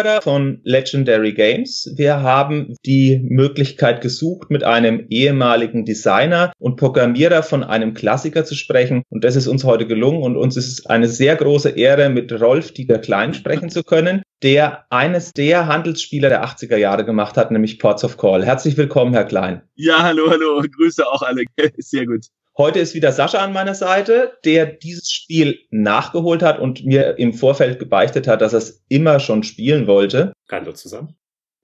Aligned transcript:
Zuhörer 0.00 0.22
von 0.22 0.60
Legendary 0.64 1.34
Games, 1.34 1.92
wir 1.94 2.22
haben 2.22 2.74
die 2.86 3.20
Möglichkeit 3.22 4.00
gesucht, 4.00 4.50
mit 4.50 4.64
einem 4.64 5.06
ehemaligen 5.10 5.84
Designer 5.84 6.52
und 6.58 6.76
Programmierer 6.76 7.42
von 7.42 7.62
einem 7.62 7.92
Klassiker 7.92 8.44
zu 8.44 8.54
sprechen. 8.54 9.02
Und 9.10 9.24
das 9.24 9.36
ist 9.36 9.46
uns 9.46 9.64
heute 9.64 9.86
gelungen. 9.86 10.22
Und 10.22 10.36
uns 10.36 10.56
ist 10.56 10.88
eine 10.88 11.06
sehr 11.06 11.36
große 11.36 11.70
Ehre, 11.70 12.08
mit 12.08 12.32
Rolf 12.32 12.72
Dieter 12.72 12.98
Klein 12.98 13.34
sprechen 13.34 13.68
zu 13.68 13.82
können, 13.82 14.22
der 14.42 14.86
eines 14.90 15.32
der 15.32 15.66
Handelsspieler 15.66 16.30
der 16.30 16.44
80er 16.44 16.76
Jahre 16.76 17.04
gemacht 17.04 17.36
hat, 17.36 17.50
nämlich 17.50 17.78
Ports 17.78 18.02
of 18.02 18.16
Call. 18.16 18.44
Herzlich 18.44 18.78
willkommen, 18.78 19.12
Herr 19.12 19.24
Klein. 19.24 19.62
Ja, 19.74 20.02
hallo, 20.02 20.30
hallo. 20.30 20.62
Grüße 20.62 21.06
auch 21.06 21.22
alle. 21.22 21.44
Sehr 21.76 22.06
gut. 22.06 22.24
Heute 22.60 22.78
ist 22.78 22.94
wieder 22.94 23.10
Sascha 23.10 23.38
an 23.38 23.54
meiner 23.54 23.74
Seite, 23.74 24.34
der 24.44 24.66
dieses 24.66 25.10
Spiel 25.10 25.60
nachgeholt 25.70 26.42
hat 26.42 26.58
und 26.58 26.84
mir 26.84 27.18
im 27.18 27.32
Vorfeld 27.32 27.78
gebeichtet 27.78 28.28
hat, 28.28 28.42
dass 28.42 28.52
er 28.52 28.58
es 28.58 28.84
immer 28.90 29.18
schon 29.18 29.44
spielen 29.44 29.86
wollte. 29.86 30.34
Hallo 30.52 30.72
zusammen. 30.72 31.16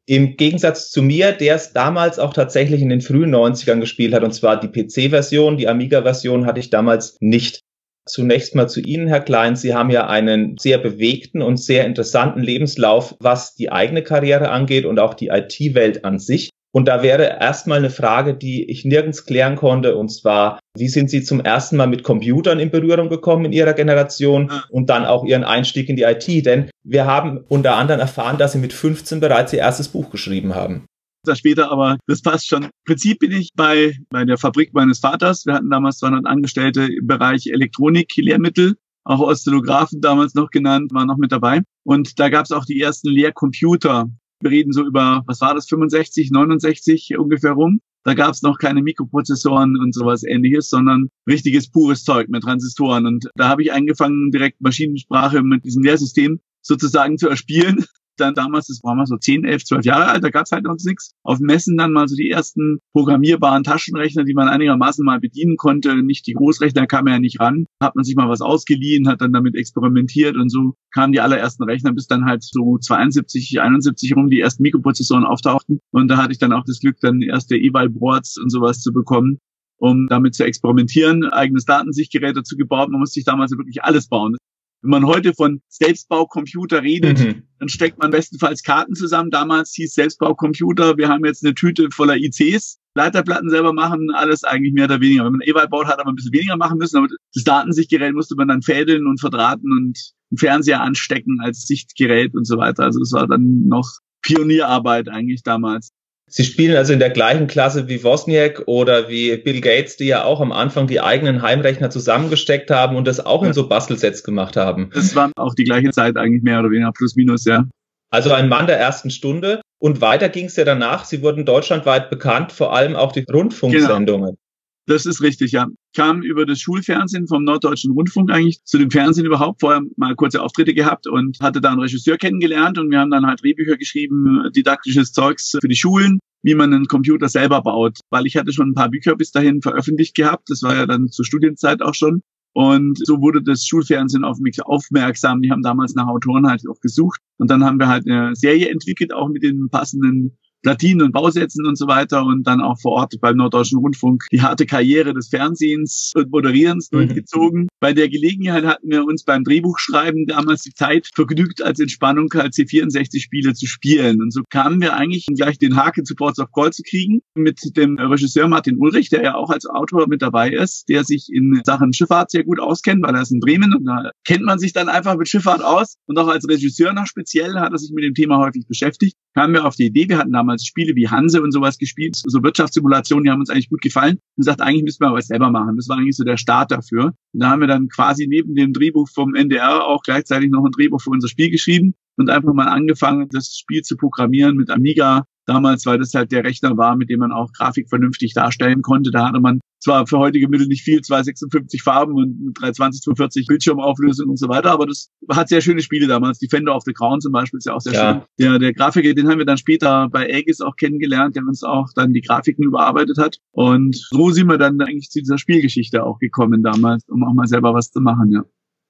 Im 0.07 0.39
Gegensatz 0.39 0.91
zu 0.91 1.03
mir, 1.03 1.33
der 1.33 1.57
es 1.57 1.75
damals 1.75 2.19
auch 2.19 2.33
tatsächlich 2.33 2.81
in 2.81 2.89
den 2.89 3.03
frühen 3.03 3.35
90ern 3.35 3.81
gespielt 3.81 4.15
hat, 4.15 4.25
und 4.25 4.33
zwar 4.33 4.59
die 4.59 4.69
PC-Version, 4.69 5.59
die 5.59 5.69
Amiga-Version 5.69 6.47
hatte 6.47 6.61
ich 6.61 6.71
damals 6.71 7.19
nicht. 7.21 7.61
Zunächst 8.07 8.55
mal 8.55 8.67
zu 8.67 8.81
Ihnen, 8.81 9.07
Herr 9.07 9.21
Klein. 9.21 9.55
Sie 9.55 9.75
haben 9.75 9.91
ja 9.91 10.07
einen 10.07 10.57
sehr 10.57 10.79
bewegten 10.79 11.43
und 11.43 11.59
sehr 11.59 11.85
interessanten 11.85 12.41
Lebenslauf, 12.41 13.17
was 13.21 13.55
die 13.55 13.71
eigene 13.71 14.03
Karriere 14.03 14.49
angeht 14.49 14.87
und 14.87 14.99
auch 14.99 15.13
die 15.13 15.29
IT-Welt 15.29 16.07
an 16.07 16.19
sich. 16.19 16.49
Und 16.73 16.89
da 16.89 17.03
wäre 17.03 17.39
erstmal 17.41 17.79
eine 17.79 17.91
Frage, 17.91 18.35
die 18.35 18.71
ich 18.71 18.85
nirgends 18.85 19.25
klären 19.25 19.57
konnte, 19.57 19.97
und 19.97 20.11
zwar, 20.11 20.59
wie 20.77 20.89
sind 20.89 21.09
Sie 21.09 21.23
zum 21.23 21.41
ersten 21.41 21.77
Mal 21.77 21.87
mit 21.87 22.03
Computern 22.03 22.59
in 22.59 22.71
Berührung 22.71 23.09
gekommen 23.09 23.47
in 23.47 23.53
Ihrer 23.53 23.73
Generation 23.73 24.51
ah. 24.51 24.65
und 24.71 24.91
dann 24.91 25.07
auch 25.07 25.25
Ihren 25.25 25.45
Einstieg 25.45 25.89
in 25.89 25.97
die 25.97 26.03
IT? 26.03 26.45
Denn 26.45 26.71
wir 26.85 27.07
haben 27.07 27.45
unter 27.49 27.77
anderem 27.77 28.01
erfahren, 28.01 28.37
dass 28.37 28.53
Sie 28.53 28.59
mit 28.59 28.73
15 28.73 29.21
bereits 29.21 29.53
Ihr 29.53 29.61
erstes 29.61 29.89
Buch 29.89 30.11
geschrieben 30.11 30.55
haben 30.55 30.85
das 31.27 31.39
später, 31.39 31.71
aber 31.71 31.99
das 32.07 32.23
passt 32.23 32.49
schon. 32.49 32.65
Im 32.65 32.71
Prinzip 32.85 33.19
bin 33.19 33.33
ich 33.33 33.51
bei, 33.55 33.95
bei 34.11 34.25
der 34.25 34.39
Fabrik 34.39 34.73
meines 34.73 35.01
Vaters. 35.01 35.45
Wir 35.45 35.55
hatten 35.55 35.71
damals 35.71 35.99
200 35.99 36.27
Angestellte 36.27 36.85
im 36.85 37.07
Bereich 37.07 37.47
Elektronik, 37.47 38.17
Lehrmittel, 38.17 38.77
auch 39.05 39.21
Oszillographen 39.21 40.01
damals 40.01 40.35
noch 40.35 40.51
genannt, 40.51 40.93
war 40.93 41.07
noch 41.07 41.17
mit 41.17 41.33
dabei. 41.33 41.61
Und 41.85 42.19
da 42.19 42.29
gab 42.29 42.45
es 42.45 42.53
auch 42.53 42.65
die 42.65 42.81
ersten 42.81 43.11
Lehrcomputer. 43.11 44.07
Wir 44.41 44.51
reden 44.51 44.73
so 44.73 44.85
über, 44.85 45.23
was 45.27 45.41
war 45.41 45.55
das, 45.55 45.69
65, 45.69 46.31
69 46.31 47.17
ungefähr 47.19 47.53
rum. 47.53 47.81
Da 48.05 48.15
gab 48.15 48.33
es 48.33 48.43
noch 48.43 48.59
keine 48.59 48.83
Mikroprozessoren 48.83 49.77
und 49.81 49.95
sowas 49.95 50.23
ähnliches, 50.23 50.69
sondern 50.69 51.09
richtiges 51.29 51.71
pures 51.71 52.05
Zeug 52.05 52.29
mit 52.29 52.43
Transistoren. 52.43 53.07
Und 53.07 53.29
da 53.35 53.49
habe 53.49 53.63
ich 53.63 53.73
angefangen, 53.73 54.31
direkt 54.31 54.61
Maschinensprache 54.61 55.43
mit 55.43 55.65
diesem 55.65 55.83
Lehrsystem 55.83 56.39
sozusagen 56.63 57.19
zu 57.19 57.29
erspielen 57.29 57.85
dann 58.21 58.35
damals, 58.35 58.67
das 58.67 58.81
war 58.83 58.95
mal 58.95 59.07
so 59.07 59.17
10, 59.17 59.45
11, 59.45 59.65
12 59.65 59.85
Jahre 59.85 60.07
alt, 60.07 60.25
da 60.25 60.31
gab's 60.31 60.53
halt 60.53 60.67
uns 60.67 60.85
nichts. 60.85 61.13
Auf 61.23 61.39
Messen 61.41 61.77
dann 61.77 61.93
mal 61.93 62.09
so 62.09 62.17
die 62.17 62.31
ersten 62.31 62.79
programmierbaren 62.93 63.65
Taschenrechner, 63.65 64.25
die 64.25 64.35
man 64.35 64.49
einigermaßen 64.49 65.05
mal 65.05 65.21
bedienen 65.21 65.57
konnte. 65.57 66.03
Nicht 66.03 66.27
die 66.27 66.35
Großrechner 66.35 66.87
kamen 66.87 67.09
ja 67.09 67.19
nicht 67.19 67.41
ran. 67.41 67.67
Hat 67.83 67.97
man 67.97 68.05
sich 68.05 68.17
mal 68.17 68.29
was 68.29 68.41
ausgeliehen, 68.41 69.09
hat 69.09 69.21
dann 69.21 69.33
damit 69.33 69.55
experimentiert 69.55 70.37
und 70.37 70.51
so 70.51 70.75
kamen 70.93 71.13
die 71.13 71.21
allerersten 71.21 71.65
Rechner, 71.65 71.93
bis 71.93 72.07
dann 72.07 72.25
halt 72.25 72.43
so 72.43 72.79
72, 72.79 73.61
71 73.61 74.17
rum 74.17 74.31
die 74.31 74.41
ersten 74.41 74.63
Mikroprozessoren 74.63 75.25
auftauchten. 75.25 75.81
Und 75.91 76.09
da 76.09 76.17
hatte 76.17 76.33
ich 76.33 76.39
dann 76.39 76.53
auch 76.53 76.65
das 76.65 76.81
Glück, 76.81 76.97
dann 77.01 77.21
erste 77.23 77.57
E-Wahl-Boards 77.57 78.39
und 78.39 78.51
sowas 78.51 78.81
zu 78.81 78.93
bekommen 78.93 79.39
um 79.79 80.07
damit 80.09 80.35
zu 80.35 80.45
experimentieren, 80.45 81.25
eigenes 81.25 81.65
Datensichtgerät 81.65 82.37
dazu 82.37 82.57
gebaut. 82.57 82.89
Man 82.91 83.01
musste 83.01 83.15
sich 83.15 83.25
damals 83.25 83.51
wirklich 83.53 83.83
alles 83.85 84.09
bauen. 84.09 84.37
Wenn 84.83 84.91
man 84.91 85.07
heute 85.07 85.35
von 85.35 85.61
Selbstbaucomputer 85.69 86.83
redet, 86.83 87.19
mhm. 87.19 87.43
dann 87.59 87.69
steckt 87.69 87.99
man 87.99 88.11
bestenfalls 88.11 88.63
Karten 88.63 88.95
zusammen. 88.95 89.31
Damals 89.31 89.73
hieß 89.75 89.95
Selbstbaucomputer, 89.95 90.97
wir 90.97 91.09
haben 91.09 91.25
jetzt 91.25 91.45
eine 91.45 91.55
Tüte 91.55 91.89
voller 91.91 92.17
ICs, 92.17 92.79
Leiterplatten 92.95 93.51
selber 93.51 93.73
machen, 93.73 94.11
alles 94.15 94.45
eigentlich 94.45 94.73
mehr 94.73 94.85
oder 94.85 95.01
weniger. 95.01 95.25
Wenn 95.25 95.33
man 95.33 95.41
E-Wahl 95.43 95.69
baut, 95.69 95.87
hat 95.87 95.99
man 95.99 96.09
ein 96.09 96.17
bisschen 96.17 96.33
weniger 96.33 96.57
machen 96.57 96.79
müssen, 96.79 96.97
aber 96.99 97.09
das 97.35 97.45
Datensichtgerät 97.45 98.15
musste 98.15 98.37
man 98.37 98.49
dann 98.49 98.63
fädeln 98.63 99.07
und 99.07 99.21
verdrahten 99.21 99.73
und 99.73 99.99
einen 100.31 100.39
Fernseher 100.39 100.81
anstecken 100.81 101.39
als 101.41 101.67
Sichtgerät 101.67 102.35
und 102.35 102.47
so 102.47 102.57
weiter. 102.57 102.85
Also 102.85 102.99
das 103.01 103.13
war 103.13 103.27
dann 103.27 103.67
noch 103.67 103.89
Pionierarbeit 104.23 105.09
eigentlich 105.09 105.43
damals. 105.43 105.91
Sie 106.29 106.45
spielen 106.45 106.77
also 106.77 106.93
in 106.93 106.99
der 106.99 107.11
gleichen 107.11 107.47
Klasse 107.47 107.87
wie 107.89 108.03
Wozniak 108.03 108.65
oder 108.67 109.09
wie 109.09 109.37
Bill 109.37 109.61
Gates, 109.61 109.97
die 109.97 110.07
ja 110.07 110.25
auch 110.25 110.41
am 110.41 110.51
Anfang 110.51 110.89
die 110.89 111.01
eigenen 111.01 111.41
Heimrechner 111.41 111.89
zusammengesteckt 111.89 112.71
haben 112.71 112.97
und 112.97 113.07
das 113.07 113.25
auch 113.25 113.45
in 113.45 113.53
so 113.53 113.69
Bastelsets 113.69 114.25
gemacht 114.25 114.57
haben. 114.57 114.91
Das 114.93 115.15
war 115.15 115.31
auch 115.37 115.55
die 115.55 115.65
gleiche 115.65 115.91
Zeit 115.91 116.17
eigentlich 116.17 116.43
mehr 116.43 116.59
oder 116.59 116.71
weniger 116.71 116.93
plus 116.93 117.15
minus, 117.15 117.45
ja. 117.45 117.65
Also 118.11 118.33
ein 118.33 118.49
Mann 118.49 118.67
der 118.67 118.79
ersten 118.79 119.11
Stunde. 119.11 119.61
Und 119.79 120.01
weiter 120.01 120.29
ging 120.29 120.47
es 120.47 120.57
ja 120.57 120.65
danach. 120.65 121.05
Sie 121.05 121.23
wurden 121.23 121.45
deutschlandweit 121.45 122.11
bekannt, 122.11 122.51
vor 122.51 122.75
allem 122.75 122.97
auch 122.97 123.13
die 123.13 123.25
Rundfunksendungen. 123.31 124.31
Genau. 124.31 124.39
Das 124.87 125.05
ist 125.05 125.21
richtig, 125.21 125.51
ja. 125.51 125.67
Kam 125.97 126.23
über 126.23 126.47
das 126.47 126.61
Schulfernsehen 126.61 127.27
vom 127.27 127.43
Norddeutschen 127.43 127.93
Rundfunk 127.93 128.31
eigentlich 128.31 128.63
zu 128.65 128.79
dem 128.79 128.91
Fernsehen 128.91 129.27
überhaupt, 129.27 129.61
vorher 129.61 129.83
mal 129.97 130.15
kurze 130.15 130.41
Auftritte 130.41 130.75
gehabt 130.75 131.09
und 131.09 131.39
hatte 131.41 131.61
da 131.61 131.71
einen 131.71 131.81
Regisseur 131.81 132.17
kennengelernt 132.17 132.79
und 132.79 132.91
wir 132.91 133.01
haben 133.01 133.11
dann 133.11 133.27
halt 133.27 133.43
Drehbücher 133.43 133.77
geschrieben, 133.77 134.49
didaktisches 134.55 135.13
Zeugs 135.13 135.57
für 135.61 135.67
die 135.67 135.75
Schulen, 135.75 136.21
wie 136.43 136.55
man 136.55 136.73
einen 136.73 136.87
Computer 136.87 137.29
selber 137.29 137.63
baut. 137.63 137.99
Weil 138.11 138.27
ich 138.27 138.37
hatte 138.37 138.53
schon 138.53 138.71
ein 138.71 138.75
paar 138.75 138.89
Bücher 138.89 139.17
bis 139.17 139.33
dahin 139.33 139.61
veröffentlicht 139.61 140.15
gehabt, 140.15 140.51
das 140.51 140.63
war 140.63 140.77
ja 140.77 140.87
dann 140.87 141.09
zur 141.09 141.25
Studienzeit 141.25 141.83
auch 141.83 141.95
schon. 141.95 142.23
Und 142.53 142.99
so 143.05 143.21
wurde 143.21 143.43
das 143.43 143.67
Schulfernsehen 143.67 144.25
auf 144.25 144.39
mich 144.39 144.65
aufmerksam. 144.65 145.43
Die 145.43 145.51
haben 145.51 145.61
damals 145.61 145.95
nach 145.95 146.07
Autoren 146.07 146.49
halt 146.49 146.63
auch 146.71 146.81
gesucht. 146.81 147.21
Und 147.37 147.51
dann 147.51 147.63
haben 147.63 147.79
wir 147.79 147.87
halt 147.89 148.09
eine 148.09 148.35
Serie 148.35 148.71
entwickelt, 148.71 149.13
auch 149.13 149.29
mit 149.29 149.43
den 149.43 149.69
passenden 149.69 150.39
Platinen 150.67 151.07
und 151.07 151.13
Bausätzen 151.13 151.65
und 151.65 151.79
so 151.79 151.87
weiter 151.87 152.25
und 152.25 152.45
dann 152.45 152.61
auch 152.61 152.77
vor 152.81 152.91
Ort 152.95 153.15
beim 153.21 153.37
Norddeutschen 153.37 153.79
Rundfunk 153.79 154.25
die 154.33 154.43
harte 154.43 154.67
Karriere 154.67 155.15
des 155.15 155.29
Fernsehens 155.29 156.11
und 156.17 156.33
Moderierens 156.33 156.91
mhm. 156.91 156.97
durchgezogen. 156.97 157.69
Bei 157.79 157.93
der 157.93 158.09
Gelegenheit 158.09 158.65
hatten 158.65 158.91
wir 158.91 159.05
uns 159.05 159.23
beim 159.23 159.45
Drehbuchschreiben 159.45 160.27
damals 160.27 160.63
die 160.63 160.75
Zeit 160.75 161.09
vergnügt, 161.15 161.63
als 161.63 161.79
Entspannung 161.79 162.29
halt 162.35 162.53
C64-Spiele 162.55 163.55
zu 163.55 163.67
spielen. 163.67 164.21
Und 164.21 164.33
so 164.33 164.43
kamen 164.51 164.81
wir 164.81 164.97
eigentlich 164.97 165.27
gleich 165.37 165.57
den 165.59 165.77
Haken 165.77 166.05
zu 166.05 166.17
Ports 166.17 166.41
of 166.41 166.51
Call 166.51 166.73
zu 166.73 166.83
kriegen 166.83 167.21
mit 167.37 167.61
dem 167.77 167.97
Regisseur 167.97 168.49
Martin 168.49 168.77
Ulrich, 168.77 169.09
der 169.11 169.23
ja 169.23 169.35
auch 169.37 169.51
als 169.51 169.67
Autor 169.67 170.09
mit 170.09 170.21
dabei 170.21 170.51
ist, 170.51 170.89
der 170.89 171.05
sich 171.05 171.29
in 171.33 171.61
Sachen 171.65 171.93
Schifffahrt 171.93 172.33
sehr 172.33 172.43
gut 172.43 172.59
auskennt, 172.59 173.05
weil 173.05 173.15
er 173.15 173.23
ist 173.23 173.31
in 173.31 173.39
Bremen 173.39 173.73
und 173.73 173.85
da 173.85 174.11
kennt 174.25 174.43
man 174.43 174.59
sich 174.59 174.73
dann 174.73 174.89
einfach 174.89 175.17
mit 175.17 175.29
Schifffahrt 175.29 175.63
aus. 175.63 175.95
Und 176.07 176.19
auch 176.19 176.27
als 176.27 176.49
Regisseur 176.49 176.93
noch 176.93 177.07
speziell 177.07 177.55
hat 177.55 177.71
er 177.71 177.79
sich 177.79 177.93
mit 177.93 178.03
dem 178.03 178.15
Thema 178.15 178.39
häufig 178.39 178.67
beschäftigt. 178.67 179.17
Kamen 179.33 179.55
wir 179.55 179.65
auf 179.65 179.77
die 179.77 179.87
Idee, 179.87 180.09
wir 180.09 180.19
hatten 180.19 180.33
damals 180.33 180.56
damals 180.57 180.67
Spiele 180.67 180.95
wie 180.97 181.09
Hanse 181.09 181.43
und 181.43 181.53
sowas 181.53 181.79
gespielt, 181.79 182.17
so 182.17 182.43
Wirtschaftssimulationen, 182.43 183.25
die 183.25 183.31
haben 183.31 183.41
uns 183.41 183.51
eigentlich 183.51 183.69
gut 183.69 183.83
gefallen 183.83 184.15
und 184.15 184.37
gesagt, 184.37 184.61
eigentlich 184.61 184.85
müssen 184.85 185.01
wir 185.01 185.13
was 185.13 185.27
selber 185.27 185.51
machen. 185.51 185.77
Das 185.77 185.89
war 185.89 185.99
eigentlich 185.99 186.17
so 186.17 186.25
der 186.25 186.37
Start 186.37 186.71
dafür. 186.71 187.15
Und 187.33 187.41
da 187.41 187.51
haben 187.51 187.61
wir 187.61 187.69
dann 187.69 187.89
quasi 187.89 188.27
neben 188.27 188.55
dem 188.55 188.73
Drehbuch 188.73 189.09
vom 189.13 189.35
NDR 189.35 189.85
auch 189.85 190.03
gleichzeitig 190.03 190.51
noch 190.51 190.65
ein 190.65 190.73
Drehbuch 190.73 191.01
für 191.01 191.11
unser 191.11 191.29
Spiel 191.29 191.51
geschrieben 191.51 191.95
und 192.17 192.31
einfach 192.31 192.53
mal 192.55 192.69
angefangen, 192.69 193.29
das 193.31 193.57
Spiel 193.59 193.83
zu 193.83 193.97
programmieren 193.97 194.57
mit 194.57 194.71
Amiga 194.71 195.27
damals, 195.47 195.87
weil 195.87 195.99
das 195.99 196.15
halt 196.15 196.33
der 196.33 196.45
Rechner 196.45 196.77
war, 196.77 196.97
mit 196.97 197.11
dem 197.11 197.21
man 197.21 197.33
auch 197.33 197.53
Grafik 197.53 197.89
vernünftig 197.89 198.35
darstellen 198.35 198.83
konnte. 198.83 199.11
Da 199.11 199.29
hatte 199.29 199.41
man 199.41 199.61
zwar 199.81 200.07
für 200.07 200.19
heutige 200.19 200.49
Mittel 200.49 200.67
nicht 200.67 200.83
viel, 200.83 201.01
256 201.01 201.83
Farben 201.83 202.15
und 202.15 202.55
320, 202.55 203.03
240 203.03 203.47
Bildschirmauflösung 203.47 204.29
und 204.29 204.39
so 204.39 204.49
weiter, 204.49 204.73
aber 204.73 204.87
das 204.87 205.11
hat 205.31 205.49
sehr 205.49 205.61
schöne 205.61 205.81
Spiele 205.81 206.07
damals. 206.07 206.39
Defender 206.39 206.75
of 206.75 206.83
the 206.85 206.93
Crown 206.93 207.21
zum 207.21 207.33
Beispiel 207.33 207.59
ist 207.59 207.67
ja 207.67 207.75
auch 207.75 207.81
sehr 207.81 207.93
ja. 207.93 208.13
schön. 208.13 208.47
Ja, 208.47 208.59
der 208.59 208.73
Grafiker, 208.73 209.15
den 209.15 209.29
haben 209.29 209.39
wir 209.39 209.47
dann 209.47 209.59
später 209.59 210.09
bei 210.11 210.29
Aegis 210.29 210.61
auch 210.61 210.77
kennengelernt, 210.77 211.37
der 211.37 211.45
uns 211.45 211.63
auch 211.63 211.89
dann 211.95 212.13
die 212.13 212.21
Grafiken 212.21 212.65
überarbeitet 212.65 213.19
hat. 213.19 213.39
Und 213.53 213.97
so 213.97 214.31
sind 214.31 214.49
wir 214.49 214.59
dann 214.59 214.81
eigentlich 214.81 215.11
zu 215.11 215.21
dieser 215.21 215.39
Spielgeschichte 215.39 216.05
auch 216.05 216.19
gekommen 216.19 216.63
damals, 216.63 217.05
um 217.09 217.23
auch 217.23 217.35
mal 217.35 217.47
selber 217.47 217.73
was 217.75 217.91
zu 217.91 218.01
machen, 218.01 218.33
ja. 218.33 218.45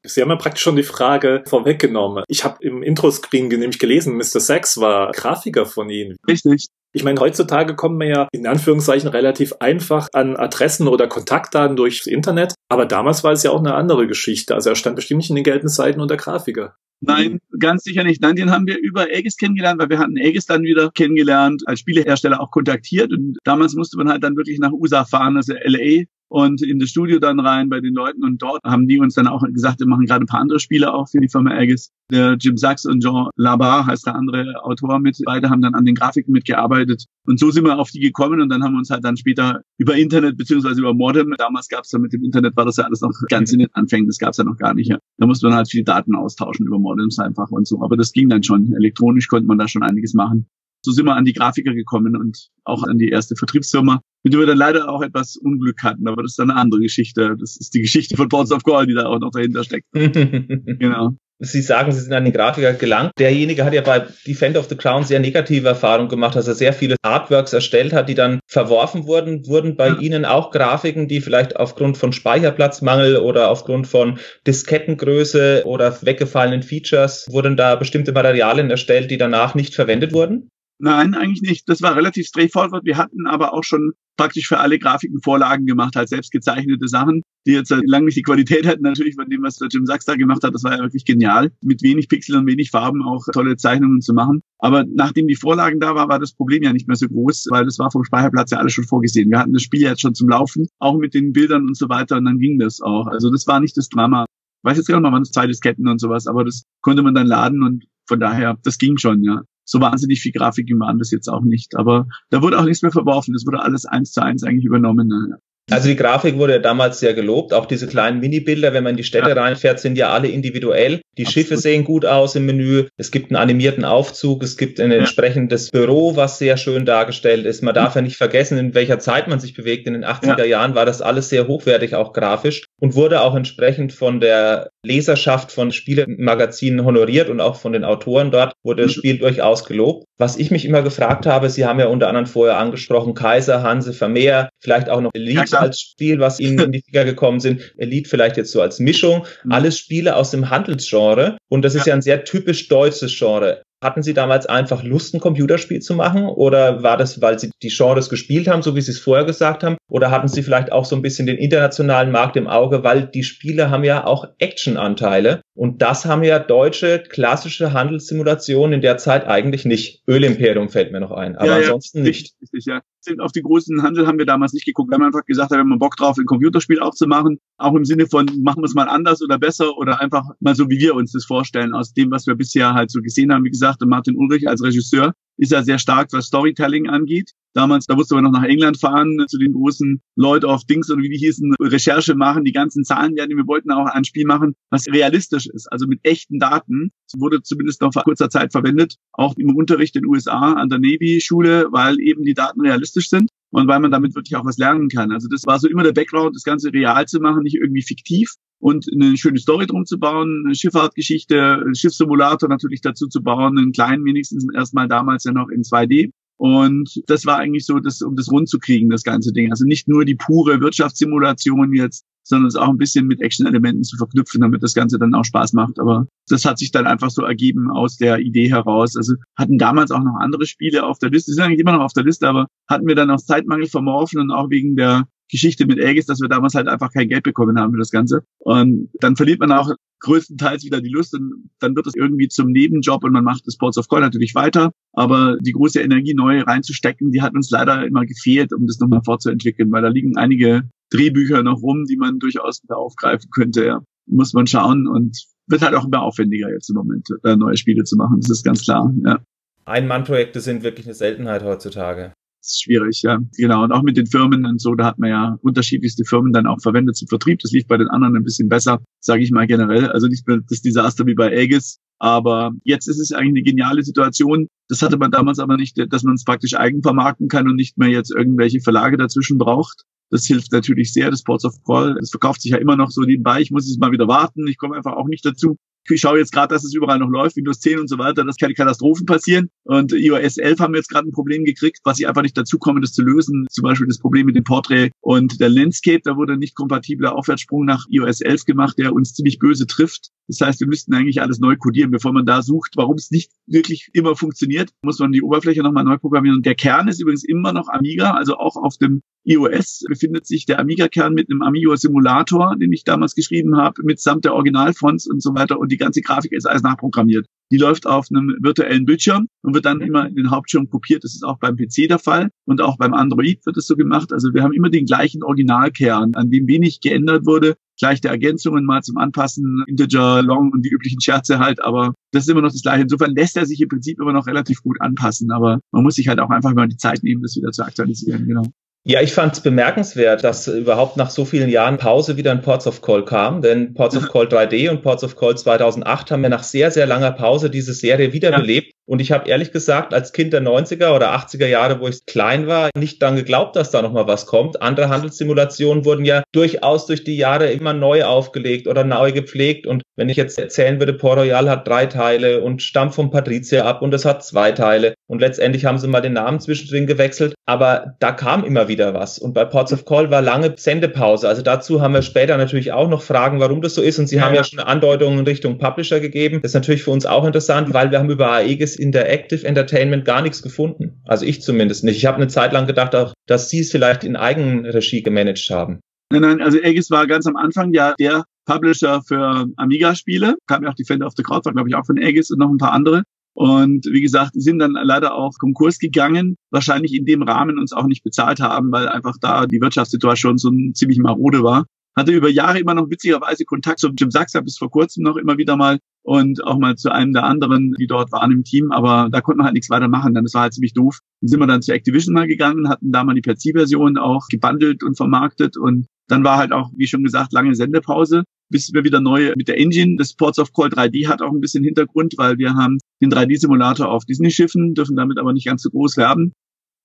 Sie 0.07 0.23
haben 0.23 0.31
ja 0.31 0.37
praktisch 0.37 0.63
schon 0.63 0.77
die 0.77 0.83
Frage 0.83 1.43
vorweggenommen. 1.47 2.25
Ich 2.29 2.45
habe 2.45 2.57
im 2.61 2.83
Intro-Screen 2.83 3.49
nämlich 3.49 3.79
gelesen, 3.79 4.17
Mr. 4.17 4.41
Sachs 4.41 4.79
war 4.79 5.13
Grafiker 5.13 5.67
von 5.67 5.91
Ihnen. 5.91 6.17
Richtig. 6.29 6.67
Ich 6.93 7.05
meine, 7.05 7.21
heutzutage 7.21 7.77
kommt 7.77 7.99
man 7.99 8.09
ja 8.09 8.29
in 8.33 8.47
Anführungszeichen 8.47 9.09
relativ 9.11 9.53
einfach 9.61 10.09
an 10.15 10.35
Adressen 10.37 10.89
oder 10.89 11.07
Kontaktdaten 11.09 11.77
durchs 11.77 12.07
Internet. 12.07 12.55
Aber 12.71 12.87
damals 12.87 13.23
war 13.23 13.33
es 13.33 13.43
ja 13.43 13.51
auch 13.51 13.59
eine 13.59 13.75
andere 13.75 14.07
Geschichte. 14.07 14.55
Also 14.55 14.71
er 14.71 14.77
stand 14.77 14.97
bestimmt 14.97 15.19
nicht 15.19 15.29
in 15.29 15.37
den 15.37 15.45
gelben 15.45 15.69
Seiten 15.69 16.01
unter 16.01 16.17
Grafiker. 16.17 16.75
Nein, 17.01 17.41
ganz 17.59 17.85
sicher 17.85 18.05
nicht. 18.05 18.23
Nein, 18.23 18.37
den 18.37 18.51
haben 18.51 18.67
wir 18.67 18.79
über 18.79 19.03
Aegis 19.03 19.37
kennengelernt, 19.37 19.79
weil 19.79 19.91
wir 19.91 19.99
hatten 19.99 20.17
Aegis 20.17 20.47
dann 20.47 20.63
wieder 20.63 20.91
kennengelernt, 20.91 21.63
als 21.67 21.81
Spielehersteller 21.81 22.41
auch 22.41 22.51
kontaktiert. 22.51 23.13
Und 23.13 23.37
damals 23.45 23.75
musste 23.75 23.99
man 23.99 24.09
halt 24.09 24.23
dann 24.23 24.37
wirklich 24.37 24.59
nach 24.59 24.73
USA 24.73 25.05
fahren, 25.05 25.37
also 25.37 25.53
LA 25.53 26.05
und 26.29 26.63
in 26.63 26.79
das 26.79 26.91
Studio 26.91 27.19
dann 27.19 27.41
rein 27.41 27.69
bei 27.69 27.81
den 27.81 27.95
Leuten 27.95 28.25
und 28.25 28.43
dort 28.43 28.61
haben 28.65 28.87
die 28.87 28.99
uns 28.99 29.15
dann 29.15 29.27
auch 29.27 29.43
gesagt, 29.53 29.81
wir 29.81 29.87
machen 29.87 30.07
gerade 30.07 30.25
ein 30.25 30.27
paar 30.27 30.41
andere 30.41 30.61
Spiele 30.61 30.93
auch 30.93 31.09
für 31.09 31.21
die 31.21 31.29
Firma 31.29 31.51
Aegis. 31.53 31.91
Der 32.11 32.37
Jim 32.39 32.57
Sachs 32.57 32.85
und 32.87 33.03
Jean 33.03 33.29
Labar 33.37 33.87
heißt 33.87 34.07
der 34.07 34.15
andere 34.15 34.55
Autor 34.63 34.99
mit. 35.01 35.19
Beide 35.25 35.51
haben 35.51 35.63
dann 35.63 35.75
an 35.75 35.85
den 35.85 35.95
Grafiken 35.95 36.33
mitgearbeitet 36.33 37.05
und 37.25 37.39
so 37.39 37.51
sind 37.51 37.65
wir 37.65 37.79
auf 37.79 37.91
die 37.91 38.01
gekommen 38.01 38.41
und 38.41 38.49
dann 38.49 38.63
haben 38.63 38.73
wir 38.73 38.79
uns 38.79 38.91
halt 38.91 39.05
dann 39.05 39.17
später 39.17 39.63
über 39.79 39.97
Internet 39.97 40.37
beziehungsweise 40.37 40.81
über 40.81 40.95
Modem, 40.95 41.35
damals 41.39 41.69
gab 41.69 41.85
es 41.85 41.93
ja 41.93 41.99
mit 41.99 42.13
dem 42.13 42.23
Internet, 42.23 42.57
war 42.57 42.65
das 42.65 42.77
ja 42.77 42.85
alles 42.85 43.01
noch 43.01 43.13
ganz 43.29 43.53
in 43.53 43.61
den 43.61 43.69
Anfängen, 43.73 44.07
das 44.07 44.19
gab 44.19 44.31
es 44.31 44.39
ja 44.39 44.45
noch 44.45 44.57
gar 44.57 44.75
nicht. 44.75 44.89
Ja. 44.89 44.99
Da 45.19 45.27
musste 45.27 45.47
man 45.47 45.57
halt 45.57 45.71
viele 45.71 45.85
Daten 45.85 46.15
austauschen 46.15 46.67
über 46.67 46.79
Modems 46.79 47.19
einfach 47.19 47.51
und 47.51 47.67
so. 47.67 47.83
Aber 47.83 47.97
das 47.97 48.13
ging 48.13 48.29
dann 48.29 48.43
schon. 48.43 48.73
Elektronisch 48.73 49.29
konnte 49.29 49.47
man 49.47 49.59
da 49.59 49.69
schon 49.69 49.83
einiges 49.83 50.15
machen 50.15 50.47
so 50.87 50.93
sind 50.93 51.07
wir 51.07 51.17
an 51.17 51.25
die 51.25 51.33
Grafiker 51.33 51.75
gekommen 51.75 52.15
und 52.15 52.49
auch 52.63 52.85
an 52.85 52.97
die 52.97 53.09
erste 53.09 53.35
Vertriebsfirma, 53.35 54.03
mit 54.23 54.33
der 54.33 54.39
wir 54.39 54.47
dann 54.47 54.57
leider 54.57 54.89
auch 54.89 55.03
etwas 55.03 55.37
Unglück 55.37 55.83
hatten. 55.83 56.07
Aber 56.07 56.23
das 56.23 56.33
ist 56.33 56.39
dann 56.39 56.51
eine 56.51 56.61
andere 56.61 56.81
Geschichte. 56.81 57.35
Das 57.41 57.57
ist 57.57 57.75
die 57.75 57.83
Geschichte 57.83 58.17
von 58.17 58.29
Ports 58.29 58.53
of 58.53 58.63
Call, 58.63 58.87
die 58.87 58.95
da 58.95 59.07
auch 59.07 59.19
noch 59.19 59.33
dahinter 59.33 59.65
steckt. 59.65 59.87
genau. 59.93 61.17
Sie 61.39 61.61
sagen, 61.61 61.93
Sie 61.93 62.01
sind 62.01 62.13
an 62.15 62.25
den 62.25 62.33
Grafiker 62.33 62.73
gelangt. 62.73 63.13
Derjenige 63.19 63.65
hat 63.65 63.75
ja 63.75 63.83
bei 63.83 64.07
Defend 64.27 64.57
of 64.57 64.69
the 64.69 64.77
Crown 64.77 65.03
sehr 65.03 65.21
negative 65.21 65.69
Erfahrungen 65.69 66.09
gemacht, 66.09 66.35
dass 66.35 66.49
er 66.49 66.55
sehr 66.55 66.73
viele 66.73 66.97
Artworks 67.03 67.53
erstellt 67.53 67.93
hat, 67.93 68.09
die 68.09 68.15
dann 68.15 68.41
verworfen 68.47 69.07
wurden. 69.07 69.47
Wurden 69.47 69.77
bei. 69.77 69.97
Ihnen 69.97 70.25
auch 70.25 70.51
Grafiken, 70.51 71.09
die 71.09 71.21
vielleicht 71.21 71.57
aufgrund 71.57 71.97
von 71.97 72.13
Speicherplatzmangel 72.13 73.17
oder 73.17 73.51
aufgrund 73.51 73.87
von 73.87 74.19
Diskettengröße 74.47 75.63
oder 75.65 75.97
weggefallenen 76.03 76.63
Features, 76.63 77.27
wurden 77.31 77.57
da 77.57 77.77
bestimmte 77.77 78.13
Materialien 78.13 78.71
erstellt, 78.71 79.11
die 79.11 79.19
danach 79.19 79.55
nicht 79.55 79.75
verwendet 79.75 80.13
wurden? 80.13 80.51
Nein, 80.79 81.15
eigentlich 81.15 81.41
nicht. 81.41 81.69
Das 81.69 81.81
war 81.81 81.97
relativ 81.97 82.27
straightforward. 82.27 82.85
Wir 82.85 82.99
hatten 82.99 83.27
aber 83.27 83.55
auch 83.55 83.65
schon 83.65 83.93
praktisch 84.19 84.49
für 84.49 84.59
alle 84.59 84.79
Grafiken 84.79 85.21
Vorlagen 85.23 85.67
gemacht, 85.67 85.97
halt 85.97 86.09
selbst 86.09 86.33
gezeichnete 86.33 86.89
Sachen, 86.89 87.23
die 87.47 87.53
jetzt 87.53 87.71
halt 87.71 87.85
lange 87.87 88.07
nicht 88.07 88.17
die 88.17 88.23
Qualität 88.23 88.67
hatten 88.67 88.83
natürlich 88.83 89.15
von 89.15 89.29
dem, 89.29 89.43
was 89.43 89.57
der 89.57 89.69
Jim 89.71 89.87
Sachs 89.87 90.05
da 90.05 90.17
gemacht 90.17 90.43
hat. 90.43 90.55
Das 90.55 90.65
war 90.65 90.73
ja 90.73 90.83
wirklich 90.83 91.05
genial, 91.05 91.51
mit 91.63 91.83
wenig 91.83 92.09
Pixeln 92.09 92.41
und 92.41 92.47
wenig 92.47 92.71
Farben 92.71 93.03
auch 93.03 93.25
tolle 93.33 93.57
Zeichnungen 93.57 94.01
zu 94.01 94.13
machen. 94.13 94.43
Aber 94.59 94.85
nachdem 94.87 95.27
die 95.29 95.37
Vorlagen 95.37 95.81
da 95.81 95.95
war, 95.95 96.09
war 96.09 96.19
das 96.19 96.35
Problem 96.35 96.63
ja 96.63 96.73
nicht 96.73 96.89
mehr 96.89 96.97
so 96.97 97.09
groß, 97.09 97.47
weil 97.51 97.65
das 97.65 97.79
war 97.79 97.91
vom 97.91 98.05
Speicherplatz 98.05 98.51
ja 98.51 98.59
alles 98.59 98.73
schon 98.75 98.85
vorgesehen. 98.85 99.31
Wir 99.31 99.39
hatten 99.39 99.53
das 99.53 99.63
Spiel 99.63 99.81
jetzt 99.81 100.03
schon 100.03 100.15
zum 100.15 100.29
Laufen, 100.29 100.67
auch 100.79 100.99
mit 100.99 101.15
den 101.15 101.33
Bildern 101.33 101.63
und 101.63 101.77
so 101.77 101.89
weiter, 101.89 102.17
und 102.19 102.25
dann 102.27 102.39
ging 102.39 102.59
das 102.59 102.81
auch. 102.81 103.07
Also 103.07 103.31
das 103.31 103.47
war 103.47 103.61
nicht 103.61 103.77
das 103.77 103.89
Drama. 103.89 104.25
Ich 104.63 104.71
weiß 104.71 104.77
jetzt 104.79 104.89
gar 104.89 105.01
nicht, 105.01 105.11
waren 105.11 105.23
es 105.23 105.31
zwei 105.31 105.47
Disketten 105.47 105.89
und 105.89 106.01
sowas, 106.01 106.27
aber 106.27 106.45
das 106.45 106.65
konnte 106.83 107.03
man 107.03 107.15
dann 107.15 107.27
laden 107.27 107.63
und 107.63 107.85
von 108.09 108.21
daher, 108.21 108.57
das 108.63 108.79
ging 108.79 108.99
schon, 108.99 109.23
ja 109.23 109.43
so 109.67 109.81
wahnsinnig 109.81 110.21
viel 110.21 110.33
Grafiken 110.33 110.81
waren 110.81 110.99
das 110.99 111.11
jetzt 111.11 111.29
auch 111.29 111.43
nicht. 111.43 111.77
Aber 111.77 112.07
da 112.31 112.41
wurde 112.41 112.59
auch 112.59 112.65
nichts 112.65 112.83
mehr 112.83 112.93
verworfen. 112.93 113.35
Das 113.35 113.45
wurde 113.45 113.61
alles 113.61 113.85
eins 113.85 114.13
zu 114.13 114.23
eins 114.23 114.45
eigentlich 114.45 114.65
übernommen. 114.65 115.37
Also 115.69 115.89
die 115.89 115.97
Grafik 115.97 116.39
wurde 116.39 116.55
ja 116.55 116.59
damals 116.61 117.01
sehr 117.01 117.13
gelobt. 117.13 117.53
Auch 117.53 117.67
diese 117.67 117.89
kleinen 117.89 118.21
Minibilder, 118.21 118.73
wenn 118.73 118.85
man 118.85 118.93
in 118.93 118.97
die 118.99 119.05
Städte 119.05 119.31
ja. 119.31 119.35
reinfährt, 119.35 119.81
sind 119.81 119.99
ja 119.99 120.11
alle 120.11 120.29
individuell. 120.29 121.01
Die 121.19 121.27
Absolut. 121.27 121.33
Schiffe 121.33 121.57
sehen 121.57 121.83
gut 121.83 122.07
aus 122.07 122.37
im 122.37 122.47
Menü. 122.47 122.85
Es 122.97 123.11
gibt 123.11 123.31
einen 123.31 123.37
animierten 123.37 123.85
Aufzug. 123.85 124.45
Es 124.45 124.57
gibt 124.57 124.79
ein 124.81 124.93
ja. 124.93 124.99
entsprechendes 124.99 125.73
Büro, 125.73 126.15
was 126.15 126.39
sehr 126.39 126.57
schön 126.57 126.87
dargestellt 126.87 127.47
ist. 127.47 127.65
Man 127.65 127.75
darf 127.75 127.97
ja 127.97 128.03
nicht 128.03 128.17
vergessen, 128.17 128.59
in 128.59 128.75
welcher 128.75 129.01
Zeit 129.01 129.27
man 129.27 129.41
sich 129.41 129.55
bewegt. 129.55 129.89
In 129.89 129.95
den 129.95 130.05
80er 130.05 130.39
ja. 130.39 130.45
Jahren 130.45 130.77
war 130.77 130.87
das 130.87 131.03
alles 131.03 131.31
sehr 131.31 131.49
hochwertig, 131.49 131.97
auch 131.97 132.13
grafisch 132.13 132.67
und 132.79 132.95
wurde 132.95 133.23
auch 133.23 133.35
entsprechend 133.35 133.93
von 133.93 134.21
der 134.21 134.71
Leserschaft 134.87 135.53
von 135.53 135.73
Spielemagazinen 135.73 136.85
honoriert 136.85 137.29
und 137.29 137.41
auch 137.41 137.57
von 137.57 137.73
den 137.73 137.85
Autoren 137.85 138.31
dort 138.31 138.55
wurde 138.63 138.85
das 138.85 138.97
mhm. 138.97 139.01
Spiel 139.01 139.19
durchaus 139.19 139.65
gelobt. 139.65 140.07
Was 140.19 140.37
ich 140.37 140.51
mich 140.51 140.65
immer 140.65 140.83
gefragt 140.83 141.27
habe, 141.27 141.51
Sie 141.51 141.67
haben 141.67 141.81
ja 141.81 141.87
unter 141.87 142.09
anderem 142.09 142.27
vorher 142.27 142.57
angesprochen, 142.59 143.15
Kaiser, 143.15 143.63
Hanse, 143.63 143.93
Vermeer, 143.93 144.49
vielleicht 144.61 144.89
auch 144.89 145.01
noch 145.01 145.11
Elite 145.15 145.45
ja, 145.53 145.59
als 145.59 145.81
Spiel, 145.81 146.21
was 146.21 146.41
Ihnen 146.41 146.59
in 146.59 146.73
die 146.73 146.83
Finger 146.83 147.05
gekommen 147.05 147.41
sind. 147.41 147.75
Elite 147.77 148.09
vielleicht 148.09 148.37
jetzt 148.37 148.53
so 148.53 148.63
als 148.63 148.79
Mischung. 148.79 149.27
Mhm. 149.45 149.53
Alles 149.53 149.79
Spiele 149.79 150.17
aus 150.17 150.31
dem 150.31 150.49
Handelsgenre. 150.49 151.37
Und 151.49 151.65
das 151.65 151.75
ist 151.75 151.87
ja, 151.87 151.91
ja 151.91 151.95
ein 151.97 152.03
sehr 152.03 152.25
typisch 152.25 152.69
deutsches 152.69 153.17
Genre. 153.19 153.63
Hatten 153.87 154.03
Sie 154.03 154.15
damals 154.15 154.47
einfach 154.47 154.83
Lust, 154.83 155.15
ein 155.15 155.21
Computerspiel 155.21 155.79
zu 155.81 155.95
machen? 155.95 156.27
Oder 156.27 156.83
war 156.83 156.97
das, 156.97 157.23
weil 157.23 157.39
Sie 157.39 157.53
die 157.63 157.69
Genres 157.69 158.09
gespielt 158.09 158.49
haben, 158.49 158.63
so 158.63 158.75
wie 158.75 158.81
Sie 158.81 158.91
es 158.91 158.99
vorher 158.99 159.25
gesagt 159.25 159.63
haben? 159.63 159.77
Oder 159.89 160.11
hatten 160.11 160.27
Sie 160.27 160.43
vielleicht 160.43 160.73
auch 160.73 160.85
so 160.85 160.97
ein 160.97 161.03
bisschen 161.03 161.29
den 161.29 161.37
internationalen 161.37 162.11
Markt 162.11 162.37
im 162.37 162.49
Auge, 162.49 162.83
weil 162.83 163.07
die 163.07 163.23
Spiele 163.23 163.71
haben 163.71 163.85
ja 163.85 164.05
auch 164.05 164.27
Action-Anteile. 164.39 165.41
Und 165.55 165.83
das 165.83 166.05
haben 166.05 166.25
ja 166.25 166.41
deutsche 166.41 166.99
klassische 166.99 167.73
Handelssimulationen 167.73 168.73
in 168.73 168.81
der 168.81 168.99
Zeit 168.99 169.25
eigentlich 169.25 169.65
nicht. 169.65 170.03
Ölimperium 170.09 170.69
fällt 170.69 170.91
mir 170.91 170.99
noch 170.99 171.13
ein, 171.13 171.37
aber 171.37 171.47
ja, 171.47 171.57
ansonsten 171.59 171.99
ja, 171.99 172.05
nicht. 172.05 172.35
Richtig, 172.43 172.65
ja. 172.67 172.81
Auf 173.19 173.33
die 173.33 173.43
großen 173.43 173.83
Handel 173.83 174.07
haben 174.07 174.19
wir 174.19 174.27
damals 174.27 174.53
nicht 174.53 174.67
geguckt. 174.67 174.91
Wir 174.91 174.95
haben 174.97 175.05
einfach 175.05 175.25
gesagt, 175.25 175.51
wir 175.51 175.59
haben 175.59 175.79
Bock 175.79 175.97
drauf, 175.97 176.19
ein 176.19 176.27
Computerspiel 176.27 176.81
auch 176.81 176.95
zu 176.95 177.07
machen. 177.07 177.39
Auch 177.57 177.75
im 177.75 177.85
Sinne 177.85 178.07
von, 178.07 178.27
machen 178.43 178.63
wir 178.63 178.67
es 178.67 178.75
mal 178.75 178.89
anders 178.89 179.23
oder 179.23 179.39
besser 179.39 179.77
oder 179.77 180.01
einfach 180.01 180.25
mal 180.41 180.55
so, 180.55 180.69
wie 180.69 180.79
wir 180.79 180.95
uns 180.95 181.13
das 181.13 181.25
vorstellen, 181.25 181.75
aus 181.75 181.93
dem, 181.93 182.11
was 182.11 182.27
wir 182.27 182.35
bisher 182.35 182.75
halt 182.75 182.91
so 182.91 183.01
gesehen 183.01 183.33
haben. 183.33 183.45
Wie 183.45 183.51
gesagt, 183.51 183.83
Martin 183.87 184.17
Ulrich 184.17 184.49
als 184.49 184.63
Regisseur 184.63 185.13
ist 185.37 185.53
ja 185.53 185.63
sehr 185.63 185.79
stark, 185.79 186.13
was 186.13 186.27
Storytelling 186.27 186.89
angeht. 186.89 187.33
Damals, 187.55 187.87
da 187.87 187.95
musste 187.95 188.15
man 188.15 188.25
noch 188.25 188.33
nach 188.33 188.43
England 188.43 188.79
fahren, 188.79 189.25
zu 189.29 189.39
den 189.39 189.55
großen 189.55 190.03
Lloyd 190.17 190.45
of 190.45 190.65
Dings 190.65 190.91
oder 190.91 191.03
wie 191.03 191.09
die 191.09 191.17
hießen, 191.17 191.55
Recherche 191.59 192.15
machen, 192.15 192.45
die 192.45 192.53
ganzen 192.53 192.85
Zahlen 192.85 193.17
werden. 193.17 193.35
Wir 193.35 193.47
wollten 193.47 193.71
auch 193.71 193.87
ein 193.87 194.05
Spiel 194.05 194.27
machen, 194.27 194.55
was 194.69 194.87
realistisch 194.89 195.47
ist, 195.47 195.67
also 195.73 195.87
mit 195.87 196.01
echten 196.03 196.39
Daten. 196.39 196.93
Das 197.11 197.19
wurde 197.19 197.43
zumindest 197.43 197.81
noch 197.81 197.95
vor 197.95 198.03
kurzer 198.03 198.29
Zeit 198.29 198.53
verwendet, 198.53 198.97
auch 199.13 199.35
im 199.39 199.57
Unterricht 199.57 199.97
in 199.97 200.03
den 200.03 200.11
USA 200.11 200.53
an 200.53 200.69
der 200.69 200.81
Navy-Schule, 200.81 201.69
weil 201.71 201.99
eben 201.99 202.25
die 202.25 202.35
Daten 202.35 202.61
realistisch 202.61 203.09
sind 203.09 203.31
und 203.51 203.69
weil 203.69 203.81
man 203.81 203.91
damit 203.91 204.15
wirklich 204.15 204.37
auch 204.37 204.45
was 204.45 204.59
lernen 204.59 204.89
kann. 204.89 205.13
Also 205.13 205.29
das 205.31 205.45
war 205.47 205.59
so 205.59 205.69
immer 205.69 205.83
der 205.83 205.93
Background, 205.93 206.35
das 206.35 206.43
Ganze 206.43 206.73
real 206.73 207.07
zu 207.07 207.21
machen, 207.21 207.43
nicht 207.43 207.57
irgendwie 207.57 207.83
fiktiv 207.83 208.33
und 208.59 208.87
eine 208.93 209.17
schöne 209.17 209.39
Story 209.39 209.67
drum 209.67 209.85
zu 209.85 209.99
bauen, 209.99 210.45
eine 210.45 210.55
Schifffahrtgeschichte, 210.55 211.61
einen 211.65 211.75
Schiffssimulator 211.75 212.49
natürlich 212.49 212.81
dazu 212.81 213.07
zu 213.07 213.23
bauen, 213.23 213.59
einen 213.59 213.73
kleinen 213.73 214.05
wenigstens 214.05 214.47
erstmal 214.55 214.89
damals 214.89 215.25
ja 215.25 215.33
noch 215.33 215.49
in 215.49 215.63
2D. 215.63 216.11
Und 216.39 217.03
das 217.07 217.25
war 217.25 217.39
eigentlich 217.39 217.65
so, 217.65 217.79
das, 217.79 218.03
um 218.03 218.15
das 218.15 218.31
rund 218.31 218.49
zu 218.49 218.59
kriegen, 218.59 218.91
das 218.91 219.05
ganze 219.05 219.33
Ding. 219.33 219.51
Also 219.51 219.65
nicht 219.65 219.89
nur 219.89 220.05
die 220.05 220.17
pure 220.17 220.61
Wirtschaftssimulation 220.61 221.73
jetzt, 221.73 222.05
sondern 222.27 222.49
es 222.49 222.57
auch 222.57 222.69
ein 222.69 222.77
bisschen 222.77 223.07
mit 223.07 223.21
Action-Elementen 223.21 223.85
zu 223.85 223.97
verknüpfen, 223.97 224.41
damit 224.41 224.63
das 224.63 224.75
Ganze 224.75 224.99
dann 224.99 225.15
auch 225.15 225.25
Spaß 225.25 225.53
macht. 225.53 225.79
Aber 225.79 226.07
das 226.29 226.45
hat 226.45 226.59
sich 226.59 226.73
dann 226.73 226.87
einfach 226.87 227.11
so 227.11 227.23
ergeben 227.23 227.71
aus 227.71 227.97
der 227.97 228.19
Idee 228.19 228.51
heraus. 228.51 228.97
Also 228.97 229.15
hatten 229.37 229.59
damals 229.59 229.91
auch 229.91 230.03
noch 230.03 230.17
andere 230.19 230.47
Spiele 230.47 230.85
auf 230.85 230.99
der 230.99 231.11
Liste, 231.11 231.31
die 231.31 231.35
sind 231.37 231.45
eigentlich 231.45 231.61
immer 231.61 231.73
noch 231.73 231.85
auf 231.85 231.93
der 231.93 232.05
Liste, 232.05 232.29
aber 232.29 232.49
hatten 232.69 232.87
wir 232.87 232.97
dann 232.97 233.11
aus 233.11 233.27
Zeitmangel 233.27 233.67
verworfen 233.67 234.21
und 234.21 234.33
auch 234.33 234.51
wegen 234.51 234.77
der 234.77 235.05
Geschichte 235.31 235.67
mit 235.67 235.81
Aegis, 235.81 236.07
dass 236.07 236.21
wir 236.21 236.29
damals 236.29 236.55
halt 236.55 236.69
einfach 236.69 236.93
kein 236.93 237.09
Geld 237.09 237.25
bekommen 237.25 237.59
haben 237.59 237.73
für 237.73 237.79
das 237.79 237.91
Ganze. 237.91 238.23
Und 238.39 238.91
dann 239.01 239.17
verliert 239.17 239.41
man 239.41 239.53
auch 239.53 239.71
größtenteils 240.01 240.65
wieder 240.65 240.81
die 240.81 240.91
Lust 240.91 241.15
und 241.15 241.51
dann 241.59 241.75
wird 241.75 241.87
es 241.87 241.95
irgendwie 241.95 242.29
zum 242.29 242.51
Nebenjob 242.51 243.03
und 243.03 243.13
man 243.13 243.25
macht 243.25 243.47
das 243.47 243.57
Ports 243.57 243.79
of 243.79 243.89
Call 243.89 244.01
natürlich 244.01 244.35
weiter. 244.35 244.73
Aber 244.93 245.37
die 245.41 245.53
große 245.53 245.81
Energie 245.81 246.15
neu 246.15 246.43
reinzustecken, 246.43 247.11
die 247.11 247.23
hat 247.23 247.35
uns 247.35 247.51
leider 247.51 247.85
immer 247.87 248.07
gefehlt, 248.07 248.53
um 248.53 248.67
das 248.67 248.79
nochmal 248.79 249.03
fortzuentwickeln, 249.05 249.73
weil 249.73 249.83
da 249.83 249.89
liegen 249.89 250.17
einige 250.17 250.63
Drehbücher 250.91 251.43
noch 251.43 251.63
rum, 251.63 251.85
die 251.89 251.97
man 251.97 252.19
durchaus 252.19 252.63
wieder 252.63 252.79
aufgreifen 252.79 253.31
könnte. 253.31 253.65
Ja. 253.65 253.81
Muss 254.07 254.33
man 254.33 254.47
schauen 254.47 254.87
und 254.87 255.17
wird 255.49 255.63
halt 255.63 255.75
auch 255.75 255.87
immer 255.87 256.03
aufwendiger 256.03 256.51
jetzt 256.51 256.71
im 256.71 256.77
Moment, 256.77 257.09
äh, 257.25 257.37
neue 257.37 257.57
Spiele 257.57 257.85
zu 257.85 257.97
machen. 257.97 258.21
Das 258.21 258.31
ist 258.31 258.45
ganz 258.45 258.65
klar. 258.65 258.93
Ja. 259.05 259.21
Ein-Mann-Projekte 259.65 260.41
sind 260.41 260.63
wirklich 260.63 260.87
eine 260.87 260.95
Seltenheit 260.95 261.43
heutzutage 261.43 262.13
ist 262.47 262.63
schwierig, 262.63 263.03
ja. 263.03 263.19
Genau. 263.37 263.65
Und 263.65 263.73
auch 263.73 263.83
mit 263.83 263.97
den 263.97 264.07
Firmen 264.07 264.45
und 264.47 264.61
so, 264.61 264.75
da 264.75 264.85
hat 264.85 264.99
man 264.99 265.11
ja 265.11 265.39
unterschiedlichste 265.43 266.05
Firmen 266.05 266.33
dann 266.33 266.47
auch 266.47 266.61
verwendet 266.61 266.97
zum 266.97 267.09
Vertrieb. 267.09 267.41
Das 267.41 267.53
lief 267.53 267.67
bei 267.67 267.77
den 267.77 267.89
anderen 267.89 268.17
ein 268.17 268.25
bisschen 268.25 268.49
besser, 268.49 268.81
sage 269.01 269.23
ich 269.23 269.31
mal 269.31 269.47
generell. 269.47 269.89
Also 269.89 270.07
nicht 270.07 270.27
mehr 270.27 270.39
das 270.49 270.63
Desaster 270.63 271.07
wie 271.07 271.15
bei 271.15 271.31
Aegis. 271.31 271.79
Aber 271.99 272.53
jetzt 272.65 272.89
ist 272.89 273.01
es 273.01 273.13
eigentlich 273.13 273.43
eine 273.43 273.43
geniale 273.43 273.83
Situation. 273.83 274.49
Das 274.69 274.83
hatte 274.83 274.99
man 274.99 275.11
damals 275.11 275.39
aber 275.39 275.57
nicht, 275.57 275.77
dass 275.91 276.03
man 276.03 276.15
es 276.15 276.25
praktisch 276.25 276.55
eigen 276.55 276.83
vermarkten 276.83 277.29
kann 277.29 277.49
und 277.49 277.57
nicht 277.57 277.79
mehr 277.79 277.89
jetzt 277.89 278.15
irgendwelche 278.15 278.61
Verlage 278.61 278.97
dazwischen 278.97 279.39
braucht. 279.39 279.83
Das 280.11 280.25
hilft 280.27 280.53
natürlich 280.53 280.93
sehr, 280.93 281.11
das 281.11 281.23
Ports 281.23 281.45
of 281.45 281.55
Call. 281.65 281.99
Es 282.01 282.11
verkauft 282.11 282.41
sich 282.43 282.53
ja 282.53 282.59
immer 282.59 282.77
noch 282.77 282.91
so 282.91 283.03
nebenbei. 283.03 283.41
Ich 283.41 283.51
muss 283.51 283.69
jetzt 283.69 283.81
mal 283.81 283.93
wieder 283.93 284.07
warten. 284.07 284.47
Ich 284.47 284.57
komme 284.57 284.77
einfach 284.77 284.95
auch 284.95 285.09
nicht 285.09 285.25
dazu 285.25 285.59
ich 285.95 286.01
schaue 286.01 286.19
jetzt 286.19 286.33
gerade, 286.33 286.55
dass 286.55 286.65
es 286.65 286.75
überall 286.75 286.99
noch 286.99 287.11
läuft, 287.11 287.37
Windows 287.37 287.61
10 287.61 287.81
und 287.81 287.89
so 287.89 287.99
weiter, 287.99 288.25
dass 288.25 288.37
keine 288.37 288.55
Katastrophen 288.55 289.07
passieren. 289.07 289.49
Und 289.65 289.93
iOS 289.93 290.39
11 290.39 290.61
haben 290.61 290.75
wir 290.75 290.79
jetzt 290.79 290.89
gerade 290.89 291.09
ein 291.09 291.13
Problem 291.13 291.45
gekriegt, 291.45 291.81
was 291.85 291.99
ich 291.99 292.09
einfach 292.09 292.23
nicht 292.23 292.37
dazu 292.37 292.59
komme, 292.59 292.81
das 292.81 292.93
zu 292.93 293.03
lösen. 293.03 293.47
Zum 293.51 293.63
Beispiel 293.63 293.87
das 293.87 293.99
Problem 293.99 294.27
mit 294.27 294.37
dem 294.37 294.45
Portrait 294.45 294.93
und 295.01 295.41
der 295.41 295.49
Landscape, 295.49 296.01
da 296.05 296.17
wurde 296.17 296.35
ein 296.35 296.39
nicht 296.39 296.55
kompatibler 296.55 297.15
Aufwärtssprung 297.17 297.65
nach 297.65 297.85
iOS 297.89 298.21
11 298.21 298.45
gemacht, 298.45 298.79
der 298.79 298.93
uns 298.93 299.15
ziemlich 299.15 299.39
böse 299.39 299.67
trifft. 299.67 300.11
Das 300.29 300.41
heißt, 300.41 300.61
wir 300.61 300.67
müssten 300.67 300.93
eigentlich 300.95 301.21
alles 301.21 301.39
neu 301.39 301.57
codieren, 301.57 301.91
bevor 301.91 302.13
man 302.13 302.27
da 302.27 302.43
sucht, 302.43 302.73
warum 302.77 302.97
es 302.97 303.11
nicht 303.11 303.31
wirklich 303.47 303.89
immer 303.93 304.17
funktioniert, 304.17 304.71
muss 304.83 304.99
man 304.99 305.13
die 305.13 305.23
Oberfläche 305.23 305.63
nochmal 305.63 305.85
neu 305.85 305.99
programmieren. 305.99 306.39
Und 306.39 306.47
der 306.47 306.57
Kern 306.57 306.89
ist 306.89 307.01
übrigens 307.01 307.25
immer 307.25 307.53
noch 307.53 307.69
Amiga, 307.69 308.13
also 308.13 308.37
auch 308.37 308.57
auf 308.57 308.77
dem 308.77 309.03
iOS 309.25 309.85
befindet 309.89 310.27
sich 310.27 310.47
der 310.47 310.61
Amiga-Kern 310.61 311.13
mit 311.13 311.31
einem 311.31 311.43
Amiga-Simulator, 311.43 312.57
den 312.57 312.73
ich 312.73 312.85
damals 312.85 313.15
geschrieben 313.15 313.57
habe, 313.57 313.83
mitsamt 313.83 314.25
der 314.25 314.35
Originalfonts 314.35 315.09
und 315.09 315.21
so 315.21 315.35
weiter. 315.35 315.59
Und 315.59 315.73
die 315.77 315.85
ganze 315.85 316.01
Grafik 316.01 316.33
ist 316.33 316.49
alles 316.49 316.63
nachprogrammiert. 316.63 317.27
die 317.53 317.59
läuft 317.59 317.87
auf 317.87 318.07
einem 318.11 318.35
virtuellen 318.41 318.87
Bildschirm 318.87 319.29
und 319.43 319.55
wird 319.55 319.67
dann 319.67 319.81
immer 319.81 320.09
in 320.09 320.17
den 320.17 320.31
Hauptschirm 320.31 320.69
kopiert. 320.69 321.05
Das 321.05 321.15
ist 321.15 321.23
auch 321.23 321.39
beim 321.39 321.57
PC 321.57 321.89
der 321.89 321.99
Fall 321.99 322.31
und 322.45 322.61
auch 322.61 322.77
beim 322.77 322.93
Android 322.93 323.45
wird 323.45 323.57
es 323.57 323.67
so 323.67 323.77
gemacht. 323.77 324.13
Also 324.13 324.35
wir 324.35 324.43
haben 324.43 324.53
immer 324.53 324.71
den 324.71 324.87
gleichen 324.87 325.23
Originalkern, 325.23 326.15
an 326.15 326.31
dem 326.31 326.49
wenig 326.49 326.81
geändert 326.81 327.27
wurde. 327.27 327.57
Gleiche 327.79 328.09
Ergänzungen 328.09 328.65
mal 328.65 328.83
zum 328.83 328.97
Anpassen, 328.97 329.63
Integer, 329.67 330.23
Long 330.23 330.51
und 330.51 330.63
die 330.63 330.71
üblichen 330.71 331.01
Scherze 331.01 331.39
halt, 331.39 331.63
aber 331.63 331.95
das 332.11 332.25
ist 332.25 332.31
immer 332.31 332.41
noch 332.41 332.51
das 332.51 332.63
gleiche. 332.63 332.83
Insofern 332.83 333.15
lässt 333.15 333.37
er 333.37 333.45
sich 333.45 333.61
im 333.61 333.69
Prinzip 333.69 334.01
immer 334.01 334.15
noch 334.15 334.27
relativ 334.27 334.63
gut 334.63 334.81
anpassen, 334.81 335.31
aber 335.31 335.61
man 335.73 335.83
muss 335.83 335.97
sich 335.97 336.09
halt 336.09 336.19
auch 336.19 336.31
einfach 336.31 336.55
mal 336.55 336.69
die 336.69 336.79
Zeit 336.79 337.03
nehmen, 337.03 337.23
das 337.23 337.37
wieder 337.37 337.53
zu 337.53 337.63
aktualisieren, 337.65 338.27
genau. 338.27 338.45
Ja, 338.89 339.01
ich 339.01 339.13
fand 339.13 339.33
es 339.33 339.41
bemerkenswert, 339.41 340.23
dass 340.23 340.47
überhaupt 340.47 340.97
nach 340.97 341.11
so 341.11 341.25
vielen 341.25 341.49
Jahren 341.49 341.77
Pause 341.77 342.17
wieder 342.17 342.31
ein 342.31 342.41
Ports 342.41 342.69
of 342.69 342.83
Call 342.83 343.05
kam, 343.05 343.43
denn 343.43 343.75
Ports 343.75 343.97
of 343.97 344.09
Call 344.09 344.29
3D 344.29 344.71
und 344.71 344.83
Ports 344.83 345.03
of 345.03 345.17
Call 345.17 345.37
2008 345.37 346.13
haben 346.13 346.23
ja 346.23 346.29
nach 346.29 346.45
sehr, 346.45 346.71
sehr 346.71 346.87
langer 346.87 347.11
Pause 347.11 347.51
diese 347.51 347.73
Serie 347.73 348.13
wiederbelebt. 348.13 348.76
Und 348.87 349.01
ich 349.01 349.11
habe 349.11 349.29
ehrlich 349.29 349.53
gesagt, 349.53 349.93
als 349.93 350.13
Kind 350.13 350.33
der 350.33 350.43
90er 350.43 350.95
oder 350.95 351.15
80er 351.15 351.47
Jahre, 351.47 351.81
wo 351.81 351.89
ich 351.89 352.07
klein 352.07 352.47
war, 352.47 352.71
nicht 352.77 353.03
dann 353.03 353.17
geglaubt, 353.17 353.57
dass 353.57 353.71
da 353.71 353.83
nochmal 353.83 354.07
was 354.07 354.27
kommt. 354.27 354.63
Andere 354.63 354.89
Handelssimulationen 354.89 355.85
wurden 355.85 356.05
ja 356.05 356.23
durchaus 356.33 356.87
durch 356.87 357.03
die 357.03 357.17
Jahre 357.17 357.51
immer 357.51 357.73
neu 357.73 358.05
aufgelegt 358.05 358.69
oder 358.69 358.85
neu 358.85 359.13
gepflegt. 359.13 359.67
Und 359.67 359.83
wenn 359.97 360.09
ich 360.09 360.17
jetzt 360.17 360.39
erzählen 360.39 360.79
würde, 360.79 360.93
Port 360.93 361.19
Royal 361.19 361.51
hat 361.51 361.67
drei 361.67 361.87
Teile 361.87 362.43
und 362.43 362.63
stammt 362.63 362.95
vom 362.95 363.11
Patrizia 363.11 363.65
ab 363.65 363.83
und 363.83 363.93
es 363.93 364.05
hat 364.05 364.25
zwei 364.25 364.53
Teile. 364.53 364.95
Und 365.09 365.21
letztendlich 365.21 365.65
haben 365.65 365.79
sie 365.79 365.89
mal 365.89 366.01
den 366.01 366.13
Namen 366.13 366.39
zwischendrin 366.39 366.87
gewechselt. 366.87 367.35
Aber 367.45 367.95
da 367.99 368.13
kam 368.13 368.45
immer 368.45 368.69
wieder 368.69 368.95
was. 368.95 369.19
Und 369.19 369.35
bei 369.35 369.45
Ports 369.45 369.73
of 369.73 369.85
Call 369.85 370.11
war 370.11 370.23
lange 370.23 370.55
Sendepause. 370.57 371.29
Also 371.29 371.43
dazu 371.43 371.81
haben 371.81 371.95
wir 371.95 372.03
später 372.03 372.37
natürlich 372.37 372.73
auch 372.73 372.89
noch 372.89 373.03
Fragen, 373.03 373.41
warum 373.41 373.63
das 373.63 373.75
so 373.75 373.83
ist. 373.83 373.99
Und 373.99 374.09
Sie 374.09 374.17
ja. 374.17 374.23
haben 374.23 374.35
ja 374.35 374.45
schon 374.45 374.61
Andeutungen 374.61 375.21
in 375.21 375.25
Richtung 375.25 375.59
Publisher 375.59 376.01
gegeben. 376.01 376.41
Das 376.43 376.51
ist 376.51 376.55
natürlich 376.55 376.83
für 376.83 376.91
uns 376.91 377.07
auch 377.07 377.25
interessant, 377.25 377.73
weil 377.75 377.91
wir 377.91 377.99
haben 377.99 378.11
über 378.11 378.43
AEGIS 378.77 378.79
Interactive 378.79 379.47
Entertainment 379.47 380.05
gar 380.05 380.23
nichts 380.23 380.43
gefunden. 380.43 381.01
Also 381.05 381.25
ich 381.25 381.43
zumindest 381.43 381.85
nicht. 381.85 381.97
Ich 381.97 382.07
habe 382.07 382.17
eine 382.17 382.29
Zeit 382.29 382.53
lang 382.53 382.67
gedacht 382.67 382.95
auch, 382.95 383.15
dass 383.27 383.51
sie 383.51 383.61
es 383.61 383.71
vielleicht 383.71 384.05
in 384.05 384.17
Eigenregie 384.17 385.03
gemanagt 385.03 385.49
haben. 385.51 385.81
Nein, 386.13 386.23
nein, 386.23 386.41
also 386.41 386.59
Aegis 386.59 386.91
war 386.91 387.07
ganz 387.07 387.27
am 387.27 387.37
Anfang 387.37 387.73
ja 387.73 387.95
der 387.99 388.25
Publisher 388.45 389.03
für 389.03 389.47
Amiga-Spiele. 389.57 390.37
Kam 390.47 390.63
ja 390.63 390.71
auch 390.71 390.75
Defender 390.75 391.07
of 391.07 391.15
the 391.17 391.23
Crowd, 391.23 391.45
war 391.45 391.53
glaube 391.53 391.69
ich 391.69 391.75
auch 391.75 391.85
von 391.85 391.99
Aegis 391.99 392.31
und 392.31 392.39
noch 392.39 392.51
ein 392.51 392.59
paar 392.59 392.73
andere. 392.73 393.03
Und 393.35 393.85
wie 393.93 394.01
gesagt, 394.01 394.35
die 394.35 394.41
sind 394.41 394.61
dann 394.61 394.73
leider 394.83 395.15
auch 395.15 395.33
Konkurs 395.39 395.79
gegangen, 395.79 396.37
wahrscheinlich 396.51 396.95
in 396.95 397.05
dem 397.05 397.23
Rahmen 397.23 397.59
uns 397.59 397.73
auch 397.73 397.87
nicht 397.87 398.03
bezahlt 398.03 398.41
haben, 398.41 398.73
weil 398.73 398.89
einfach 398.89 399.17
da 399.21 399.47
die 399.47 399.61
Wirtschaftssituation 399.61 400.39
so 400.39 400.51
ziemlich 400.73 400.99
marode 400.99 401.43
war. 401.43 401.67
Hatte 401.99 402.13
über 402.13 402.29
Jahre 402.29 402.59
immer 402.59 402.75
noch 402.75 402.91
witzigerweise 402.91 403.45
Kontakt 403.47 403.81
zu 403.81 403.89
Jim 403.89 404.11
Sachser 404.11 404.43
bis 404.43 404.59
vor 404.59 404.71
kurzem 404.71 405.03
noch 405.03 405.17
immer 405.17 405.39
wieder 405.39 405.57
mal 405.57 405.79
und 406.03 406.45
auch 406.45 406.59
mal 406.59 406.77
zu 406.77 406.93
einem 406.93 407.15
der 407.15 407.25
anderen, 407.25 407.73
die 407.81 407.87
dort 407.87 408.13
waren 408.13 408.31
im 408.33 408.45
Team, 408.45 408.71
aber 408.71 409.09
da 409.11 409.23
konnte 409.23 409.39
man 409.39 409.47
halt 409.47 409.55
nichts 409.55 409.71
weiter 409.71 409.89
machen, 409.89 410.15
denn 410.15 410.25
das 410.25 410.35
war 410.35 410.43
halt 410.43 410.53
ziemlich 410.53 410.75
doof. 410.75 411.01
Dann 411.21 411.29
sind 411.29 411.41
wir 411.41 411.47
dann 411.47 411.63
zu 411.63 411.73
Activision 411.73 412.15
mal 412.15 412.27
gegangen, 412.27 412.69
hatten 412.69 412.93
da 412.93 413.03
mal 413.03 413.15
die 413.15 413.23
PC-Version 413.23 413.97
auch 413.97 414.27
gebundelt 414.29 414.85
und 414.85 414.97
vermarktet 414.97 415.57
und 415.57 415.87
dann 416.09 416.23
war 416.23 416.37
halt 416.37 416.53
auch, 416.53 416.71
wie 416.77 416.87
schon 416.87 417.03
gesagt, 417.03 417.33
lange 417.33 417.55
Sendepause, 417.55 418.25
bis 418.51 418.73
wir 418.73 418.85
wieder 418.85 419.01
neu 419.01 419.33
mit 419.37 419.49
der 419.49 419.59
Engine. 419.59 419.97
Das 419.97 420.15
Ports 420.15 420.39
of 420.39 420.53
Call 420.53 420.69
3D 420.69 421.09
hat 421.09 421.23
auch 421.23 421.33
ein 421.33 421.41
bisschen 421.41 421.65
Hintergrund, 421.65 422.15
weil 422.17 422.39
wir 422.39 422.55
haben 422.55 422.79
den 423.03 423.11
3D-Simulator 423.11 423.89
auf 423.89 424.05
Disney-Schiffen, 424.05 424.75
dürfen 424.75 424.97
damit 424.97 425.19
aber 425.19 425.33
nicht 425.33 425.47
ganz 425.47 425.63
so 425.63 425.71
groß 425.71 425.97
werden. 425.97 426.33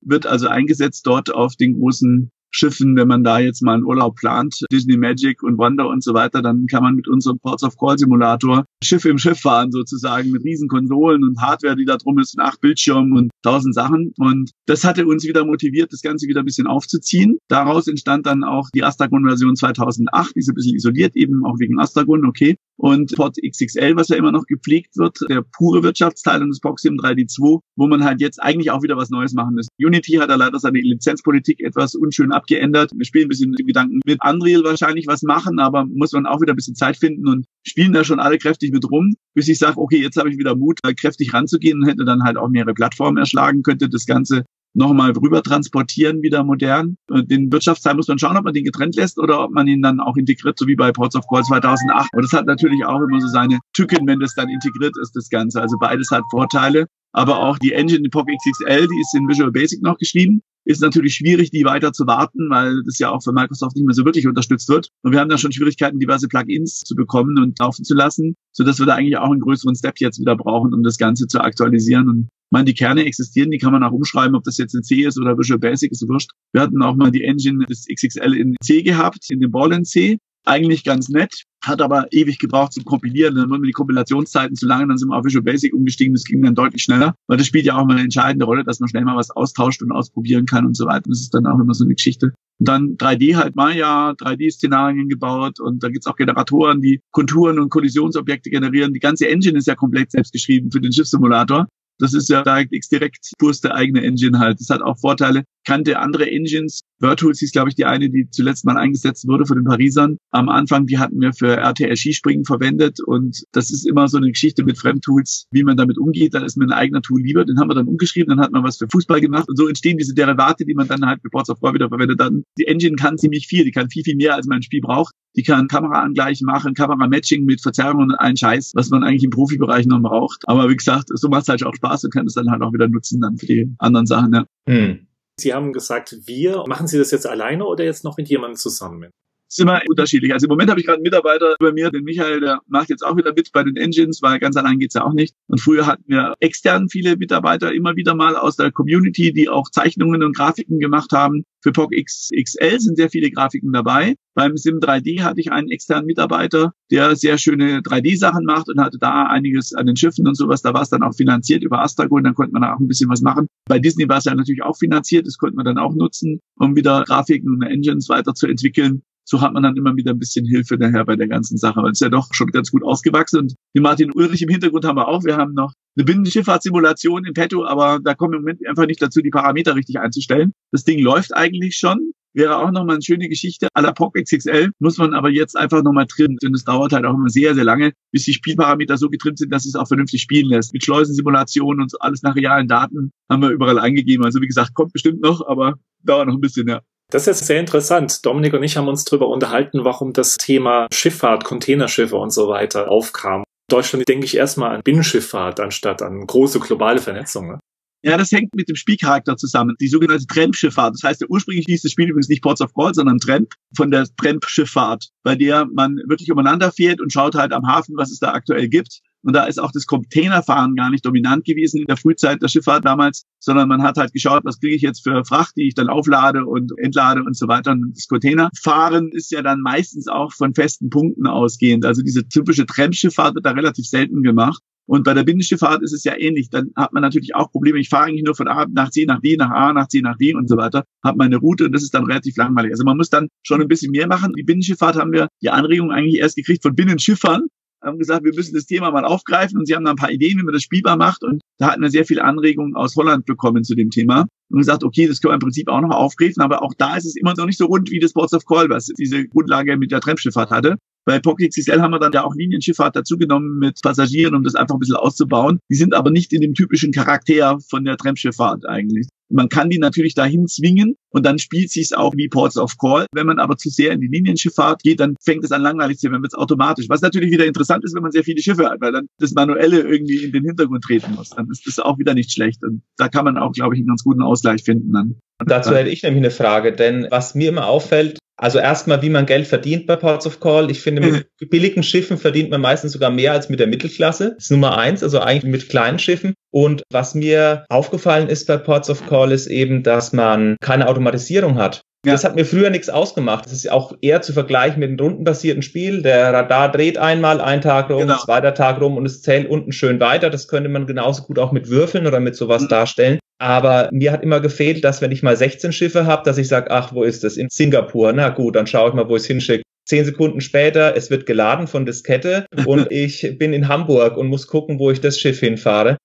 Wird 0.04 0.26
also 0.26 0.48
eingesetzt 0.48 1.06
dort 1.06 1.32
auf 1.32 1.56
den 1.56 1.78
großen 1.78 2.32
Schiffen, 2.52 2.96
wenn 2.96 3.08
man 3.08 3.24
da 3.24 3.40
jetzt 3.40 3.62
mal 3.62 3.76
einen 3.76 3.86
Urlaub 3.86 4.16
plant, 4.16 4.56
Disney 4.72 4.98
Magic 4.98 5.42
und 5.44 5.58
Wonder 5.58 5.88
und 5.88 6.04
so 6.04 6.14
weiter, 6.14 6.42
dann 6.42 6.68
kann 6.68 6.84
man 6.84 6.96
mit 6.96 7.08
unserem 7.08 7.40
Ports 7.40 7.64
of 7.64 7.78
Call 7.78 7.98
Simulator 7.98 8.66
Schiff 8.84 9.06
im 9.06 9.18
Schiff 9.18 9.40
fahren 9.40 9.72
sozusagen 9.72 10.32
mit 10.32 10.44
riesen 10.44 10.68
Konsolen 10.68 11.24
und 11.24 11.40
Hardware, 11.40 11.76
die 11.76 11.86
da 11.86 11.98
drum 11.98 12.20
ist 12.20 12.38
und 12.38 12.44
acht 12.44 12.60
Bildschirmen 12.62 13.14
und 13.14 13.32
tausend 13.44 13.76
Sachen. 13.76 14.14
Und 14.18 14.52
das 14.66 14.84
hatte 14.84 15.06
uns 15.06 15.24
wieder 15.24 15.46
motiviert, 15.46 15.94
das 15.94 16.02
Ganze 16.02 16.28
wieder 16.28 16.42
ein 16.42 16.46
bisschen 16.46 16.68
aufzuziehen. 16.68 17.38
Daraus 17.48 17.88
entstand 17.88 18.26
dann 18.26 18.44
auch 18.44 18.70
die 18.74 18.84
Astragon 18.84 19.26
Version 19.26 19.56
2008, 19.56 20.36
die 20.36 20.40
ist 20.40 20.50
ein 20.50 20.56
bisschen 20.56 20.76
isoliert, 20.76 21.16
eben 21.16 21.46
auch 21.46 21.60
wegen 21.60 21.80
Astragon, 21.80 22.26
okay 22.26 22.58
und 22.82 23.16
Port 23.16 23.38
XXL, 23.38 23.96
was 23.96 24.10
ja 24.10 24.16
immer 24.16 24.32
noch 24.32 24.46
gepflegt 24.48 24.98
wird, 24.98 25.20
der 25.30 25.44
pure 25.56 25.84
Wirtschaftsteil 25.84 26.42
und 26.42 26.50
das 26.50 26.60
Proxim 26.60 26.96
3D2, 26.96 27.60
wo 27.76 27.88
man 27.88 28.04
halt 28.04 28.22
jetzt 28.22 28.42
eigentlich 28.42 28.72
auch 28.72 28.82
wieder 28.82 28.98
was 28.98 29.12
Neues 29.12 29.34
machen 29.34 29.54
muss. 29.56 29.68
Unity 29.80 30.14
hat 30.14 30.32
da 30.32 30.36
leider 30.36 30.58
seine 30.58 30.80
Lizenzpolitik 30.80 31.62
etwas 31.62 31.94
unschön 31.94 32.32
abgeändert. 32.42 32.92
Wir 32.96 33.06
spielen 33.06 33.26
ein 33.26 33.30
bisschen 33.30 33.54
dem 33.54 33.68
Gedanken, 33.68 34.00
mit 34.06 34.20
Unreal 34.24 34.64
wahrscheinlich 34.64 35.06
was 35.08 35.22
machen, 35.22 35.60
aber 35.60 35.86
muss 35.86 36.12
man 36.12 36.26
auch 36.26 36.42
wieder 36.42 36.54
ein 36.54 36.56
bisschen 36.56 36.76
Zeit 36.76 36.98
finden 36.98 37.28
und 37.28 37.46
spielen 37.66 37.94
da 37.94 38.04
schon 38.04 38.20
alle 38.20 38.38
kräftig 38.38 38.72
mit 38.72 38.90
rum, 38.90 39.14
bis 39.36 39.48
ich 39.48 39.60
sage, 39.60 39.78
okay, 39.78 40.02
jetzt 40.02 40.18
habe 40.18 40.30
ich 40.30 40.38
wieder 40.38 40.56
Mut, 40.56 40.80
kräftig 41.00 41.34
ranzugehen 41.34 41.82
und 41.82 41.88
hätte 41.88 42.06
dann 42.06 42.24
halt 42.24 42.38
auch 42.38 42.50
mehrere 42.50 42.74
Plattformen 42.74 43.18
erschlagen, 43.18 43.62
könnte 43.62 43.90
das 43.90 44.06
Ganze 44.06 44.44
nochmal 44.74 45.12
rüber 45.12 45.44
transportieren, 45.44 46.22
wieder 46.22 46.44
modern. 46.44 46.96
Den 47.10 47.52
Wirtschaftsteil 47.52 47.96
muss 47.96 48.08
man 48.08 48.20
schauen, 48.20 48.38
ob 48.38 48.46
man 48.46 48.54
den 48.54 48.64
getrennt 48.64 48.96
lässt 48.96 49.20
oder 49.20 49.44
ob 49.44 49.52
man 49.52 49.68
ihn 49.68 49.82
dann 49.82 50.00
auch 50.00 50.16
integriert, 50.16 50.58
so 50.58 50.66
wie 50.68 50.76
bei 50.76 50.92
Ports 50.92 51.16
of 51.16 51.28
Call 51.28 51.44
2008. 51.44 52.10
Und 52.14 52.24
das 52.24 52.34
hat 52.34 52.46
natürlich 52.46 52.86
auch 52.86 53.02
immer 53.02 53.20
so 53.20 53.28
seine 53.28 53.60
Tücken, 53.74 54.08
wenn 54.08 54.20
das 54.20 54.34
dann 54.36 54.50
integriert 54.50 54.96
ist, 55.02 55.12
das 55.14 55.30
Ganze. 55.30 55.62
Also 55.62 55.78
beides 55.80 56.10
hat 56.12 56.24
Vorteile. 56.32 56.88
Aber 57.14 57.40
auch 57.40 57.58
die 57.58 57.74
Engine, 57.74 58.02
die 58.02 58.10
Pop 58.10 58.28
XXL, 58.28 58.88
die 58.88 59.02
ist 59.02 59.14
in 59.14 59.28
Visual 59.28 59.52
Basic 59.52 59.82
noch 59.82 59.98
geschrieben. 59.98 60.42
Ist 60.66 60.82
natürlich 60.82 61.16
schwierig, 61.16 61.52
die 61.52 61.66
weiter 61.66 61.92
zu 61.92 62.06
warten, 62.06 62.50
weil 62.50 62.84
das 62.86 63.00
ja 63.00 63.10
auch 63.10 63.24
für 63.24 63.34
Microsoft 63.34 63.76
nicht 63.76 63.86
mehr 63.86 63.96
so 63.96 64.06
wirklich 64.06 64.28
unterstützt 64.28 64.70
wird. 64.70 64.90
Und 65.02 65.12
wir 65.12 65.20
haben 65.20 65.30
da 65.30 65.38
schon 65.38 65.52
Schwierigkeiten, 65.52 66.00
diverse 66.00 66.28
Plugins 66.28 66.82
zu 66.82 66.96
bekommen 66.96 67.40
und 67.40 67.58
laufen 67.60 67.84
zu 67.84 67.96
lassen, 67.96 68.36
sodass 68.52 68.80
wir 68.80 68.86
da 68.86 68.96
eigentlich 68.96 69.18
auch 69.18 69.32
einen 69.32 69.40
größeren 69.40 69.76
Step 69.76 70.00
jetzt 70.00 70.20
wieder 70.20 70.36
brauchen, 70.36 70.74
um 70.74 70.84
das 70.84 70.98
Ganze 70.98 71.28
zu 71.28 71.42
aktualisieren. 71.42 72.10
Und 72.10 72.30
meine, 72.52 72.66
die 72.66 72.74
Kerne 72.74 73.06
existieren, 73.06 73.50
die 73.50 73.58
kann 73.58 73.72
man 73.72 73.84
auch 73.84 73.92
umschreiben, 73.92 74.36
ob 74.36 74.44
das 74.44 74.58
jetzt 74.58 74.76
in 74.76 74.84
C 74.84 75.04
ist 75.04 75.18
oder 75.20 75.38
Visual 75.38 75.60
Basic, 75.60 75.92
ist 75.92 76.08
wurscht. 76.08 76.32
Wir 76.54 76.62
hatten 76.62 76.82
auch 76.84 76.96
mal 76.96 77.12
die 77.12 77.24
Engine 77.24 77.66
des 77.66 77.86
XXL 77.92 78.36
in 78.36 78.56
C 78.62 78.84
gehabt, 78.84 79.28
in 79.30 79.40
dem 79.40 79.52
Ball 79.52 79.72
in 79.72 79.86
C. 79.86 80.18
Eigentlich 80.44 80.84
ganz 80.84 81.10
nett, 81.10 81.44
hat 81.64 81.82
aber 81.82 82.08
ewig 82.12 82.40
gebraucht 82.40 82.74
zum 82.74 82.84
Kompilieren. 82.84 83.36
Dann 83.36 83.50
wurden 83.50 83.64
die 83.64 83.72
Kompilationszeiten 83.72 84.56
zu 84.56 84.66
lange, 84.66 84.88
dann 84.88 84.98
sind 84.98 85.10
wir 85.10 85.18
auf 85.18 85.26
Visual 85.26 85.44
Basic 85.44 85.74
umgestiegen, 85.74 86.14
das 86.14 86.24
ging 86.24 86.42
dann 86.42 86.56
deutlich 86.56 86.84
schneller. 86.84 87.16
Weil 87.28 87.38
das 87.38 87.48
spielt 87.48 87.66
ja 87.66 87.78
auch 87.78 87.86
mal 87.86 87.94
eine 87.94 88.04
entscheidende 88.04 88.46
Rolle, 88.46 88.64
dass 88.64 88.80
man 88.80 88.90
schnell 88.90 89.06
mal 89.06 89.16
was 89.16 89.30
austauscht 89.30 89.84
und 89.84 89.92
ausprobieren 89.92 90.46
kann 90.46 90.66
und 90.66 90.76
so 90.76 90.86
weiter. 90.86 91.10
Das 91.10 91.22
ist 91.22 91.34
dann 91.34 91.46
auch 91.46 91.60
immer 91.60 91.74
so 91.74 91.84
eine 91.84 91.94
Geschichte. 91.94 92.34
Und 92.60 92.68
dann 92.68 92.98
3D 92.98 93.36
halt 93.36 93.56
Maya, 93.56 94.12
3D-Szenarien 94.12 95.10
gebaut 95.10 95.60
und 95.60 95.84
da 95.84 95.90
gibt's 95.90 96.08
auch 96.08 96.16
Generatoren, 96.16 96.82
die 96.82 97.02
Konturen 97.12 97.60
und 97.60 97.70
Kollisionsobjekte 97.70 98.50
generieren. 98.50 98.94
Die 98.94 99.00
ganze 99.00 99.28
Engine 99.28 99.58
ist 99.58 99.68
ja 99.68 99.76
komplett 99.76 100.12
selbst 100.12 100.32
geschrieben 100.32 100.72
für 100.72 100.82
den 100.82 100.92
Schiffssimulator. 100.92 101.68
Das 102.02 102.16
ist 102.16 102.30
ja 102.30 102.42
DirectX 102.42 102.90
direkt 102.90 103.32
purste 103.38 103.76
eigene 103.76 104.04
Engine 104.04 104.40
halt. 104.40 104.60
Das 104.60 104.70
hat 104.70 104.82
auch 104.82 104.98
Vorteile. 105.00 105.44
Kannte 105.66 106.00
andere 106.00 106.30
Engines. 106.30 106.82
Virtuals 107.02 107.40
hieß, 107.40 107.52
glaube 107.52 107.70
ich, 107.70 107.76
die 107.76 107.86
eine, 107.86 108.10
die 108.10 108.28
zuletzt 108.30 108.66
mal 108.66 108.78
eingesetzt 108.78 109.28
wurde 109.28 109.46
von 109.46 109.58
den 109.58 109.66
Parisern. 109.66 110.18
Am 110.32 110.50
Anfang, 110.50 110.86
die 110.86 111.00
hatten 111.00 111.20
wir 111.20 111.34
für 111.34 111.58
RTL 111.58 111.96
Skispringen 111.96 112.46
verwendet. 112.46 113.00
Und 113.06 113.44
das 113.52 113.72
ist 113.72 113.88
immer 113.88 114.08
so 114.08 114.18
eine 114.18 114.30
Geschichte 114.30 114.64
mit 114.64 114.78
Fremdtools, 114.78 115.48
wie 115.52 115.64
man 115.64 115.78
damit 115.78 115.98
umgeht. 115.98 116.34
Dann 116.34 116.44
ist 116.44 116.58
mir 116.58 116.66
ein 116.66 116.72
eigener 116.72 117.02
Tool 117.02 117.22
lieber. 117.22 117.46
Den 117.46 117.60
haben 117.60 117.70
wir 117.70 117.76
dann 117.76 117.88
umgeschrieben. 117.88 118.30
Dann 118.30 118.40
hat 118.40 118.52
man 118.52 118.64
was 118.64 118.78
für 118.78 118.88
Fußball 118.92 119.22
gemacht. 119.22 119.50
Und 119.50 119.58
so 119.58 119.68
entstehen 119.68 119.98
diese 119.98 120.14
Derivate, 120.14 120.66
die 120.66 120.74
man 120.74 120.88
dann 120.88 121.06
halt 121.06 121.22
für 121.22 121.30
Ports 121.30 121.50
of 121.50 121.62
War 121.62 121.74
wieder 121.74 121.90
verwendet. 121.90 122.20
Dann 122.20 122.44
die 122.58 122.68
Engine 122.68 122.96
kann 122.96 123.18
ziemlich 123.18 123.48
viel. 123.48 123.64
Die 123.66 123.72
kann 123.72 123.90
viel, 123.90 124.04
viel 124.04 124.16
mehr, 124.16 124.36
als 124.36 124.48
mein 124.48 124.62
Spiel 124.62 124.82
braucht. 124.82 125.14
Die 125.36 125.44
kann 125.44 125.68
Kameraangleichen 125.68 126.46
machen, 126.46 126.74
Kameramatching 126.74 127.46
mit 127.46 127.62
Verzerrungen 127.62 128.12
und 128.12 128.16
allen 128.16 128.36
Scheiß, 128.36 128.74
was 128.76 128.90
man 128.90 129.04
eigentlich 129.04 129.24
im 129.24 129.30
Profibereich 129.30 129.86
noch 129.86 130.02
braucht. 130.02 130.44
Aber 130.46 130.70
wie 130.70 130.76
gesagt, 130.76 131.06
so 131.08 131.30
macht 131.30 131.44
es 131.44 131.48
halt 131.48 131.64
auch 131.64 131.76
Spaß 131.76 132.04
und 132.04 132.14
kann 132.14 132.26
es 132.26 132.34
dann 132.34 132.52
halt 132.52 132.62
auch 132.62 132.74
wieder 132.74 132.90
nutzen 132.90 133.22
dann 133.22 133.38
für 133.38 133.46
die 133.46 133.74
anderen 133.78 134.06
Sachen. 134.06 134.34
Ja. 134.34 134.46
Hm. 134.68 135.08
Sie 135.42 135.54
haben 135.54 135.74
gesagt, 135.74 136.16
wir. 136.26 136.64
Machen 136.68 136.88
Sie 136.88 136.98
das 136.98 137.12
jetzt 137.12 137.28
alleine 137.28 137.66
oder 137.66 137.84
jetzt 137.84 138.04
noch 138.04 138.18
mit 138.18 138.30
jemandem 138.30 138.56
zusammen? 138.58 139.12
Ist 139.52 139.60
immer 139.60 139.82
unterschiedlich. 139.90 140.34
Also 140.34 140.46
im 140.46 140.50
Moment 140.50 140.70
habe 140.70 140.80
ich 140.80 140.86
gerade 140.86 140.98
einen 140.98 141.04
Mitarbeiter 141.04 141.56
bei 141.60 141.72
mir, 141.72 141.92
den 141.92 142.04
Michael, 142.04 142.40
der 142.40 142.62
macht 142.68 142.90
jetzt 142.90 143.06
auch 143.06 143.18
wieder 143.18 143.34
mit 143.34 143.52
bei 143.52 143.64
den 143.64 143.76
Engines, 143.76 144.22
weil 144.22 144.40
ganz 144.40 144.56
allein 144.56 144.80
geht's 144.80 144.96
ja 144.96 145.04
auch 145.04 145.14
nicht. 145.14 145.36
Und 145.48 145.60
früher 145.60 145.86
hatten 145.86 146.04
wir 146.08 146.36
extern 146.40 146.90
viele 146.90 147.18
Mitarbeiter 147.18 147.74
immer 147.74 147.96
wieder 147.96 148.16
mal 148.16 148.36
aus 148.36 148.56
der 148.56 148.72
Community, 148.72 149.34
die 149.34 149.50
auch 149.50 149.70
Zeichnungen 149.70 150.24
und 150.24 150.36
Grafiken 150.36 150.80
gemacht 150.80 151.12
haben. 151.12 151.44
Für 151.64 151.72
POC 151.72 151.92
XL 152.04 152.80
sind 152.80 152.96
sehr 152.98 153.10
viele 153.10 153.30
Grafiken 153.30 153.72
dabei. 153.72 154.16
Beim 154.34 154.58
Sim 154.58 154.80
3D 154.80 155.22
hatte 155.22 155.42
ich 155.42 155.52
einen 155.52 155.70
externen 155.70 156.06
Mitarbeiter, 156.06 156.74
der 156.90 157.16
sehr 157.16 157.38
schöne 157.38 157.82
3D-Sachen 157.82 158.46
macht 158.46 158.70
und 158.70 158.80
hatte 158.80 158.98
da 158.98 159.28
einiges 159.28 159.74
an 159.74 159.86
den 159.86 159.96
Schiffen 159.96 160.28
und 160.28 160.36
sowas. 160.36 160.62
Da 160.62 160.74
war 160.74 160.82
es 160.82 160.90
dann 160.90 161.04
auch 161.04 161.14
finanziert 161.14 161.64
über 161.64 161.82
Astragon, 161.84 162.24
dann 162.24 162.34
konnte 162.34 162.54
man 162.54 162.64
da 162.64 162.74
auch 162.74 162.80
ein 162.80 162.88
bisschen 162.88 163.10
was 163.10 163.22
machen. 163.22 163.48
Bei 163.68 163.78
Disney 163.78 164.08
war 164.10 164.18
es 164.18 164.26
ja 164.26 164.34
natürlich 164.34 164.64
auch 164.64 164.78
finanziert, 164.78 165.28
das 165.28 165.38
konnte 165.38 165.58
man 165.58 165.66
dann 165.66 165.78
auch 165.78 165.94
nutzen, 165.94 166.40
um 166.56 166.76
wieder 166.76 167.04
Grafiken 167.04 167.54
und 167.54 167.62
Engines 167.62 168.10
weiterzuentwickeln 168.10 169.04
so 169.32 169.40
hat 169.40 169.54
man 169.54 169.64
dann 169.64 169.78
immer 169.78 169.96
wieder 169.96 170.12
ein 170.12 170.20
bisschen 170.20 170.46
Hilfe 170.46 170.78
daher 170.78 171.06
bei 171.06 171.16
der 171.16 171.30
ganzen 171.30 171.58
Sache, 171.58 171.82
weil 171.82 171.92
es 171.92 172.02
ja 172.02 172.10
doch 172.10 172.28
schon 172.34 172.48
ganz 172.48 172.70
gut 172.70 172.84
ausgewachsen 172.84 173.40
und 173.40 173.56
die 173.74 173.80
Martin 173.80 174.12
Ulrich 174.14 174.42
im 174.42 174.50
Hintergrund 174.50 174.84
haben 174.84 174.98
wir 174.98 175.08
auch. 175.08 175.24
Wir 175.24 175.38
haben 175.38 175.54
noch 175.54 175.72
eine 175.96 176.04
Binnenschifffahrtssimulation 176.04 177.24
in 177.26 177.34
petto, 177.34 177.66
aber 177.66 178.02
da 178.04 178.14
kommen 178.14 178.34
wir 178.34 178.38
im 178.40 178.44
Moment 178.44 178.68
einfach 178.68 178.88
nicht 178.88 179.02
dazu, 179.02 179.22
die 179.22 179.30
Parameter 179.30 179.74
richtig 179.76 180.00
einzustellen. 180.00 180.52
Das 180.72 180.84
Ding 180.84 181.00
läuft 181.00 181.34
eigentlich 181.34 181.78
schon. 181.78 182.12
wäre 182.34 182.58
auch 182.58 182.72
nochmal 182.72 182.96
eine 182.96 183.04
schöne 183.04 183.28
Geschichte. 183.28 183.68
À 183.74 183.82
la 183.82 183.92
POC 183.92 184.24
XXL 184.24 184.72
muss 184.80 184.98
man 184.98 185.14
aber 185.14 185.30
jetzt 185.30 185.58
einfach 185.58 185.84
nochmal 185.84 186.08
trimmen. 186.08 186.38
Denn 186.42 186.54
es 186.54 186.64
dauert 186.64 186.94
halt 186.94 187.06
auch 187.06 187.14
immer 187.14 187.30
sehr, 187.30 187.56
sehr 187.56 187.64
lange, 187.64 187.92
bis 188.12 188.24
die 188.24 188.34
Spielparameter 188.34 188.98
so 188.98 189.10
getrimmt 189.10 189.38
sind, 189.38 189.52
dass 189.52 189.66
es 189.66 189.76
auch 189.76 189.88
vernünftig 189.88 190.22
spielen 190.22 190.48
lässt. 190.50 190.74
Mit 190.74 190.84
Schleusensimulationen 190.84 191.82
und 191.82 191.92
so 191.92 191.98
alles 192.00 192.22
nach 192.22 192.36
realen 192.36 192.68
Daten 192.68 193.12
haben 193.30 193.42
wir 193.42 193.50
überall 193.50 193.80
eingegeben. 193.80 194.26
Also 194.26 194.42
wie 194.42 194.48
gesagt, 194.48 194.74
kommt 194.74 194.94
bestimmt 194.94 195.22
noch, 195.22 195.46
aber 195.46 195.76
dauert 196.04 196.28
noch 196.28 196.36
ein 196.36 196.42
bisschen, 196.42 196.68
ja. 196.68 196.82
Das 197.12 197.24
ist 197.24 197.28
jetzt 197.28 197.48
sehr 197.48 197.60
interessant. 197.60 198.26
Dominik 198.26 198.54
und 198.54 198.64
ich 198.64 198.78
haben 198.78 198.88
uns 198.88 199.04
darüber 199.04 199.28
unterhalten, 199.28 199.84
warum 199.84 200.14
das 200.14 200.38
Thema 200.38 200.88
Schifffahrt, 200.94 201.44
Containerschiffe 201.44 202.16
und 202.16 202.32
so 202.32 202.48
weiter 202.48 202.90
aufkam. 202.90 203.44
Deutschland 203.70 204.08
denke 204.08 204.26
ich 204.26 204.38
erstmal 204.38 204.76
an 204.76 204.82
Binnenschifffahrt 204.82 205.60
anstatt 205.60 206.02
an 206.02 206.26
große 206.26 206.62
globale 206.62 207.00
Vernetzung. 207.00 207.50
Ne? 207.50 207.60
Ja, 208.04 208.18
das 208.18 208.32
hängt 208.32 208.56
mit 208.56 208.70
dem 208.70 208.78
Spielcharakter 208.78 209.36
zusammen. 209.36 209.76
Die 209.82 209.90
sogenannte 209.90 210.26
Tramp-Schifffahrt. 210.26 210.96
Das 210.96 211.04
heißt, 211.04 211.26
ursprünglich 211.28 211.66
hieß 211.68 211.82
das 211.82 211.92
Spiel 211.92 212.10
übrigens 212.10 212.30
nicht 212.30 212.42
Ports 212.42 212.62
of 212.62 212.74
Call, 212.74 212.94
sondern 212.94 213.20
Tramp 213.20 213.54
von 213.76 213.92
der 213.92 214.08
Tramp-Schifffahrt, 214.16 215.10
bei 215.24 215.36
der 215.36 215.66
man 215.66 215.98
wirklich 216.08 216.32
umeinander 216.32 216.72
fährt 216.72 217.02
und 217.02 217.12
schaut 217.12 217.36
halt 217.36 217.52
am 217.52 217.68
Hafen, 217.68 217.98
was 217.98 218.10
es 218.10 218.20
da 218.20 218.32
aktuell 218.32 218.70
gibt. 218.70 219.02
Und 219.24 219.36
da 219.36 219.46
ist 219.46 219.60
auch 219.60 219.72
das 219.72 219.86
Containerfahren 219.86 220.76
gar 220.76 220.90
nicht 220.90 221.06
dominant 221.06 221.46
gewesen 221.46 221.82
in 221.82 221.88
der 221.88 221.98
Frühzeit 221.98 222.42
der 222.42 222.48
Schifffahrt 222.48 222.86
damals, 222.86 223.26
sondern 223.40 223.68
man 223.68 223.84
hat 223.84 223.98
halt 223.98 224.14
geschaut, 224.14 224.44
was 224.46 224.60
kriege 224.60 224.76
ich 224.76 224.82
jetzt 224.82 225.04
für 225.04 225.24
Fracht, 225.26 225.56
die 225.58 225.68
ich 225.68 225.76
dann 225.76 225.90
auflade 225.90 226.46
und 226.46 226.72
entlade 226.78 227.24
und 227.24 227.38
so 227.38 227.48
weiter. 227.48 227.72
Und 227.72 227.94
das 227.96 228.08
Containerfahren 228.08 229.10
ist 229.12 229.32
ja 229.32 229.42
dann 229.42 229.62
meistens 229.62 230.08
auch 230.08 230.34
von 230.34 230.54
festen 230.54 230.90
Punkten 230.90 231.28
ausgehend. 231.28 231.86
Also 231.86 232.02
diese 232.02 232.28
typische 232.28 232.66
Tramschifffahrt 232.66 233.36
wird 233.36 233.46
da 233.46 233.52
relativ 233.52 233.86
selten 233.86 234.24
gemacht. 234.24 234.62
Und 234.88 235.04
bei 235.04 235.14
der 235.14 235.24
Binnenschifffahrt 235.24 235.84
ist 235.84 235.94
es 235.94 236.04
ja 236.04 236.18
ähnlich. 236.18 236.50
Dann 236.50 236.72
hat 236.76 236.92
man 236.92 237.02
natürlich 237.02 237.34
auch 237.36 237.52
Probleme. 237.52 237.80
Ich 237.80 237.90
fahre 237.90 238.08
eigentlich 238.08 238.24
nur 238.24 238.36
von 238.36 238.48
A 238.48 238.66
nach 238.70 238.90
C 238.90 239.06
nach 239.06 239.22
D, 239.22 239.38
nach 239.38 239.52
A 239.52 239.72
nach 239.72 239.88
C 239.88 240.02
nach 240.02 240.18
D 240.18 240.34
und 240.34 240.50
so 240.50 240.58
weiter. 240.58 240.84
Habe 241.04 241.18
meine 241.18 241.38
Route 241.38 241.66
und 241.66 241.72
das 241.72 241.84
ist 241.84 241.94
dann 241.94 242.06
relativ 242.06 242.36
langweilig. 242.36 242.72
Also 242.72 242.84
man 242.84 242.98
muss 242.98 243.10
dann 243.10 243.30
schon 243.44 243.62
ein 243.62 243.68
bisschen 243.68 243.92
mehr 243.92 244.08
machen. 244.08 244.34
Die 244.38 244.44
Binnenschifffahrt 244.44 244.98
haben 244.98 245.14
wir 245.14 245.28
die 245.42 245.50
Anregung 245.50 245.92
eigentlich 245.92 246.20
erst 246.20 246.36
gekriegt 246.36 246.64
von 246.64 246.76
Binnenschiffern, 246.76 247.48
haben 247.84 247.98
gesagt, 247.98 248.24
wir 248.24 248.34
müssen 248.34 248.54
das 248.54 248.66
Thema 248.66 248.92
mal 248.92 249.06
aufgreifen 249.06 249.58
und 249.58 249.66
sie 249.68 249.76
haben 249.76 249.86
da 249.86 249.92
ein 249.92 249.98
paar 249.98 250.12
Ideen, 250.12 250.38
wie 250.40 250.44
man 250.44 250.54
das 250.54 250.64
spielbar 250.64 250.98
macht 250.98 251.24
und 251.24 251.42
da 251.58 251.72
hatten 251.72 251.82
wir 251.82 251.90
sehr 251.90 252.06
viele 252.06 252.24
Anregungen 252.24 252.76
aus 252.76 252.96
Holland 252.96 253.26
bekommen 253.26 253.64
zu 253.64 253.76
dem 253.76 253.90
Thema 253.90 254.26
und 254.50 254.60
gesagt, 254.60 254.84
okay, 254.84 255.08
das 255.08 255.22
können 255.22 255.32
wir 255.32 255.36
im 255.36 255.42
Prinzip 255.42 255.70
auch 255.70 255.82
noch 255.82 255.96
aufgreifen, 255.96 256.42
aber 256.42 256.64
auch 256.64 256.74
da 256.78 256.98
ist 256.98 257.06
es 257.06 257.16
immer 257.16 257.34
noch 257.36 257.46
nicht 257.46 257.58
so 257.58 257.66
rund 257.66 257.92
wie 257.92 258.00
das 258.00 258.14
Ports 258.14 258.34
of 258.34 258.46
Call, 258.46 258.70
was 258.70 258.88
diese 258.98 259.28
Grundlage 259.28 259.78
mit 259.78 259.92
der 259.92 260.02
Tramschifffahrt 260.02 260.52
hatte. 260.52 260.78
Bei 261.06 261.20
Pocket 261.20 261.52
XL 261.52 261.82
haben 261.82 261.92
wir 261.92 262.00
dann 262.00 262.12
ja 262.12 262.24
auch 262.24 262.36
Linienschifffahrt 262.36 262.96
dazugenommen 262.96 263.58
mit 263.58 263.80
Passagieren, 263.82 264.36
um 264.36 264.44
das 264.44 264.54
einfach 264.54 264.76
ein 264.76 264.80
bisschen 264.80 264.98
auszubauen. 264.98 265.60
Die 265.72 265.76
sind 265.76 265.96
aber 265.96 266.12
nicht 266.12 266.32
in 266.32 266.42
dem 266.42 266.54
typischen 266.54 266.92
Charakter 266.92 267.58
von 267.70 267.86
der 267.86 267.98
Tramschifffahrt 267.98 268.68
eigentlich. 268.68 269.08
Man 269.32 269.50
kann 269.50 269.70
die 269.70 269.80
natürlich 269.80 270.14
dahin 270.14 270.48
zwingen 270.48 270.96
und 271.10 271.26
dann 271.26 271.40
spielt 271.40 271.72
sich's 271.72 271.94
auch 271.94 272.14
wie 272.16 272.28
Ports 272.28 272.58
of 272.58 272.78
Call. 272.78 273.06
Wenn 273.14 273.28
man 273.28 273.40
aber 273.40 273.58
zu 273.58 273.70
sehr 273.70 273.92
in 273.92 274.02
die 274.02 274.08
Linienschifffahrt 274.08 274.84
geht, 274.84 275.00
dann 275.00 275.16
fängt 275.24 275.44
es 275.44 275.52
an 275.52 275.62
langweilig 275.62 275.98
zu 275.98 276.08
werden, 276.08 276.22
dann 276.22 276.28
es 276.28 276.34
automatisch. 276.34 276.88
Was 276.90 277.02
natürlich 277.02 277.32
wieder 277.32 277.46
interessant 277.46 277.84
ist, 277.84 277.96
wenn 277.96 278.04
man 278.04 278.12
sehr 278.12 278.24
viele 278.24 278.42
Schiffe 278.42 278.70
hat, 278.70 278.82
weil 278.82 278.92
dann 278.92 279.08
das 279.20 279.34
Manuelle 279.34 279.82
irgendwie 279.82 280.24
in 280.24 280.32
den 280.32 280.46
Hintergrund 280.46 280.84
treten 280.84 281.16
muss. 281.16 281.30
Dann 281.30 281.50
ist 281.50 281.66
das 281.68 281.80
auch 281.80 281.98
wieder 281.98 282.14
nicht 282.14 282.32
schlecht. 282.32 282.64
Und 282.64 282.82
da 282.98 283.08
kann 283.08 283.26
man 283.26 283.38
auch, 283.38 283.52
glaube 283.52 283.76
ich, 283.76 283.80
einen 283.80 283.88
ganz 283.88 284.04
guten 284.04 284.22
Ausgleich 284.22 284.64
finden 284.64 284.94
dann. 284.94 285.16
Und 285.40 285.50
dazu 285.50 285.74
hätte 285.76 285.90
ich 285.90 286.04
nämlich 286.04 286.22
eine 286.22 286.32
Frage, 286.32 286.72
denn 286.72 287.08
was 287.10 287.34
mir 287.34 287.50
immer 287.50 287.66
auffällt, 287.66 288.20
also 288.42 288.58
erstmal, 288.58 289.04
wie 289.04 289.10
man 289.12 289.28
Geld 289.28 289.46
verdient 289.46 289.86
bei 289.86 289.96
Ports 289.96 290.26
of 290.26 290.40
Call. 290.40 290.72
Ich 290.72 290.82
finde, 290.82 291.02
mit 291.02 291.28
billigen 291.52 291.84
Schiffen 291.84 292.18
verdient 292.18 292.50
man 292.50 292.60
meistens 292.60 292.92
sogar 292.92 293.12
mehr 293.12 293.34
als 293.34 293.50
mit 293.50 293.60
der 293.60 293.68
Mittelklasse. 293.68 294.34
Das 294.34 294.46
ist 294.46 294.52
Nummer 294.52 294.80
eins, 294.80 295.04
also 295.04 295.20
eigentlich 295.20 295.52
mit 295.52 295.70
kleinen 295.70 296.00
Schiffen. 296.00 296.34
Und 296.52 296.84
was 296.92 297.16
mir 297.16 297.66
aufgefallen 297.70 298.28
ist 298.28 298.46
bei 298.46 298.58
Ports 298.58 298.90
of 298.90 299.08
Call 299.08 299.32
ist 299.32 299.48
eben, 299.48 299.84
dass 299.84 300.12
man 300.12 300.58
keine 300.62 300.88
Automatisierung 300.88 301.58
hat. 301.58 301.82
Ja. 302.06 302.14
Das 302.14 302.24
hat 302.24 302.36
mir 302.36 302.46
früher 302.46 302.72
nichts 302.72 302.90
ausgemacht. 302.90 303.46
Das 303.46 303.54
ist 303.54 303.72
auch 303.72 303.94
eher 304.02 304.22
zu 304.24 304.34
vergleichen 304.34 304.80
mit 304.80 304.90
einem 304.90 305.00
rundenbasierten 305.00 305.62
Spiel. 305.62 306.02
Der 306.02 306.34
Radar 306.34 306.72
dreht 306.72 306.98
einmal 306.98 307.40
einen 307.40 307.62
Tag 307.62 307.92
rum, 307.92 308.02
genau. 308.02 308.18
zweiter 308.18 308.56
Tag 308.56 308.82
rum 308.82 308.98
und 308.98 309.06
es 309.06 309.22
zählt 309.22 309.48
unten 309.48 309.72
schön 309.72 310.00
weiter. 310.00 310.32
Das 310.32 310.48
könnte 310.48 310.68
man 310.68 310.88
genauso 310.88 311.24
gut 311.24 311.38
auch 311.38 311.52
mit 311.52 311.70
Würfeln 311.70 312.08
oder 312.08 312.20
mit 312.20 312.36
sowas 312.36 312.64
mhm. 312.64 312.70
darstellen. 312.70 313.20
Aber 313.38 313.90
mir 313.92 314.12
hat 314.12 314.24
immer 314.24 314.40
gefehlt, 314.40 314.84
dass 314.84 315.02
wenn 315.02 315.12
ich 315.12 315.22
mal 315.22 315.38
16 315.38 315.72
Schiffe 315.74 316.08
habe, 316.08 316.24
dass 316.26 316.40
ich 316.40 316.48
sage, 316.48 316.72
ach, 316.72 316.94
wo 316.94 317.04
ist 317.04 317.24
das? 317.24 317.38
In 317.38 317.50
Singapur. 317.50 318.12
Na 318.14 318.30
gut, 318.30 318.56
dann 318.56 318.68
schaue 318.68 318.90
ich 318.90 318.96
mal, 318.96 319.08
wo 319.08 319.16
ich 319.16 319.22
es 319.22 319.28
hinschicke. 319.28 319.64
Zehn 319.88 320.06
Sekunden 320.06 320.42
später, 320.42 320.96
es 320.96 321.12
wird 321.12 321.26
geladen 321.28 321.68
von 321.68 321.86
Diskette 321.86 322.46
und 322.66 322.92
ich 322.92 323.38
bin 323.38 323.54
in 323.54 323.68
Hamburg 323.68 324.18
und 324.18 324.28
muss 324.28 324.48
gucken, 324.48 324.80
wo 324.80 324.90
ich 324.90 325.02
das 325.02 325.20
Schiff 325.20 325.40
hinfahre 325.40 325.98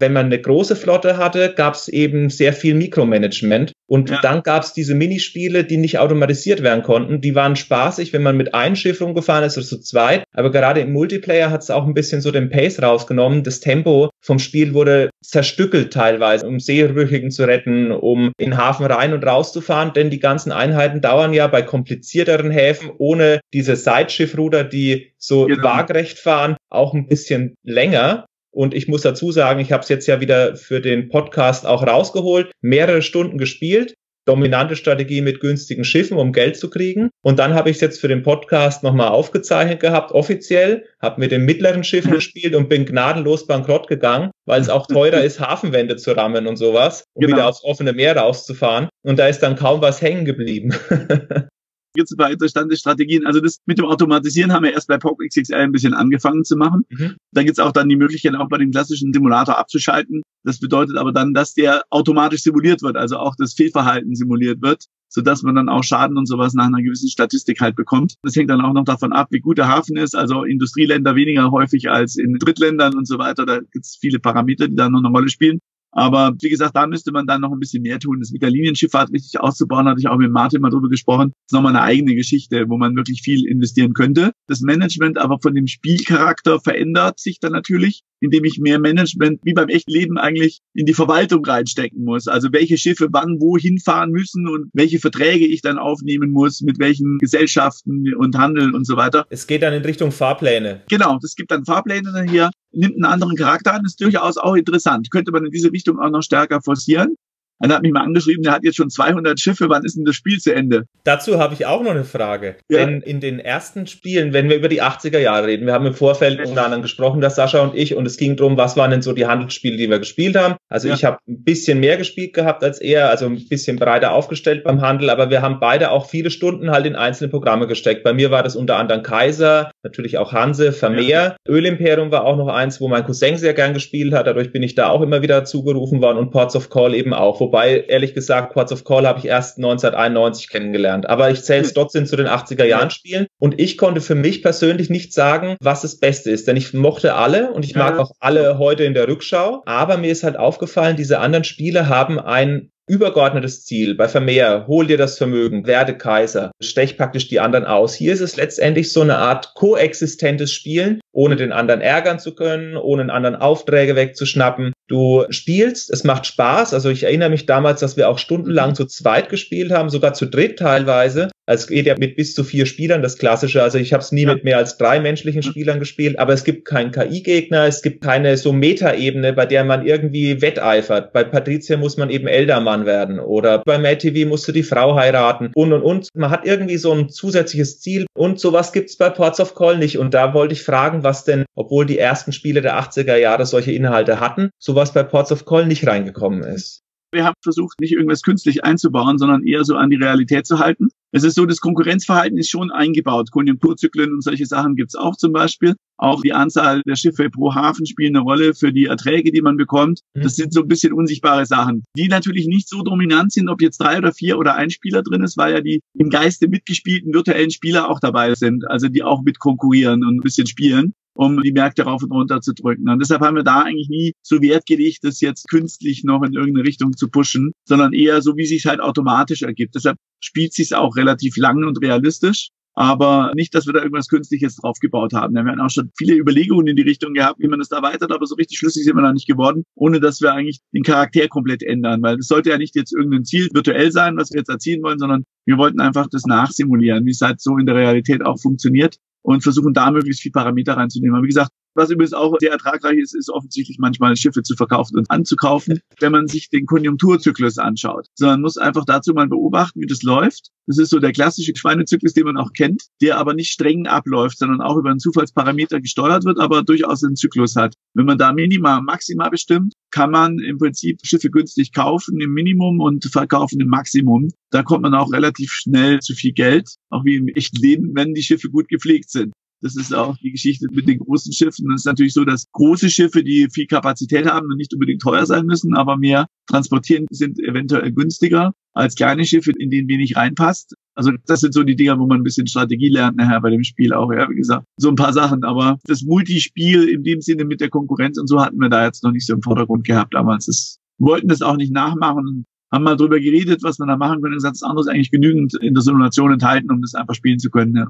wenn 0.00 0.12
man 0.12 0.26
eine 0.26 0.40
große 0.40 0.76
Flotte 0.76 1.16
hatte, 1.18 1.52
gab 1.54 1.74
es 1.74 1.88
eben 1.88 2.30
sehr 2.30 2.52
viel 2.52 2.74
Mikromanagement. 2.74 3.72
Und 3.86 4.08
ja. 4.08 4.20
dann 4.22 4.42
gab 4.42 4.62
es 4.62 4.72
diese 4.72 4.94
Minispiele, 4.94 5.64
die 5.64 5.76
nicht 5.76 5.98
automatisiert 5.98 6.62
werden 6.62 6.82
konnten. 6.82 7.20
Die 7.20 7.34
waren 7.34 7.56
spaßig, 7.56 8.12
wenn 8.12 8.22
man 8.22 8.36
mit 8.36 8.54
einem 8.54 8.76
Schiff 8.76 9.00
rumgefahren 9.00 9.44
ist 9.44 9.58
oder 9.58 9.66
zu 9.66 9.80
zweit. 9.80 10.22
Aber 10.32 10.50
gerade 10.50 10.80
im 10.80 10.92
Multiplayer 10.92 11.50
hat 11.50 11.62
es 11.62 11.70
auch 11.70 11.86
ein 11.86 11.94
bisschen 11.94 12.20
so 12.20 12.30
den 12.30 12.50
Pace 12.50 12.80
rausgenommen. 12.80 13.42
Das 13.42 13.60
Tempo 13.60 14.10
vom 14.20 14.38
Spiel 14.38 14.74
wurde 14.74 15.10
zerstückelt 15.22 15.92
teilweise, 15.92 16.46
um 16.46 16.60
Seerüchigen 16.60 17.30
zu 17.30 17.44
retten, 17.44 17.90
um 17.90 18.32
in 18.38 18.50
den 18.50 18.56
Hafen 18.58 18.86
rein 18.86 19.12
und 19.12 19.26
raus 19.26 19.52
zu 19.52 19.60
fahren. 19.60 19.92
Denn 19.94 20.08
die 20.08 20.20
ganzen 20.20 20.52
Einheiten 20.52 21.00
dauern 21.00 21.34
ja 21.34 21.48
bei 21.48 21.62
komplizierteren 21.62 22.50
Häfen 22.50 22.90
ohne 22.96 23.40
diese 23.52 23.76
Sideschiffruder, 23.76 24.64
die 24.64 25.12
so 25.18 25.46
genau. 25.46 25.64
waagerecht 25.64 26.18
fahren, 26.18 26.56
auch 26.70 26.94
ein 26.94 27.06
bisschen 27.08 27.56
länger. 27.64 28.26
Und 28.52 28.74
ich 28.74 28.88
muss 28.88 29.02
dazu 29.02 29.32
sagen, 29.32 29.60
ich 29.60 29.72
habe 29.72 29.82
es 29.82 29.88
jetzt 29.88 30.06
ja 30.06 30.20
wieder 30.20 30.56
für 30.56 30.80
den 30.80 31.08
Podcast 31.08 31.66
auch 31.66 31.86
rausgeholt, 31.86 32.50
mehrere 32.60 33.02
Stunden 33.02 33.38
gespielt, 33.38 33.94
dominante 34.26 34.76
Strategie 34.76 35.22
mit 35.22 35.40
günstigen 35.40 35.84
Schiffen, 35.84 36.18
um 36.18 36.32
Geld 36.32 36.56
zu 36.56 36.70
kriegen. 36.70 37.10
Und 37.22 37.38
dann 37.38 37.54
habe 37.54 37.70
ich 37.70 37.76
es 37.76 37.80
jetzt 37.80 38.00
für 38.00 38.08
den 38.08 38.22
Podcast 38.22 38.82
nochmal 38.82 39.08
aufgezeichnet 39.08 39.80
gehabt, 39.80 40.12
offiziell, 40.12 40.84
habe 41.00 41.20
mit 41.20 41.32
den 41.32 41.44
mittleren 41.44 41.84
Schiffen 41.84 42.10
gespielt 42.12 42.54
und 42.54 42.68
bin 42.68 42.84
gnadenlos 42.84 43.46
bankrott 43.46 43.88
gegangen, 43.88 44.30
weil 44.46 44.60
es 44.60 44.68
auch 44.68 44.86
teurer 44.86 45.20
ist, 45.24 45.40
Hafenwände 45.40 45.96
zu 45.96 46.12
rammen 46.12 46.46
und 46.46 46.56
sowas, 46.56 47.04
um 47.14 47.22
genau. 47.22 47.36
wieder 47.36 47.48
aufs 47.48 47.64
offene 47.64 47.92
Meer 47.92 48.16
rauszufahren. 48.16 48.88
Und 49.02 49.18
da 49.18 49.26
ist 49.26 49.40
dann 49.40 49.56
kaum 49.56 49.80
was 49.80 50.02
hängen 50.02 50.24
geblieben. 50.24 50.74
gibt 51.94 52.06
es 52.08 52.12
ein 52.12 52.16
paar 52.16 52.30
interessante 52.30 52.76
Strategien. 52.76 53.26
Also 53.26 53.40
das 53.40 53.58
mit 53.66 53.78
dem 53.78 53.84
Automatisieren 53.84 54.52
haben 54.52 54.64
wir 54.64 54.72
erst 54.72 54.88
bei 54.88 54.98
POC 54.98 55.28
XXL 55.28 55.54
ein 55.54 55.72
bisschen 55.72 55.94
angefangen 55.94 56.44
zu 56.44 56.56
machen. 56.56 56.84
Mhm. 56.90 57.16
Da 57.32 57.42
gibt 57.42 57.58
es 57.58 57.58
auch 57.58 57.72
dann 57.72 57.88
die 57.88 57.96
Möglichkeit, 57.96 58.34
auch 58.34 58.48
bei 58.48 58.58
dem 58.58 58.70
klassischen 58.70 59.12
Simulator 59.12 59.58
abzuschalten. 59.58 60.22
Das 60.44 60.58
bedeutet 60.58 60.96
aber 60.96 61.12
dann, 61.12 61.34
dass 61.34 61.54
der 61.54 61.82
automatisch 61.90 62.42
simuliert 62.42 62.82
wird, 62.82 62.96
also 62.96 63.18
auch 63.18 63.34
das 63.36 63.54
Fehlverhalten 63.54 64.14
simuliert 64.14 64.62
wird 64.62 64.84
so 65.10 65.20
dass 65.20 65.42
man 65.42 65.56
dann 65.56 65.68
auch 65.68 65.82
Schaden 65.82 66.16
und 66.16 66.26
sowas 66.26 66.54
nach 66.54 66.66
einer 66.66 66.82
gewissen 66.82 67.08
Statistik 67.08 67.60
halt 67.60 67.76
bekommt. 67.76 68.14
Das 68.22 68.36
hängt 68.36 68.48
dann 68.48 68.60
auch 68.60 68.72
noch 68.72 68.84
davon 68.84 69.12
ab, 69.12 69.28
wie 69.30 69.40
gut 69.40 69.58
der 69.58 69.68
Hafen 69.68 69.96
ist. 69.96 70.14
Also 70.14 70.44
Industrieländer 70.44 71.16
weniger 71.16 71.50
häufig 71.50 71.90
als 71.90 72.16
in 72.16 72.38
Drittländern 72.38 72.96
und 72.96 73.06
so 73.06 73.18
weiter. 73.18 73.44
Da 73.44 73.58
gibt 73.58 73.84
es 73.84 73.98
viele 74.00 74.20
Parameter, 74.20 74.68
die 74.68 74.76
da 74.76 74.88
noch 74.88 75.00
eine 75.00 75.08
Rolle 75.08 75.28
spielen. 75.28 75.58
Aber 75.92 76.34
wie 76.40 76.50
gesagt, 76.50 76.76
da 76.76 76.86
müsste 76.86 77.12
man 77.12 77.26
dann 77.26 77.40
noch 77.40 77.52
ein 77.52 77.58
bisschen 77.58 77.82
mehr 77.82 77.98
tun. 77.98 78.20
Das 78.20 78.30
mit 78.30 78.42
der 78.42 78.50
Linienschifffahrt 78.50 79.12
richtig 79.12 79.40
auszubauen, 79.40 79.88
hatte 79.88 80.00
ich 80.00 80.08
auch 80.08 80.18
mit 80.18 80.30
Martin 80.30 80.60
mal 80.60 80.70
drüber 80.70 80.88
gesprochen. 80.88 81.30
Das 81.30 81.46
ist 81.48 81.52
nochmal 81.52 81.74
eine 81.74 81.84
eigene 81.84 82.14
Geschichte, 82.14 82.64
wo 82.68 82.76
man 82.76 82.96
wirklich 82.96 83.22
viel 83.22 83.46
investieren 83.46 83.92
könnte. 83.92 84.32
Das 84.46 84.60
Management 84.60 85.18
aber 85.18 85.38
von 85.40 85.54
dem 85.54 85.66
Spielcharakter 85.66 86.60
verändert 86.60 87.18
sich 87.18 87.40
dann 87.40 87.52
natürlich 87.52 88.04
indem 88.20 88.44
ich 88.44 88.58
mehr 88.58 88.78
Management 88.78 89.40
wie 89.44 89.54
beim 89.54 89.68
echten 89.68 89.90
Leben 89.90 90.18
eigentlich 90.18 90.60
in 90.74 90.86
die 90.86 90.94
Verwaltung 90.94 91.44
reinstecken 91.44 92.04
muss. 92.04 92.28
Also 92.28 92.52
welche 92.52 92.78
Schiffe 92.78 93.08
wann 93.10 93.40
wohin 93.40 93.78
fahren 93.78 94.10
müssen 94.10 94.46
und 94.46 94.70
welche 94.72 94.98
Verträge 94.98 95.46
ich 95.46 95.62
dann 95.62 95.78
aufnehmen 95.78 96.30
muss, 96.30 96.60
mit 96.60 96.78
welchen 96.78 97.18
Gesellschaften 97.18 98.04
und 98.16 98.36
Handeln 98.36 98.74
und 98.74 98.86
so 98.86 98.96
weiter. 98.96 99.26
Es 99.30 99.46
geht 99.46 99.62
dann 99.62 99.74
in 99.74 99.82
Richtung 99.82 100.12
Fahrpläne. 100.12 100.82
Genau, 100.88 101.18
es 101.22 101.34
gibt 101.34 101.50
dann 101.50 101.64
Fahrpläne 101.64 102.12
dann 102.12 102.28
hier, 102.28 102.50
nimmt 102.72 102.96
einen 102.96 103.04
anderen 103.04 103.36
Charakter 103.36 103.74
an, 103.74 103.84
ist 103.84 104.00
durchaus 104.00 104.36
auch 104.36 104.54
interessant. 104.54 105.10
Könnte 105.10 105.32
man 105.32 105.44
in 105.44 105.50
diese 105.50 105.72
Richtung 105.72 105.98
auch 105.98 106.10
noch 106.10 106.22
stärker 106.22 106.60
forcieren. 106.62 107.16
Einer 107.62 107.74
hat 107.74 107.82
mich 107.82 107.92
mal 107.92 108.02
angeschrieben, 108.02 108.42
der 108.42 108.52
hat 108.52 108.64
jetzt 108.64 108.76
schon 108.76 108.88
200 108.88 109.38
Schiffe, 109.38 109.68
wann 109.68 109.84
ist 109.84 109.94
denn 109.94 110.06
das 110.06 110.16
Spiel 110.16 110.38
zu 110.38 110.54
Ende? 110.54 110.84
Dazu 111.04 111.38
habe 111.38 111.52
ich 111.52 111.66
auch 111.66 111.82
noch 111.82 111.90
eine 111.90 112.04
Frage. 112.04 112.56
Ja. 112.70 112.78
Denn 112.78 113.02
in 113.02 113.20
den 113.20 113.38
ersten 113.38 113.86
Spielen, 113.86 114.32
wenn 114.32 114.48
wir 114.48 114.56
über 114.56 114.68
die 114.68 114.82
80er 114.82 115.18
Jahre 115.18 115.46
reden, 115.46 115.66
wir 115.66 115.74
haben 115.74 115.84
im 115.84 115.92
Vorfeld 115.92 116.40
unter 116.46 116.64
anderem 116.64 116.80
gesprochen, 116.80 117.20
dass 117.20 117.36
Sascha 117.36 117.60
und 117.60 117.74
ich, 117.74 117.94
und 117.94 118.06
es 118.06 118.16
ging 118.16 118.36
darum, 118.36 118.56
was 118.56 118.78
waren 118.78 118.90
denn 118.90 119.02
so 119.02 119.12
die 119.12 119.26
Handelsspiele, 119.26 119.76
die 119.76 119.90
wir 119.90 119.98
gespielt 119.98 120.36
haben. 120.36 120.54
Also 120.70 120.88
ja. 120.88 120.94
ich 120.94 121.04
habe 121.04 121.18
ein 121.28 121.44
bisschen 121.44 121.80
mehr 121.80 121.98
gespielt 121.98 122.32
gehabt 122.32 122.64
als 122.64 122.80
er, 122.80 123.10
also 123.10 123.26
ein 123.26 123.46
bisschen 123.48 123.76
breiter 123.76 124.12
aufgestellt 124.12 124.64
beim 124.64 124.80
Handel, 124.80 125.10
aber 125.10 125.28
wir 125.28 125.42
haben 125.42 125.60
beide 125.60 125.90
auch 125.90 126.08
viele 126.08 126.30
Stunden 126.30 126.70
halt 126.70 126.86
in 126.86 126.96
einzelne 126.96 127.28
Programme 127.28 127.66
gesteckt. 127.66 128.04
Bei 128.04 128.14
mir 128.14 128.30
war 128.30 128.42
das 128.42 128.56
unter 128.56 128.78
anderem 128.78 129.02
Kaiser, 129.02 129.70
natürlich 129.82 130.16
auch 130.16 130.32
Hanse, 130.32 130.72
Vermeer. 130.72 131.36
Ja. 131.36 131.36
Ölimperium 131.46 132.10
war 132.10 132.24
auch 132.24 132.38
noch 132.38 132.48
eins, 132.48 132.80
wo 132.80 132.88
mein 132.88 133.04
Cousin 133.04 133.36
sehr 133.36 133.52
gern 133.52 133.74
gespielt 133.74 134.14
hat, 134.14 134.26
dadurch 134.26 134.50
bin 134.50 134.62
ich 134.62 134.74
da 134.74 134.88
auch 134.88 135.02
immer 135.02 135.20
wieder 135.20 135.44
zugerufen 135.44 136.00
worden 136.00 136.16
und 136.16 136.30
Ports 136.30 136.56
of 136.56 136.70
Call 136.70 136.94
eben 136.94 137.12
auch, 137.12 137.40
wo 137.40 137.49
Wobei, 137.50 137.84
ehrlich 137.88 138.14
gesagt, 138.14 138.52
Quartz 138.52 138.70
of 138.70 138.84
Call 138.84 139.08
habe 139.08 139.18
ich 139.18 139.24
erst 139.24 139.58
1991 139.58 140.50
kennengelernt. 140.50 141.10
Aber 141.10 141.32
ich 141.32 141.42
zähle 141.42 141.62
es 141.62 141.74
trotzdem 141.74 142.06
zu 142.06 142.14
den 142.14 142.28
80er 142.28 142.64
Jahren 142.64 142.90
Spielen. 142.90 143.26
Und 143.40 143.60
ich 143.60 143.76
konnte 143.76 144.00
für 144.00 144.14
mich 144.14 144.40
persönlich 144.40 144.88
nicht 144.88 145.12
sagen, 145.12 145.56
was 145.60 145.82
das 145.82 145.98
Beste 145.98 146.30
ist. 146.30 146.46
Denn 146.46 146.56
ich 146.56 146.72
mochte 146.74 147.16
alle 147.16 147.50
und 147.50 147.64
ich 147.64 147.74
mag 147.74 147.98
auch 147.98 148.12
alle 148.20 148.58
heute 148.58 148.84
in 148.84 148.94
der 148.94 149.08
Rückschau. 149.08 149.62
Aber 149.66 149.96
mir 149.96 150.12
ist 150.12 150.22
halt 150.22 150.36
aufgefallen, 150.36 150.94
diese 150.94 151.18
anderen 151.18 151.42
Spiele 151.42 151.88
haben 151.88 152.20
ein 152.20 152.70
übergeordnetes 152.90 153.64
Ziel. 153.64 153.94
Bei 153.94 154.08
Vermeer, 154.08 154.66
hol 154.66 154.86
dir 154.86 154.98
das 154.98 155.16
Vermögen, 155.16 155.66
werde 155.66 155.96
Kaiser, 155.96 156.50
stech 156.60 156.96
praktisch 156.96 157.28
die 157.28 157.38
anderen 157.38 157.64
aus. 157.64 157.94
Hier 157.94 158.12
ist 158.12 158.20
es 158.20 158.36
letztendlich 158.36 158.92
so 158.92 159.00
eine 159.00 159.16
Art 159.16 159.54
koexistentes 159.54 160.52
Spielen, 160.52 161.00
ohne 161.12 161.36
den 161.36 161.52
anderen 161.52 161.80
ärgern 161.80 162.18
zu 162.18 162.34
können, 162.34 162.76
ohne 162.76 163.04
den 163.04 163.10
anderen 163.10 163.36
Aufträge 163.36 163.94
wegzuschnappen. 163.94 164.72
Du 164.88 165.24
spielst, 165.30 165.90
es 165.90 166.02
macht 166.02 166.26
Spaß. 166.26 166.74
Also 166.74 166.90
ich 166.90 167.04
erinnere 167.04 167.30
mich 167.30 167.46
damals, 167.46 167.78
dass 167.78 167.96
wir 167.96 168.08
auch 168.08 168.18
stundenlang 168.18 168.74
zu 168.74 168.86
zweit 168.86 169.28
gespielt 169.28 169.70
haben, 169.70 169.88
sogar 169.88 170.14
zu 170.14 170.26
dritt 170.26 170.58
teilweise. 170.58 171.28
Es 171.52 171.66
geht 171.66 171.86
ja 171.86 171.96
mit 171.98 172.14
bis 172.14 172.34
zu 172.34 172.44
vier 172.44 172.64
Spielern, 172.64 173.02
das 173.02 173.18
Klassische. 173.18 173.62
Also 173.62 173.78
ich 173.78 173.92
habe 173.92 174.02
es 174.02 174.12
nie 174.12 174.22
ja. 174.22 174.34
mit 174.34 174.44
mehr 174.44 174.56
als 174.56 174.78
drei 174.78 175.00
menschlichen 175.00 175.42
Spielern 175.42 175.80
gespielt, 175.80 176.18
aber 176.18 176.32
es 176.32 176.44
gibt 176.44 176.64
keinen 176.64 176.92
KI-Gegner, 176.92 177.66
es 177.66 177.82
gibt 177.82 178.04
keine 178.04 178.36
so 178.36 178.52
Meta-Ebene, 178.52 179.32
bei 179.32 179.46
der 179.46 179.64
man 179.64 179.84
irgendwie 179.84 180.40
wetteifert. 180.40 181.12
Bei 181.12 181.24
Patricia 181.24 181.76
muss 181.76 181.96
man 181.96 182.08
eben 182.10 182.28
Eldermann 182.28 182.86
werden 182.86 183.18
oder 183.18 183.62
bei 183.64 183.78
Mad 183.78 183.96
TV 183.96 184.28
musst 184.28 184.46
du 184.46 184.52
die 184.52 184.62
Frau 184.62 184.94
heiraten 184.94 185.50
und 185.54 185.72
und 185.72 185.82
und. 185.82 186.08
Man 186.14 186.30
hat 186.30 186.46
irgendwie 186.46 186.76
so 186.76 186.92
ein 186.92 187.08
zusätzliches 187.08 187.80
Ziel 187.80 188.06
und 188.14 188.38
sowas 188.38 188.72
gibt's 188.72 188.96
bei 188.96 189.10
Ports 189.10 189.40
of 189.40 189.56
Call 189.56 189.76
nicht. 189.76 189.98
Und 189.98 190.14
da 190.14 190.34
wollte 190.34 190.54
ich 190.54 190.62
fragen, 190.62 191.02
was 191.02 191.24
denn, 191.24 191.44
obwohl 191.56 191.84
die 191.84 191.98
ersten 191.98 192.32
Spiele 192.32 192.62
der 192.62 192.78
80er 192.80 193.16
Jahre 193.16 193.44
solche 193.44 193.72
Inhalte 193.72 194.20
hatten, 194.20 194.50
sowas 194.58 194.92
bei 194.92 195.02
Ports 195.02 195.32
of 195.32 195.44
Call 195.46 195.66
nicht 195.66 195.84
reingekommen 195.86 196.44
ist. 196.44 196.84
Wir 197.12 197.24
haben 197.24 197.34
versucht, 197.42 197.80
nicht 197.80 197.92
irgendwas 197.92 198.22
künstlich 198.22 198.64
einzubauen, 198.64 199.18
sondern 199.18 199.42
eher 199.44 199.64
so 199.64 199.74
an 199.74 199.90
die 199.90 199.96
Realität 199.96 200.46
zu 200.46 200.58
halten. 200.58 200.88
Es 201.12 201.24
ist 201.24 201.34
so, 201.34 201.44
das 201.44 201.60
Konkurrenzverhalten 201.60 202.38
ist 202.38 202.50
schon 202.50 202.70
eingebaut. 202.70 203.32
Konjunkturzyklen 203.32 204.12
und 204.12 204.22
solche 204.22 204.46
Sachen 204.46 204.76
gibt's 204.76 204.94
auch 204.94 205.16
zum 205.16 205.32
Beispiel. 205.32 205.74
Auch 205.96 206.22
die 206.22 206.32
Anzahl 206.32 206.82
der 206.86 206.94
Schiffe 206.94 207.28
pro 207.30 207.52
Hafen 207.54 207.84
spielen 207.84 208.14
eine 208.14 208.22
Rolle 208.22 208.54
für 208.54 208.72
die 208.72 208.84
Erträge, 208.84 209.32
die 209.32 209.42
man 209.42 209.56
bekommt. 209.56 210.00
Mhm. 210.14 210.22
Das 210.22 210.36
sind 210.36 210.52
so 210.52 210.62
ein 210.62 210.68
bisschen 210.68 210.92
unsichtbare 210.92 211.46
Sachen, 211.46 211.82
die 211.96 212.06
natürlich 212.06 212.46
nicht 212.46 212.68
so 212.68 212.82
dominant 212.82 213.32
sind, 213.32 213.48
ob 213.48 213.60
jetzt 213.60 213.78
drei 213.78 213.98
oder 213.98 214.12
vier 214.12 214.38
oder 214.38 214.54
ein 214.54 214.70
Spieler 214.70 215.02
drin 215.02 215.24
ist, 215.24 215.36
weil 215.36 215.52
ja 215.52 215.60
die 215.60 215.80
im 215.98 216.10
Geiste 216.10 216.48
mitgespielten 216.48 217.12
virtuellen 217.12 217.50
Spieler 217.50 217.90
auch 217.90 217.98
dabei 217.98 218.34
sind, 218.36 218.70
also 218.70 218.88
die 218.88 219.02
auch 219.02 219.22
mit 219.22 219.40
konkurrieren 219.40 220.04
und 220.04 220.18
ein 220.18 220.20
bisschen 220.20 220.46
spielen 220.46 220.94
um 221.20 221.42
die 221.42 221.52
Märkte 221.52 221.82
rauf 221.82 222.02
und 222.02 222.12
runter 222.12 222.40
zu 222.40 222.54
drücken. 222.54 222.88
Und 222.88 222.98
deshalb 222.98 223.20
haben 223.20 223.36
wir 223.36 223.42
da 223.42 223.60
eigentlich 223.60 223.90
nie 223.90 224.14
so 224.22 224.40
Wert 224.40 224.64
gelegt, 224.64 225.00
das 225.02 225.20
jetzt 225.20 225.48
künstlich 225.50 226.02
noch 226.02 226.22
in 226.22 226.32
irgendeine 226.32 226.66
Richtung 226.66 226.96
zu 226.96 227.10
pushen, 227.10 227.52
sondern 227.66 227.92
eher 227.92 228.22
so, 228.22 228.38
wie 228.38 228.46
sich 228.46 228.64
halt 228.64 228.80
automatisch 228.80 229.42
ergibt. 229.42 229.74
Deshalb 229.74 229.98
spielt 230.20 230.54
sich 230.54 230.74
auch 230.74 230.96
relativ 230.96 231.36
lang 231.36 231.62
und 231.64 231.82
realistisch. 231.82 232.48
Aber 232.72 233.32
nicht, 233.34 233.54
dass 233.54 233.66
wir 233.66 233.74
da 233.74 233.80
irgendwas 233.80 234.08
Künstliches 234.08 234.56
draufgebaut 234.56 235.12
haben. 235.12 235.34
Wir 235.34 235.44
haben 235.44 235.60
auch 235.60 235.68
schon 235.68 235.90
viele 235.98 236.14
Überlegungen 236.14 236.68
in 236.68 236.76
die 236.76 236.82
Richtung 236.82 237.12
gehabt, 237.12 237.38
wie 237.40 237.48
man 237.48 237.58
das 237.58 237.70
erweitert, 237.70 238.12
aber 238.12 238.24
so 238.24 238.36
richtig 238.36 238.56
schlüssig 238.56 238.84
sind 238.84 238.96
wir 238.96 239.02
da 239.02 239.12
nicht 239.12 239.26
geworden, 239.26 239.64
ohne 239.74 240.00
dass 240.00 240.22
wir 240.22 240.32
eigentlich 240.32 240.60
den 240.72 240.84
Charakter 240.84 241.28
komplett 241.28 241.62
ändern. 241.62 242.00
Weil 242.00 242.16
es 242.18 242.28
sollte 242.28 242.48
ja 242.48 242.56
nicht 242.56 242.76
jetzt 242.76 242.94
irgendein 242.94 243.24
Ziel 243.24 243.48
virtuell 243.52 243.92
sein, 243.92 244.16
was 244.16 244.30
wir 244.30 244.38
jetzt 244.38 244.48
erzielen 244.48 244.82
wollen, 244.82 245.00
sondern 245.00 245.24
wir 245.44 245.58
wollten 245.58 245.80
einfach 245.80 246.06
das 246.10 246.24
nachsimulieren, 246.24 247.04
wie 247.04 247.10
es 247.10 247.20
halt 247.20 247.42
so 247.42 247.58
in 247.58 247.66
der 247.66 247.74
Realität 247.74 248.24
auch 248.24 248.40
funktioniert 248.40 248.96
und 249.22 249.42
versuchen 249.42 249.72
da 249.72 249.90
möglichst 249.90 250.22
viel 250.22 250.32
Parameter 250.32 250.76
reinzunehmen. 250.76 251.14
Aber 251.16 251.24
wie 251.24 251.28
gesagt, 251.28 251.52
was 251.74 251.90
übrigens 251.90 252.12
auch 252.12 252.34
sehr 252.40 252.52
ertragreich 252.52 252.98
ist, 252.98 253.14
ist 253.14 253.30
offensichtlich 253.30 253.78
manchmal 253.78 254.16
Schiffe 254.16 254.42
zu 254.42 254.56
verkaufen 254.56 254.98
und 254.98 255.10
anzukaufen, 255.10 255.80
wenn 256.00 256.12
man 256.12 256.26
sich 256.26 256.48
den 256.48 256.66
Konjunkturzyklus 256.66 257.58
anschaut. 257.58 258.06
Sondern 258.14 258.40
muss 258.40 258.56
einfach 258.56 258.84
dazu 258.84 259.12
mal 259.12 259.28
beobachten, 259.28 259.80
wie 259.80 259.86
das 259.86 260.02
läuft. 260.02 260.50
Das 260.66 260.78
ist 260.78 260.90
so 260.90 260.98
der 260.98 261.12
klassische 261.12 261.52
Schweinezyklus, 261.54 262.12
den 262.12 262.24
man 262.24 262.36
auch 262.36 262.52
kennt, 262.52 262.84
der 263.00 263.18
aber 263.18 263.34
nicht 263.34 263.50
streng 263.50 263.86
abläuft, 263.86 264.38
sondern 264.38 264.60
auch 264.60 264.76
über 264.76 264.90
einen 264.90 265.00
Zufallsparameter 265.00 265.80
gesteuert 265.80 266.24
wird, 266.24 266.38
aber 266.38 266.62
durchaus 266.62 267.02
einen 267.02 267.16
Zyklus 267.16 267.56
hat. 267.56 267.74
Wenn 267.94 268.06
man 268.06 268.18
da 268.18 268.32
Minima, 268.32 268.80
Maxima 268.80 269.28
bestimmt, 269.28 269.74
kann 269.90 270.10
man 270.10 270.38
im 270.38 270.58
Prinzip 270.58 271.00
Schiffe 271.02 271.30
günstig 271.30 271.72
kaufen 271.72 272.20
im 272.20 272.32
Minimum 272.32 272.80
und 272.80 273.04
verkaufen 273.04 273.60
im 273.60 273.68
Maximum. 273.68 274.28
Da 274.50 274.62
kommt 274.62 274.82
man 274.82 274.94
auch 274.94 275.12
relativ 275.12 275.50
schnell 275.50 276.00
zu 276.00 276.14
viel 276.14 276.32
Geld, 276.32 276.68
auch 276.90 277.04
wie 277.04 277.16
im 277.16 277.28
echten 277.28 277.60
Leben, 277.60 277.92
wenn 277.94 278.14
die 278.14 278.22
Schiffe 278.22 278.48
gut 278.48 278.68
gepflegt 278.68 279.10
sind. 279.10 279.32
Das 279.62 279.76
ist 279.76 279.94
auch 279.94 280.16
die 280.18 280.32
Geschichte 280.32 280.66
mit 280.72 280.88
den 280.88 280.98
großen 280.98 281.32
Schiffen. 281.32 281.70
Es 281.72 281.82
ist 281.82 281.86
natürlich 281.86 282.14
so, 282.14 282.24
dass 282.24 282.50
große 282.52 282.88
Schiffe, 282.88 283.22
die 283.22 283.48
viel 283.52 283.66
Kapazität 283.66 284.26
haben 284.26 284.46
und 284.50 284.56
nicht 284.56 284.72
unbedingt 284.72 285.02
teuer 285.02 285.26
sein 285.26 285.46
müssen, 285.46 285.74
aber 285.74 285.96
mehr 285.96 286.26
transportieren, 286.46 287.06
sind 287.10 287.38
eventuell 287.38 287.92
günstiger 287.92 288.54
als 288.72 288.94
kleine 288.94 289.24
Schiffe, 289.24 289.52
in 289.58 289.70
denen 289.70 289.88
wenig 289.88 290.16
reinpasst. 290.16 290.74
Also 290.94 291.12
das 291.26 291.40
sind 291.40 291.54
so 291.54 291.62
die 291.62 291.76
Dinger, 291.76 291.98
wo 291.98 292.06
man 292.06 292.20
ein 292.20 292.24
bisschen 292.24 292.46
Strategie 292.46 292.88
lernt 292.88 293.16
nachher 293.16 293.40
bei 293.40 293.50
dem 293.50 293.64
Spiel 293.64 293.92
auch, 293.92 294.12
ja, 294.12 294.28
wie 294.30 294.36
gesagt. 294.36 294.66
So 294.76 294.88
ein 294.88 294.96
paar 294.96 295.12
Sachen, 295.12 295.44
aber 295.44 295.78
das 295.84 296.02
Multispiel 296.02 296.88
in 296.88 297.02
dem 297.02 297.20
Sinne 297.20 297.44
mit 297.44 297.60
der 297.60 297.68
Konkurrenz 297.68 298.18
und 298.18 298.28
so 298.28 298.40
hatten 298.40 298.58
wir 298.58 298.68
da 298.68 298.84
jetzt 298.84 299.04
noch 299.04 299.12
nicht 299.12 299.26
so 299.26 299.34
im 299.34 299.42
Vordergrund 299.42 299.84
gehabt 299.84 300.14
damals. 300.14 300.46
Das, 300.46 300.78
wollten 300.98 301.28
das 301.28 301.40
auch 301.40 301.56
nicht 301.56 301.72
nachmachen 301.72 302.44
haben 302.72 302.84
mal 302.84 302.96
drüber 302.96 303.18
geredet, 303.18 303.62
was 303.62 303.78
man 303.78 303.88
da 303.88 303.96
machen 303.96 304.22
könnte 304.22 304.28
und 304.28 304.34
gesagt, 304.34 304.56
das 304.56 304.62
andere 304.62 304.82
ist 304.82 304.88
eigentlich 304.88 305.10
genügend 305.10 305.54
in 305.60 305.74
der 305.74 305.82
Simulation 305.82 306.32
enthalten, 306.32 306.70
um 306.70 306.80
das 306.82 306.94
einfach 306.94 307.14
spielen 307.14 307.40
zu 307.40 307.50
können, 307.50 307.74
ja 307.74 307.88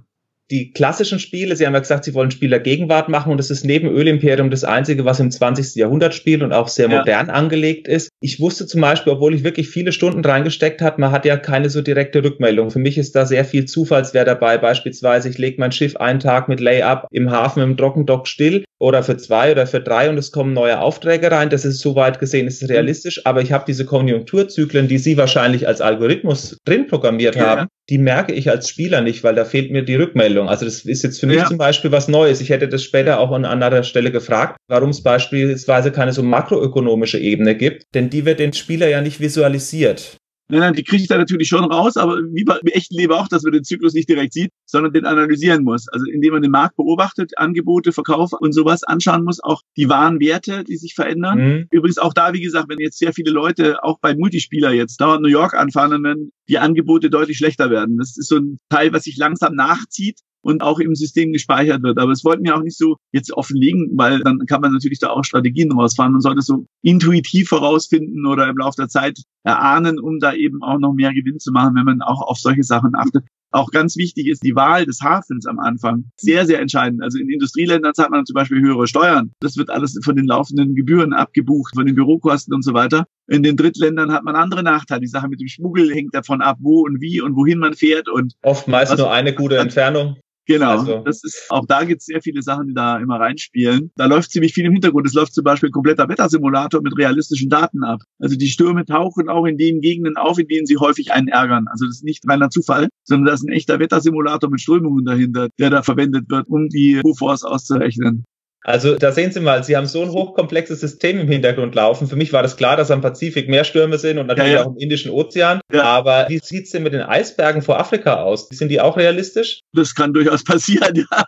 die 0.51 0.73
klassischen 0.73 1.19
Spiele, 1.19 1.55
Sie 1.57 1.67
haben 1.67 1.75
ja 1.75 1.81
gesagt, 1.81 2.05
Sie 2.05 2.15
wollen 2.15 2.31
Spieler 2.31 2.59
Gegenwart 2.59 3.09
machen 3.09 3.31
und 3.31 3.39
das 3.39 3.51
ist 3.51 3.65
neben 3.65 3.89
Ölimperium 3.89 4.51
das 4.51 4.65
einzige, 4.65 5.05
was 5.05 5.21
im 5.21 5.31
20. 5.31 5.77
Jahrhundert 5.77 6.15
spielt 6.15 6.43
und 6.43 6.53
auch 6.53 6.69
sehr 6.69 6.91
ja. 6.91 6.99
modern 6.99 7.31
angelegt 7.31 7.87
ist. 7.87 8.11
Ich 8.21 8.41
wusste 8.41 8.67
zum 8.67 8.81
Beispiel, 8.81 9.13
obwohl 9.13 9.35
ich 9.35 9.45
wirklich 9.45 9.69
viele 9.69 9.93
Stunden 9.93 10.25
reingesteckt 10.25 10.83
hat, 10.83 10.99
man 10.99 11.13
hat 11.13 11.25
ja 11.25 11.37
keine 11.37 11.71
so 11.71 11.83
direkte 11.83 12.25
Rückmeldung. 12.25 12.71
Für 12.71 12.79
mich 12.79 12.99
ist 12.99 13.15
da 13.15 13.27
sehr 13.27 13.45
viel 13.45 13.67
Zufallswert 13.67 14.29
dabei. 14.29 14.59
Beispielsweise, 14.59 15.29
ich 15.29 15.39
lege 15.39 15.61
mein 15.61 15.73
Schiff 15.73 15.97
einen 15.97 16.21
Tag 16.21 16.49
mit 16.49 16.61
Layup 16.61 17.07
im 17.11 17.31
Hafen 17.31 17.63
im 17.63 17.77
Trockendock 17.77 18.27
still 18.27 18.65
oder 18.81 19.03
für 19.03 19.19
zwei 19.19 19.53
oder 19.53 19.67
für 19.67 19.81
drei 19.81 20.09
und 20.09 20.17
es 20.19 20.33
kommen 20.33 20.55
neue 20.55 20.81
Aufträge 20.81 21.31
rein. 21.31 21.51
Das 21.51 21.65
ist 21.65 21.81
soweit 21.81 22.19
gesehen, 22.19 22.47
ist 22.47 22.67
realistisch, 22.69 23.25
aber 23.27 23.43
ich 23.43 23.53
habe 23.53 23.65
diese 23.67 23.85
Konjunkturzyklen, 23.85 24.89
die 24.89 24.99
Sie 24.99 25.19
wahrscheinlich 25.19 25.69
als 25.69 25.83
Algorithmus 25.83 26.57
drin 26.65 26.87
programmiert 26.87 27.37
ja. 27.37 27.47
haben, 27.47 27.69
die 27.91 27.99
merke 27.99 28.33
ich 28.33 28.49
als 28.49 28.71
Spieler 28.71 29.03
nicht, 29.03 29.23
weil 29.23 29.35
da 29.35 29.45
fehlt 29.45 29.71
mir 29.71 29.83
die 29.83 29.97
Rückmeldung. 29.97 30.49
Also 30.49 30.65
das 30.65 30.81
ist 30.87 31.03
jetzt 31.03 31.21
für 31.21 31.27
mich 31.27 31.37
ja. 31.37 31.47
zum 31.47 31.59
Beispiel 31.59 31.93
was 31.93 32.09
Neues. 32.09 32.41
Ich 32.41 32.49
hätte 32.49 32.69
das 32.69 32.83
später 32.83 33.21
auch 33.21 33.33
an 33.33 33.45
anderer 33.45 33.83
Stelle 33.83 34.11
gefragt, 34.11 34.57
warum 34.69 34.91
es 34.91 35.03
beispielsweise 35.03 35.93
keine 35.93 36.13
so 36.13 36.23
makroökonomische 36.23 37.19
Ebene 37.19 37.55
gibt, 37.55 37.85
denn 37.95 38.09
die 38.09 38.25
wird 38.25 38.41
den 38.41 38.55
Spieler 38.55 38.89
ja 38.89 39.03
nicht 39.03 39.21
visualisiert. 39.21 40.17
Nein, 40.51 40.61
nein, 40.61 40.75
die 40.75 40.85
kriege 40.85 41.03
ich 41.03 41.09
da 41.09 41.17
natürlich 41.17 41.49
schon 41.49 41.65
raus, 41.65 41.97
aber 41.97 42.19
wie 42.33 42.45
bei 42.45 42.59
echten 42.73 42.97
Leben 42.97 43.13
auch, 43.13 43.29
dass 43.29 43.43
man 43.43 43.53
den 43.53 43.65
Zyklus 43.65 43.95
nicht 43.95 44.09
direkt 44.09 44.33
sieht, 44.33 44.51
sondern 44.67 44.93
den 44.93 45.07
analysieren 45.07 45.65
muss. 45.65 45.89
Also 45.89 46.07
indem 46.07 46.35
man 46.35 46.43
den 46.43 46.51
Markt 46.51 46.77
beobachtet, 46.77 47.39
Angebote, 47.39 47.93
Verkauf 47.93 48.33
und 48.33 48.53
sowas 48.53 48.83
anschauen 48.85 49.25
muss, 49.25 49.43
auch 49.43 49.63
die 49.77 49.89
wahren 49.89 50.21
Werte, 50.21 50.65
die 50.65 50.77
sich 50.77 50.95
verändern. 50.95 51.39
Mhm. 51.39 51.67
Übrigens 51.71 51.99
auch 51.99 52.13
da, 52.13 52.33
wie 52.33 52.41
gesagt, 52.41 52.69
wenn 52.69 52.79
jetzt 52.79 52.99
sehr 52.99 53.13
viele 53.13 53.31
Leute, 53.31 53.83
auch 53.85 53.99
bei 54.01 54.15
Multispieler 54.15 54.73
jetzt 54.73 55.01
dauernd 55.01 55.23
New 55.23 55.29
York 55.29 55.55
anfahren, 55.55 55.91
dann 55.91 56.03
werden 56.03 56.33
die 56.49 56.59
Angebote 56.59 57.11
deutlich 57.11 57.39
schlechter 57.39 57.71
werden. 57.71 57.97
Das 57.99 58.17
ist 58.17 58.29
so 58.29 58.37
ein 58.37 58.59
Teil, 58.69 58.93
was 58.93 59.05
sich 59.05 59.17
langsam 59.17 59.55
nachzieht 59.55 60.21
und 60.43 60.63
auch 60.63 60.79
im 60.79 60.95
System 60.95 61.33
gespeichert 61.33 61.83
wird. 61.83 61.99
Aber 61.99 62.13
es 62.13 62.25
wollten 62.25 62.45
wir 62.45 62.57
auch 62.57 62.63
nicht 62.63 62.79
so 62.79 62.97
jetzt 63.13 63.33
offenlegen, 63.33 63.91
weil 63.97 64.21
dann 64.21 64.47
kann 64.47 64.61
man 64.61 64.73
natürlich 64.73 64.99
da 64.99 65.11
auch 65.11 65.25
Strategien 65.25 65.73
rausfahren. 65.73 66.13
Man 66.13 66.21
sollte 66.21 66.43
so 66.43 66.67
intuitiv 66.83 67.51
herausfinden 67.51 68.27
oder 68.27 68.49
im 68.49 68.59
Laufe 68.59 68.77
der 68.77 68.89
Zeit 68.89 69.21
erahnen, 69.45 69.99
um 69.99 70.19
da 70.19 70.35
eben 70.35 70.63
auch 70.63 70.79
noch 70.79 70.93
mehr 70.93 71.13
Gewinn 71.13 71.39
zu 71.39 71.53
machen, 71.53 71.75
wenn 71.75 71.85
man 71.85 72.03
auch 72.03 72.23
auf 72.23 72.39
solche 72.39 72.63
Sachen 72.63 72.95
achtet. 72.95 73.25
Auch 73.53 73.71
ganz 73.73 73.97
wichtig 73.97 74.29
ist 74.29 74.45
die 74.45 74.55
Wahl 74.55 74.87
des 74.87 75.01
Hafens 75.01 75.45
am 75.47 75.59
Anfang. 75.59 76.05
Sehr, 76.17 76.47
sehr 76.47 76.61
entscheidend. 76.61 77.03
Also 77.03 77.19
in 77.19 77.29
Industrieländern 77.29 77.95
zahlt 77.95 78.11
man 78.11 78.25
zum 78.25 78.35
Beispiel 78.35 78.61
höhere 78.61 78.87
Steuern. 78.87 79.33
Das 79.41 79.57
wird 79.57 79.71
alles 79.71 79.99
von 80.05 80.15
den 80.15 80.27
laufenden 80.27 80.77
Gebühren 80.77 81.13
abgebucht, 81.13 81.75
von 81.75 81.85
den 81.85 81.97
Bürokosten 81.97 82.55
und 82.55 82.63
so 82.63 82.75
weiter. 82.75 83.07
In 83.27 83.43
den 83.43 83.57
Drittländern 83.57 84.13
hat 84.13 84.23
man 84.23 84.37
andere 84.37 84.63
Nachteile. 84.63 85.01
Die 85.01 85.09
Sache 85.09 85.29
mit 85.29 85.41
dem 85.41 85.49
Schmuggel 85.49 85.93
hängt 85.93 86.15
davon 86.15 86.43
ab, 86.43 86.59
wo 86.61 86.83
und 86.83 87.01
wie 87.01 87.21
und 87.21 87.35
wohin 87.35 87.59
man 87.59 87.75
fährt 87.75 88.09
und 88.09 88.35
oftmals 88.43 88.97
nur 88.97 89.11
eine 89.11 89.35
gute 89.35 89.59
Entfernung. 89.59 90.17
Genau, 90.51 90.79
also. 90.79 90.99
das 91.05 91.23
ist, 91.23 91.47
auch 91.49 91.65
da 91.65 91.85
gibt 91.85 92.01
es 92.01 92.07
sehr 92.07 92.21
viele 92.21 92.43
Sachen, 92.43 92.67
die 92.67 92.75
da 92.75 92.99
immer 92.99 93.21
reinspielen. 93.21 93.93
Da 93.95 94.07
läuft 94.07 94.33
ziemlich 94.33 94.53
viel 94.53 94.65
im 94.65 94.73
Hintergrund. 94.73 95.07
Es 95.07 95.15
läuft 95.15 95.33
zum 95.33 95.45
Beispiel 95.45 95.69
ein 95.69 95.73
kompletter 95.73 96.09
Wettersimulator 96.09 96.83
mit 96.83 96.99
realistischen 96.99 97.49
Daten 97.49 97.85
ab. 97.85 98.01
Also 98.19 98.37
die 98.37 98.49
Stürme 98.49 98.85
tauchen 98.85 99.29
auch 99.29 99.45
in 99.45 99.57
den 99.57 99.81
Gegenden 99.81 100.17
auf, 100.17 100.41
in 100.41 100.49
denen 100.49 100.67
sie 100.67 100.77
häufig 100.77 101.13
einen 101.13 101.29
ärgern. 101.29 101.67
Also 101.69 101.87
das 101.87 101.99
ist 101.99 102.05
nicht 102.05 102.29
reiner 102.29 102.51
Zufall, 102.51 102.89
sondern 103.05 103.27
das 103.27 103.43
ist 103.43 103.49
ein 103.49 103.53
echter 103.53 103.79
Wettersimulator 103.79 104.51
mit 104.51 104.61
Strömungen 104.61 105.05
dahinter, 105.05 105.51
der 105.61 105.71
da 105.71 105.85
verwendet 105.85 106.29
wird, 106.29 106.49
um 106.49 106.69
die 106.69 107.01
UFOs 107.05 107.45
auszurechnen. 107.45 108.25
Also 108.63 108.97
da 108.97 109.11
sehen 109.13 109.33
Sie 109.33 109.41
mal, 109.41 109.65
Sie 109.65 109.77
haben 109.77 109.87
so 109.87 110.03
ein 110.03 110.11
hochkomplexes 110.11 110.81
System 110.81 111.19
im 111.19 111.29
Hintergrund 111.29 111.75
laufen. 111.75 112.09
Für 112.09 112.17
mich 112.17 112.33
war 112.33 112.43
das 112.43 112.57
klar, 112.57 112.77
dass 112.77 112.91
am 112.91 113.01
Pazifik 113.01 113.49
mehr 113.49 113.65
Stürme 113.65 113.99
sind 113.99 114.19
und 114.19 114.27
natürlich 114.27 114.53
ja, 114.53 114.59
ja. 114.59 114.67
auch 114.67 114.71
im 114.71 114.77
Indischen 114.77 115.11
Ozean. 115.11 115.61
Ja. 115.73 115.85
Aber 115.85 116.27
wie 116.29 116.39
sieht's 116.39 116.71
denn 116.71 116.83
mit 116.83 116.93
den 116.93 117.01
Eisbergen 117.01 117.63
vor 117.63 117.81
Afrika 117.81 118.23
aus? 118.23 118.49
Sind 118.51 118.69
die 118.69 118.81
auch 118.81 118.99
realistisch? 118.99 119.61
Das 119.73 119.95
kann 119.95 120.13
durchaus 120.13 120.45
passieren, 120.45 120.95
ja. 120.95 121.25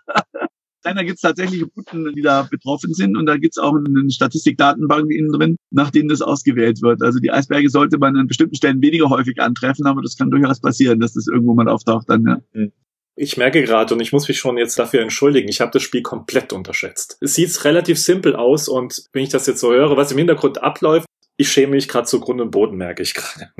Da 0.84 1.02
gibt 1.04 1.14
es 1.14 1.20
tatsächlich 1.20 1.62
Routen, 1.62 2.12
die 2.12 2.22
da 2.22 2.42
betroffen 2.42 2.92
sind 2.92 3.16
und 3.16 3.26
da 3.26 3.36
gibt 3.36 3.56
es 3.56 3.62
auch 3.62 3.72
eine 3.74 4.10
Statistikdatenbank 4.10 5.10
innen 5.12 5.32
drin, 5.32 5.56
nach 5.70 5.90
denen 5.90 6.08
das 6.08 6.22
ausgewählt 6.22 6.82
wird. 6.82 7.02
Also 7.02 7.20
die 7.20 7.30
Eisberge 7.30 7.70
sollte 7.70 7.98
man 7.98 8.16
an 8.16 8.26
bestimmten 8.26 8.56
Stellen 8.56 8.82
weniger 8.82 9.08
häufig 9.08 9.40
antreffen, 9.40 9.86
aber 9.86 10.02
das 10.02 10.16
kann 10.16 10.30
durchaus 10.30 10.60
passieren, 10.60 10.98
dass 10.98 11.14
das 11.14 11.28
irgendwo 11.28 11.54
mal 11.54 11.68
auftaucht 11.68 12.10
dann, 12.10 12.24
ja. 12.26 12.40
Mhm. 12.52 12.72
Ich 13.14 13.37
merke 13.37 13.62
gerade 13.62 13.92
und 13.94 14.01
ich 14.01 14.12
muss 14.12 14.27
mich 14.27 14.38
schon 14.38 14.57
jetzt 14.57 14.79
dafür 14.79 15.03
entschuldigen, 15.03 15.48
ich 15.48 15.61
habe 15.61 15.70
das 15.70 15.83
Spiel 15.83 16.03
komplett 16.03 16.53
unterschätzt. 16.53 17.18
Es 17.20 17.35
sieht 17.35 17.64
relativ 17.64 17.98
simpel 17.98 18.35
aus 18.35 18.68
und 18.68 19.05
wenn 19.12 19.22
ich 19.22 19.29
das 19.29 19.46
jetzt 19.46 19.61
so 19.61 19.72
höre, 19.72 19.96
was 19.96 20.12
im 20.12 20.18
Hintergrund 20.18 20.62
abläuft, 20.62 21.07
Ich 21.37 21.51
schäme 21.51 21.72
mich 21.72 21.88
gerade 21.88 22.07
zu 22.07 22.20
Grund 22.20 22.40
und 22.40 22.51
Boden, 22.51 22.77
merke 22.77 23.03
ich 23.03 23.14
gerade. 23.14 23.51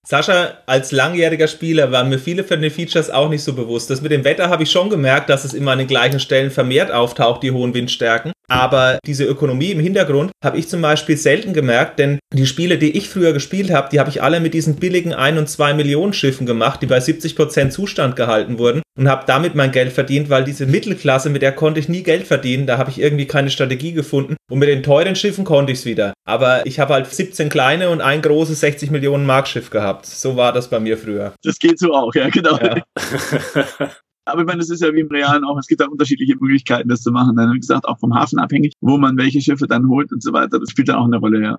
Sascha, 0.07 0.57
als 0.65 0.91
langjähriger 0.91 1.47
Spieler 1.47 1.91
waren 1.91 2.09
mir 2.09 2.17
viele 2.17 2.43
von 2.43 2.61
den 2.61 2.71
Features 2.71 3.09
auch 3.09 3.29
nicht 3.29 3.43
so 3.43 3.53
bewusst. 3.53 3.89
Das 3.89 4.01
mit 4.01 4.11
dem 4.11 4.23
Wetter 4.23 4.49
habe 4.49 4.63
ich 4.63 4.71
schon 4.71 4.89
gemerkt, 4.89 5.29
dass 5.29 5.45
es 5.45 5.53
immer 5.53 5.71
an 5.71 5.77
den 5.77 5.87
gleichen 5.87 6.19
Stellen 6.19 6.49
vermehrt 6.49 6.91
auftaucht, 6.91 7.43
die 7.43 7.51
hohen 7.51 7.73
Windstärken. 7.73 8.31
Aber 8.51 8.99
diese 9.05 9.23
Ökonomie 9.23 9.71
im 9.71 9.79
Hintergrund 9.79 10.31
habe 10.43 10.57
ich 10.57 10.67
zum 10.67 10.81
Beispiel 10.81 11.15
selten 11.15 11.53
gemerkt, 11.53 11.99
denn 11.99 12.19
die 12.33 12.45
Spiele, 12.45 12.77
die 12.77 12.97
ich 12.97 13.07
früher 13.07 13.31
gespielt 13.31 13.71
habe, 13.71 13.87
die 13.89 13.97
habe 13.97 14.09
ich 14.09 14.21
alle 14.21 14.41
mit 14.41 14.53
diesen 14.53 14.75
billigen 14.75 15.13
1 15.13 15.39
und 15.39 15.49
2 15.49 15.73
Millionen 15.73 16.11
Schiffen 16.11 16.45
gemacht, 16.45 16.81
die 16.81 16.85
bei 16.85 16.99
70 16.99 17.37
Prozent 17.37 17.71
Zustand 17.71 18.17
gehalten 18.17 18.59
wurden 18.59 18.81
und 18.99 19.07
habe 19.07 19.23
damit 19.25 19.55
mein 19.55 19.71
Geld 19.71 19.93
verdient, 19.93 20.29
weil 20.29 20.43
diese 20.43 20.65
Mittelklasse, 20.65 21.29
mit 21.29 21.41
der 21.41 21.53
konnte 21.53 21.79
ich 21.79 21.87
nie 21.87 22.03
Geld 22.03 22.27
verdienen, 22.27 22.67
da 22.67 22.77
habe 22.77 22.89
ich 22.89 22.99
irgendwie 22.99 23.25
keine 23.25 23.51
Strategie 23.51 23.93
gefunden 23.93 24.35
und 24.51 24.59
mit 24.59 24.67
den 24.67 24.83
teuren 24.83 25.15
Schiffen 25.15 25.45
konnte 25.45 25.71
ich 25.71 25.79
es 25.79 25.85
wieder. 25.85 26.13
Aber 26.27 26.65
ich 26.65 26.77
habe 26.81 26.93
halt 26.93 27.07
17 27.07 27.47
kleine 27.47 27.89
und 27.89 28.01
ein 28.01 28.21
großes 28.21 28.59
60 28.59 28.91
Millionen 28.91 29.25
Mark 29.25 29.47
Schiff 29.47 29.69
gehabt. 29.69 30.05
So 30.05 30.35
war 30.35 30.51
das 30.51 30.69
bei 30.69 30.81
mir 30.81 30.97
früher. 30.97 31.33
Das 31.41 31.57
geht 31.57 31.79
so 31.79 31.93
auch, 31.93 32.13
ja, 32.15 32.27
genau. 32.27 32.59
Ja. 32.59 32.83
Aber 34.25 34.41
ich 34.41 34.47
meine, 34.47 34.59
das 34.59 34.69
ist 34.69 34.81
ja 34.81 34.93
wie 34.93 34.99
im 34.99 35.07
Realen 35.07 35.43
auch, 35.43 35.57
es 35.57 35.67
gibt 35.67 35.81
da 35.81 35.87
unterschiedliche 35.87 36.35
Möglichkeiten, 36.39 36.89
das 36.89 37.01
zu 37.01 37.11
machen. 37.11 37.35
Dann, 37.35 37.53
wie 37.53 37.59
gesagt, 37.59 37.85
auch 37.85 37.99
vom 37.99 38.13
Hafen 38.13 38.39
abhängig, 38.39 38.73
wo 38.81 38.97
man 38.97 39.17
welche 39.17 39.41
Schiffe 39.41 39.67
dann 39.67 39.87
holt 39.89 40.11
und 40.11 40.21
so 40.21 40.31
weiter. 40.33 40.59
Das 40.59 40.69
spielt 40.69 40.89
dann 40.89 40.97
auch 40.97 41.05
eine 41.05 41.17
Rolle, 41.17 41.41
ja. 41.41 41.57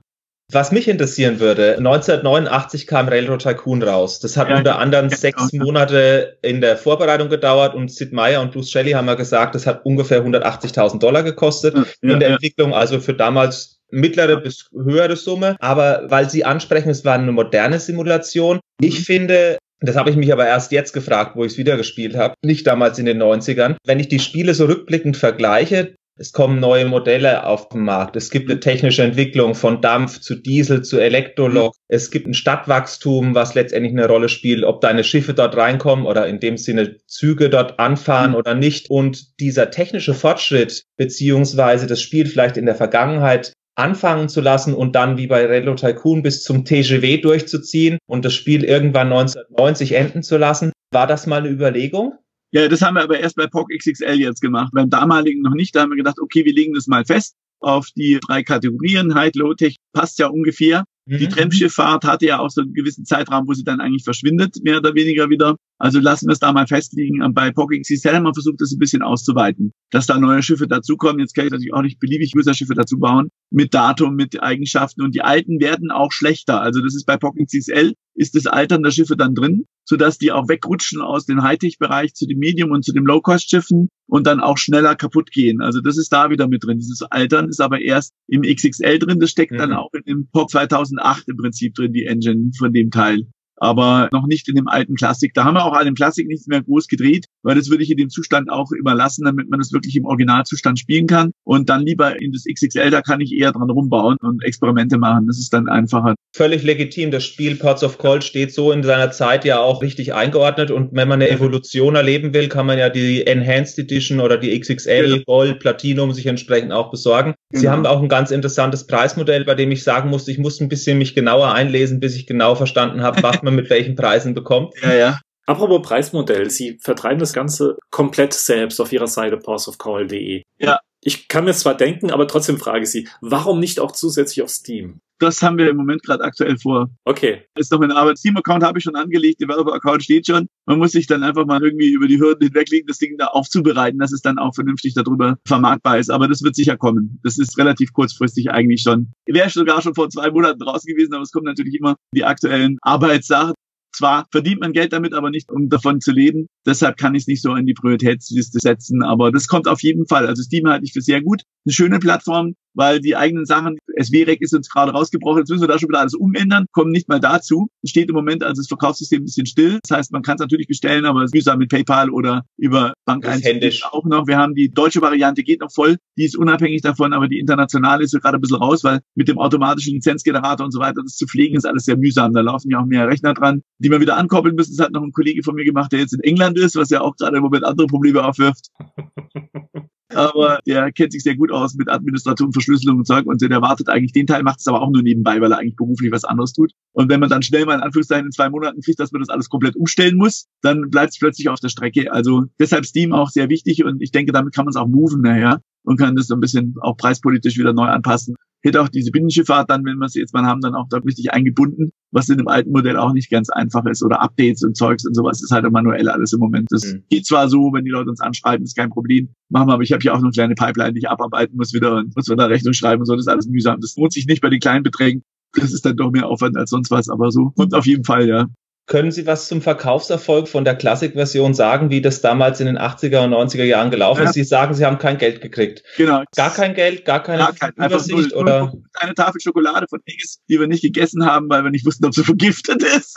Was 0.51 0.71
mich 0.71 0.87
interessieren 0.87 1.41
würde, 1.41 1.79
1989 1.79 2.87
kam 2.87 3.09
Railroad 3.09 3.43
Tycoon 3.43 3.83
raus. 3.83 4.21
Das 4.21 4.37
hat 4.37 4.51
ja, 4.51 4.59
unter 4.59 4.79
anderem 4.79 5.09
ja, 5.09 5.17
sechs 5.17 5.51
ja. 5.51 5.65
Monate 5.65 6.37
in 6.43 6.61
der 6.61 6.77
Vorbereitung 6.77 7.31
gedauert 7.31 7.75
und 7.75 7.91
Sid 7.91 8.13
Meier 8.13 8.43
und 8.43 8.53
Bruce 8.53 8.71
Shelley 8.71 8.93
haben 8.93 9.07
ja 9.07 9.15
gesagt, 9.15 9.55
das 9.55 9.67
hat 9.67 9.87
ungefähr 9.87 10.23
180.000 10.23 10.99
Dollar 10.99 11.23
gekostet 11.23 11.75
in 12.03 12.21
der 12.21 12.31
Entwicklung, 12.31 12.75
also 12.75 13.01
für 13.01 13.15
damals 13.15 13.81
mittlere 13.91 14.37
bis 14.37 14.69
höhere 14.73 15.17
Summe. 15.17 15.57
Aber 15.59 16.05
weil 16.09 16.29
Sie 16.29 16.45
ansprechen, 16.45 16.91
es 16.91 17.05
war 17.05 17.15
eine 17.15 17.33
moderne 17.33 17.79
Simulation. 17.79 18.61
Ich 18.81 19.01
mhm. 19.01 19.05
finde, 19.05 19.59
das 19.89 19.97
habe 19.97 20.11
ich 20.11 20.17
mich 20.17 20.33
aber 20.33 20.47
erst 20.47 20.73
jetzt 20.73 20.93
gefragt, 20.93 21.37
wo 21.37 21.45
ich 21.45 21.53
es 21.53 21.59
wieder 21.59 21.77
gespielt 21.77 22.17
habe, 22.17 22.35
nicht 22.43 22.67
damals 22.67 22.99
in 22.99 23.07
den 23.07 23.23
90ern. 23.23 23.77
Wenn 23.85 24.01
ich 24.01 24.09
die 24.09 24.19
Spiele 24.19 24.55
so 24.55 24.67
rückblickend 24.67 25.17
vergleiche, 25.17 25.95
es 26.19 26.33
kommen 26.33 26.61
neue 26.61 26.85
Modelle 26.85 27.47
auf 27.47 27.71
den 27.71 27.81
Markt. 27.81 28.17
Es 28.17 28.31
gibt 28.31 28.51
eine 28.51 28.61
technische 28.61 29.03
Entwicklung 29.03 29.55
von 29.55 29.81
Dampf 29.81 30.21
zu 30.21 30.35
Diesel 30.35 30.83
zu 30.83 31.01
Elektrolog. 31.01 31.75
Es 31.89 32.11
gibt 32.11 32.27
ein 32.27 32.35
Stadtwachstum, 32.35 33.35
was 33.35 33.55
letztendlich 33.55 33.93
eine 33.93 34.07
Rolle 34.07 34.29
spielt, 34.29 34.63
ob 34.63 34.83
deine 34.83 35.05
Schiffe 35.05 35.33
dort 35.33 35.57
reinkommen 35.57 36.05
oder 36.05 36.27
in 36.27 36.39
dem 36.39 36.59
Sinne 36.59 36.99
Züge 37.07 37.49
dort 37.49 37.81
anfahren 37.81 38.35
oder 38.35 38.55
nicht. 38.55 38.91
Und 38.91 39.41
dieser 39.41 39.71
technische 39.71 40.13
Fortschritt 40.13 40.85
beziehungsweise 40.99 41.87
das 41.87 42.03
Spiel 42.03 42.27
vielleicht 42.27 42.59
in 42.59 42.67
der 42.67 42.77
Vergangenheit 42.77 43.55
anfangen 43.75 44.29
zu 44.29 44.41
lassen 44.41 44.75
und 44.75 44.95
dann 44.95 45.17
wie 45.17 45.27
bei 45.27 45.47
Railroad 45.47 45.81
Tycoon 45.81 46.23
bis 46.23 46.43
zum 46.43 46.65
TGW 46.65 47.19
durchzuziehen 47.19 47.99
und 48.07 48.25
das 48.25 48.35
Spiel 48.35 48.65
irgendwann 48.65 49.13
1990 49.13 49.93
enden 49.93 50.23
zu 50.23 50.37
lassen. 50.37 50.73
War 50.93 51.07
das 51.07 51.27
mal 51.27 51.39
eine 51.39 51.49
Überlegung? 51.49 52.15
Ja, 52.53 52.69
das 52.69 52.83
haben 52.83 52.95
wir 52.95 53.03
aber 53.03 53.19
erst 53.19 53.37
bei 53.37 53.47
POC 53.47 53.71
XXL 53.79 54.21
jetzt 54.21 54.43
gemacht. 54.43 54.73
Beim 54.75 54.91
damaligen 54.91 55.41
noch 55.41 55.55
nicht. 55.55 55.75
Da 55.75 55.81
haben 55.81 55.91
wir 55.91 55.97
gedacht, 55.97 56.21
okay, 56.21 56.45
wir 56.45 56.53
legen 56.53 56.75
das 56.75 56.87
mal 56.87 57.05
fest 57.05 57.35
auf 57.61 57.89
die 57.97 58.19
drei 58.27 58.43
Kategorien. 58.43 59.15
High, 59.15 59.35
Low 59.35 59.55
Tech 59.55 59.77
passt 59.95 60.19
ja 60.19 60.27
ungefähr. 60.27 60.85
Die 61.07 61.27
mhm. 61.27 61.31
Tramschifffahrt 61.31 62.05
hatte 62.05 62.27
ja 62.27 62.39
auch 62.39 62.51
so 62.51 62.61
einen 62.61 62.75
gewissen 62.75 63.05
Zeitraum, 63.05 63.49
wo 63.49 63.55
sie 63.55 63.65
dann 63.65 63.81
eigentlich 63.81 64.05
verschwindet, 64.05 64.57
mehr 64.63 64.79
oder 64.79 64.95
weniger 64.95 65.31
wieder. 65.31 65.57
Also 65.79 65.99
lassen 65.99 66.29
wir 66.29 66.33
es 66.33 66.39
da 66.39 66.53
mal 66.53 66.69
festlegen. 66.69 67.23
Und 67.23 67.35
bei 67.35 67.51
Pocket 67.51 67.83
XXL 67.83 68.15
haben 68.15 68.23
wir 68.23 68.35
versucht, 68.35 68.61
das 68.61 68.71
ein 68.71 68.79
bisschen 68.79 69.03
auszuweiten, 69.03 69.73
dass 69.91 70.07
da 70.07 70.17
neue 70.19 70.43
Schiffe 70.43 70.69
dazukommen. 70.69 71.19
Jetzt 71.19 71.35
kann 71.35 71.47
ich 71.47 71.51
natürlich 71.51 71.75
auch 71.75 71.83
nicht 71.83 71.99
beliebig 71.99 72.35
User-Schiffe 72.37 72.75
dazu 72.75 72.99
bauen, 72.99 73.31
mit 73.51 73.75
Datum, 73.75 74.15
mit 74.15 74.41
Eigenschaften. 74.41 75.03
Und 75.03 75.17
die 75.17 75.23
alten 75.23 75.61
werden 75.61 75.91
auch 75.91 76.13
schlechter. 76.13 76.61
Also 76.61 76.81
das 76.81 76.95
ist 76.95 77.05
bei 77.05 77.17
Pocket 77.17 77.49
XXL, 77.49 77.95
ist 78.15 78.37
das 78.37 78.47
Altern 78.47 78.85
der 78.85 78.93
Schiffe 78.93 79.17
dann 79.17 79.35
drin, 79.35 79.65
sodass 79.85 80.19
die 80.19 80.31
auch 80.31 80.49
wegrutschen 80.49 81.01
aus 81.01 81.27
dem 81.27 81.43
Hightech-Bereich 81.43 82.15
zu 82.15 82.27
dem 82.27 82.39
Medium 82.39 82.71
und 82.71 82.85
zu 82.85 82.93
dem 82.93 83.05
Low-Cost-Schiffen 83.07 83.89
und 84.07 84.27
dann 84.27 84.41
auch 84.41 84.59
schneller 84.59 84.95
kaputt 84.95 85.31
gehen. 85.33 85.63
Also 85.63 85.81
das 85.81 85.97
ist 85.97 86.13
da 86.13 86.31
wieder 86.31 86.47
mit 86.47 86.63
drin. 86.65 86.79
Dieses 86.79 87.03
Altern 87.03 87.49
ist 87.49 87.61
aber 87.61 87.81
erst 87.81 88.13
im 88.29 88.43
XXL 88.43 88.99
drin. 88.99 89.19
Das 89.19 89.31
steckt 89.31 89.53
mhm. 89.53 89.59
dann 89.59 89.73
auch 89.73 89.93
in 89.95 90.03
dem 90.05 90.29
POC 90.31 90.71
2008 91.03 91.29
im 91.29 91.37
Prinzip 91.37 91.75
drin, 91.75 91.93
die 91.93 92.07
Engine 92.07 92.51
von 92.59 92.73
dem 92.73 92.91
Teil 92.91 93.27
aber 93.63 94.09
noch 94.11 94.27
nicht 94.27 94.49
in 94.49 94.57
dem 94.57 94.67
alten 94.67 94.97
Klassik. 94.97 95.35
Da 95.35 95.45
haben 95.45 95.55
wir 95.55 95.65
auch 95.65 95.75
an 95.75 95.85
dem 95.85 95.95
Klassik 95.95 96.27
nichts 96.27 96.49
mehr 96.49 96.65
groß 96.65 96.89
gedreht, 96.89 97.27
weil 97.45 97.55
das 97.55 97.71
würde 97.71 97.85
ich 97.85 97.93
in 97.93 97.97
dem 97.97 98.11
Zustand 98.11 98.51
auch 98.51 98.73
überlassen, 98.73 99.25
damit 99.25 99.49
man 99.49 99.61
das 99.61 99.73
wirklich 99.73 99.95
im 99.95 100.05
Originalzustand 100.05 100.81
spielen 100.81 101.07
kann. 101.07 101.31
Und 101.45 101.69
dann 101.69 101.83
lieber 101.83 102.21
in 102.21 102.33
das 102.33 102.43
XXL, 102.45 102.91
da 102.91 103.03
kann 103.03 103.21
ich 103.21 103.33
eher 103.33 103.53
dran 103.53 103.71
rumbauen 103.71 104.17
und 104.21 104.43
Experimente 104.43 104.99
machen. 104.99 105.29
Das 105.29 105.39
ist 105.39 105.53
dann 105.53 105.69
einfacher. 105.69 106.17
Völlig 106.35 106.63
legitim. 106.63 107.11
Das 107.11 107.25
Spiel 107.25 107.57
Pots 107.57 107.85
of 107.85 107.99
Cold 107.99 108.25
steht 108.25 108.55
so 108.55 108.73
in 108.73 108.83
seiner 108.83 109.11
Zeit 109.11 109.45
ja 109.45 109.61
auch 109.61 109.83
richtig 109.83 110.15
eingeordnet. 110.15 110.71
Und 110.71 110.91
wenn 110.93 111.07
man 111.07 111.21
eine 111.21 111.31
Evolution 111.31 111.95
erleben 111.95 112.33
will, 112.33 112.49
kann 112.49 112.65
man 112.65 112.79
ja 112.79 112.89
die 112.89 113.27
Enhanced 113.27 113.79
Edition 113.79 114.19
oder 114.19 114.39
die 114.39 114.59
XXL 114.59 115.03
genau. 115.03 115.25
Gold, 115.27 115.61
Platinum 115.61 116.13
sich 116.13 116.27
entsprechend 116.27 116.73
auch 116.73 116.91
besorgen. 116.91 117.35
Genau. 117.51 117.61
Sie 117.61 117.69
haben 117.69 117.85
auch 117.85 118.01
ein 118.01 118.09
ganz 118.09 118.31
interessantes 118.31 118.87
Preismodell, 118.87 119.45
bei 119.45 119.55
dem 119.55 119.71
ich 119.73 119.85
sagen 119.85 120.09
musste, 120.09 120.31
ich 120.31 120.39
musste 120.39 120.65
ein 120.65 120.71
bisschen 120.71 120.97
mich 120.97 121.15
genauer 121.15 121.53
einlesen, 121.53 122.01
bis 122.01 122.17
ich 122.17 122.27
genau 122.27 122.55
verstanden 122.55 123.03
habe, 123.03 123.23
was 123.23 123.43
man 123.43 123.55
mit 123.55 123.69
welchen 123.69 123.95
Preisen 123.95 124.35
bekommt. 124.35 124.75
Ja, 124.83 124.95
ja. 124.95 125.21
Apropos 125.47 125.83
Preismodell, 125.83 126.51
Sie 126.51 126.79
vertreiben 126.81 127.19
das 127.19 127.33
Ganze 127.33 127.77
komplett 127.91 128.33
selbst 128.33 128.81
auf 128.81 128.93
Ihrer 128.93 129.07
Seite 129.07 129.37
pausofcall.de. 129.37 130.43
Ja. 130.59 130.81
Ich 131.05 131.29
kann 131.29 131.45
mir 131.45 131.53
zwar 131.53 131.77
denken, 131.77 132.11
aber 132.11 132.29
trotzdem 132.29 132.59
frage 132.59 132.85
ich 132.85 132.91
Sie, 132.91 133.09
warum 133.21 133.59
nicht 133.59 133.81
auch 133.81 133.93
zusätzlich 133.93 134.43
auf 134.43 134.51
Steam? 134.51 135.01
Das 135.23 135.41
haben 135.41 135.57
wir 135.57 135.71
im 135.71 135.77
Moment 135.77 136.03
gerade 136.03 136.25
aktuell 136.25 136.59
vor. 136.59 136.91
Okay. 137.05 137.43
Das 137.55 137.67
ist 137.67 137.71
noch 137.71 137.79
meine 137.79 137.95
Arbeit. 137.95 138.19
Steam-Account 138.19 138.65
habe 138.65 138.81
ich 138.81 138.85
schon 138.85 138.97
angelegt, 138.97 139.41
Developer-Account 139.41 140.03
steht 140.03 140.27
schon. 140.27 140.49
Man 140.67 140.81
muss 140.81 140.91
sich 140.91 141.07
dann 141.07 141.23
einfach 141.23 141.47
mal 141.47 141.63
irgendwie 141.63 141.93
über 141.93 142.09
die 142.09 142.19
Hürden 142.19 142.43
hinweglegen, 142.43 142.89
das 142.89 142.99
Ding 142.99 143.17
da 143.19 143.27
aufzubereiten, 143.27 144.01
dass 144.01 144.11
es 144.11 144.21
dann 144.21 144.39
auch 144.39 144.53
vernünftig 144.53 144.95
darüber 144.95 145.39
vermarktbar 145.47 145.99
ist. 145.99 146.11
Aber 146.11 146.27
das 146.27 146.43
wird 146.43 146.57
sicher 146.57 146.77
kommen. 146.77 147.21
Das 147.23 147.39
ist 147.39 147.57
relativ 147.57 147.93
kurzfristig 147.93 148.51
eigentlich 148.51 148.83
schon. 148.83 149.13
Wäre 149.27 149.49
sogar 149.49 149.81
schon 149.81 149.95
vor 149.95 150.11
zwei 150.11 150.29
Monaten 150.29 150.59
draußen 150.59 150.93
gewesen, 150.93 151.15
aber 151.15 151.23
es 151.23 151.31
kommen 151.31 151.47
natürlich 151.47 151.77
immer 151.77 151.95
die 152.17 152.25
aktuellen 152.25 152.79
Arbeitssachen. 152.83 153.55
Zwar 153.95 154.27
verdient 154.33 154.61
man 154.61 154.73
Geld 154.73 154.93
damit, 154.93 155.15
aber 155.15 155.31
nicht, 155.31 155.53
um 155.53 155.69
davon 155.69 156.01
zu 156.01 156.11
leben. 156.11 156.49
Deshalb 156.67 156.97
kann 156.97 157.15
ich 157.15 157.23
es 157.23 157.27
nicht 157.29 157.43
so 157.43 157.55
in 157.55 157.67
die 157.67 157.75
Prioritätsliste 157.75 158.59
setzen. 158.59 159.05
Aber 159.05 159.31
das 159.31 159.47
kommt 159.47 159.69
auf 159.69 159.83
jeden 159.83 160.09
Fall. 160.09 160.27
Also 160.27 160.43
Steam 160.43 160.67
halte 160.67 160.85
ich 160.85 160.93
für 160.93 161.03
sehr 161.03 161.23
gut. 161.23 161.43
Eine 161.65 161.75
schöne 161.75 161.99
Plattform, 162.01 162.55
weil 162.75 163.01
die 163.01 163.17
eigenen 163.17 163.45
Sachen, 163.45 163.79
SWREC 164.01 164.41
ist 164.41 164.55
uns 164.55 164.71
gerade 164.71 164.93
rausgebrochen, 164.93 165.41
jetzt 165.41 165.51
müssen 165.51 165.63
wir 165.63 165.69
da 165.69 165.79
schon 165.79 165.89
wieder 165.89 166.01
alles 166.01 166.15
umändern, 166.15 166.67
kommen 166.73 166.91
nicht 166.91 167.09
mal 167.09 167.21
dazu. 167.21 167.69
Steht 167.85 168.09
im 168.09 168.15
Moment 168.15 168.43
also 168.43 168.61
das 168.61 168.69
Verkaufssystem 168.69 169.23
ein 169.23 169.25
bisschen 169.25 169.47
still. 169.47 169.79
Das 169.87 169.97
heißt, 169.97 170.13
man 170.13 170.23
kann 170.23 170.37
es 170.37 170.41
natürlich 170.41 170.67
bestellen, 170.67 171.05
aber 171.05 171.23
es 171.23 171.27
ist 171.27 171.35
mühsam 171.35 171.59
mit 171.59 171.71
PayPal 171.71 172.11
oder 172.11 172.43
über 172.57 172.95
Bank 173.05 173.27
händisch 173.27 173.85
auch 173.85 174.05
noch. 174.05 174.27
Wir 174.27 174.39
haben 174.39 174.55
die 174.55 174.71
deutsche 174.71 175.01
Variante 175.01 175.43
geht 175.43 175.61
noch 175.61 175.73
voll, 175.73 175.97
die 176.17 176.25
ist 176.25 176.37
unabhängig 176.37 176.83
davon, 176.83 177.13
aber 177.13 177.29
die 177.29 177.39
internationale 177.39 178.05
ist 178.05 178.11
so 178.11 178.19
gerade 178.19 178.39
ein 178.39 178.41
bisschen 178.41 178.59
raus, 178.59 178.85
weil 178.85 179.01
mit 179.15 179.29
dem 179.29 179.39
automatischen 179.39 179.95
Lizenzgenerator 179.95 180.65
und 180.65 180.73
so 180.73 180.81
weiter, 180.81 181.03
das 181.03 181.17
zu 181.17 181.27
pflegen 181.27 181.57
ist 181.57 181.67
alles 181.67 181.85
sehr 181.85 181.97
mühsam. 181.97 182.33
Da 182.33 182.41
laufen 182.41 182.71
ja 182.71 182.81
auch 182.81 182.87
mehr 182.87 183.07
Rechner 183.09 183.35
dran, 183.35 183.63
die 183.79 183.89
man 183.89 184.01
wieder 184.01 184.17
ankoppeln 184.17 184.55
müssen. 184.55 184.77
Das 184.77 184.87
hat 184.87 184.93
noch 184.93 185.03
ein 185.03 185.13
Kollege 185.13 185.43
von 185.43 185.55
mir 185.55 185.65
gemacht, 185.65 185.93
der 185.93 186.01
jetzt 186.01 186.15
in 186.15 186.21
England 186.21 186.59
ist, 186.59 186.77
was 186.77 186.91
ja 186.91 187.01
auch 187.01 187.17
gerade 187.17 187.37
im 187.37 187.43
Moment 187.43 187.65
andere 187.65 187.87
Probleme 187.87 188.25
aufwirft. 188.25 188.69
aber 190.15 190.61
der 190.67 190.93
kennt 190.93 191.13
sich 191.13 191.23
sehr 191.23 191.37
gut 191.37 191.53
aus 191.53 191.75
mit 191.75 191.89
Administration, 191.89 192.53
Verschlüsselung 192.53 192.99
und 192.99 193.07
Zeug 193.07 193.27
und 193.27 193.41
der 193.41 193.51
erwartet 193.51 193.89
eigentlich 193.89 194.13
den 194.13 194.27
Teil, 194.27 194.43
macht 194.43 194.61
es 194.61 194.67
aber 194.67 194.83
auch 194.83 194.91
nur 194.91 195.03
nebenbei, 195.03 195.41
weil 195.41 195.53
er 195.53 195.59
eigentlich 195.59 195.77
beruflich 195.77 196.13
was 196.13 196.25
anderes 196.25 196.53
tut. 196.53 196.73
Und 196.93 197.11
wenn 197.11 197.21
man 197.21 197.29
dann 197.29 197.43
schnell 197.43 197.65
mal 197.65 197.75
in 197.75 197.81
Anführungszeichen 197.81 198.27
in 198.27 198.33
zwei 198.33 198.49
Monaten 198.49 198.81
kriegt, 198.81 199.01
dass 199.01 199.13
man 199.13 199.21
das 199.21 199.29
alles 199.29 199.49
komplett 199.49 199.77
umstellen 199.77 200.17
muss, 200.17 200.47
dann 200.63 200.91
bleibt 200.91 201.13
es 201.13 201.19
plötzlich 201.19 201.49
auf 201.49 201.61
der 201.61 201.69
Strecke. 201.69 202.13
Also 202.13 202.45
deshalb 202.59 202.87
Steam 202.87 203.13
auch 203.13 203.31
sehr 203.31 203.49
wichtig 203.49 203.85
und 203.85 204.03
ich 204.03 204.11
denke, 204.11 204.33
damit 204.33 204.55
kann 204.55 204.65
man 204.65 204.71
es 204.71 204.77
auch 204.77 204.89
moven 204.89 205.23
nachher 205.23 205.61
und 205.85 205.99
kann 205.99 206.17
das 206.17 206.27
so 206.27 206.35
ein 206.35 206.41
bisschen 206.41 206.75
auch 206.81 206.97
preispolitisch 206.97 207.59
wieder 207.59 207.73
neu 207.73 207.87
anpassen 207.87 208.37
hätte 208.63 208.81
auch 208.81 208.89
diese 208.89 209.11
Binnenschifffahrt 209.11 209.71
dann, 209.71 209.85
wenn 209.85 209.99
wir 209.99 210.09
sie 210.09 210.21
jetzt 210.21 210.33
mal 210.35 210.45
haben, 210.45 210.61
dann 210.61 210.75
auch 210.75 210.89
da 210.89 210.99
richtig 210.99 211.33
eingebunden, 211.33 211.93
was 212.11 212.29
in 212.29 212.39
dem 212.39 212.49
alten 212.49 212.71
Modell 212.71 212.97
auch 212.97 213.13
nicht 213.13 213.31
ganz 213.31 213.51
einfach 213.51 213.85
ist. 213.87 214.03
Oder 214.03 214.23
Updates 214.23 214.63
und 214.63 214.77
Zeugs 214.77 215.07
und 215.07 215.15
sowas 215.15 215.43
ist 215.43 215.51
halt 215.51 215.71
manuell 215.71 216.09
alles 216.09 216.33
im 216.33 216.41
Moment. 216.41 216.69
Das 216.71 216.85
mhm. 216.85 217.05
geht 217.11 217.27
zwar 217.27 217.49
so, 217.49 217.73
wenn 217.73 217.85
die 217.85 217.91
Leute 217.91 218.11
uns 218.11 218.21
anschreiben, 218.21 218.65
ist 218.65 218.77
kein 218.77 218.91
Problem. 218.91 219.31
Machen 219.49 219.69
wir, 219.69 219.75
aber 219.75 219.83
ich 219.83 219.93
habe 219.93 220.03
ja 220.03 220.13
auch 220.13 220.19
noch 220.19 220.25
eine 220.25 220.33
kleine 220.33 220.55
Pipeline, 220.55 220.93
die 220.93 221.01
ich 221.01 221.09
abarbeiten 221.09 221.57
muss 221.57 221.73
wieder 221.73 221.97
und 221.97 222.15
muss 222.15 222.29
wieder 222.29 222.49
Rechnung 222.49 222.73
schreiben 222.73 223.03
und 223.03 223.07
so. 223.07 223.15
Das 223.15 223.23
ist 223.23 223.29
alles 223.29 223.49
mühsam. 223.49 223.81
Das 223.81 223.97
lohnt 223.97 224.13
sich 224.13 224.27
nicht 224.27 224.41
bei 224.41 224.49
den 224.49 224.61
kleinen 224.61 224.83
Beträgen. 224.83 225.23
Das 225.55 225.73
ist 225.73 225.85
dann 225.85 225.97
doch 225.97 226.11
mehr 226.11 226.29
Aufwand 226.29 226.57
als 226.57 226.71
sonst 226.71 226.91
was, 226.91 227.11
aber 227.11 227.31
so 227.31 227.51
kommt 227.51 227.75
auf 227.75 227.87
jeden 227.87 228.05
Fall, 228.05 228.27
ja. 228.27 228.47
Können 228.87 229.13
Sie 229.13 229.27
was 229.27 229.47
zum 229.47 229.63
Verkaufserfolg 229.63 230.49
von 230.49 230.65
der 230.65 230.75
Classic-Version 230.75 231.55
sagen, 231.55 231.91
wie 231.91 232.01
das 232.01 232.21
damals 232.21 232.59
in 232.59 232.67
den 232.67 232.77
80er 232.77 233.25
und 233.25 233.33
90er 233.33 233.63
Jahren 233.63 233.93
gelaufen 233.93 234.23
ja. 234.23 234.29
ist? 234.29 234.35
Sie 234.35 234.43
sagen, 234.43 234.75
Sie 234.75 234.85
haben 234.85 234.99
kein 234.99 235.19
Geld 235.19 235.41
gekriegt. 235.41 235.85
Genau. 235.97 236.25
Gar 236.35 236.53
kein 236.53 236.75
Geld, 236.75 237.05
gar 237.05 237.23
keine 237.23 237.45
gar 237.45 237.53
kein, 237.53 237.73
Übersicht 237.77 238.33
null, 238.33 238.33
oder? 238.33 238.67
Null, 238.67 238.83
eine 238.95 239.15
Tafel 239.15 239.41
Schokolade 239.41 239.87
von 239.89 240.01
Eggs, 240.05 240.41
die 240.49 240.59
wir 240.59 240.67
nicht 240.67 240.83
gegessen 240.83 241.25
haben, 241.25 241.49
weil 241.49 241.63
wir 241.63 241.71
nicht 241.71 241.87
wussten, 241.87 242.05
ob 242.07 242.15
sie 242.15 242.25
vergiftet 242.25 242.83
ist. 242.83 243.17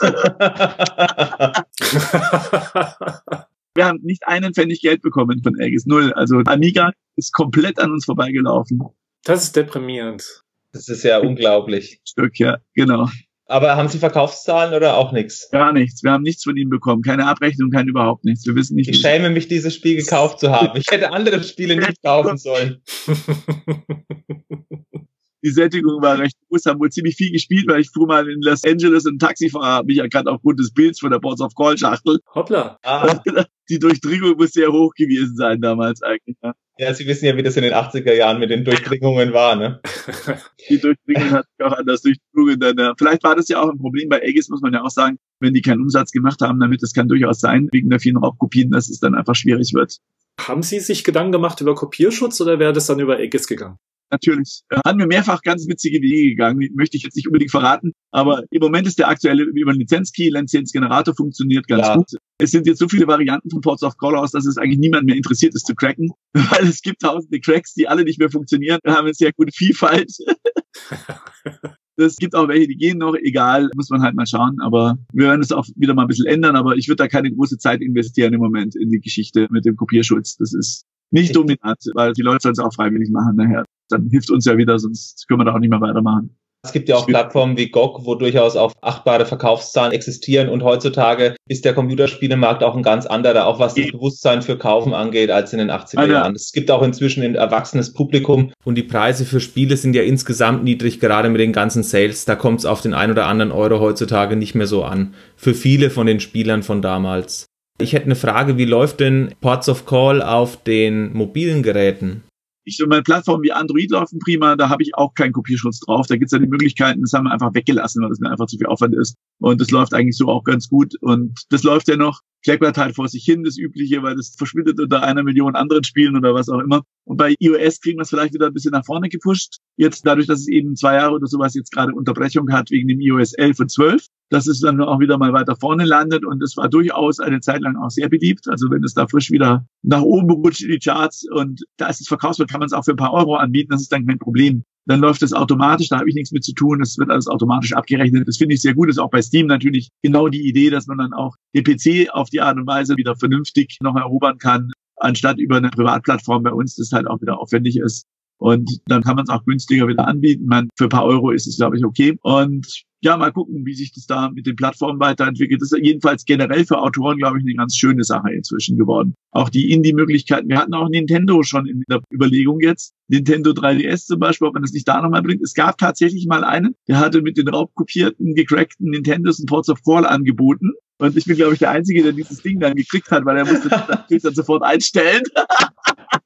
wir 3.74 3.84
haben 3.84 3.98
nicht 4.02 4.26
einen 4.28 4.54
Pfennig 4.54 4.80
Geld 4.82 5.02
bekommen 5.02 5.42
von 5.42 5.58
Eggs, 5.58 5.84
null. 5.84 6.12
Also 6.12 6.42
Amiga 6.46 6.92
ist 7.16 7.32
komplett 7.32 7.80
an 7.80 7.90
uns 7.90 8.04
vorbeigelaufen. 8.04 8.82
Das 9.24 9.42
ist 9.42 9.56
deprimierend. 9.56 10.42
Das 10.72 10.88
ist 10.88 11.02
ja 11.02 11.18
unglaublich. 11.18 12.00
Stück, 12.04 12.38
ja, 12.38 12.58
genau. 12.74 13.08
Aber 13.48 13.76
haben 13.76 13.88
Sie 13.88 13.98
Verkaufszahlen 13.98 14.74
oder 14.74 14.96
auch 14.96 15.12
nichts? 15.12 15.48
Gar 15.50 15.72
nichts. 15.72 16.02
Wir 16.02 16.10
haben 16.10 16.24
nichts 16.24 16.42
von 16.42 16.56
ihm 16.56 16.68
bekommen. 16.68 17.02
Keine 17.02 17.26
Abrechnung, 17.26 17.70
kein 17.70 17.86
überhaupt 17.86 18.24
nichts. 18.24 18.44
Wir 18.44 18.56
wissen 18.56 18.74
nicht. 18.74 18.90
Ich 18.90 19.00
schäme 19.00 19.30
mich, 19.30 19.46
dieses 19.46 19.74
Spiel 19.74 19.96
gekauft 19.96 20.40
zu 20.40 20.50
haben. 20.50 20.76
Ich 20.76 20.86
hätte 20.90 21.12
andere 21.12 21.42
Spiele 21.44 21.76
nicht 21.76 21.98
kaufen 22.02 22.38
sollen. 22.38 22.82
Die 25.42 25.50
Sättigung 25.50 26.02
war 26.02 26.18
recht 26.18 26.36
groß, 26.48 26.66
haben 26.66 26.80
wohl 26.80 26.90
ziemlich 26.90 27.16
viel 27.16 27.30
gespielt, 27.30 27.66
weil 27.68 27.80
ich 27.80 27.90
fuhr 27.90 28.06
mal 28.06 28.28
in 28.28 28.40
Los 28.42 28.64
Angeles 28.64 29.06
ein 29.06 29.18
Taxifahrer, 29.18 29.66
habe 29.66 29.86
mich 29.86 29.98
erkannt 29.98 30.28
aufgrund 30.28 30.58
des 30.58 30.72
Bilds 30.72 31.00
von 31.00 31.10
der 31.10 31.18
Boards 31.18 31.40
of 31.40 31.54
Call 31.54 31.76
Schachtel. 31.76 32.20
Hoppla. 32.34 32.78
Ah. 32.82 33.20
Die 33.68 33.78
Durchdringung 33.78 34.36
muss 34.36 34.52
sehr 34.52 34.72
hoch 34.72 34.92
gewesen 34.94 35.36
sein 35.36 35.60
damals 35.60 36.02
eigentlich. 36.02 36.36
Ja. 36.42 36.54
Ja, 36.78 36.92
Sie 36.92 37.06
wissen 37.06 37.24
ja, 37.24 37.36
wie 37.36 37.42
das 37.42 37.56
in 37.56 37.62
den 37.62 37.72
80er 37.72 38.12
Jahren 38.12 38.38
mit 38.38 38.50
den 38.50 38.62
Durchdringungen 38.62 39.32
war, 39.32 39.56
ne? 39.56 39.80
Die 40.68 40.78
Durchdringung 40.78 41.30
hat 41.30 41.46
sich 41.46 41.66
auch 41.66 41.72
anders 41.72 42.02
durchdrungen. 42.02 42.60
Dann, 42.60 42.76
äh, 42.76 42.92
vielleicht 42.98 43.24
war 43.24 43.34
das 43.34 43.48
ja 43.48 43.62
auch 43.62 43.70
ein 43.70 43.78
Problem 43.78 44.10
bei 44.10 44.22
Aegis, 44.22 44.50
muss 44.50 44.60
man 44.60 44.74
ja 44.74 44.82
auch 44.82 44.90
sagen, 44.90 45.18
wenn 45.40 45.54
die 45.54 45.62
keinen 45.62 45.80
Umsatz 45.80 46.10
gemacht 46.10 46.40
haben, 46.42 46.60
damit 46.60 46.82
das 46.82 46.92
kann 46.92 47.08
durchaus 47.08 47.40
sein, 47.40 47.68
wegen 47.72 47.88
der 47.88 47.98
vielen 47.98 48.18
Raubkopien, 48.18 48.70
dass 48.70 48.90
es 48.90 49.00
dann 49.00 49.14
einfach 49.14 49.34
schwierig 49.34 49.72
wird. 49.72 49.96
Haben 50.38 50.62
Sie 50.62 50.80
sich 50.80 51.02
Gedanken 51.02 51.32
gemacht 51.32 51.62
über 51.62 51.74
Kopierschutz 51.74 52.42
oder 52.42 52.58
wäre 52.58 52.74
das 52.74 52.86
dann 52.86 53.00
über 53.00 53.16
Aegis 53.16 53.46
gegangen? 53.46 53.78
Natürlich 54.10 54.62
äh, 54.70 54.78
haben 54.84 54.98
mir 54.98 55.06
mehrfach 55.06 55.42
ganz 55.42 55.66
witzige 55.68 56.00
Wege 56.00 56.30
gegangen, 56.30 56.60
die 56.60 56.70
möchte 56.74 56.96
ich 56.96 57.02
jetzt 57.02 57.16
nicht 57.16 57.26
unbedingt 57.26 57.50
verraten, 57.50 57.92
aber 58.10 58.44
im 58.50 58.60
Moment 58.60 58.86
ist 58.86 58.98
der 58.98 59.08
aktuelle 59.08 59.44
über 59.44 59.72
Lizenzkey, 59.72 60.30
Lizenzgenerator 60.30 61.14
funktioniert 61.14 61.66
ganz 61.66 61.86
ja. 61.86 61.96
gut. 61.96 62.10
Es 62.38 62.50
sind 62.50 62.66
jetzt 62.66 62.78
so 62.78 62.88
viele 62.88 63.06
Varianten 63.06 63.50
von 63.50 63.60
Ports 63.60 63.82
of 63.82 63.96
Call 63.96 64.16
aus, 64.16 64.32
dass 64.32 64.46
es 64.46 64.58
eigentlich 64.58 64.78
niemand 64.78 65.06
mehr 65.06 65.16
interessiert 65.16 65.54
ist 65.54 65.66
zu 65.66 65.74
cracken, 65.74 66.10
weil 66.32 66.66
es 66.66 66.82
gibt 66.82 67.00
tausende 67.00 67.40
Cracks, 67.40 67.74
die 67.74 67.88
alle 67.88 68.04
nicht 68.04 68.18
mehr 68.18 68.30
funktionieren. 68.30 68.78
Wir 68.84 68.94
haben 68.94 69.04
eine 69.06 69.14
sehr 69.14 69.32
gute 69.32 69.52
Vielfalt. 69.52 70.12
Es 71.98 72.16
gibt 72.16 72.34
auch 72.34 72.46
welche, 72.48 72.68
die 72.68 72.76
gehen 72.76 72.98
noch, 72.98 73.14
egal, 73.14 73.70
muss 73.74 73.88
man 73.88 74.02
halt 74.02 74.14
mal 74.14 74.26
schauen. 74.26 74.58
Aber 74.60 74.98
wir 75.12 75.28
werden 75.28 75.40
es 75.40 75.50
auch 75.50 75.66
wieder 75.76 75.94
mal 75.94 76.02
ein 76.02 76.08
bisschen 76.08 76.26
ändern, 76.26 76.54
aber 76.54 76.76
ich 76.76 76.88
würde 76.88 77.02
da 77.02 77.08
keine 77.08 77.32
große 77.32 77.56
Zeit 77.56 77.80
investieren 77.80 78.34
im 78.34 78.40
Moment 78.40 78.76
in 78.76 78.90
die 78.90 79.00
Geschichte 79.00 79.48
mit 79.50 79.64
dem 79.64 79.76
Kopierschutz. 79.76 80.36
Das 80.36 80.52
ist 80.52 80.84
nicht 81.10 81.34
dominant, 81.34 81.78
weil 81.94 82.12
die 82.12 82.22
Leute 82.22 82.42
sollen 82.42 82.52
es 82.54 82.58
auch 82.58 82.74
freiwillig 82.74 83.10
machen 83.10 83.36
nachher 83.36 83.64
dann 83.88 84.08
hilft 84.10 84.30
uns 84.30 84.44
ja 84.44 84.56
wieder, 84.56 84.78
sonst 84.78 85.26
können 85.28 85.40
wir 85.40 85.44
da 85.44 85.54
auch 85.54 85.58
nicht 85.58 85.70
mehr 85.70 85.80
weitermachen. 85.80 86.36
Es 86.64 86.72
gibt 86.72 86.88
ja 86.88 86.96
auch 86.96 87.06
Plattformen 87.06 87.56
wie 87.56 87.68
GOG, 87.68 88.04
wo 88.04 88.16
durchaus 88.16 88.56
auch 88.56 88.72
achtbare 88.80 89.24
Verkaufszahlen 89.24 89.92
existieren 89.92 90.48
und 90.48 90.64
heutzutage 90.64 91.36
ist 91.48 91.64
der 91.64 91.74
Computerspielemarkt 91.74 92.64
auch 92.64 92.76
ein 92.76 92.82
ganz 92.82 93.06
anderer, 93.06 93.46
auch 93.46 93.60
was 93.60 93.74
das 93.74 93.92
Bewusstsein 93.92 94.42
für 94.42 94.58
Kaufen 94.58 94.92
angeht, 94.92 95.30
als 95.30 95.52
in 95.52 95.60
den 95.60 95.70
80er 95.70 95.98
ah, 95.98 96.06
Jahren. 96.06 96.34
Es 96.34 96.50
gibt 96.50 96.72
auch 96.72 96.82
inzwischen 96.82 97.22
ein 97.22 97.36
erwachsenes 97.36 97.92
Publikum 97.92 98.50
und 98.64 98.74
die 98.74 98.82
Preise 98.82 99.24
für 99.24 99.38
Spiele 99.38 99.76
sind 99.76 99.94
ja 99.94 100.02
insgesamt 100.02 100.64
niedrig, 100.64 100.98
gerade 100.98 101.28
mit 101.28 101.40
den 101.40 101.52
ganzen 101.52 101.84
Sales. 101.84 102.24
Da 102.24 102.34
kommt 102.34 102.58
es 102.58 102.66
auf 102.66 102.80
den 102.80 102.94
ein 102.94 103.12
oder 103.12 103.26
anderen 103.26 103.52
Euro 103.52 103.78
heutzutage 103.78 104.34
nicht 104.34 104.56
mehr 104.56 104.66
so 104.66 104.82
an. 104.82 105.14
Für 105.36 105.54
viele 105.54 105.88
von 105.90 106.08
den 106.08 106.18
Spielern 106.18 106.64
von 106.64 106.82
damals. 106.82 107.46
Ich 107.78 107.92
hätte 107.92 108.06
eine 108.06 108.16
Frage, 108.16 108.56
wie 108.56 108.64
läuft 108.64 109.00
denn 109.00 109.34
Ports 109.40 109.68
of 109.68 109.84
Call 109.86 110.22
auf 110.22 110.62
den 110.62 111.12
mobilen 111.12 111.62
Geräten? 111.62 112.22
ich 112.66 112.76
so 112.76 112.86
meine 112.86 113.02
Plattform 113.02 113.42
wie 113.42 113.52
Android 113.52 113.90
laufen 113.92 114.18
prima, 114.18 114.56
da 114.56 114.68
habe 114.68 114.82
ich 114.82 114.94
auch 114.94 115.14
keinen 115.14 115.32
Kopierschutz 115.32 115.80
drauf. 115.80 116.06
Da 116.08 116.16
gibt's 116.16 116.32
ja 116.32 116.38
die 116.38 116.48
Möglichkeiten, 116.48 117.00
das 117.00 117.12
haben 117.12 117.24
wir 117.24 117.32
einfach 117.32 117.54
weggelassen, 117.54 118.02
weil 118.02 118.10
das 118.10 118.18
mir 118.18 118.30
einfach 118.30 118.46
zu 118.46 118.58
viel 118.58 118.66
Aufwand 118.66 118.94
ist. 118.94 119.16
Und 119.38 119.60
das 119.60 119.70
läuft 119.70 119.94
eigentlich 119.94 120.16
so 120.16 120.26
auch 120.26 120.42
ganz 120.42 120.68
gut. 120.68 120.94
Und 121.00 121.44
das 121.50 121.62
läuft 121.62 121.88
ja 121.88 121.96
noch, 121.96 122.20
kleckert 122.46 122.78
halt 122.78 122.94
vor 122.94 123.08
sich 123.08 123.24
hin, 123.24 123.42
das 123.42 123.58
Übliche, 123.58 124.04
weil 124.04 124.14
das 124.14 124.36
verschwindet 124.38 124.78
unter 124.78 125.02
einer 125.02 125.24
Million 125.24 125.56
anderen 125.56 125.82
Spielen 125.82 126.16
oder 126.16 126.32
was 126.32 126.48
auch 126.48 126.60
immer. 126.60 126.82
Und 127.04 127.16
bei 127.16 127.34
iOS 127.40 127.80
kriegen 127.80 127.98
wir 127.98 128.02
es 128.02 128.10
vielleicht 128.10 128.34
wieder 128.34 128.46
ein 128.46 128.52
bisschen 128.52 128.70
nach 128.70 128.84
vorne 128.84 129.08
gepusht. 129.08 129.58
Jetzt 129.76 130.06
dadurch, 130.06 130.28
dass 130.28 130.40
es 130.40 130.48
eben 130.48 130.76
zwei 130.76 130.94
Jahre 130.94 131.14
oder 131.14 131.26
sowas 131.26 131.54
jetzt 131.54 131.72
gerade 131.72 131.92
Unterbrechung 131.92 132.52
hat 132.52 132.70
wegen 132.70 132.86
dem 132.86 133.00
iOS 133.00 133.32
11 133.32 133.60
und 133.60 133.70
12, 133.72 134.06
dass 134.30 134.46
es 134.46 134.60
dann 134.60 134.80
auch 134.80 135.00
wieder 135.00 135.18
mal 135.18 135.32
weiter 135.32 135.56
vorne 135.56 135.84
landet. 135.84 136.24
Und 136.24 136.40
es 136.40 136.56
war 136.56 136.68
durchaus 136.68 137.18
eine 137.18 137.40
Zeit 137.40 137.62
lang 137.62 137.76
auch 137.76 137.90
sehr 137.90 138.08
beliebt. 138.08 138.46
Also 138.46 138.70
wenn 138.70 138.84
es 138.84 138.94
da 138.94 139.08
frisch 139.08 139.32
wieder 139.32 139.66
nach 139.82 140.02
oben 140.02 140.30
rutscht 140.30 140.62
in 140.62 140.70
die 140.70 140.78
Charts 140.78 141.26
und 141.28 141.64
da 141.78 141.88
ist 141.88 142.00
es 142.00 142.06
verkaufswert, 142.06 142.48
kann 142.48 142.60
man 142.60 142.66
es 142.66 142.72
auch 142.72 142.84
für 142.84 142.92
ein 142.92 142.96
paar 142.96 143.12
Euro 143.12 143.34
anbieten. 143.34 143.70
Das 143.70 143.82
ist 143.82 143.90
dann 143.90 144.06
kein 144.06 144.20
Problem. 144.20 144.62
Dann 144.86 145.00
läuft 145.00 145.22
es 145.22 145.32
automatisch, 145.32 145.88
da 145.88 145.98
habe 145.98 146.08
ich 146.08 146.14
nichts 146.14 146.30
mit 146.30 146.44
zu 146.44 146.54
tun. 146.54 146.80
Es 146.80 146.96
wird 146.96 147.10
alles 147.10 147.26
automatisch 147.26 147.72
abgerechnet. 147.72 148.26
Das 148.28 148.36
finde 148.36 148.54
ich 148.54 148.62
sehr 148.62 148.74
gut. 148.74 148.88
Das 148.88 148.96
ist 148.96 149.02
auch 149.02 149.10
bei 149.10 149.20
Steam 149.20 149.46
natürlich 149.46 149.90
genau 150.02 150.28
die 150.28 150.48
Idee, 150.48 150.70
dass 150.70 150.86
man 150.86 150.98
dann 150.98 151.12
auch 151.12 151.34
den 151.54 151.64
PC 151.64 152.08
auf 152.10 152.30
die 152.30 152.40
Art 152.40 152.56
und 152.56 152.66
Weise 152.66 152.96
wieder 152.96 153.16
vernünftig 153.16 153.78
noch 153.80 153.96
erobern 153.96 154.38
kann, 154.38 154.70
anstatt 154.96 155.38
über 155.38 155.56
eine 155.56 155.70
Privatplattform 155.70 156.44
bei 156.44 156.52
uns, 156.52 156.76
das 156.76 156.92
halt 156.92 157.08
auch 157.08 157.20
wieder 157.20 157.40
aufwendig 157.40 157.78
ist. 157.78 158.06
Und 158.38 158.80
dann 158.86 159.02
kann 159.02 159.16
man 159.16 159.24
es 159.24 159.30
auch 159.30 159.44
günstiger 159.44 159.88
wieder 159.88 160.06
anbieten. 160.06 160.46
Man, 160.46 160.68
für 160.76 160.84
ein 160.84 160.90
paar 160.90 161.04
Euro 161.04 161.30
ist 161.30 161.46
es, 161.46 161.56
glaube 161.56 161.76
ich, 161.76 161.84
okay. 161.84 162.18
Und 162.22 162.84
ja, 163.02 163.16
mal 163.16 163.32
gucken, 163.32 163.64
wie 163.64 163.74
sich 163.74 163.92
das 163.92 164.06
da 164.06 164.30
mit 164.30 164.46
den 164.46 164.56
Plattformen 164.56 164.98
weiterentwickelt. 164.98 165.60
Das 165.62 165.70
ist 165.70 165.78
jedenfalls 165.82 166.24
generell 166.24 166.64
für 166.64 166.78
Autoren, 166.78 167.18
glaube 167.18 167.38
ich, 167.38 167.44
eine 167.44 167.54
ganz 167.54 167.76
schöne 167.76 168.02
Sache 168.04 168.32
inzwischen 168.32 168.76
geworden. 168.76 169.14
Auch 169.30 169.48
die 169.48 169.70
Indie-Möglichkeiten. 169.70 170.48
Wir 170.48 170.58
hatten 170.58 170.74
auch 170.74 170.88
Nintendo 170.88 171.42
schon 171.42 171.66
in 171.66 171.82
der 171.88 172.00
Überlegung 172.12 172.60
jetzt. 172.60 172.94
Nintendo 173.08 173.50
3DS 173.50 174.06
zum 174.06 174.18
Beispiel, 174.18 174.48
ob 174.48 174.54
man 174.54 174.62
das 174.62 174.72
nicht 174.72 174.88
da 174.88 175.00
nochmal 175.00 175.22
bringt. 175.22 175.42
Es 175.42 175.54
gab 175.54 175.78
tatsächlich 175.78 176.26
mal 176.26 176.42
einen, 176.42 176.74
der 176.88 176.98
hatte 176.98 177.22
mit 177.22 177.36
den 177.36 177.48
raubkopierten, 177.48 178.34
gecrackten 178.34 178.90
Nintendos 178.90 179.38
ein 179.38 179.46
Ports 179.46 179.68
of 179.68 179.82
Call 179.84 180.04
angeboten. 180.04 180.72
Und 180.98 181.16
ich 181.16 181.24
bin, 181.26 181.36
glaube 181.36 181.52
ich, 181.52 181.58
der 181.58 181.70
Einzige, 181.70 182.02
der 182.02 182.12
dieses 182.12 182.42
Ding 182.42 182.58
dann 182.58 182.74
gekriegt 182.74 183.10
hat, 183.10 183.24
weil 183.26 183.36
er 183.36 183.44
musste 183.44 183.68
das 183.68 183.88
natürlich 183.88 184.22
dann 184.22 184.34
sofort 184.36 184.62
einstellen. 184.62 185.22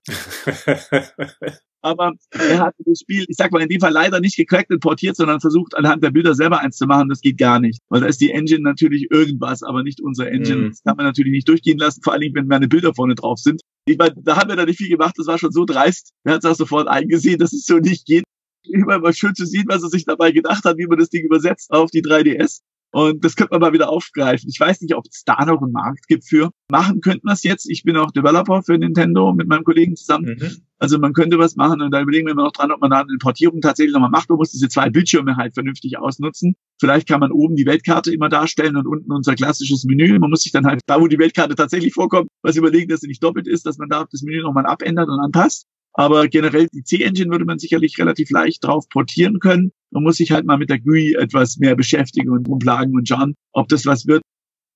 aber 1.83 2.13
er 2.31 2.59
hat 2.61 2.75
das 2.79 3.01
Spiel, 3.01 3.25
ich 3.29 3.37
sag 3.37 3.51
mal, 3.53 3.63
in 3.63 3.69
dem 3.69 3.81
Fall 3.81 3.93
leider 3.93 4.21
nicht 4.21 4.37
gecrackt 4.37 4.71
und 4.71 4.81
portiert, 4.81 5.17
sondern 5.17 5.41
versucht 5.41 5.75
anhand 5.75 6.05
der 6.05 6.11
Bilder 6.11 6.35
selber 6.35 6.61
eins 6.61 6.77
zu 6.77 6.87
machen. 6.87 7.09
Das 7.09 7.21
geht 7.21 7.39
gar 7.39 7.59
nicht. 7.59 7.81
Weil 7.89 8.03
da 8.03 8.07
ist 8.07 8.21
die 8.21 8.31
Engine 8.31 8.63
natürlich 8.63 9.09
irgendwas, 9.11 9.63
aber 9.63 9.83
nicht 9.83 10.01
unsere 10.01 10.31
Engine. 10.31 10.63
Mhm. 10.63 10.69
Das 10.69 10.83
kann 10.85 10.97
man 10.97 11.07
natürlich 11.07 11.33
nicht 11.33 11.49
durchgehen 11.49 11.79
lassen, 11.79 12.03
vor 12.03 12.13
allem 12.13 12.33
wenn 12.35 12.47
meine 12.47 12.69
Bilder 12.69 12.95
vorne 12.95 13.15
drauf 13.15 13.39
sind. 13.39 13.63
Ich 13.87 13.99
meine, 13.99 14.15
da 14.23 14.37
haben 14.37 14.51
wir 14.51 14.57
da 14.57 14.67
nicht 14.67 14.79
viel 14.79 14.91
gemacht, 14.91 15.15
das 15.17 15.27
war 15.27 15.39
schon 15.39 15.53
so 15.53 15.65
dreist. 15.65 16.13
Er 16.25 16.35
hat 16.35 16.45
es 16.45 16.51
auch 16.51 16.57
sofort 16.57 16.87
eingesehen, 16.87 17.39
dass 17.39 17.53
es 17.53 17.65
so 17.65 17.79
nicht 17.79 18.07
geht. 18.07 18.25
Immer 18.65 18.99
mal 18.99 19.15
schön 19.15 19.35
zu 19.35 19.47
sehen, 19.47 19.65
was 19.69 19.83
er 19.83 19.89
sich 19.89 20.05
dabei 20.05 20.33
gedacht 20.33 20.65
hat, 20.65 20.77
wie 20.77 20.87
man 20.87 20.99
das 20.99 21.09
Ding 21.09 21.25
übersetzt 21.25 21.71
auf 21.71 21.91
die 21.91 22.03
3DS. 22.03 22.61
Und 22.92 23.24
das 23.24 23.37
könnte 23.37 23.53
man 23.53 23.61
mal 23.61 23.72
wieder 23.72 23.88
aufgreifen. 23.88 24.48
Ich 24.48 24.59
weiß 24.59 24.81
nicht, 24.81 24.94
ob 24.94 25.07
es 25.09 25.22
da 25.24 25.44
noch 25.44 25.62
einen 25.62 25.72
Markt 25.72 26.09
gibt 26.09 26.24
für. 26.26 26.50
Machen 26.70 27.00
könnten 27.00 27.26
wir 27.26 27.33
es 27.33 27.44
jetzt. 27.44 27.70
Ich 27.70 27.85
bin 27.85 27.96
auch 27.96 28.11
Developer 28.11 28.62
für 28.62 28.76
Nintendo 28.79 29.33
mit 29.33 29.48
meinem 29.48 29.64
Kollegen 29.64 29.94
zusammen. 29.94 30.37
Mhm. 30.40 30.62
Also 30.79 30.98
man 30.98 31.12
könnte 31.12 31.38
was 31.38 31.57
machen 31.57 31.83
und 31.83 31.90
da 31.92 32.00
überlegen 32.00 32.26
wir 32.26 32.35
noch 32.35 32.53
dran, 32.53 32.72
ob 32.72 32.81
man 32.81 32.90
da 32.90 33.00
eine 33.00 33.18
Portierung 33.18 33.61
tatsächlich 33.61 33.92
nochmal 33.92 34.11
macht. 34.11 34.31
Man 34.31 34.38
muss 34.38 34.50
diese 34.50 34.68
zwei 34.68 34.88
Bildschirme 34.88 35.37
halt 35.37 35.55
vernünftig 35.55 35.98
ausnutzen. 35.98 36.57
Vielleicht 36.81 37.07
kann 37.07 37.20
man 37.20 37.33
oben 37.33 37.55
die 37.55 37.66
Weltkarte 37.66 38.12
immer 38.12 38.31
darstellen 38.31 38.76
und 38.76 38.87
unten 38.87 39.12
unser 39.12 39.35
klassisches 39.35 39.85
Menü. 39.85 40.18
Man 40.18 40.31
muss 40.31 40.42
sich 40.42 40.53
dann 40.53 40.64
halt 40.64 40.81
da, 40.87 41.00
wo 41.00 41.07
die 41.07 41.18
Weltkarte 41.18 41.55
tatsächlich 41.55 41.92
vorkommt, 41.92 42.29
was 42.42 42.57
überlegen, 42.57 42.88
dass 42.88 43.00
sie 43.00 43.09
nicht 43.09 43.22
doppelt 43.22 43.46
ist, 43.46 43.66
dass 43.66 43.76
man 43.76 43.88
da 43.88 44.07
das 44.11 44.22
Menü 44.22 44.40
nochmal 44.40 44.66
abändert 44.66 45.09
und 45.09 45.20
anpasst. 45.20 45.66
Aber 46.01 46.29
generell 46.29 46.67
die 46.73 46.83
C-Engine 46.83 47.31
würde 47.31 47.45
man 47.45 47.59
sicherlich 47.59 47.99
relativ 47.99 48.31
leicht 48.31 48.65
drauf 48.65 48.89
portieren 48.89 49.39
können. 49.39 49.71
Man 49.91 50.03
muss 50.03 50.17
sich 50.17 50.33
halt 50.33 50.47
mal 50.47 50.57
mit 50.57 50.71
der 50.71 50.81
GUI 50.81 51.13
etwas 51.13 51.59
mehr 51.59 51.77
beschäftigen 51.77 52.31
und 52.31 52.49
rumplagen 52.49 52.95
und 52.95 53.07
schauen, 53.07 53.35
ob 53.53 53.69
das 53.69 53.85
was 53.85 54.07
wird. 54.07 54.23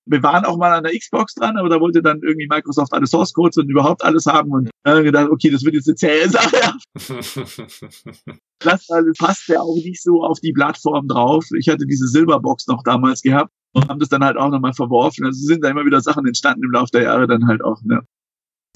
Wir 0.04 0.22
waren 0.22 0.44
auch 0.44 0.58
mal 0.58 0.74
an 0.74 0.84
der 0.84 0.92
Xbox 0.92 1.32
dran, 1.32 1.56
aber 1.56 1.70
da 1.70 1.80
wollte 1.80 2.02
dann 2.02 2.20
irgendwie 2.22 2.46
Microsoft 2.46 2.92
alle 2.92 3.06
Source 3.06 3.32
Codes 3.32 3.56
und 3.56 3.70
überhaupt 3.70 4.04
alles 4.04 4.26
haben 4.26 4.50
und 4.50 4.68
dann 4.82 5.02
gedacht, 5.02 5.30
okay, 5.30 5.48
das 5.48 5.64
wird 5.64 5.76
jetzt 5.76 5.88
eine 5.88 5.94
zähe 5.94 6.28
Sache. 6.28 6.74
das 8.58 8.90
alles 8.90 9.16
passt 9.18 9.48
ja 9.48 9.62
auch 9.62 9.76
nicht 9.76 10.02
so 10.02 10.22
auf 10.22 10.40
die 10.40 10.52
Plattform 10.52 11.08
drauf. 11.08 11.46
Ich 11.58 11.70
hatte 11.70 11.86
diese 11.86 12.06
Silberbox 12.06 12.66
noch 12.66 12.82
damals 12.82 13.22
gehabt 13.22 13.50
und 13.72 13.88
haben 13.88 13.98
das 13.98 14.10
dann 14.10 14.22
halt 14.22 14.36
auch 14.36 14.50
nochmal 14.50 14.74
verworfen. 14.74 15.24
Also 15.24 15.42
sind 15.46 15.64
da 15.64 15.70
immer 15.70 15.86
wieder 15.86 16.02
Sachen 16.02 16.26
entstanden 16.26 16.64
im 16.64 16.72
Laufe 16.72 16.90
der 16.92 17.04
Jahre 17.04 17.26
dann 17.26 17.46
halt 17.46 17.64
auch. 17.64 17.80
Ne? 17.82 18.02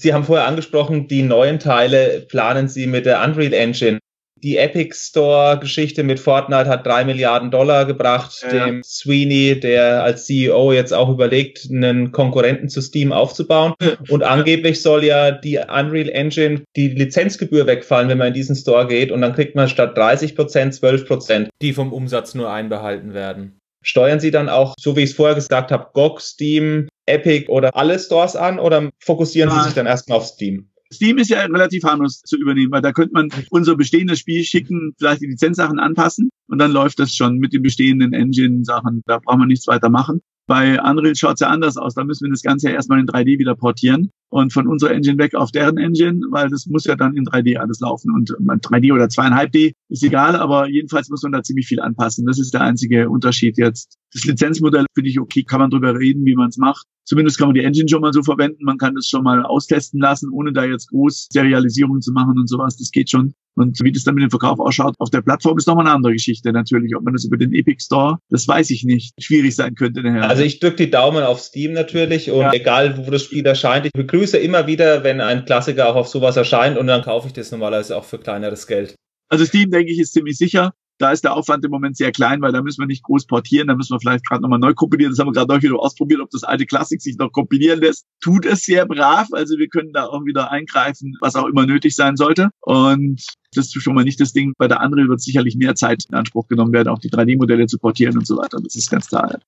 Sie 0.01 0.13
haben 0.13 0.23
vorher 0.23 0.47
angesprochen, 0.47 1.07
die 1.07 1.23
neuen 1.23 1.59
Teile 1.59 2.25
planen 2.29 2.69
Sie 2.69 2.87
mit 2.87 3.05
der 3.05 3.21
Unreal 3.21 3.53
Engine. 3.53 3.99
Die 4.41 4.55
Epic 4.55 4.95
Store 4.95 5.59
Geschichte 5.59 6.03
mit 6.03 6.21
Fortnite 6.21 6.69
hat 6.69 6.85
drei 6.85 7.03
Milliarden 7.03 7.51
Dollar 7.51 7.85
gebracht, 7.85 8.41
ja. 8.41 8.67
dem 8.67 8.81
Sweeney, 8.81 9.59
der 9.59 10.01
als 10.01 10.25
CEO 10.25 10.71
jetzt 10.71 10.93
auch 10.93 11.09
überlegt, 11.09 11.67
einen 11.69 12.13
Konkurrenten 12.13 12.69
zu 12.69 12.79
Steam 12.79 13.11
aufzubauen. 13.11 13.73
Und 14.07 14.23
angeblich 14.23 14.81
soll 14.81 15.03
ja 15.03 15.31
die 15.31 15.57
Unreal 15.57 16.07
Engine 16.07 16.63
die 16.77 16.87
Lizenzgebühr 16.87 17.67
wegfallen, 17.67 18.07
wenn 18.07 18.17
man 18.17 18.27
in 18.27 18.33
diesen 18.33 18.55
Store 18.55 18.87
geht. 18.87 19.11
Und 19.11 19.19
dann 19.19 19.33
kriegt 19.33 19.55
man 19.55 19.67
statt 19.67 19.97
30 19.97 20.37
Prozent 20.37 20.73
12 20.73 21.05
Prozent, 21.05 21.49
die 21.61 21.73
vom 21.73 21.91
Umsatz 21.91 22.33
nur 22.33 22.49
einbehalten 22.49 23.13
werden. 23.13 23.59
Steuern 23.81 24.21
Sie 24.21 24.31
dann 24.31 24.47
auch, 24.47 24.75
so 24.79 24.95
wie 24.95 25.03
ich 25.03 25.11
es 25.11 25.15
vorher 25.15 25.35
gesagt 25.35 25.71
habe, 25.71 25.87
GOG, 25.93 26.21
Steam, 26.21 26.87
Epic 27.09 27.47
oder 27.49 27.75
alle 27.75 27.99
Stores 27.99 28.35
an 28.35 28.59
oder 28.59 28.89
fokussieren 28.99 29.51
Sie 29.51 29.63
sich 29.63 29.73
dann 29.73 29.85
erstmal 29.85 30.19
auf 30.19 30.25
Steam? 30.25 30.69
Steam 30.91 31.19
ist 31.19 31.29
ja 31.29 31.41
relativ 31.41 31.83
harmlos 31.83 32.21
zu 32.21 32.35
übernehmen, 32.37 32.71
weil 32.71 32.81
da 32.81 32.91
könnte 32.91 33.13
man 33.13 33.29
unser 33.51 33.75
bestehendes 33.75 34.19
Spiel 34.19 34.43
schicken, 34.43 34.93
vielleicht 34.97 35.21
die 35.21 35.27
Lizenzsachen 35.27 35.79
anpassen 35.79 36.29
und 36.47 36.57
dann 36.57 36.71
läuft 36.71 36.99
das 36.99 37.13
schon 37.13 37.37
mit 37.37 37.53
den 37.53 37.61
bestehenden 37.61 38.11
Engine-Sachen. 38.11 39.03
Da 39.05 39.19
braucht 39.19 39.37
man 39.37 39.47
nichts 39.47 39.67
weiter 39.67 39.89
machen. 39.89 40.21
Bei 40.47 40.81
Unreal 40.81 41.15
schaut 41.15 41.35
es 41.35 41.41
ja 41.41 41.49
anders 41.49 41.77
aus. 41.77 41.93
Da 41.93 42.03
müssen 42.03 42.25
wir 42.25 42.31
das 42.31 42.41
Ganze 42.41 42.69
ja 42.69 42.73
erstmal 42.73 42.99
in 42.99 43.05
3D 43.05 43.37
wieder 43.37 43.53
portieren 43.53 44.09
und 44.29 44.51
von 44.51 44.67
unserer 44.67 44.89
Engine 44.89 45.19
weg 45.19 45.35
auf 45.35 45.51
deren 45.51 45.77
Engine, 45.77 46.21
weil 46.31 46.49
das 46.49 46.65
muss 46.65 46.85
ja 46.85 46.95
dann 46.95 47.15
in 47.15 47.25
3D 47.25 47.57
alles 47.57 47.79
laufen. 47.81 48.11
Und 48.11 48.31
3D 48.31 48.91
oder 48.91 49.05
2,5D 49.05 49.73
ist 49.89 50.03
egal, 50.03 50.35
aber 50.35 50.67
jedenfalls 50.67 51.09
muss 51.09 51.21
man 51.21 51.33
da 51.33 51.43
ziemlich 51.43 51.67
viel 51.67 51.79
anpassen. 51.79 52.25
Das 52.25 52.39
ist 52.39 52.51
der 52.55 52.61
einzige 52.61 53.11
Unterschied 53.11 53.59
jetzt. 53.59 53.99
Das 54.11 54.25
Lizenzmodell 54.25 54.87
finde 54.95 55.11
ich 55.11 55.19
okay, 55.19 55.43
kann 55.43 55.59
man 55.59 55.69
drüber 55.69 55.93
reden, 55.99 56.25
wie 56.25 56.33
man 56.33 56.49
es 56.49 56.57
macht. 56.57 56.87
Zumindest 57.09 57.39
kann 57.39 57.47
man 57.47 57.55
die 57.55 57.63
Engine 57.63 57.89
schon 57.89 58.01
mal 58.01 58.13
so 58.13 58.21
verwenden. 58.21 58.63
Man 58.63 58.77
kann 58.77 58.93
das 58.93 59.07
schon 59.07 59.23
mal 59.23 59.43
austesten 59.43 59.99
lassen, 59.99 60.29
ohne 60.31 60.53
da 60.53 60.63
jetzt 60.63 60.89
groß 60.89 61.29
Serialisierung 61.31 62.01
zu 62.01 62.11
machen 62.11 62.37
und 62.37 62.47
sowas. 62.47 62.77
Das 62.77 62.91
geht 62.91 63.09
schon. 63.09 63.33
Und 63.55 63.83
wie 63.83 63.91
das 63.91 64.03
dann 64.03 64.13
mit 64.13 64.21
dem 64.21 64.29
Verkauf 64.29 64.59
ausschaut 64.59 64.93
auf 64.99 65.09
der 65.09 65.23
Plattform 65.23 65.57
ist 65.57 65.65
nochmal 65.65 65.87
eine 65.87 65.95
andere 65.95 66.13
Geschichte 66.13 66.51
natürlich. 66.51 66.95
Ob 66.95 67.03
man 67.03 67.13
das 67.13 67.25
über 67.25 67.37
den 67.37 67.51
Epic 67.51 67.83
Store, 67.83 68.19
das 68.29 68.47
weiß 68.47 68.69
ich 68.69 68.83
nicht. 68.83 69.15
Schwierig 69.19 69.55
sein 69.55 69.73
könnte 69.73 70.03
nachher. 70.03 70.29
Also 70.29 70.43
ich 70.43 70.59
drücke 70.59 70.75
die 70.75 70.91
Daumen 70.91 71.23
auf 71.23 71.39
Steam 71.39 71.73
natürlich 71.73 72.29
und 72.29 72.41
ja. 72.41 72.53
egal 72.53 73.03
wo 73.03 73.09
das 73.09 73.23
Spiel 73.23 73.43
erscheint, 73.43 73.87
ich 73.87 73.91
begrüße 73.91 74.37
immer 74.37 74.67
wieder, 74.67 75.03
wenn 75.03 75.19
ein 75.19 75.45
Klassiker 75.45 75.89
auch 75.89 75.95
auf 75.95 76.07
sowas 76.09 76.37
erscheint 76.37 76.77
und 76.77 76.85
dann 76.85 77.01
kaufe 77.01 77.25
ich 77.25 77.33
das 77.33 77.51
normalerweise 77.51 77.97
auch 77.97 78.05
für 78.05 78.19
kleineres 78.19 78.67
Geld. 78.67 78.93
Also 79.29 79.45
Steam, 79.45 79.71
denke 79.71 79.91
ich, 79.91 79.99
ist 79.99 80.13
ziemlich 80.13 80.37
sicher. 80.37 80.73
Da 80.99 81.11
ist 81.11 81.23
der 81.23 81.33
Aufwand 81.33 81.63
im 81.63 81.71
Moment 81.71 81.95
sehr 81.95 82.11
klein, 82.11 82.41
weil 82.41 82.51
da 82.51 82.61
müssen 82.61 82.81
wir 82.81 82.85
nicht 82.85 83.03
groß 83.03 83.25
portieren, 83.25 83.69
da 83.69 83.75
müssen 83.75 83.93
wir 83.93 83.99
vielleicht 83.99 84.27
gerade 84.27 84.41
nochmal 84.41 84.59
neu 84.59 84.73
kompilieren. 84.73 85.13
Das 85.13 85.19
haben 85.19 85.27
wir 85.27 85.31
gerade 85.31 85.51
neu 85.51 85.61
wieder 85.61 85.79
ausprobiert, 85.79 86.19
ob 86.19 86.29
das 86.29 86.43
alte 86.43 86.65
Klassik 86.65 87.01
sich 87.01 87.17
noch 87.17 87.31
kompilieren 87.31 87.79
lässt. 87.79 88.05
Tut 88.21 88.45
es 88.45 88.63
sehr 88.63 88.85
brav, 88.85 89.29
also 89.31 89.57
wir 89.57 89.69
können 89.69 89.93
da 89.93 90.07
auch 90.07 90.25
wieder 90.25 90.51
eingreifen, 90.51 91.15
was 91.21 91.37
auch 91.37 91.47
immer 91.47 91.65
nötig 91.65 91.95
sein 91.95 92.17
sollte. 92.17 92.49
Und 92.59 93.25
das 93.53 93.67
ist 93.67 93.81
schon 93.81 93.95
mal 93.95 94.03
nicht 94.03 94.19
das 94.19 94.33
Ding. 94.33 94.53
Bei 94.57 94.67
der 94.67 94.81
anderen 94.81 95.07
wird 95.07 95.21
sicherlich 95.21 95.55
mehr 95.55 95.73
Zeit 95.75 96.03
in 96.09 96.15
Anspruch 96.15 96.47
genommen 96.47 96.73
werden, 96.73 96.89
auch 96.89 96.99
die 96.99 97.09
3D-Modelle 97.09 97.67
zu 97.67 97.79
portieren 97.79 98.17
und 98.17 98.27
so 98.27 98.37
weiter. 98.37 98.59
Das 98.61 98.75
ist 98.75 98.91
ganz 98.91 99.07
klar. 99.07 99.39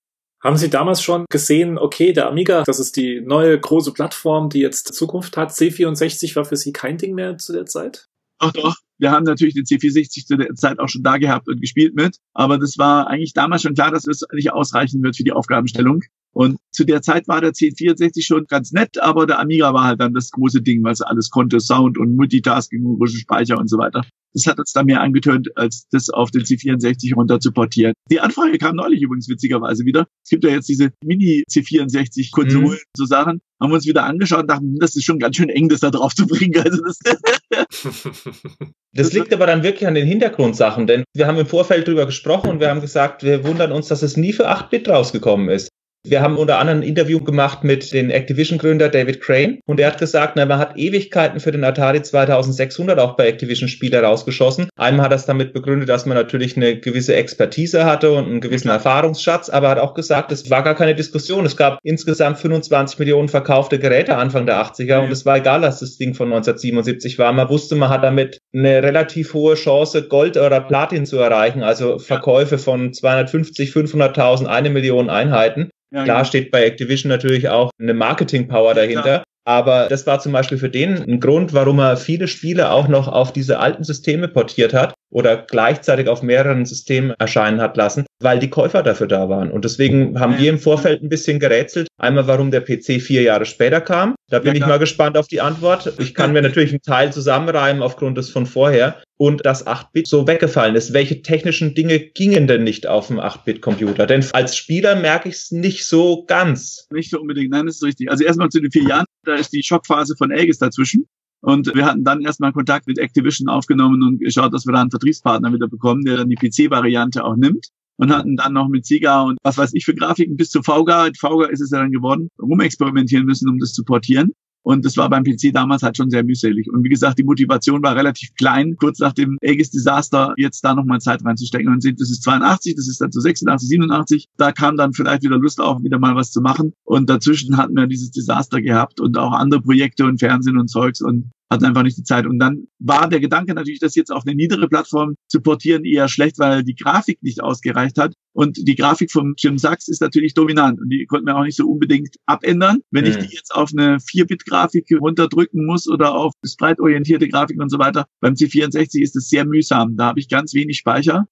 Haben 0.41 0.57
Sie 0.57 0.69
damals 0.69 1.03
schon 1.03 1.25
gesehen, 1.29 1.77
okay, 1.77 2.13
der 2.13 2.27
Amiga, 2.27 2.63
das 2.63 2.79
ist 2.79 2.95
die 2.95 3.21
neue 3.21 3.59
große 3.59 3.93
Plattform, 3.93 4.49
die 4.49 4.59
jetzt 4.59 4.93
Zukunft 4.93 5.37
hat. 5.37 5.51
C64 5.51 6.35
war 6.35 6.45
für 6.45 6.55
Sie 6.55 6.71
kein 6.73 6.97
Ding 6.97 7.13
mehr 7.13 7.37
zu 7.37 7.53
der 7.53 7.67
Zeit? 7.67 8.07
Doch, 8.41 8.51
doch. 8.51 8.75
Wir 8.97 9.11
haben 9.11 9.23
natürlich 9.23 9.53
den 9.53 9.65
C460 9.65 10.25
zu 10.25 10.37
der 10.37 10.53
Zeit 10.55 10.79
auch 10.79 10.89
schon 10.89 11.03
da 11.03 11.17
gehabt 11.17 11.47
und 11.47 11.61
gespielt 11.61 11.95
mit. 11.95 12.17
Aber 12.33 12.57
das 12.57 12.77
war 12.77 13.07
eigentlich 13.07 13.33
damals 13.33 13.61
schon 13.61 13.73
klar, 13.73 13.91
dass 13.91 14.03
das 14.03 14.21
nicht 14.33 14.51
ausreichen 14.51 15.01
wird 15.01 15.15
für 15.15 15.23
die 15.23 15.31
Aufgabenstellung. 15.31 16.01
Und 16.33 16.57
zu 16.71 16.85
der 16.85 17.01
Zeit 17.01 17.27
war 17.27 17.41
der 17.41 17.51
C64 17.51 18.25
schon 18.25 18.45
ganz 18.47 18.71
nett, 18.71 18.99
aber 18.99 19.27
der 19.27 19.39
Amiga 19.39 19.73
war 19.73 19.83
halt 19.83 19.99
dann 19.99 20.13
das 20.13 20.31
große 20.31 20.61
Ding, 20.61 20.83
was 20.83 21.01
alles 21.01 21.29
konnte, 21.29 21.59
Sound 21.59 21.97
und 21.97 22.15
Multitasking, 22.15 22.85
und 22.85 23.07
Speicher 23.09 23.57
und 23.57 23.69
so 23.69 23.77
weiter. 23.77 24.03
Das 24.33 24.45
hat 24.45 24.59
uns 24.59 24.71
da 24.71 24.83
mehr 24.83 25.01
angetönt, 25.01 25.49
als 25.55 25.87
das 25.91 26.09
auf 26.09 26.31
den 26.31 26.41
C64 26.41 27.15
runter 27.15 27.39
zu 27.39 27.51
portieren. 27.51 27.93
Die 28.09 28.19
Anfrage 28.19 28.57
kam 28.57 28.75
neulich 28.75 29.01
übrigens 29.01 29.27
witzigerweise 29.29 29.85
wieder. 29.85 30.07
Es 30.23 30.29
gibt 30.29 30.43
ja 30.43 30.51
jetzt 30.51 30.69
diese 30.69 30.91
Mini-C64-Konsolen, 31.03 32.69
mhm. 32.69 32.95
so 32.95 33.05
Sachen. 33.05 33.41
Haben 33.61 33.71
wir 33.71 33.75
uns 33.75 33.85
wieder 33.85 34.05
angeschaut 34.05 34.41
und 34.41 34.49
dachten, 34.49 34.65
hm, 34.65 34.77
das 34.79 34.95
ist 34.95 35.03
schon 35.03 35.19
ganz 35.19 35.35
schön 35.35 35.49
eng, 35.49 35.69
das 35.69 35.81
da 35.81 35.91
drauf 35.91 36.15
zu 36.15 36.25
bringen. 36.25 36.59
Also 36.63 36.81
das, 36.83 36.97
das 38.93 39.13
liegt 39.13 39.33
aber 39.33 39.45
dann 39.45 39.63
wirklich 39.63 39.87
an 39.87 39.95
den 39.95 40.07
Hintergrundsachen, 40.07 40.87
denn 40.87 41.03
wir 41.13 41.27
haben 41.27 41.37
im 41.37 41.45
Vorfeld 41.45 41.87
drüber 41.87 42.05
gesprochen 42.05 42.49
und 42.49 42.59
wir 42.59 42.69
haben 42.69 42.81
gesagt, 42.81 43.23
wir 43.23 43.43
wundern 43.43 43.71
uns, 43.71 43.87
dass 43.87 44.01
es 44.01 44.17
nie 44.17 44.33
für 44.33 44.49
8-Bit 44.49 44.89
rausgekommen 44.89 45.49
ist. 45.49 45.69
Wir 46.03 46.21
haben 46.21 46.37
unter 46.37 46.57
anderem 46.57 46.79
ein 46.79 46.83
Interview 46.83 47.23
gemacht 47.23 47.63
mit 47.63 47.93
dem 47.93 48.09
Activision-Gründer 48.09 48.89
David 48.89 49.21
Crane 49.21 49.59
und 49.65 49.79
er 49.79 49.87
hat 49.87 49.97
gesagt, 49.97 50.33
na, 50.35 50.45
man 50.45 50.57
hat 50.57 50.75
Ewigkeiten 50.75 51.39
für 51.39 51.53
den 51.53 51.63
Atari 51.63 52.01
2600 52.01 52.99
auch 52.99 53.15
bei 53.15 53.27
Activision-Spiele 53.27 54.01
rausgeschossen. 54.01 54.67
Einmal 54.75 55.05
hat 55.05 55.13
er 55.13 55.17
es 55.17 55.25
damit 55.25 55.53
begründet, 55.53 55.87
dass 55.87 56.05
man 56.05 56.17
natürlich 56.17 56.57
eine 56.57 56.79
gewisse 56.79 57.15
Expertise 57.15 57.85
hatte 57.85 58.11
und 58.11 58.25
einen 58.25 58.41
gewissen 58.41 58.69
Erfahrungsschatz, 58.69 59.49
aber 59.49 59.67
er 59.67 59.71
hat 59.71 59.79
auch 59.79 59.93
gesagt, 59.93 60.33
es 60.33 60.49
war 60.49 60.63
gar 60.63 60.75
keine 60.75 60.95
Diskussion. 60.95 61.45
Es 61.45 61.55
gab 61.55 61.79
insgesamt 61.83 62.39
25 62.39 62.99
Millionen 62.99 63.29
verkaufte 63.29 63.79
Geräte 63.79 64.17
Anfang 64.17 64.45
der 64.45 64.61
80er 64.61 64.99
und 64.99 65.11
es 65.11 65.25
war 65.25 65.37
egal, 65.37 65.61
dass 65.61 65.79
das 65.79 65.97
Ding 65.97 66.13
von 66.13 66.27
1977 66.27 67.19
war. 67.19 67.31
Man 67.31 67.47
wusste, 67.47 67.75
man 67.75 67.89
hat 67.89 68.03
damit 68.03 68.41
eine 68.53 68.83
relativ 68.83 69.33
hohe 69.33 69.55
Chance, 69.55 70.07
Gold 70.09 70.35
oder 70.35 70.59
Platin 70.59 71.05
zu 71.05 71.19
erreichen, 71.19 71.63
also 71.63 71.99
Verkäufe 71.99 72.57
von 72.57 72.91
250, 72.91 73.69
500.000, 73.69 74.47
eine 74.47 74.71
Million 74.71 75.09
Einheiten. 75.09 75.69
Ja, 75.93 76.03
Klar 76.03 76.17
genau. 76.17 76.23
steht 76.23 76.51
bei 76.51 76.63
Activision 76.63 77.09
natürlich 77.09 77.49
auch 77.49 77.71
eine 77.79 77.93
Marketing-Power 77.93 78.73
dahinter. 78.73 79.17
Ja, 79.17 79.23
aber 79.45 79.87
das 79.89 80.05
war 80.07 80.19
zum 80.19 80.31
Beispiel 80.31 80.57
für 80.57 80.69
den 80.69 81.01
ein 81.01 81.19
Grund, 81.19 81.53
warum 81.53 81.79
er 81.79 81.97
viele 81.97 82.27
Spiele 82.27 82.71
auch 82.71 82.87
noch 82.87 83.07
auf 83.07 83.33
diese 83.33 83.59
alten 83.59 83.83
Systeme 83.83 84.27
portiert 84.27 84.73
hat 84.73 84.93
oder 85.11 85.37
gleichzeitig 85.37 86.07
auf 86.07 86.23
mehreren 86.23 86.65
Systemen 86.65 87.13
erscheinen 87.19 87.61
hat 87.61 87.77
lassen, 87.77 88.05
weil 88.19 88.39
die 88.39 88.49
Käufer 88.49 88.81
dafür 88.81 89.07
da 89.07 89.29
waren. 89.29 89.51
Und 89.51 89.65
deswegen 89.65 90.19
haben 90.19 90.39
wir 90.39 90.49
im 90.49 90.57
Vorfeld 90.57 91.03
ein 91.03 91.09
bisschen 91.09 91.39
gerätselt. 91.39 91.87
Einmal, 91.97 92.27
warum 92.27 92.49
der 92.49 92.61
PC 92.61 93.01
vier 93.01 93.21
Jahre 93.21 93.45
später 93.45 93.81
kam. 93.81 94.15
Da 94.29 94.39
bin 94.39 94.55
ja, 94.55 94.61
ich 94.61 94.65
mal 94.65 94.79
gespannt 94.79 95.17
auf 95.17 95.27
die 95.27 95.41
Antwort. 95.41 95.93
Ich 95.99 96.13
kann 96.13 96.31
mir 96.33 96.41
natürlich 96.41 96.71
einen 96.71 96.81
Teil 96.81 97.11
zusammenreimen 97.11 97.83
aufgrund 97.83 98.17
des 98.17 98.29
von 98.29 98.45
vorher. 98.45 99.01
Und 99.17 99.45
dass 99.45 99.67
8-Bit 99.67 100.07
so 100.07 100.25
weggefallen 100.25 100.75
ist. 100.75 100.93
Welche 100.93 101.21
technischen 101.21 101.75
Dinge 101.75 101.99
gingen 101.99 102.47
denn 102.47 102.63
nicht 102.63 102.87
auf 102.87 103.07
dem 103.07 103.19
8-Bit-Computer? 103.19 104.07
Denn 104.07 104.25
als 104.33 104.57
Spieler 104.57 104.95
merke 104.95 105.29
ich 105.29 105.35
es 105.35 105.51
nicht 105.51 105.85
so 105.85 106.25
ganz. 106.25 106.87
Nicht 106.89 107.11
so 107.11 107.19
unbedingt, 107.19 107.51
nein, 107.51 107.67
das 107.67 107.75
ist 107.75 107.83
richtig. 107.83 108.09
Also 108.09 108.23
erstmal 108.23 108.49
zu 108.49 108.59
den 108.59 108.71
vier 108.71 108.87
Jahren, 108.87 109.05
da 109.23 109.35
ist 109.35 109.53
die 109.53 109.61
Schockphase 109.61 110.15
von 110.17 110.31
Aegis 110.31 110.57
dazwischen. 110.57 111.05
Und 111.41 111.73
wir 111.73 111.85
hatten 111.85 112.03
dann 112.03 112.21
erstmal 112.21 112.53
Kontakt 112.53 112.87
mit 112.87 112.99
Activision 112.99 113.49
aufgenommen 113.49 114.03
und 114.03 114.19
geschaut, 114.19 114.53
dass 114.53 114.65
wir 114.65 114.73
da 114.73 114.81
einen 114.81 114.91
Vertriebspartner 114.91 115.51
wieder 115.51 115.67
bekommen, 115.67 116.03
der 116.05 116.17
dann 116.17 116.29
die 116.29 116.35
PC-Variante 116.35 117.23
auch 117.23 117.35
nimmt. 117.35 117.67
Und 117.97 118.11
hatten 118.11 118.35
dann 118.35 118.53
noch 118.53 118.67
mit 118.67 118.85
Sega 118.85 119.21
und 119.21 119.37
was 119.43 119.59
weiß 119.59 119.75
ich 119.75 119.85
für 119.85 119.93
Grafiken 119.93 120.35
bis 120.35 120.49
zu 120.49 120.63
VGA, 120.63 121.09
VGA 121.15 121.45
ist 121.45 121.61
es 121.61 121.69
ja 121.69 121.79
dann 121.79 121.91
geworden, 121.91 122.29
rumexperimentieren 122.41 123.25
müssen, 123.25 123.47
um 123.47 123.59
das 123.59 123.73
zu 123.73 123.83
portieren. 123.83 124.31
Und 124.63 124.85
das 124.85 124.97
war 124.97 125.09
beim 125.09 125.23
PC 125.23 125.53
damals 125.53 125.81
halt 125.83 125.97
schon 125.97 126.09
sehr 126.09 126.23
mühselig. 126.23 126.71
Und 126.71 126.83
wie 126.83 126.89
gesagt, 126.89 127.17
die 127.17 127.23
Motivation 127.23 127.81
war 127.81 127.95
relativ 127.95 128.33
klein, 128.35 128.75
kurz 128.77 128.99
nach 128.99 129.13
dem 129.13 129.37
Aegis-Desaster 129.41 130.33
jetzt 130.37 130.61
da 130.61 130.75
nochmal 130.75 131.01
Zeit 131.01 131.25
reinzustecken. 131.25 131.71
Und 131.71 131.81
sehen, 131.81 131.95
das 131.97 132.11
ist 132.11 132.23
82, 132.23 132.75
das 132.75 132.87
ist 132.87 133.01
dann 133.01 133.11
zu 133.11 133.19
86, 133.19 133.69
87. 133.69 134.27
Da 134.37 134.51
kam 134.51 134.77
dann 134.77 134.93
vielleicht 134.93 135.23
wieder 135.23 135.37
Lust 135.37 135.59
auf, 135.59 135.81
wieder 135.83 135.99
mal 135.99 136.15
was 136.15 136.31
zu 136.31 136.41
machen. 136.41 136.73
Und 136.83 137.09
dazwischen 137.09 137.57
hatten 137.57 137.75
wir 137.75 137.87
dieses 137.87 138.11
Desaster 138.11 138.61
gehabt 138.61 138.99
und 138.99 139.17
auch 139.17 139.33
andere 139.33 139.61
Projekte 139.61 140.05
und 140.05 140.19
Fernsehen 140.19 140.57
und 140.57 140.69
Zeugs. 140.69 141.01
Und 141.01 141.31
hatten 141.51 141.65
einfach 141.65 141.83
nicht 141.83 141.97
die 141.97 142.03
Zeit. 142.03 142.25
Und 142.25 142.39
dann 142.39 142.67
war 142.79 143.09
der 143.09 143.19
Gedanke 143.19 143.53
natürlich, 143.53 143.79
das 143.79 143.95
jetzt 143.95 144.11
auf 144.11 144.23
eine 144.25 144.35
niedere 144.35 144.67
Plattform 144.67 145.15
zu 145.27 145.41
portieren, 145.41 145.83
eher 145.83 146.07
schlecht, 146.07 146.39
weil 146.39 146.63
die 146.63 146.75
Grafik 146.75 147.21
nicht 147.21 147.43
ausgereicht 147.43 147.97
hat. 147.99 148.13
Und 148.33 148.57
die 148.65 148.75
Grafik 148.75 149.11
von 149.11 149.33
Jim 149.37 149.57
Sachs 149.57 149.89
ist 149.89 150.01
natürlich 150.01 150.33
dominant 150.33 150.79
und 150.79 150.89
die 150.89 151.05
konnten 151.05 151.27
wir 151.27 151.35
auch 151.35 151.43
nicht 151.43 151.57
so 151.57 151.67
unbedingt 151.67 152.15
abändern. 152.25 152.79
Wenn 152.89 153.03
mhm. 153.03 153.11
ich 153.11 153.17
die 153.17 153.35
jetzt 153.35 153.53
auf 153.53 153.71
eine 153.75 153.97
4-Bit-Grafik 153.97 154.87
runterdrücken 154.99 155.65
muss 155.65 155.89
oder 155.89 156.15
auf 156.15 156.31
sprite-orientierte 156.45 157.27
Grafik 157.27 157.59
und 157.59 157.69
so 157.69 157.77
weiter, 157.77 158.05
beim 158.21 158.33
C64 158.33 159.01
ist 159.01 159.17
es 159.17 159.27
sehr 159.27 159.45
mühsam. 159.45 159.97
Da 159.97 160.05
habe 160.05 160.19
ich 160.19 160.29
ganz 160.29 160.53
wenig 160.53 160.77
Speicher 160.77 161.27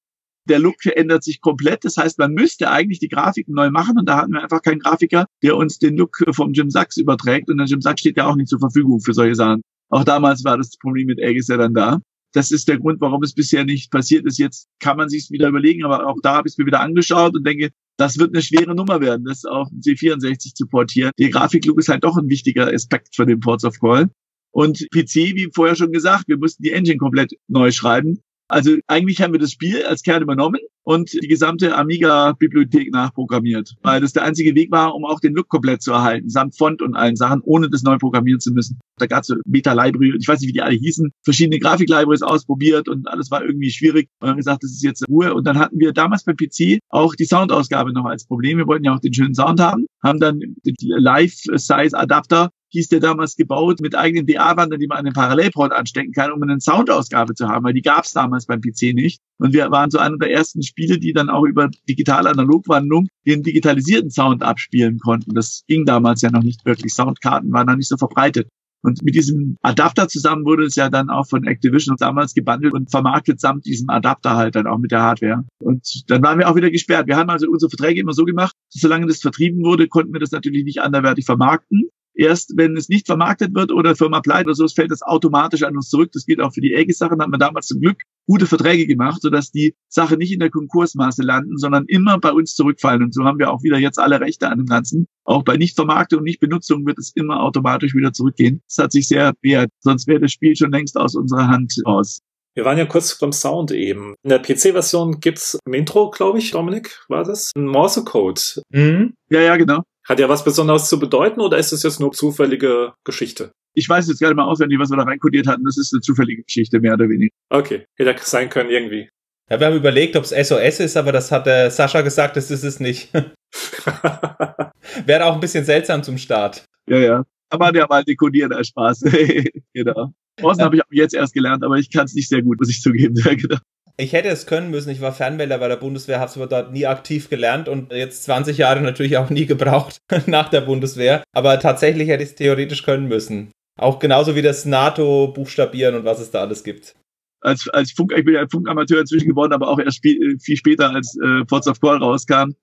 der 0.50 0.60
Look 0.60 0.84
ändert 0.86 1.24
sich 1.24 1.42
komplett. 1.42 1.86
Das 1.86 1.98
heißt, 1.98 2.18
man 2.18 2.34
müsste 2.34 2.72
eigentlich 2.72 3.00
die 3.00 3.08
Grafiken 3.08 3.54
neu 3.54 3.70
machen 3.70 4.00
und 4.00 4.10
da 4.10 4.18
hatten 4.18 4.32
wir 4.32 4.42
einfach 4.42 4.64
keinen 4.64 4.80
Grafiker, 4.80 5.28
der 5.44 5.56
uns 5.56 5.78
den 5.78 5.96
Look 5.96 6.18
vom 6.32 6.54
Jim 6.54 6.72
Sachs 6.72 6.98
überträgt. 6.98 7.50
Und 7.50 7.58
der 7.58 7.68
Jim 7.68 7.82
Sachs 7.82 8.02
steht 8.02 8.18
ja 8.18 8.26
auch 8.26 8.36
nicht 8.36 8.50
zur 8.50 8.60
Verfügung 8.60 9.00
für 9.00 9.14
solche 9.14 9.36
Sachen. 9.36 9.62
Auch 9.90 10.04
damals 10.04 10.44
war 10.44 10.58
das 10.58 10.78
Problem 10.78 11.08
mit 11.08 11.22
Aegis 11.22 11.48
ja 11.48 11.58
dann 11.58 11.74
da. 11.74 12.00
Das 12.34 12.52
ist 12.52 12.68
der 12.68 12.78
Grund, 12.78 13.02
warum 13.02 13.24
es 13.24 13.34
bisher 13.34 13.66
nicht 13.66 13.92
passiert 13.92 14.26
ist. 14.26 14.38
Jetzt 14.38 14.68
kann 14.80 14.98
man 14.98 15.10
sich 15.10 15.30
wieder 15.32 15.48
überlegen, 15.48 15.84
aber 15.84 16.08
auch 16.08 16.18
da 16.22 16.36
habe 16.36 16.48
ich 16.48 16.54
es 16.54 16.58
mir 16.58 16.68
wieder 16.68 16.80
angeschaut 16.80 17.36
und 17.36 17.46
denke, 17.46 17.72
das 17.98 18.20
wird 18.20 18.34
eine 18.34 18.44
schwere 18.44 18.76
Nummer 18.76 19.02
werden, 19.02 19.26
das 19.26 19.46
auf 19.46 19.68
C64 19.70 20.54
zu 20.54 20.68
portieren. 20.68 21.12
Die 21.18 21.30
Grafiklook 21.30 21.80
ist 21.80 21.90
halt 21.90 22.04
doch 22.04 22.18
ein 22.18 22.30
wichtiger 22.30 22.72
Aspekt 22.72 23.16
für 23.16 23.26
den 23.26 23.40
Ports 23.40 23.66
of 23.66 23.80
Call. 23.80 24.10
Und 24.52 24.88
PC, 24.92 25.36
wie 25.36 25.50
vorher 25.54 25.76
schon 25.76 25.92
gesagt, 25.92 26.28
wir 26.28 26.38
mussten 26.38 26.64
die 26.64 26.72
Engine 26.72 26.98
komplett 26.98 27.34
neu 27.48 27.72
schreiben. 27.72 28.22
Also 28.50 28.76
eigentlich 28.88 29.22
haben 29.22 29.32
wir 29.32 29.40
das 29.40 29.52
Spiel 29.52 29.84
als 29.86 30.02
Kern 30.02 30.24
übernommen 30.24 30.60
und 30.84 31.14
die 31.14 31.28
gesamte 31.28 31.76
Amiga-Bibliothek 31.76 32.92
nachprogrammiert, 32.92 33.76
weil 33.84 34.02
das 34.02 34.14
der 34.14 34.24
einzige 34.24 34.56
Weg 34.56 34.72
war, 34.72 34.96
um 34.96 35.06
auch 35.06 35.20
den 35.20 35.36
Look 35.36 35.48
komplett 35.48 35.84
zu 35.84 35.92
erhalten, 35.92 36.30
samt 36.30 36.58
Font 36.58 36.82
und 36.82 36.96
allen 36.96 37.16
Sachen, 37.16 37.42
ohne 37.44 37.70
das 37.70 37.84
neu 37.84 37.98
programmieren 38.00 38.40
zu 38.40 38.52
müssen. 38.52 38.80
Da 38.98 39.06
gab 39.06 39.22
es 39.22 39.28
so 39.28 39.36
Beta-Library, 39.46 40.16
ich 40.20 40.28
weiß 40.28 40.40
nicht, 40.42 40.50
wie 40.50 40.54
die 40.54 40.64
alle 40.64 40.76
hießen, 40.76 41.12
verschiedene 41.24 41.60
Grafik-Libraries 41.60 42.24
ausprobiert 42.24 42.90
und 42.90 43.08
alles 43.08 43.30
war 43.30 43.46
irgendwie 43.46 43.70
schwierig. 43.70 44.10
Und 44.20 44.30
haben 44.30 44.38
gesagt, 44.38 44.64
das 44.64 44.72
ist 44.72 44.84
jetzt 44.84 45.08
Ruhe. 45.08 45.36
Und 45.36 45.46
dann 45.46 45.60
hatten 45.60 45.80
wir 45.80 45.94
damals 45.94 46.24
beim 46.24 46.36
PC 46.36 46.80
auch 46.90 47.14
die 47.14 47.26
Soundausgabe 47.26 47.94
noch 47.94 48.06
als 48.06 48.26
Problem. 48.26 48.58
Wir 48.58 48.68
wollten 48.68 48.86
ja 48.86 48.96
auch 48.96 49.00
den 49.00 49.14
schönen 49.14 49.36
Sound 49.36 49.60
haben, 49.60 49.86
haben 50.04 50.20
dann 50.20 50.40
den 50.40 50.76
Live-Size-Adapter 50.80 52.50
hieß 52.70 52.90
der 52.90 53.00
damals 53.00 53.36
gebaut 53.36 53.80
mit 53.82 53.96
eigenen 53.96 54.26
DA-Wandern, 54.26 54.80
die 54.80 54.88
man 54.88 55.00
an 55.00 55.06
den 55.06 55.14
Parallelport 55.14 55.72
anstecken 55.72 56.14
kann, 56.14 56.32
um 56.32 56.42
eine 56.42 56.60
Soundausgabe 56.60 57.34
zu 57.34 57.48
haben, 57.48 57.66
weil 57.66 57.74
die 57.74 57.82
gab 57.82 58.06
es 58.06 58.12
damals 58.12 58.46
beim 58.46 58.62
PC 58.62 58.94
nicht. 58.94 59.20
Und 59.40 59.54
wir 59.54 59.72
waren 59.72 59.90
so 59.90 59.98
einer 59.98 60.18
der 60.18 60.32
ersten 60.32 60.64
Spiele, 60.64 61.00
die 61.00 61.14
dann 61.14 61.30
auch 61.30 61.46
über 61.46 61.70
digitale 61.88 62.30
Analogwandlung 62.30 63.08
den 63.26 63.44
digitalisierten 63.44 64.12
Sound 64.12 64.44
abspielen 64.44 65.00
konnten. 65.00 65.34
Das 65.34 65.64
ging 65.68 65.86
damals 65.86 66.22
ja 66.22 66.32
noch 66.32 66.44
nicht 66.44 66.66
wirklich. 66.66 66.94
Soundkarten 66.94 67.52
waren 67.52 67.68
noch 67.68 67.76
nicht 67.76 67.90
so 67.90 67.98
verbreitet. 67.98 68.50
Und 68.82 69.04
mit 69.04 69.16
diesem 69.16 69.58
Adapter 69.62 70.08
zusammen 70.08 70.46
wurde 70.46 70.64
es 70.64 70.76
ja 70.76 70.90
dann 70.90 71.10
auch 71.10 71.28
von 71.28 71.46
Activision 71.46 71.98
damals 72.00 72.34
gebundelt 72.34 72.74
und 72.74 72.90
vermarktet 72.90 73.40
samt 73.42 73.66
diesem 73.66 73.90
Adapter 73.90 74.38
halt 74.38 74.56
dann 74.56 74.68
auch 74.68 74.78
mit 74.78 74.92
der 74.92 75.02
Hardware. 75.02 75.44
Und 75.60 76.04
dann 76.08 76.24
waren 76.24 76.40
wir 76.40 76.50
auch 76.50 76.56
wieder 76.56 76.72
gesperrt. 76.72 77.08
Wir 77.08 77.18
haben 77.18 77.30
also 77.30 77.48
unsere 77.50 77.70
Verträge 77.70 78.00
immer 78.00 78.14
so 78.14 78.24
gemacht, 78.24 78.56
solange 78.70 79.08
das 79.08 79.20
vertrieben 79.20 79.64
wurde, 79.64 79.88
konnten 79.88 80.14
wir 80.14 80.20
das 80.22 80.32
natürlich 80.32 80.64
nicht 80.64 80.82
anderwertig 80.82 81.26
vermarkten. 81.26 81.90
Erst 82.20 82.58
wenn 82.58 82.76
es 82.76 82.90
nicht 82.90 83.06
vermarktet 83.06 83.56
wird 83.56 83.72
oder 83.72 83.96
Firma 83.96 84.20
pleite 84.20 84.48
oder 84.48 84.56
so, 84.56 84.66
es 84.66 84.74
fällt 84.74 84.92
das 84.92 85.02
automatisch 85.02 85.64
an 85.64 85.78
uns 85.78 85.88
zurück. 85.88 86.12
Das 86.12 86.26
geht 86.26 86.42
auch 86.42 86.54
für 86.54 86.60
die 86.60 86.76
Aegis-Sachen. 86.76 87.22
Hat 87.22 87.30
man 87.30 87.40
damals 87.40 87.68
zum 87.68 87.80
Glück 87.80 88.02
gute 88.28 88.46
Verträge 88.46 88.86
gemacht, 88.88 89.22
sodass 89.22 89.52
die 89.52 89.74
Sache 89.88 90.18
nicht 90.18 90.34
in 90.34 90.42
der 90.42 90.50
Konkursmaße 90.50 91.24
landen, 91.24 91.56
sondern 91.56 91.86
immer 91.88 92.20
bei 92.20 92.34
uns 92.34 92.56
zurückfallen. 92.56 93.04
Und 93.04 93.14
so 93.14 93.24
haben 93.24 93.40
wir 93.40 93.50
auch 93.50 93.64
wieder 93.64 93.78
jetzt 93.78 94.00
alle 94.00 94.20
Rechte 94.20 94.50
an 94.50 94.58
dem 94.58 94.66
Ganzen. 94.66 95.08
Auch 95.24 95.46
bei 95.46 95.56
Nichtvermarktung 95.56 96.18
und 96.20 96.26
Nichtbenutzung 96.26 96.86
wird 96.86 97.00
es 97.00 97.14
immer 97.16 97.42
automatisch 97.42 97.96
wieder 97.96 98.12
zurückgehen. 98.12 98.62
Das 98.68 98.84
hat 98.84 98.92
sich 98.92 99.08
sehr 99.08 99.32
bewährt. 99.42 99.70
Sonst 99.80 100.06
wäre 100.08 100.20
das 100.20 100.34
Spiel 100.34 100.58
schon 100.58 100.74
längst 100.74 100.98
aus 100.98 101.16
unserer 101.16 101.48
Hand 101.48 101.74
raus. 101.88 102.20
Wir 102.54 102.66
waren 102.66 102.78
ja 102.78 102.86
kurz 102.86 103.18
beim 103.18 103.32
Sound 103.32 103.72
eben. 103.72 104.16
In 104.24 104.30
der 104.30 104.40
PC-Version 104.40 105.22
gibt's 105.22 105.58
im 105.66 105.74
Intro, 105.74 106.10
glaube 106.10 106.40
ich, 106.40 106.52
Dominik, 106.52 107.00
war 107.08 107.24
das? 107.24 107.54
Ein 107.56 107.68
Morse-Code. 107.68 108.42
Mhm. 108.72 109.14
Ja, 109.30 109.40
ja, 109.40 109.56
genau. 109.56 109.84
Hat 110.10 110.20
ja 110.20 110.28
was 110.28 110.44
Besonderes 110.44 110.90
zu 110.90 111.00
bedeuten 111.00 111.40
oder 111.40 111.60
ist 111.60 111.72
es 111.72 111.84
jetzt 111.84 112.00
nur 112.00 112.12
zufällige 112.12 112.94
Geschichte? 113.06 113.52
Ich 113.76 113.88
weiß 113.88 114.08
jetzt 114.08 114.20
gar 114.20 114.30
nicht 114.30 114.38
mal 114.38 114.46
auswendig, 114.46 114.80
was 114.80 114.90
wir 114.90 114.98
da 114.98 115.04
reinkodiert 115.04 115.46
hatten. 115.46 115.64
Das 115.64 115.78
ist 115.78 115.94
eine 115.94 116.02
zufällige 116.02 116.42
Geschichte, 116.44 116.80
mehr 116.80 116.96
oder 116.96 117.08
weniger. 117.08 117.32
Okay, 117.50 117.86
hätte 117.96 118.16
sein 118.24 118.50
können 118.50 118.72
irgendwie. 118.72 119.08
Ja, 119.52 119.60
wir 119.60 119.68
haben 119.68 119.76
überlegt, 119.76 120.16
ob 120.16 120.24
es 120.24 120.32
SOS 120.32 120.80
ist, 120.80 120.98
aber 120.98 121.12
das 121.12 121.32
hat 121.32 121.46
der 121.46 121.70
Sascha 121.70 122.02
gesagt, 122.02 122.38
das 122.38 122.50
ist 122.50 122.64
es 122.64 122.80
nicht. 122.80 123.14
Wäre 125.06 125.26
auch 125.26 125.36
ein 125.36 125.40
bisschen 125.40 125.64
seltsam 125.64 126.02
zum 126.02 126.18
Start. 126.18 126.66
Ja, 126.88 126.98
ja. 126.98 127.24
Aber 127.52 127.72
der 127.72 127.88
mal 127.88 128.04
dekodieren 128.04 128.52
als 128.52 128.70
Spaß. 128.70 129.02
genau. 129.74 130.12
Außen 130.42 130.64
habe 130.64 130.76
ich 130.78 130.82
auch 130.82 130.92
jetzt 130.92 131.14
erst 131.14 131.36
gelernt, 131.36 131.64
aber 131.64 131.76
ich 131.78 131.92
kann 131.92 132.06
es 132.06 132.16
nicht 132.16 132.30
sehr 132.30 132.42
gut, 132.42 132.60
muss 132.60 132.70
ich 132.70 132.82
zugeben. 132.82 133.14
genau. 133.24 133.58
Ich 134.00 134.14
hätte 134.14 134.30
es 134.30 134.46
können 134.46 134.72
müssen. 134.72 134.90
Ich 134.92 135.02
war 135.02 135.12
Fernwähler 135.12 135.58
bei 135.58 135.68
der 135.68 135.76
Bundeswehr, 135.76 136.22
habe 136.22 136.30
es 136.30 136.38
aber 136.38 136.48
dort 136.48 136.72
nie 136.72 136.88
aktiv 136.88 137.30
gelernt 137.30 137.68
und 137.68 137.92
jetzt 137.92 138.24
20 138.24 138.58
Jahre 138.58 138.80
natürlich 138.80 139.18
auch 139.18 139.30
nie 139.30 139.46
gebraucht 139.46 139.98
nach 140.26 140.48
der 140.48 140.62
Bundeswehr. 140.62 141.22
Aber 141.34 141.60
tatsächlich 141.60 142.08
hätte 142.08 142.24
ich 142.24 142.30
es 142.30 142.36
theoretisch 142.36 142.84
können 142.84 143.10
müssen. 143.10 143.52
Auch 143.78 144.00
genauso 144.00 144.36
wie 144.36 144.42
das 144.42 144.64
NATO-Buchstabieren 144.64 145.96
und 145.96 146.06
was 146.06 146.22
es 146.22 146.32
da 146.32 146.40
alles 146.40 146.64
gibt. 146.64 146.96
Als, 147.42 147.68
als 147.74 147.92
Funk, 147.92 148.14
ich 148.16 148.24
bin 148.24 148.36
ja 148.36 148.46
Funkamateur 148.50 149.02
inzwischen 149.02 149.28
geworden, 149.28 149.52
aber 149.52 149.68
auch 149.68 149.80
erst 149.80 150.02
viel 150.02 150.58
später, 150.58 150.92
als 150.92 151.18
äh, 151.22 151.70
of 151.70 151.82
Call 151.82 151.98
rauskam, 151.98 152.54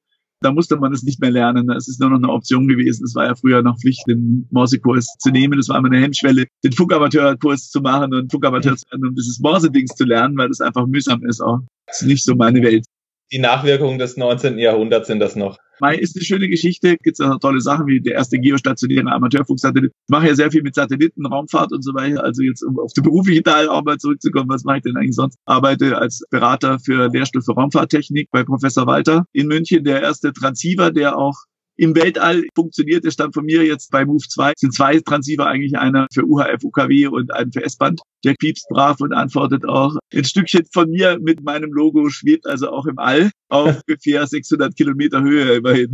da 0.40 0.52
musste 0.52 0.76
man 0.76 0.92
es 0.92 1.02
nicht 1.02 1.20
mehr 1.20 1.30
lernen. 1.30 1.70
Es 1.70 1.88
ist 1.88 2.00
nur 2.00 2.10
noch 2.10 2.18
eine 2.18 2.28
Option 2.28 2.68
gewesen. 2.68 3.04
Es 3.04 3.14
war 3.14 3.26
ja 3.26 3.34
früher 3.34 3.62
noch 3.62 3.78
Pflicht, 3.78 4.04
den 4.06 4.46
Morse-Kurs 4.50 5.16
zu 5.18 5.30
nehmen. 5.30 5.58
Das 5.58 5.68
war 5.68 5.78
immer 5.78 5.90
eine 5.90 6.00
Hemmschwelle, 6.00 6.46
den 6.62 6.72
Funkamateur-Kurs 6.72 7.70
zu 7.70 7.80
machen 7.80 8.12
und 8.14 8.30
Funkamateur 8.30 8.76
zu 8.76 8.84
lernen 8.90 9.08
und 9.08 9.18
dieses 9.18 9.38
Morse-Dings 9.40 9.94
zu 9.94 10.04
lernen, 10.04 10.36
weil 10.36 10.48
das 10.48 10.60
einfach 10.60 10.86
mühsam 10.86 11.24
ist 11.26 11.40
auch. 11.40 11.60
Das 11.86 12.02
ist 12.02 12.08
nicht 12.08 12.24
so 12.24 12.34
meine 12.34 12.62
Welt. 12.62 12.84
Die 13.32 13.38
Nachwirkungen 13.38 13.98
des 13.98 14.16
19. 14.16 14.58
Jahrhunderts 14.58 15.08
sind 15.08 15.20
das 15.20 15.36
noch. 15.36 15.58
Mai 15.80 15.96
ist 15.96 16.16
eine 16.16 16.24
schöne 16.24 16.48
Geschichte. 16.48 16.96
Gibt 17.02 17.20
es 17.20 17.38
tolle 17.40 17.60
Sachen 17.60 17.86
wie 17.86 18.00
der 18.00 18.14
erste 18.14 18.38
geostationäre 18.38 19.10
Amateurfunksatellit. 19.12 19.92
Ich 19.92 20.08
mache 20.08 20.28
ja 20.28 20.34
sehr 20.34 20.50
viel 20.50 20.62
mit 20.62 20.74
Satelliten, 20.74 21.26
Raumfahrt 21.26 21.72
und 21.72 21.82
so 21.82 21.92
weiter. 21.94 22.24
Also 22.24 22.42
jetzt 22.42 22.62
um 22.62 22.78
auf 22.78 22.92
den 22.92 23.04
beruflichen 23.04 23.44
Teil 23.44 23.68
auch 23.68 23.84
mal 23.84 23.98
zurückzukommen, 23.98 24.48
was 24.48 24.64
mache 24.64 24.78
ich 24.78 24.82
denn 24.84 24.96
eigentlich 24.96 25.14
sonst? 25.14 25.38
Arbeite 25.44 25.98
als 25.98 26.22
Berater 26.30 26.78
für 26.78 27.08
Lehrstuhl 27.08 27.42
für 27.42 27.52
Raumfahrttechnik 27.52 28.30
bei 28.30 28.42
Professor 28.44 28.86
Walter 28.86 29.26
in 29.32 29.48
München, 29.48 29.84
der 29.84 30.02
erste 30.02 30.32
Transceiver, 30.32 30.90
der 30.90 31.16
auch 31.18 31.36
im 31.76 31.94
Weltall 31.94 32.44
funktioniert. 32.54 33.04
Der 33.04 33.10
stammt 33.10 33.34
von 33.34 33.44
mir 33.44 33.64
jetzt 33.64 33.90
bei 33.90 34.04
Move 34.04 34.26
2. 34.26 34.52
Es 34.52 34.60
sind 34.60 34.74
zwei 34.74 34.98
Transceiver, 35.00 35.46
eigentlich 35.46 35.76
einer 35.76 36.06
für 36.12 36.24
UHF, 36.24 36.64
UKW 36.64 37.06
und 37.08 37.32
einen 37.32 37.52
für 37.52 37.62
S-Band. 37.62 38.00
Der 38.24 38.34
piepst 38.34 38.66
brav 38.68 39.00
und 39.00 39.12
antwortet 39.12 39.66
auch. 39.66 39.96
Ein 40.12 40.24
Stückchen 40.24 40.66
von 40.72 40.90
mir 40.90 41.18
mit 41.20 41.42
meinem 41.42 41.72
Logo 41.72 42.08
schwebt 42.08 42.46
also 42.46 42.70
auch 42.70 42.86
im 42.86 42.98
All 42.98 43.30
auf 43.48 43.80
ungefähr 43.88 44.26
600 44.26 44.76
Kilometer 44.76 45.22
Höhe 45.22 45.56
immerhin. 45.56 45.92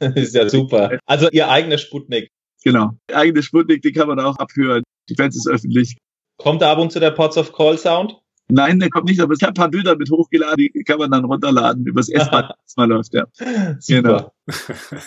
ist 0.14 0.34
ja 0.34 0.48
super. 0.48 0.98
Also 1.06 1.28
ihr 1.30 1.48
eigener 1.48 1.78
Sputnik. 1.78 2.30
Genau. 2.64 2.90
Eigene 3.12 3.42
Sputnik, 3.42 3.82
den 3.82 3.94
kann 3.94 4.08
man 4.08 4.20
auch 4.20 4.36
abhören. 4.36 4.82
Die 5.08 5.14
Fans 5.14 5.36
ist 5.36 5.48
öffentlich. 5.48 5.96
Kommt 6.38 6.62
da 6.62 6.72
ab 6.72 6.78
und 6.78 6.92
zu 6.92 7.00
der 7.00 7.10
Pots 7.12 7.36
of 7.36 7.52
Call 7.52 7.78
Sound? 7.78 8.16
Nein, 8.50 8.80
der 8.80 8.88
kommt 8.88 9.06
nicht, 9.06 9.20
aber 9.20 9.34
ich 9.34 9.42
habe 9.42 9.52
ein 9.52 9.54
paar 9.54 9.70
Bilder 9.70 9.96
mit 9.96 10.10
hochgeladen, 10.10 10.56
die 10.56 10.84
kann 10.84 10.98
man 10.98 11.10
dann 11.10 11.24
runterladen, 11.24 11.86
übers 11.86 12.08
S-Bahn, 12.08 12.50
mal 12.76 12.88
läuft, 12.88 13.12
ja. 13.12 13.26
Super. 13.78 13.78
Genau. 13.88 14.32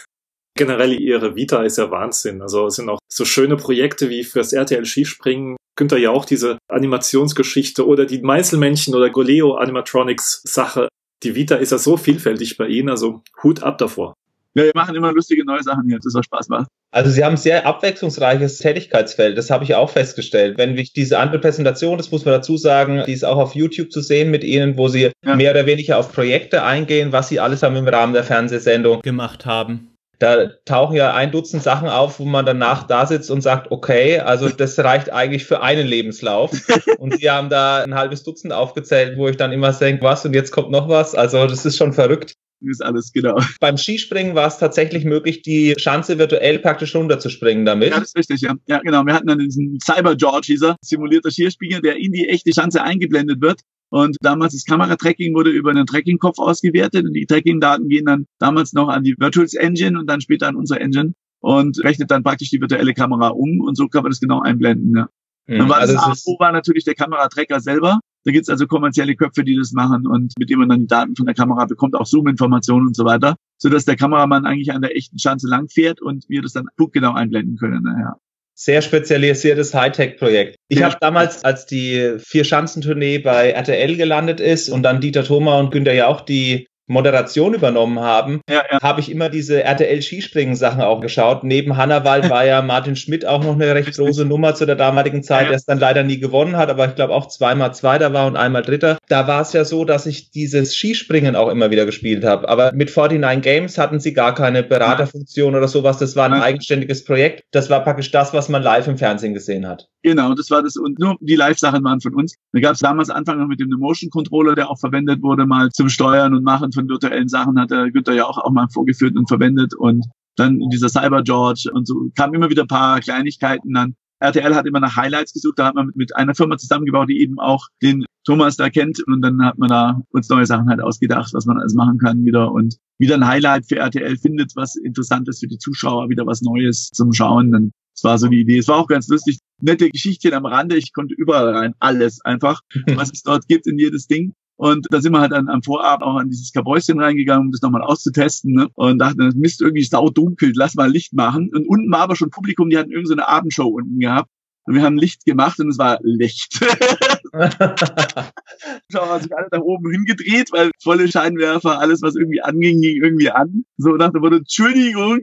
Generell 0.58 0.94
ihre 0.94 1.36
Vita 1.36 1.64
ist 1.64 1.78
ja 1.78 1.90
Wahnsinn. 1.90 2.42
Also 2.42 2.68
es 2.68 2.76
sind 2.76 2.90
auch 2.90 3.00
so 3.08 3.26
schöne 3.26 3.56
Projekte 3.56 4.10
wie 4.10 4.24
fürs 4.24 4.54
RTL 4.54 4.86
Skispringen. 4.86 5.56
Günther 5.78 5.98
ja 5.98 6.12
auch 6.12 6.26
diese 6.26 6.58
Animationsgeschichte 6.70 7.88
oder 7.88 8.06
die 8.06 8.22
Meißelmännchen 8.22 8.94
oder 8.94 9.10
Goleo 9.10 9.56
Animatronics 9.56 10.42
Sache. 10.44 10.90
Die 11.24 11.36
Vita 11.36 11.56
ist 11.56 11.72
ja 11.72 11.78
so 11.78 11.98
vielfältig 11.98 12.58
bei 12.58 12.68
Ihnen, 12.68 12.90
also 12.90 13.24
Hut 13.42 13.64
ab 13.64 13.78
davor. 13.78 14.14
Ja, 14.54 14.64
wir 14.64 14.72
machen 14.76 14.96
immer 14.96 15.14
lustige 15.14 15.46
neue 15.46 15.64
Sachen 15.64 15.86
hier, 15.88 15.98
das 16.04 16.14
auch 16.16 16.24
Spaß 16.24 16.50
macht. 16.50 16.68
Also 16.94 17.10
Sie 17.10 17.24
haben 17.24 17.36
ein 17.36 17.38
sehr 17.38 17.66
abwechslungsreiches 17.66 18.58
Tätigkeitsfeld, 18.58 19.38
das 19.38 19.50
habe 19.50 19.64
ich 19.64 19.76
auch 19.76 19.90
festgestellt. 19.90 20.58
Wenn 20.58 20.78
ich 20.78 20.92
diese 20.92 21.20
andere 21.20 21.40
Präsentation, 21.40 21.98
das 21.98 22.12
muss 22.12 22.26
man 22.26 22.34
dazu 22.34 22.58
sagen, 22.58 23.04
die 23.08 23.14
ist 23.14 23.24
auch 23.24 23.38
auf 23.38 23.56
YouTube 23.56 23.94
zu 23.94 24.02
sehen 24.02 24.30
mit 24.30 24.44
Ihnen, 24.44 24.78
wo 24.78 24.90
Sie 24.90 25.12
ja. 25.26 25.36
mehr 25.36 25.52
oder 25.52 25.66
weniger 25.66 25.98
auf 25.98 26.12
Projekte 26.12 26.64
eingehen, 26.64 27.14
was 27.14 27.30
Sie 27.30 27.40
alles 27.40 27.64
haben 27.64 27.78
im 27.78 27.88
Rahmen 27.88 28.14
der 28.14 28.26
Fernsehsendung 28.26 29.02
gemacht 29.02 29.46
haben. 29.46 29.88
Da 30.20 30.50
tauchen 30.66 30.98
ja 30.98 31.16
ein 31.16 31.32
Dutzend 31.32 31.64
Sachen 31.64 31.88
auf, 31.88 32.20
wo 32.20 32.26
man 32.26 32.46
danach 32.46 32.84
da 32.84 33.08
sitzt 33.08 33.32
und 33.32 33.42
sagt, 33.42 33.72
okay, 33.72 34.20
also 34.20 34.50
das 34.50 34.78
reicht 34.78 35.12
eigentlich 35.12 35.46
für 35.46 35.62
einen 35.64 35.88
Lebenslauf. 35.88 36.52
Und 37.00 37.18
Sie 37.18 37.32
haben 37.32 37.50
da 37.50 37.82
ein 37.82 37.96
halbes 37.96 38.22
Dutzend 38.22 38.54
aufgezählt, 38.54 39.18
wo 39.18 39.30
ich 39.30 39.38
dann 39.38 39.52
immer 39.52 39.72
denke, 39.74 40.04
was 40.04 40.24
und 40.24 40.36
jetzt 40.36 40.52
kommt 40.52 40.70
noch 40.70 40.88
was. 40.88 41.16
Also 41.16 41.48
das 41.48 41.66
ist 41.66 41.76
schon 41.76 41.94
verrückt 41.94 42.36
ist 42.70 42.84
alles, 42.84 43.12
genau. 43.12 43.40
Beim 43.60 43.78
Skispringen 43.78 44.36
war 44.36 44.48
es 44.48 44.58
tatsächlich 44.58 45.06
möglich, 45.06 45.42
die 45.42 45.74
Schanze 45.78 46.18
virtuell 46.18 46.60
praktisch 46.60 46.96
runterzuspringen 46.96 47.66
damit. 47.66 47.90
Ja, 47.90 48.00
das 48.00 48.10
ist 48.10 48.18
richtig, 48.18 48.42
ja. 48.42 48.56
Ja, 48.68 48.80
genau. 48.80 49.06
Wir 49.06 49.14
hatten 49.14 49.28
dann 49.28 49.40
diesen 49.40 49.80
Cyber 49.84 50.16
George, 50.16 50.48
dieser 50.50 50.76
simulierter 50.82 51.32
Skierspieler, 51.32 51.82
der 51.82 51.98
in 51.98 52.12
die 52.12 52.28
echte 52.28 52.54
Schanze 52.54 52.84
eingeblendet 52.84 53.42
wird. 53.42 53.62
Und 53.90 54.16
damals 54.22 54.54
das 54.54 54.64
Kameratracking 54.64 55.34
wurde 55.36 55.50
über 55.50 55.72
einen 55.72 55.86
Tracking-Kopf 55.86 56.40
ausgewertet 56.40 57.06
und 57.06 57.14
die 57.14 57.26
Tracking-Daten 57.26 57.90
gehen 57.90 58.06
dann 58.06 58.26
damals 58.40 58.72
noch 58.72 58.88
an 58.88 59.04
die 59.04 59.16
Virtuals 59.20 59.54
Engine 59.54 60.00
und 60.00 60.10
dann 60.10 60.22
später 60.22 60.48
an 60.48 60.56
unsere 60.56 60.80
Engine 60.80 61.14
und 61.42 61.84
rechnet 61.84 62.10
dann 62.10 62.24
praktisch 62.24 62.50
die 62.52 62.62
virtuelle 62.62 62.94
Kamera 62.94 63.30
um 63.30 63.60
und 63.60 63.76
so 63.76 63.88
kann 63.88 64.04
man 64.04 64.12
das 64.12 64.22
genau 64.22 64.40
einblenden. 64.40 64.96
Ja. 64.96 65.10
Mhm, 65.48 65.58
dann 65.58 65.70
war 65.70 65.78
also 65.80 65.94
das 65.94 66.04
AFO 66.04 66.38
war 66.40 66.54
natürlich 66.54 66.86
der 66.86 66.96
Kameratracker 66.96 67.60
selber 67.60 68.00
da 68.24 68.32
gibt 68.32 68.44
es 68.44 68.50
also 68.50 68.68
kommerzielle 68.68 69.16
Köpfe, 69.16 69.44
die 69.44 69.58
das 69.58 69.72
machen 69.72 70.08
und 70.08 70.34
mit 70.38 70.50
denen 70.50 70.60
man 70.60 70.70
dann 70.70 70.80
die 70.82 70.88
Daten 70.88 71.16
von 71.16 71.26
der 71.26 71.36
Kamera 71.36 71.66
bekommt, 71.66 71.96
auch 71.96 72.06
Zoom-Informationen 72.06 72.88
und 72.88 72.96
so 72.96 73.06
weiter, 73.06 73.36
sodass 73.58 73.86
der 73.86 73.96
Kameramann 73.96 74.46
eigentlich 74.46 74.72
an 74.72 74.82
der 74.82 74.96
echten 74.96 75.20
Schanze 75.20 75.48
langfährt 75.48 76.02
und 76.02 76.26
wir 76.30 76.42
das 76.42 76.54
dann 76.54 76.68
punktgenau 76.78 77.14
einblenden 77.14 77.58
können. 77.58 77.86
Ja. 77.86 78.18
Sehr 78.54 78.82
spezialisiertes 78.84 79.74
Hightech-Projekt. 79.74 80.56
Ich 80.68 80.84
habe 80.84 80.96
damals, 81.00 81.44
als 81.44 81.66
die 81.66 82.18
Vier-Schanzentournee 82.20 83.18
bei 83.18 83.52
RTL 83.52 83.98
gelandet 83.98 84.40
ist 84.40 84.70
und 84.70 84.84
dann 84.84 85.02
Dieter 85.02 85.24
Thoma 85.24 85.60
und 85.60 85.72
Günther 85.72 85.94
ja 85.94 86.08
auch 86.08 86.22
die 86.22 86.68
Moderation 86.88 87.54
übernommen 87.54 88.00
haben, 88.00 88.42
ja, 88.50 88.64
ja. 88.70 88.82
habe 88.82 89.00
ich 89.00 89.10
immer 89.12 89.30
diese 89.30 89.64
RTL-Skispringen-Sachen 89.64 90.82
auch 90.82 91.00
geschaut. 91.00 91.44
Neben 91.44 91.78
Hannawald 91.78 92.30
war 92.30 92.46
ja 92.46 92.62
Martin 92.62 92.96
Schmidt 92.96 93.26
auch 93.26 93.44
noch 93.44 93.54
eine 93.54 93.74
recht 93.74 93.96
große 93.96 94.26
Nummer 94.26 94.56
zu 94.56 94.66
der 94.66 94.76
damaligen 94.76 95.24
Zeit, 95.24 95.44
ja, 95.44 95.48
der 95.50 95.58
es 95.58 95.66
dann 95.66 95.80
leider 95.80 96.04
nie 96.04 96.20
gewonnen 96.20 96.58
hat, 96.58 96.70
aber 96.70 96.88
ich 96.88 96.96
glaube 96.96 97.14
auch 97.14 97.28
zweimal 97.28 97.74
Zweiter 97.74 98.14
war 98.14 98.28
und 98.28 98.36
einmal 98.36 98.62
Dritter. 98.62 98.98
Da 99.08 99.28
war 99.28 99.42
es 99.42 99.54
ja 99.54 99.64
so, 99.64 99.86
dass 99.86 100.06
ich 100.06 100.32
dieses 100.32 100.76
Skispringen 100.76 101.36
auch 101.36 101.50
immer 101.50 101.72
wieder 101.72 101.86
gespielt 101.86 102.24
habe. 102.24 102.50
Aber 102.50 102.72
mit 102.74 102.96
49 102.96 103.42
Games 103.42 103.78
hatten 103.78 104.00
sie 104.00 104.14
gar 104.14 104.36
keine 104.36 104.64
Beraterfunktion 104.64 105.56
oder 105.56 105.68
sowas. 105.68 105.98
Das 105.98 106.16
war 106.16 106.26
ein 106.26 106.42
eigenständiges 106.42 107.04
Projekt. 107.04 107.44
Das 107.52 107.70
war 107.70 107.84
praktisch 107.84 108.12
das, 108.12 108.34
was 108.34 108.50
man 108.50 108.64
live 108.64 108.88
im 108.88 108.98
Fernsehen 108.98 109.34
gesehen 109.34 109.68
hat. 109.68 109.88
Genau, 110.04 110.34
das 110.34 110.50
war 110.50 110.64
das. 110.64 110.78
Und 110.78 110.98
nur 111.00 111.16
die 111.20 111.36
Live-Sachen 111.36 111.84
waren 111.84 112.02
von 112.02 112.16
uns. 112.16 112.36
Da 112.54 112.60
gab 112.60 112.74
es 112.74 112.80
damals 112.80 113.10
Anfang 113.10 113.40
noch 113.40 113.48
mit 113.48 113.60
dem 113.60 113.70
Motion 113.70 114.10
Controller, 114.10 114.56
der 114.56 114.70
auch 114.70 114.80
verwendet 114.80 115.22
wurde, 115.22 115.46
mal 115.46 115.70
zum 115.72 115.90
Steuern 115.90 116.34
und 116.34 116.44
Machen 116.44 116.72
von 116.72 116.90
virtuellen 116.90 117.28
Sachen, 117.28 117.60
hat 117.60 117.70
der 117.70 117.92
Günther 117.92 118.14
ja 118.14 118.26
auch, 118.26 118.40
auch 118.40 118.52
mal 118.52 118.68
vorgeführt 118.70 119.16
und 119.16 119.28
verwendet. 119.28 119.76
Und 119.76 120.06
dann 120.38 120.60
dieser 120.72 120.90
Cyber 120.90 121.22
George 121.24 121.70
und 121.72 121.88
so 121.88 122.10
kamen 122.16 122.34
immer 122.34 122.50
wieder 122.50 122.64
ein 122.64 122.68
paar 122.68 123.00
Kleinigkeiten 123.00 123.74
dann. 123.74 123.96
RTL 124.20 124.56
hat 124.56 124.68
immer 124.68 124.80
nach 124.80 124.96
Highlights 124.96 125.34
gesucht, 125.34 125.58
da 125.58 125.68
hat 125.68 125.76
man 125.76 125.92
mit 125.96 126.16
einer 126.16 126.36
Firma 126.36 126.56
zusammengebaut, 126.58 127.10
die 127.10 127.22
eben 127.22 127.40
auch 127.40 127.68
den 127.82 128.06
Thomas 128.24 128.56
da 128.56 128.70
kennt 128.70 129.02
und 129.08 129.22
dann 129.22 129.44
hat 129.44 129.58
man 129.58 129.70
da 129.70 130.00
uns 130.12 130.30
neue 130.30 130.46
Sachen 130.46 130.70
halt 130.70 130.80
ausgedacht, 130.80 131.34
was 131.34 131.48
man 131.48 131.58
alles 131.58 131.74
machen 131.74 131.98
kann 131.98 132.24
wieder 132.24 132.52
und 132.52 132.78
wieder 133.00 133.16
ein 133.16 133.26
Highlight 133.26 133.66
für 133.68 133.78
RTL 133.78 134.16
findet, 134.18 134.56
was 134.56 134.76
interessant 134.76 135.28
ist 135.28 135.40
für 135.40 135.48
die 135.48 135.58
Zuschauer, 135.58 136.10
wieder 136.10 136.28
was 136.28 136.44
Neues 136.44 136.92
zum 136.94 137.14
Schauen. 137.14 137.52
Dann 137.52 137.72
das 138.02 138.10
war 138.10 138.18
so 138.18 138.28
die 138.28 138.42
Idee. 138.42 138.58
Es 138.58 138.68
war 138.68 138.78
auch 138.78 138.88
ganz 138.88 139.08
lustig. 139.08 139.40
Nette 139.62 139.90
Geschichtchen 139.90 140.34
am 140.34 140.46
Rande. 140.46 140.76
Ich 140.76 140.92
konnte 140.92 141.14
überall 141.14 141.50
rein. 141.56 141.74
Alles 141.80 142.22
einfach, 142.22 142.62
was 142.96 143.12
es 143.14 143.22
dort 143.22 143.48
gibt 143.48 143.68
in 143.68 143.78
jedes 143.78 144.08
Ding. 144.08 144.34
Und 144.56 144.88
da 144.90 145.02
sind 145.02 145.12
wir 145.12 145.22
halt 145.22 145.32
dann 145.32 145.50
am 145.50 145.62
Vorabend 145.62 146.04
auch 146.04 146.16
an 146.16 146.30
dieses 146.30 146.52
Kabäuschen 146.52 147.00
reingegangen, 147.00 147.48
um 147.48 147.52
das 147.52 147.62
nochmal 147.62 147.84
auszutesten. 147.84 148.54
Ne? 148.54 148.70
Und 148.74 149.00
dachten, 149.00 149.20
das 149.20 149.36
Mist 149.36 149.62
irgendwie 149.62 149.84
saudunkel, 149.84 150.52
lass 150.56 150.76
mal 150.76 150.92
Licht 150.92 151.14
machen. 151.14 151.52
Und 151.54 151.68
unten 151.68 151.92
war 151.92 152.02
aber 152.02 152.16
schon 152.16 152.32
Publikum, 152.32 152.70
die 152.70 152.78
hatten 152.78 152.92
irgendeine 152.92 153.22
so 153.22 153.28
Abendshow 153.28 153.68
unten 153.68 154.00
gehabt. 154.00 154.30
Und 154.64 154.76
wir 154.76 154.84
haben 154.84 154.98
Licht 154.98 155.26
gemacht 155.26 155.60
und 155.60 155.70
es 155.70 155.78
war 155.78 156.00
Licht. 156.04 156.60
Schau 158.92 159.06
mal, 159.06 159.22
sich 159.22 159.36
alle 159.36 159.48
da 159.50 159.60
oben 159.60 159.92
hingedreht, 159.92 160.52
weil 160.52 160.72
volle 160.82 161.08
Scheinwerfer, 161.08 161.80
alles, 161.80 162.02
was 162.02 162.16
irgendwie 162.16 162.42
anging, 162.42 162.82
ging 162.82 163.02
irgendwie 163.02 163.32
an. 163.32 163.64
So 163.78 163.92
nach 163.96 164.12
dem 164.12 164.22
Motto, 164.22 164.38
Entschuldigung, 164.38 165.22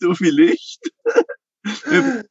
so 0.00 0.14
viel 0.14 0.34
Licht. 0.34 0.80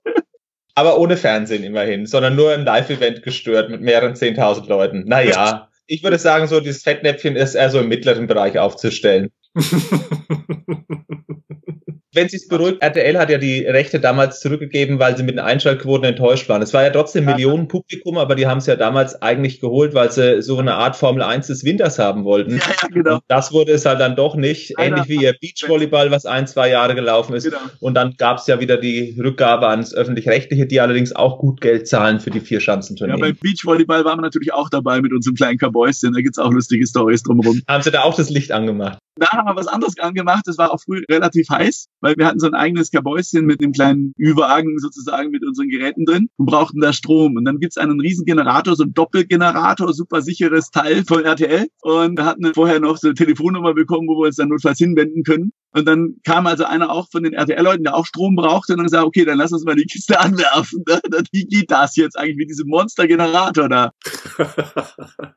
Aber 0.76 1.00
ohne 1.00 1.18
Fernsehen 1.18 1.64
immerhin, 1.64 2.06
sondern 2.06 2.36
nur 2.36 2.54
ein 2.54 2.64
Live-Event 2.64 3.24
gestört 3.24 3.70
mit 3.70 3.82
mehreren 3.82 4.14
10.000 4.14 4.68
Leuten. 4.68 5.04
Naja, 5.06 5.68
ich 5.86 6.04
würde 6.04 6.18
sagen, 6.18 6.48
so 6.48 6.62
dieses 6.62 6.84
Fettnäpfchen 6.84 7.36
ist 7.36 7.56
eher 7.56 7.70
so 7.70 7.80
im 7.80 7.90
mittleren 7.90 8.28
Bereich 8.28 8.58
aufzustellen. 8.58 9.32
wenn 12.14 12.28
Sie 12.28 12.38
es 12.38 12.48
beruhigt, 12.48 12.82
RTL 12.82 13.18
hat 13.18 13.30
ja 13.30 13.38
die 13.38 13.66
Rechte 13.66 14.00
damals 14.00 14.42
zurückgegeben, 14.42 15.00
weil 15.00 15.16
sie 15.16 15.24
mit 15.24 15.36
den 15.36 15.40
Einschaltquoten 15.40 16.06
enttäuscht 16.06 16.50
waren. 16.50 16.62
Es 16.62 16.74
war 16.74 16.84
ja 16.84 16.90
trotzdem 16.90 17.26
ja. 17.28 17.32
Millionen 17.36 17.68
Publikum, 17.70 18.18
aber 18.18 18.36
die 18.36 18.48
haben 18.48 18.58
es 18.58 18.66
ja 18.66 18.76
damals 18.76 19.22
eigentlich 19.22 19.62
geholt, 19.62 19.94
weil 19.94 20.12
sie 20.12 20.42
so 20.42 20.58
eine 20.58 20.74
Art 20.76 20.98
Formel 20.98 21.24
1 21.24 21.48
des 21.48 21.64
Winters 21.64 22.00
haben 22.00 22.26
wollten. 22.26 22.58
Ja, 22.58 22.64
ja, 22.82 22.88
genau. 22.90 23.14
Und 23.16 23.24
das 23.30 23.54
wurde 23.54 23.72
es 23.72 23.86
halt 23.86 24.02
dann 24.02 24.16
doch 24.16 24.36
nicht, 24.36 24.74
ähnlich 24.78 25.08
wie 25.08 25.24
ihr 25.24 25.34
Beachvolleyball, 25.40 26.12
was 26.12 26.26
ein, 26.26 26.48
zwei 26.48 26.70
Jahre 26.70 26.96
gelaufen 26.96 27.34
ist. 27.34 27.46
Genau. 27.46 27.60
Und 27.80 27.94
dann 27.94 28.16
gab 28.18 28.40
es 28.40 28.48
ja 28.48 28.60
wieder 28.60 28.78
die 28.78 29.18
Rückgabe 29.18 29.70
ans 29.70 29.94
Öffentlich-Rechtliche, 29.94 30.66
die 30.66 30.82
allerdings 30.82 31.16
auch 31.16 31.40
gut 31.40 31.62
Geld 31.62 31.88
zahlen 31.88 32.20
für 32.20 32.30
die 32.30 32.42
vier 32.42 32.60
Schanzenturniere. 32.60 33.20
Ja, 33.20 33.26
beim 33.26 33.38
Beachvolleyball 33.42 34.04
waren 34.04 34.18
wir 34.18 34.24
natürlich 34.24 34.54
auch 34.54 34.70
dabei 34.70 35.02
mit 35.02 35.14
unserem 35.14 35.36
kleinen 35.36 35.58
Kabäuschen. 35.58 36.14
Da 36.14 36.22
gibt's 36.22 36.40
auch 36.40 36.52
lustige 36.52 36.86
Stories 36.86 37.24
drumherum. 37.24 37.62
Haben 37.68 37.84
sie 37.84 37.92
da 37.92 38.02
auch 38.02 38.16
das 38.16 38.30
Licht 38.30 38.52
angemacht? 38.52 38.98
Da 39.16 39.30
haben 39.32 39.46
wir 39.46 39.56
was 39.56 39.68
anderes 39.68 40.00
angemacht. 40.00 40.44
Das 40.48 40.58
war 40.58 40.72
auch 40.72 40.80
früh 40.82 41.04
relativ 41.10 41.50
heiß, 41.50 41.88
weil 42.02 42.16
wir 42.18 42.26
hatten 42.26 42.40
so 42.40 42.48
ein 42.48 42.54
eigenes 42.54 42.92
Kabäuschen 42.92 43.46
mit 43.46 43.62
einem 43.62 43.72
kleinen 43.72 44.14
Ü-Wagen 44.20 44.78
sozusagen 44.80 45.32
mit 45.32 45.46
unseren 45.46 45.70
Geräten 45.70 46.06
drin 46.06 46.30
und 46.38 46.46
brauchten 46.48 46.82
da 46.82 46.94
Strom. 46.94 47.36
Und 47.38 47.46
dann 47.46 47.60
gibt's 47.60 47.78
einen 47.78 48.00
riesen 48.00 48.26
Generator, 48.26 48.76
so 48.76 48.84
ein 48.84 48.94
Doppelgenerator, 48.94 49.94
super 49.94 50.22
sicheres 50.22 50.70
Teil 50.72 51.04
von 51.06 51.24
RTL. 51.24 51.68
Und 51.82 52.18
wir 52.18 52.26
hatten 52.26 52.54
vorher 52.54 52.80
noch 52.80 52.98
so 52.98 53.08
eine 53.08 53.16
Telefonnummer 53.16 53.74
bekommen, 53.74 54.08
wo 54.08 54.22
wir 54.22 54.28
uns 54.28 54.36
dann 54.36 54.50
notfalls 54.50 54.80
hinwenden 54.80 55.24
können. 55.24 55.54
Und 55.74 55.88
dann 55.88 56.16
kam 56.26 56.48
also 56.48 56.66
einer 56.66 56.92
auch 56.92 57.10
von 57.10 57.24
den 57.24 57.34
RTL-Leuten, 57.34 57.84
der 57.84 57.96
auch 57.96 58.06
Strom 58.06 58.36
brauchte, 58.36 58.74
und 58.74 58.80
dann 58.80 58.88
gesagt, 58.88 59.06
okay, 59.06 59.24
dann 59.24 59.38
lass 59.38 59.54
uns 59.54 59.64
mal 59.64 59.76
die 59.76 59.86
Kiste 59.86 60.20
anwerfen. 60.20 60.84
Wie 61.32 61.46
geht 61.46 61.72
das 61.72 61.96
jetzt 61.96 62.18
eigentlich 62.18 62.38
mit 62.38 62.50
diesem 62.50 62.68
Monster-Generator 62.68 63.70
da? 63.70 63.92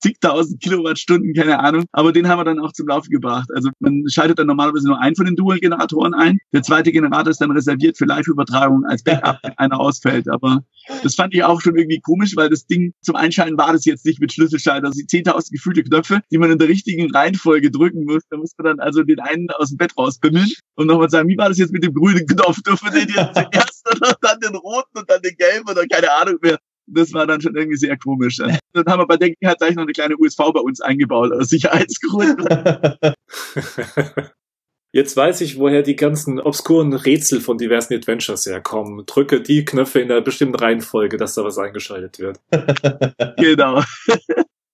zigtausend 0.00 0.62
Kilowattstunden, 0.62 1.34
keine 1.34 1.60
Ahnung. 1.60 1.84
Aber 1.92 2.12
den 2.12 2.28
haben 2.28 2.38
wir 2.38 2.44
dann 2.44 2.58
auch 2.58 2.72
zum 2.72 2.88
Laufen 2.88 3.10
gebracht. 3.10 3.48
Also 3.54 3.70
man 3.78 4.04
schaltet 4.08 4.38
dann 4.38 4.46
normalerweise 4.46 4.86
nur 4.86 5.00
einen 5.00 5.16
von 5.16 5.26
den 5.26 5.36
Dual-Generatoren 5.36 6.14
ein. 6.14 6.38
Der 6.52 6.62
zweite 6.62 6.92
Generator 6.92 7.30
ist 7.30 7.40
dann 7.40 7.50
reserviert 7.50 7.98
für 7.98 8.06
Live-Übertragung 8.06 8.84
als 8.86 9.02
Backup, 9.02 9.38
wenn 9.42 9.56
einer 9.58 9.78
ausfällt. 9.78 10.28
Aber 10.28 10.64
das 11.02 11.14
fand 11.14 11.34
ich 11.34 11.44
auch 11.44 11.60
schon 11.60 11.76
irgendwie 11.76 12.00
komisch, 12.00 12.36
weil 12.36 12.48
das 12.48 12.66
Ding 12.66 12.92
zum 13.02 13.16
Einschalten 13.16 13.58
war 13.58 13.72
das 13.72 13.84
jetzt 13.84 14.06
nicht 14.06 14.20
mit 14.20 14.32
Schlüsselschalter. 14.32 14.86
Also 14.86 15.00
die 15.00 15.06
10.000 15.06 15.52
gefühlte 15.52 15.82
Knöpfe, 15.82 16.20
die 16.30 16.38
man 16.38 16.50
in 16.50 16.58
der 16.58 16.68
richtigen 16.68 17.10
Reihenfolge 17.10 17.70
drücken 17.70 18.04
muss. 18.04 18.22
Da 18.30 18.36
muss 18.36 18.52
man 18.58 18.64
dann 18.66 18.80
also 18.80 19.02
den 19.02 19.20
einen 19.20 19.50
aus 19.50 19.68
dem 19.68 19.78
Bett 19.78 19.96
rausbimmeln 19.96 20.50
und 20.76 20.86
nochmal 20.86 21.10
sagen, 21.10 21.28
wie 21.28 21.36
war 21.36 21.48
das 21.48 21.58
jetzt 21.58 21.72
mit 21.72 21.84
dem 21.84 21.94
grünen 21.94 22.26
Knopf? 22.26 22.62
Dürfen 22.62 22.90
den 22.92 23.08
jetzt 23.08 23.34
zuerst 23.34 23.88
oder 23.96 24.16
dann 24.20 24.40
den 24.40 24.56
roten 24.56 24.98
und 24.98 25.10
dann 25.10 25.22
den 25.22 25.36
gelben 25.36 25.68
oder 25.68 25.86
keine 25.86 26.10
Ahnung 26.20 26.36
mehr 26.42 26.58
das 26.92 27.12
war 27.12 27.26
dann 27.26 27.40
schon 27.40 27.56
irgendwie 27.56 27.76
sehr 27.76 27.96
komisch. 27.96 28.38
Dann 28.72 28.86
haben 28.86 29.00
wir 29.00 29.06
bei 29.06 29.16
der 29.16 29.30
Gelegenheit 29.30 29.58
gleich 29.58 29.74
noch 29.74 29.82
eine 29.82 29.92
kleine 29.92 30.16
USV 30.16 30.38
bei 30.54 30.60
uns 30.60 30.80
eingebaut, 30.80 31.32
aus 31.32 31.48
Sicherheitsgründen. 31.48 32.46
Jetzt 34.92 35.16
weiß 35.16 35.42
ich, 35.42 35.58
woher 35.58 35.82
die 35.82 35.94
ganzen 35.94 36.40
obskuren 36.40 36.92
Rätsel 36.92 37.40
von 37.40 37.58
diversen 37.58 37.94
Adventures 37.94 38.46
herkommen. 38.46 39.06
Drücke 39.06 39.40
die 39.40 39.64
Knöpfe 39.64 40.00
in 40.00 40.10
einer 40.10 40.20
bestimmten 40.20 40.56
Reihenfolge, 40.56 41.16
dass 41.16 41.34
da 41.34 41.44
was 41.44 41.58
eingeschaltet 41.58 42.18
wird. 42.18 42.40
genau. 43.36 43.82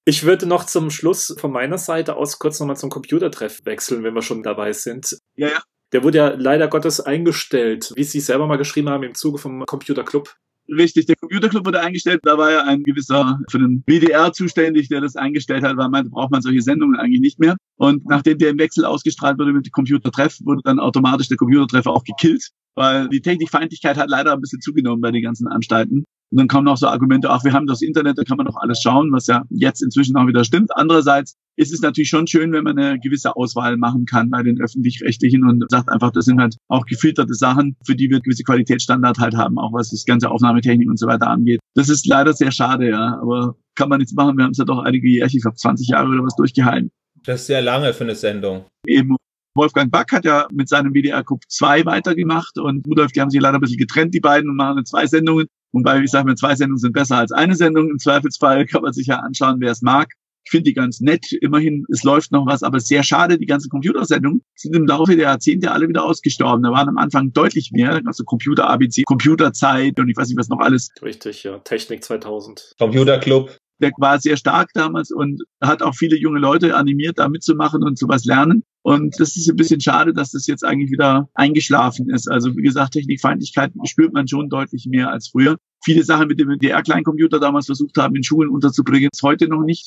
Ich 0.07 0.25
würde 0.25 0.47
noch 0.47 0.65
zum 0.65 0.91
Schluss 0.91 1.37
von 1.39 1.53
meiner 1.53 1.77
Seite 1.77 2.17
aus 2.17 2.39
kurz 2.39 2.61
nochmal 2.61 2.79
zum 2.79 2.89
Computertreff 2.89 3.67
wechseln, 3.67 4.05
wenn 4.05 4.15
wir 4.15 4.23
schon 4.23 4.43
dabei 4.43 4.73
sind. 4.73 5.19
Ja, 5.35 5.49
ja. 5.49 5.63
Der 5.93 6.03
wurde 6.03 6.19
ja 6.19 6.29
leider 6.29 6.69
Gottes 6.69 7.01
eingestellt, 7.01 7.93
wie 7.95 8.05
Sie 8.05 8.21
selber 8.21 8.47
mal 8.47 8.59
geschrieben 8.59 8.89
haben, 8.89 9.05
im 9.05 9.15
Zuge 9.15 9.39
vom 9.39 9.67
Computer 9.67 10.05
Club. 10.05 10.35
Richtig, 10.69 11.07
der 11.07 11.17
Computerclub 11.17 11.65
wurde 11.65 11.81
eingestellt. 11.81 12.21
Da 12.25 12.37
war 12.39 12.51
ja 12.51 12.65
ein 12.65 12.83
gewisser 12.83 13.39
für 13.51 13.59
den 13.59 13.85
WDR 13.87 14.33
zuständig, 14.33 14.89
der 14.89 15.01
das 15.01 15.15
eingestellt 15.15 15.63
hat, 15.63 15.77
weil 15.77 15.89
man 15.89 16.11
braucht 16.11 16.33
man 16.33 16.43
solche 16.43 16.61
Sendungen 16.61 16.99
eigentlich 16.99 17.21
nicht 17.21 17.39
mehr. 17.39 17.57
Und 17.77 18.05
nachdem 18.07 18.39
der 18.39 18.51
im 18.51 18.59
Wechsel 18.59 18.85
ausgestrahlt 18.85 19.39
wurde 19.39 19.53
mit 19.53 19.67
dem 19.67 19.71
Computertreff, 19.71 20.39
wurde 20.43 20.63
dann 20.65 20.81
automatisch 20.81 21.29
der 21.29 21.37
Computertreffer 21.37 21.91
auch 21.91 22.03
gekillt, 22.03 22.51
weil 22.77 23.09
die 23.09 23.21
Technikfeindlichkeit 23.21 23.97
hat 23.97 24.09
leider 24.09 24.33
ein 24.33 24.41
bisschen 24.41 24.61
zugenommen 24.61 25.01
bei 25.01 25.11
den 25.11 25.23
ganzen 25.23 25.49
Anstalten. 25.49 26.05
Und 26.31 26.41
dann 26.41 26.49
kommen 26.49 26.67
auch 26.67 26.77
so 26.77 26.89
Argumente, 26.89 27.31
ach, 27.31 27.45
wir 27.45 27.53
haben 27.53 27.67
das 27.67 27.83
Internet, 27.83 28.19
da 28.19 28.25
kann 28.25 28.37
man 28.37 28.47
doch 28.47 28.57
alles 28.57 28.83
schauen, 28.83 29.13
was 29.13 29.29
ja 29.29 29.45
jetzt 29.49 29.83
inzwischen 29.83 30.17
auch 30.17 30.27
wieder 30.27 30.43
stimmt. 30.45 30.77
Andererseits 30.77 31.37
ist 31.57 31.73
es 31.73 31.81
natürlich 31.81 32.09
schon 32.09 32.27
schön, 32.27 32.53
wenn 32.53 32.65
man 32.65 32.79
eine 32.79 32.99
gewisse 32.99 33.37
Auswahl 33.37 33.77
machen 33.77 34.07
kann 34.07 34.31
bei 34.31 34.43
den 34.43 34.61
öffentlich-rechtlichen 34.61 35.49
und 35.49 35.65
sagt 35.71 35.89
einfach, 35.89 36.11
das 36.11 36.25
sind 36.25 36.41
halt 36.41 36.57
auch 36.69 36.85
gefilterte 36.85 37.35
Sachen, 37.35 37.77
für 37.87 37.95
die 37.95 38.11
wir 38.11 38.21
gewisse 38.21 38.43
Qualitätsstandard 38.43 39.19
halt 39.19 39.37
haben, 39.37 39.59
auch 39.59 39.73
was 39.73 39.91
das 39.91 40.05
ganze 40.05 40.31
Aufnahmetechnik 40.31 40.89
und 40.89 40.99
so 40.99 41.07
weiter 41.07 41.29
angeht. 41.29 41.61
Das 41.75 41.89
ist 41.89 42.07
leider 42.07 42.33
sehr 42.33 42.51
schade, 42.51 42.89
ja, 42.89 43.19
aber 43.23 43.57
kann 43.77 43.89
man 43.89 43.99
nichts 43.99 44.15
machen. 44.15 44.37
Wir 44.37 44.45
haben 44.45 44.53
es 44.53 44.59
ja 44.59 44.65
doch 44.65 44.81
einige 44.81 45.09
Jahre, 45.09 45.31
ich 45.33 45.43
glaube 45.43 45.57
20 45.57 45.89
Jahre 45.89 46.09
oder 46.09 46.25
was 46.25 46.35
durchgehalten. 46.35 46.91
Das 47.25 47.43
ist 47.43 47.47
sehr 47.47 47.63
lange 47.63 47.93
für 47.93 48.05
eine 48.05 48.15
Sendung. 48.15 48.65
Eben. 48.87 49.17
Wolfgang 49.57 49.91
Back 49.91 50.13
hat 50.13 50.25
ja 50.25 50.47
mit 50.53 50.69
seinem 50.69 50.93
WDR 50.93 51.25
Group 51.25 51.43
2 51.49 51.85
weitergemacht 51.85 52.59
und 52.59 52.87
Rudolf, 52.87 53.13
die 53.13 53.21
haben 53.21 53.31
sich 53.31 53.41
leider 53.41 53.59
ein 53.59 53.61
bisschen 53.61 53.79
getrennt, 53.79 54.15
die 54.15 54.21
beiden, 54.21 54.51
und 54.51 54.57
machen 54.57 54.85
zwei 54.85 55.07
Sendungen. 55.07 55.47
Wobei, 55.73 56.01
ich 56.01 56.11
sage 56.11 56.27
mir, 56.27 56.37
zwei 56.37 56.55
Sendungen 56.55 56.79
sind 56.79 56.93
besser 56.93 57.19
als 57.19 57.33
eine 57.33 57.55
Sendung. 57.55 57.91
Im 57.91 57.99
Zweifelsfall 57.99 58.67
kann 58.71 58.83
man 58.83 58.93
sich 58.93 59.09
ja 59.09 59.17
anschauen, 59.17 59.57
wer 59.59 59.73
es 59.73 59.83
mag. 59.83 60.13
Ich 60.45 60.51
finde 60.51 60.65
die 60.65 60.75
ganz 60.75 61.01
nett. 61.01 61.33
Immerhin, 61.41 61.85
es 61.93 62.05
läuft 62.05 62.31
noch 62.31 62.47
was, 62.47 62.63
aber 62.63 62.79
sehr 62.79 63.03
schade. 63.03 63.37
Die 63.37 63.47
ganzen 63.47 63.69
Computersendungen 63.69 64.43
sind 64.55 64.77
im 64.77 64.87
Laufe 64.87 65.17
der 65.17 65.25
Jahrzehnte 65.25 65.73
alle 65.73 65.89
wieder 65.89 66.05
ausgestorben. 66.05 66.63
Da 66.63 66.71
waren 66.71 66.89
am 66.89 66.99
Anfang 66.99 67.33
deutlich 67.33 67.73
mehr. 67.73 68.01
Also 68.07 68.23
Computer 68.23 68.71
ABC, 68.71 69.03
Computerzeit 69.07 69.99
und 69.99 70.09
ich 70.09 70.17
weiß 70.17 70.29
nicht, 70.29 70.39
was 70.39 70.49
noch 70.49 70.61
alles. 70.61 70.91
Richtig, 71.03 71.43
ja. 71.43 71.59
Technik 71.59 72.05
2000. 72.05 72.75
Computerclub. 72.79 73.59
Der 73.81 73.91
war 73.99 74.19
sehr 74.19 74.37
stark 74.37 74.71
damals 74.75 75.11
und 75.11 75.43
hat 75.61 75.83
auch 75.83 75.95
viele 75.95 76.17
junge 76.17 76.39
Leute 76.39 76.77
animiert, 76.77 77.19
da 77.19 77.29
mitzumachen 77.29 77.83
und 77.83 77.99
sowas 77.99 78.25
lernen. 78.25 78.63
Und 78.83 79.19
das 79.19 79.37
ist 79.37 79.51
ein 79.51 79.57
bisschen 79.57 79.81
schade, 79.81 80.13
dass 80.15 80.31
das 80.31 80.47
jetzt 80.47 80.65
eigentlich 80.65 80.91
wieder 80.91 81.29
eingeschlafen 81.35 82.09
ist. 82.09 82.31
Also 82.31 82.57
wie 82.57 82.63
gesagt, 82.63 82.93
Technikfeindlichkeit 82.93 83.73
spürt 83.85 84.13
man 84.13 84.29
schon 84.29 84.49
deutlich 84.49 84.87
mehr 84.87 85.11
als 85.11 85.29
früher. 85.29 85.57
Viele 85.85 86.05
Sachen 86.05 86.29
mit 86.29 86.41
dem 86.41 86.57
DR-Kleincomputer 86.59 87.41
damals 87.41 87.67
versucht 87.67 87.97
haben, 87.99 88.17
in 88.17 88.23
Schulen 88.23 88.49
unterzubringen, 88.49 89.11
ist 89.13 89.23
heute 89.23 89.49
noch 89.49 89.63
nicht 89.63 89.87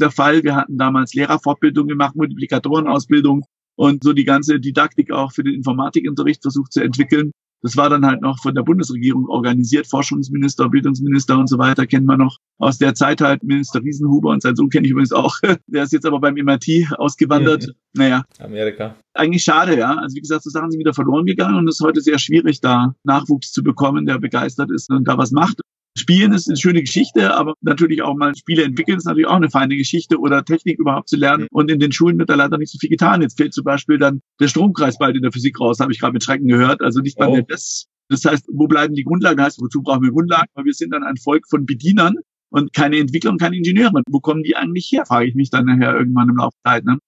der 0.00 0.10
Fall. 0.10 0.42
Wir 0.42 0.56
hatten 0.56 0.78
damals 0.78 1.14
Lehrerfortbildung 1.14 1.86
gemacht, 1.86 2.16
Multiplikatorenausbildung 2.16 3.44
und 3.76 4.02
so 4.02 4.12
die 4.12 4.24
ganze 4.24 4.60
Didaktik 4.60 5.12
auch 5.12 5.32
für 5.32 5.44
den 5.44 5.54
Informatikunterricht 5.54 6.42
versucht 6.42 6.72
zu 6.72 6.82
entwickeln. 6.82 7.32
Das 7.62 7.76
war 7.76 7.90
dann 7.90 8.06
halt 8.06 8.22
noch 8.22 8.38
von 8.38 8.54
der 8.54 8.62
Bundesregierung 8.62 9.26
organisiert. 9.28 9.86
Forschungsminister, 9.86 10.68
Bildungsminister 10.68 11.38
und 11.38 11.48
so 11.48 11.58
weiter 11.58 11.86
kennt 11.86 12.06
man 12.06 12.18
noch 12.18 12.38
aus 12.58 12.78
der 12.78 12.94
Zeit 12.94 13.20
halt. 13.20 13.42
Minister 13.42 13.80
Riesenhuber 13.82 14.30
und 14.30 14.42
sein 14.42 14.56
Sohn 14.56 14.70
kenne 14.70 14.86
ich 14.86 14.92
übrigens 14.92 15.12
auch. 15.12 15.36
Der 15.66 15.82
ist 15.82 15.92
jetzt 15.92 16.06
aber 16.06 16.20
beim 16.20 16.34
MIT 16.34 16.92
ausgewandert. 16.96 17.66
Mhm. 17.66 17.72
Naja. 17.94 18.24
Amerika. 18.38 18.96
Eigentlich 19.14 19.42
schade, 19.42 19.78
ja. 19.78 19.96
Also 19.96 20.16
wie 20.16 20.20
gesagt, 20.20 20.44
so 20.44 20.50
Sachen 20.50 20.70
sind 20.70 20.80
wieder 20.80 20.94
verloren 20.94 21.26
gegangen 21.26 21.56
und 21.56 21.68
es 21.68 21.76
ist 21.80 21.84
heute 21.84 22.00
sehr 22.00 22.18
schwierig, 22.18 22.60
da 22.60 22.94
Nachwuchs 23.04 23.52
zu 23.52 23.62
bekommen, 23.62 24.06
der 24.06 24.18
begeistert 24.18 24.70
ist 24.70 24.90
und 24.90 25.06
da 25.06 25.18
was 25.18 25.30
macht. 25.30 25.60
Spielen 25.98 26.32
ist 26.32 26.48
eine 26.48 26.56
schöne 26.56 26.80
Geschichte, 26.80 27.34
aber 27.34 27.54
natürlich 27.62 28.02
auch 28.02 28.14
mal 28.14 28.34
Spiele 28.36 28.62
entwickeln 28.62 28.98
ist 28.98 29.06
natürlich 29.06 29.26
auch 29.26 29.34
eine 29.34 29.50
feine 29.50 29.76
Geschichte 29.76 30.18
oder 30.18 30.44
Technik 30.44 30.78
überhaupt 30.78 31.08
zu 31.08 31.16
lernen. 31.16 31.48
Und 31.50 31.70
in 31.70 31.80
den 31.80 31.90
Schulen 31.90 32.18
wird 32.18 32.30
da 32.30 32.36
leider 32.36 32.58
nicht 32.58 32.72
so 32.72 32.78
viel 32.78 32.90
getan. 32.90 33.22
Jetzt 33.22 33.36
fehlt 33.36 33.52
zum 33.52 33.64
Beispiel 33.64 33.98
dann 33.98 34.20
der 34.38 34.48
Stromkreis 34.48 34.98
bald 34.98 35.16
in 35.16 35.22
der 35.22 35.32
Physik 35.32 35.58
raus, 35.58 35.80
habe 35.80 35.92
ich 35.92 35.98
gerade 35.98 36.12
mit 36.12 36.22
Schrecken 36.22 36.46
gehört. 36.46 36.80
Also 36.80 37.00
nicht 37.00 37.18
mal 37.18 37.28
oh. 37.28 37.40
das. 37.48 37.86
Das 38.08 38.24
heißt, 38.24 38.48
wo 38.52 38.66
bleiben 38.66 38.94
die 38.94 39.04
Grundlagen? 39.04 39.36
Das 39.36 39.46
heißt, 39.46 39.60
wozu 39.60 39.82
brauchen 39.82 40.02
wir 40.02 40.10
Grundlagen? 40.10 40.48
Weil 40.54 40.64
wir 40.64 40.74
sind 40.74 40.92
dann 40.92 41.04
ein 41.04 41.16
Volk 41.16 41.44
von 41.48 41.66
Bedienern 41.66 42.14
und 42.50 42.72
keine 42.72 42.98
Entwickler 42.98 43.30
und 43.30 43.40
keine 43.40 43.56
Ingenieure. 43.56 44.02
Wo 44.08 44.20
kommen 44.20 44.42
die 44.42 44.56
eigentlich 44.56 44.90
her? 44.92 45.06
Frage 45.06 45.28
ich 45.28 45.34
mich 45.34 45.50
dann 45.50 45.66
nachher 45.66 45.96
irgendwann 45.96 46.28
im 46.28 46.36
Laufe 46.36 46.56
der 46.64 46.72
Zeit. 46.72 46.84
Ne? 46.84 46.98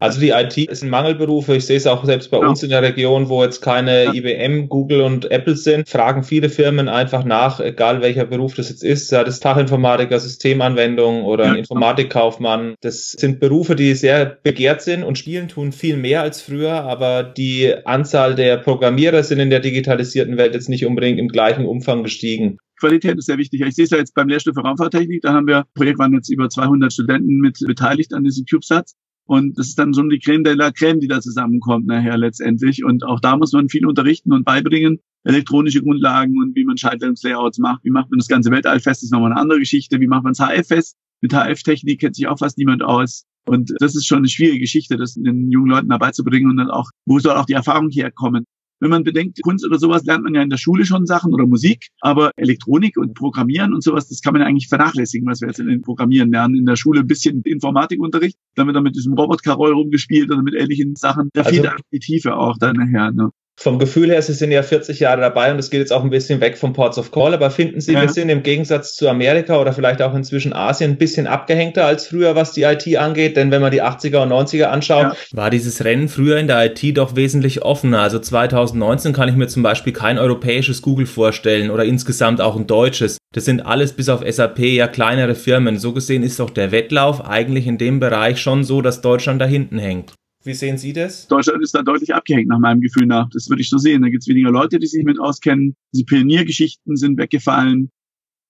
Also 0.00 0.18
die 0.18 0.30
IT 0.30 0.56
ist 0.56 0.82
ein 0.82 0.88
Mangelberuf. 0.88 1.50
Ich 1.50 1.66
sehe 1.66 1.76
es 1.76 1.86
auch 1.86 2.04
selbst 2.06 2.30
bei 2.30 2.38
ja. 2.38 2.48
uns 2.48 2.62
in 2.62 2.70
der 2.70 2.82
Region, 2.82 3.28
wo 3.28 3.44
jetzt 3.44 3.60
keine 3.60 4.04
ja. 4.04 4.14
IBM, 4.14 4.70
Google 4.70 5.02
und 5.02 5.30
Apple 5.30 5.56
sind, 5.56 5.88
fragen 5.88 6.22
viele 6.24 6.48
Firmen 6.48 6.88
einfach 6.88 7.22
nach, 7.22 7.60
egal 7.60 8.00
welcher 8.00 8.24
Beruf 8.24 8.54
das 8.54 8.70
jetzt 8.70 8.82
ist, 8.82 9.08
sei 9.08 9.22
das 9.24 9.40
Fachinformatiker, 9.40 10.18
Systemanwendung 10.18 11.24
oder 11.24 11.48
ja. 11.48 11.54
Informatikkaufmann. 11.54 12.76
Das 12.80 13.10
sind 13.10 13.40
Berufe, 13.40 13.76
die 13.76 13.94
sehr 13.94 14.24
begehrt 14.42 14.80
sind 14.80 15.04
und 15.04 15.18
spielen 15.18 15.48
tun 15.48 15.70
viel 15.70 15.98
mehr 15.98 16.22
als 16.22 16.40
früher, 16.40 16.72
aber 16.72 17.22
die 17.22 17.74
Anzahl 17.84 18.34
der 18.34 18.56
Programmierer 18.56 19.22
sind 19.22 19.38
in 19.38 19.50
der 19.50 19.60
digitalisierten 19.60 20.38
Welt 20.38 20.54
jetzt 20.54 20.70
nicht 20.70 20.86
unbedingt 20.86 21.18
im 21.18 21.28
gleichen 21.28 21.66
Umfang 21.66 22.02
gestiegen. 22.02 22.56
Qualität 22.78 23.18
ist 23.18 23.26
sehr 23.26 23.36
wichtig. 23.36 23.60
Ich 23.60 23.74
sehe 23.74 23.84
es 23.84 23.90
ja 23.90 23.98
jetzt 23.98 24.14
beim 24.14 24.28
Lehrstuhl 24.28 24.54
für 24.54 24.62
Raumfahrttechnik. 24.62 25.20
Da 25.20 25.34
haben 25.34 25.46
wir, 25.46 25.66
Projekt 25.74 25.98
waren 25.98 26.14
jetzt 26.14 26.30
über 26.30 26.48
200 26.48 26.90
Studenten 26.90 27.36
mit 27.40 27.58
beteiligt 27.66 28.14
an 28.14 28.24
diesem 28.24 28.46
CubeSats. 28.46 28.96
Und 29.26 29.58
das 29.58 29.68
ist 29.68 29.78
dann 29.78 29.92
so 29.92 30.02
die 30.02 30.18
Creme 30.18 30.42
de 30.42 30.54
la 30.54 30.72
Creme, 30.72 31.00
die 31.00 31.08
da 31.08 31.20
zusammenkommt 31.20 31.86
nachher 31.86 32.18
letztendlich. 32.18 32.84
Und 32.84 33.04
auch 33.04 33.20
da 33.20 33.36
muss 33.36 33.52
man 33.52 33.68
viel 33.68 33.86
unterrichten 33.86 34.32
und 34.32 34.44
beibringen. 34.44 34.98
Elektronische 35.22 35.82
Grundlagen 35.82 36.38
und 36.40 36.56
wie 36.56 36.64
man 36.64 36.76
Schaltungslayouts 36.76 37.58
macht. 37.58 37.84
Wie 37.84 37.90
macht 37.90 38.10
man 38.10 38.18
das 38.18 38.28
ganze 38.28 38.50
Weltall 38.50 38.80
fest, 38.80 39.02
ist 39.02 39.12
nochmal 39.12 39.32
eine 39.32 39.40
andere 39.40 39.58
Geschichte. 39.58 40.00
Wie 40.00 40.06
macht 40.06 40.24
man 40.24 40.32
es 40.32 40.40
HF 40.40 40.66
fest? 40.66 40.96
Mit 41.20 41.32
HF-Technik 41.32 42.00
kennt 42.00 42.16
sich 42.16 42.26
auch 42.26 42.38
fast 42.38 42.58
niemand 42.58 42.82
aus. 42.82 43.24
Und 43.46 43.72
das 43.78 43.94
ist 43.94 44.06
schon 44.06 44.18
eine 44.18 44.28
schwierige 44.28 44.60
Geschichte, 44.60 44.96
das 44.96 45.14
den 45.14 45.50
jungen 45.50 45.70
Leuten 45.70 45.88
dabei 45.88 46.10
zu 46.12 46.24
bringen 46.24 46.50
und 46.50 46.56
dann 46.56 46.70
auch, 46.70 46.90
wo 47.06 47.18
soll 47.18 47.36
auch 47.36 47.46
die 47.46 47.54
Erfahrung 47.54 47.90
herkommen? 47.90 48.44
Wenn 48.80 48.90
man 48.90 49.04
bedenkt, 49.04 49.40
Kunst 49.42 49.66
oder 49.66 49.78
sowas 49.78 50.04
lernt 50.04 50.24
man 50.24 50.34
ja 50.34 50.42
in 50.42 50.50
der 50.50 50.56
Schule 50.56 50.86
schon 50.86 51.06
Sachen 51.06 51.34
oder 51.34 51.46
Musik, 51.46 51.88
aber 52.00 52.32
Elektronik 52.36 52.96
und 52.96 53.14
Programmieren 53.14 53.74
und 53.74 53.84
sowas, 53.84 54.08
das 54.08 54.22
kann 54.22 54.32
man 54.32 54.42
ja 54.42 54.48
eigentlich 54.48 54.68
vernachlässigen, 54.68 55.28
was 55.28 55.42
wir 55.42 55.48
jetzt 55.48 55.60
in 55.60 55.66
den 55.66 55.82
Programmieren 55.82 56.32
lernen. 56.32 56.54
In 56.54 56.64
der 56.64 56.76
Schule 56.76 57.00
ein 57.00 57.06
bisschen 57.06 57.42
Informatikunterricht, 57.42 58.38
dann 58.54 58.66
wird 58.66 58.76
da 58.76 58.80
mit 58.80 58.96
diesem 58.96 59.12
Robot-Karol 59.12 59.72
rumgespielt 59.72 60.30
oder 60.30 60.42
mit 60.42 60.54
ähnlichen 60.54 60.96
Sachen. 60.96 61.28
Da 61.34 61.42
also, 61.42 61.62
fehlt 61.62 61.74
die 61.92 61.98
Tiefe 61.98 62.36
auch 62.36 62.56
dann 62.58 62.76
nachher. 62.76 63.12
Ne? 63.12 63.30
Vom 63.56 63.78
Gefühl 63.78 64.10
her, 64.10 64.22
Sie 64.22 64.32
sind 64.32 64.52
ja 64.52 64.62
40 64.62 65.00
Jahre 65.00 65.20
dabei 65.20 65.52
und 65.52 65.58
es 65.58 65.68
geht 65.68 65.80
jetzt 65.80 65.92
auch 65.92 66.02
ein 66.02 66.08
bisschen 66.08 66.40
weg 66.40 66.56
vom 66.56 66.72
Ports 66.72 66.96
of 66.96 67.12
Call, 67.12 67.34
aber 67.34 67.50
finden 67.50 67.82
Sie, 67.82 67.92
ja. 67.92 68.00
wir 68.00 68.08
sind 68.08 68.30
im 68.30 68.42
Gegensatz 68.42 68.94
zu 68.94 69.06
Amerika 69.06 69.60
oder 69.60 69.74
vielleicht 69.74 70.00
auch 70.00 70.14
inzwischen 70.14 70.54
Asien 70.54 70.92
ein 70.92 70.96
bisschen 70.96 71.26
abgehängter 71.26 71.84
als 71.84 72.06
früher, 72.06 72.34
was 72.34 72.52
die 72.52 72.62
IT 72.62 72.96
angeht? 72.96 73.36
Denn 73.36 73.50
wenn 73.50 73.60
man 73.60 73.70
die 73.70 73.82
80er 73.82 74.22
und 74.22 74.32
90er 74.32 74.64
anschaut, 74.64 75.12
ja. 75.12 75.16
war 75.32 75.50
dieses 75.50 75.84
Rennen 75.84 76.08
früher 76.08 76.38
in 76.38 76.46
der 76.46 76.64
IT 76.64 76.96
doch 76.96 77.16
wesentlich 77.16 77.60
offener. 77.60 78.00
Also 78.00 78.18
2019 78.18 79.12
kann 79.12 79.28
ich 79.28 79.36
mir 79.36 79.48
zum 79.48 79.62
Beispiel 79.62 79.92
kein 79.92 80.18
europäisches 80.18 80.80
Google 80.80 81.06
vorstellen 81.06 81.70
oder 81.70 81.84
insgesamt 81.84 82.40
auch 82.40 82.56
ein 82.56 82.66
deutsches. 82.66 83.18
Das 83.34 83.44
sind 83.44 83.60
alles 83.60 83.92
bis 83.92 84.08
auf 84.08 84.22
SAP 84.26 84.60
ja 84.60 84.88
kleinere 84.88 85.34
Firmen. 85.34 85.78
So 85.78 85.92
gesehen 85.92 86.22
ist 86.22 86.40
doch 86.40 86.50
der 86.50 86.72
Wettlauf 86.72 87.26
eigentlich 87.26 87.66
in 87.66 87.76
dem 87.76 88.00
Bereich 88.00 88.40
schon 88.40 88.64
so, 88.64 88.80
dass 88.80 89.02
Deutschland 89.02 89.40
da 89.40 89.44
hinten 89.44 89.78
hängt. 89.78 90.14
Wie 90.42 90.54
sehen 90.54 90.78
Sie 90.78 90.94
das? 90.94 91.28
Deutschland 91.28 91.62
ist 91.62 91.74
da 91.74 91.82
deutlich 91.82 92.14
abgehängt 92.14 92.48
nach 92.48 92.58
meinem 92.58 92.80
Gefühl 92.80 93.06
nach. 93.06 93.28
Das 93.30 93.50
würde 93.50 93.60
ich 93.60 93.68
so 93.68 93.76
sehen. 93.76 94.00
Da 94.02 94.08
gibt 94.08 94.22
es 94.22 94.28
weniger 94.28 94.50
Leute, 94.50 94.78
die 94.78 94.86
sich 94.86 95.04
mit 95.04 95.20
auskennen. 95.20 95.76
Die 95.92 96.04
Pioniergeschichten 96.04 96.96
sind 96.96 97.18
weggefallen. 97.18 97.90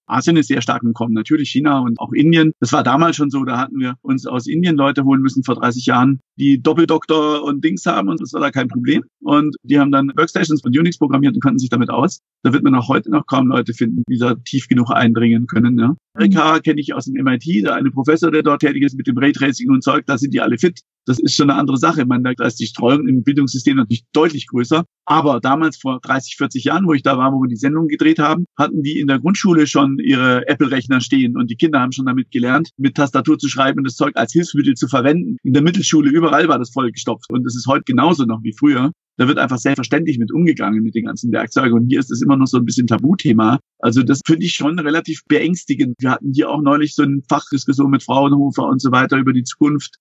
Asien 0.07 0.37
ist 0.37 0.49
sehr 0.49 0.61
stark 0.61 0.83
gekommen, 0.83 1.15
natürlich 1.15 1.51
China 1.51 1.79
und 1.81 1.99
auch 2.01 2.13
Indien. 2.13 2.53
Das 2.59 2.73
war 2.73 2.83
damals 2.83 3.17
schon 3.17 3.31
so, 3.31 3.45
da 3.45 3.59
hatten 3.59 3.79
wir 3.79 3.95
uns 4.03 4.27
aus 4.27 4.49
Indien 4.49 4.77
Leute 4.77 5.05
holen 5.05 5.23
müssen 5.23 5.45
vor 5.45 5.55
30 5.55 5.87
Jahren, 5.87 6.21
die 6.41 6.61
Doppeldoktor 6.61 7.45
und 7.45 7.63
Dings 7.63 7.85
haben 7.87 8.09
und 8.09 8.21
das 8.21 8.33
war 8.33 8.41
da 8.41 8.51
kein 8.51 8.69
Problem. 8.69 9.05
Und 9.21 9.57
die 9.63 9.79
haben 9.79 9.93
dann 9.93 10.11
Workstations 10.17 10.63
von 10.63 10.77
Unix 10.77 10.99
programmiert 10.99 11.35
und 11.35 11.43
kannten 11.43 11.59
sich 11.59 11.69
damit 11.69 11.91
aus. 11.91 12.21
Da 12.43 12.53
wird 12.53 12.65
man 12.65 12.75
auch 12.75 12.89
heute 12.89 13.11
noch 13.11 13.27
kaum 13.27 13.49
Leute 13.49 13.75
finden, 13.75 14.03
die 14.09 14.19
da 14.19 14.35
tief 14.35 14.67
genug 14.67 14.91
eindringen 14.91 15.47
können. 15.47 15.79
Ja. 15.79 15.95
Amerika 16.15 16.57
mhm. 16.57 16.63
kenne 16.63 16.81
ich 16.81 16.95
aus 16.95 17.05
dem 17.05 17.23
MIT, 17.23 17.65
der 17.65 17.75
eine 17.75 17.91
Professor, 17.91 18.31
der 18.31 18.43
dort 18.43 18.61
tätig 18.61 18.83
ist 18.83 18.97
mit 18.97 19.07
dem 19.07 19.19
Raytracing 19.19 19.71
und 19.71 19.85
Zeug, 19.85 20.05
da 20.07 20.19
sind 20.19 20.35
die 20.35 20.41
alle 20.41 20.59
fit. 20.59 20.81
Das 21.07 21.19
ist 21.19 21.35
schon 21.35 21.51
eine 21.51 21.59
andere 21.59 21.79
Sache. 21.79 22.05
Man, 22.05 22.23
da 22.23 22.31
ist 22.45 22.61
die 22.61 22.67
Streuung 22.67 23.09
im 23.09 23.23
Bildungssystem 23.23 23.77
natürlich 23.77 24.05
deutlich 24.13 24.47
größer. 24.47 24.85
Aber 25.07 25.41
damals 25.41 25.79
vor 25.79 25.99
30, 26.01 26.37
40 26.37 26.65
Jahren, 26.65 26.87
wo 26.87 26.93
ich 26.93 27.03
da 27.03 27.17
war, 27.17 27.33
wo 27.33 27.41
wir 27.41 27.49
die 27.49 27.57
Sendung 27.57 27.89
gedreht 27.89 28.19
haben, 28.19 28.45
hatten 28.57 28.83
die 28.83 29.01
in 29.01 29.09
der 29.09 29.19
Grundschule 29.19 29.67
schon 29.67 29.99
ihre 29.99 30.47
Apple-Rechner 30.47 31.01
stehen 31.01 31.37
und 31.37 31.51
die 31.51 31.57
Kinder 31.57 31.81
haben 31.81 31.91
schon 31.93 32.07
damit 32.07 32.31
gelernt, 32.31 32.71
mit 32.77 32.95
Tastatur 32.97 33.39
zu 33.39 33.49
schreiben 33.49 33.79
und 33.79 33.89
das 33.89 33.97
Zeug 33.97 34.13
als 34.15 34.33
Hilfsmittel 34.33 34.75
zu 34.75 34.89
verwenden. 34.89 35.37
In 35.43 35.53
der 35.53 35.63
Mittelschule 35.63 36.11
überall 36.31 36.49
war 36.49 36.59
das 36.59 36.71
vollgestopft 36.71 37.31
und 37.33 37.45
es 37.45 37.57
ist 37.57 37.67
heute 37.67 37.83
genauso 37.85 38.25
noch 38.25 38.41
wie 38.43 38.55
früher. 38.57 38.93
Da 39.17 39.29
wird 39.29 39.39
einfach 39.39 39.59
selbstverständlich 39.59 40.19
mit 40.19 40.33
umgegangen 40.33 40.83
mit 40.83 40.95
den 40.95 41.05
ganzen 41.05 41.31
Werkzeugen. 41.31 41.75
Und 41.75 41.89
hier 41.89 42.01
ist 42.01 42.11
es 42.11 42.23
immer 42.23 42.37
noch 42.37 42.47
so 42.47 42.57
ein 42.57 42.65
bisschen 42.65 42.87
Tabuthema. 42.87 43.59
Also 43.79 44.03
das 44.03 44.21
finde 44.25 44.47
ich 44.47 44.55
schon 44.55 44.79
relativ 44.79 45.23
beängstigend. 45.29 45.97
Wir 45.99 46.11
hatten 46.13 46.33
hier 46.33 46.49
auch 46.49 46.63
neulich 46.63 46.95
so 46.95 47.03
eine 47.03 47.21
Fachdiskussion 47.29 47.91
mit 47.91 48.03
Fraunhofer 48.03 48.65
und 48.65 48.81
so 48.81 48.93
weiter 48.93 49.19
über 49.19 49.35
die 49.35 49.43
Zukunft. 49.43 49.97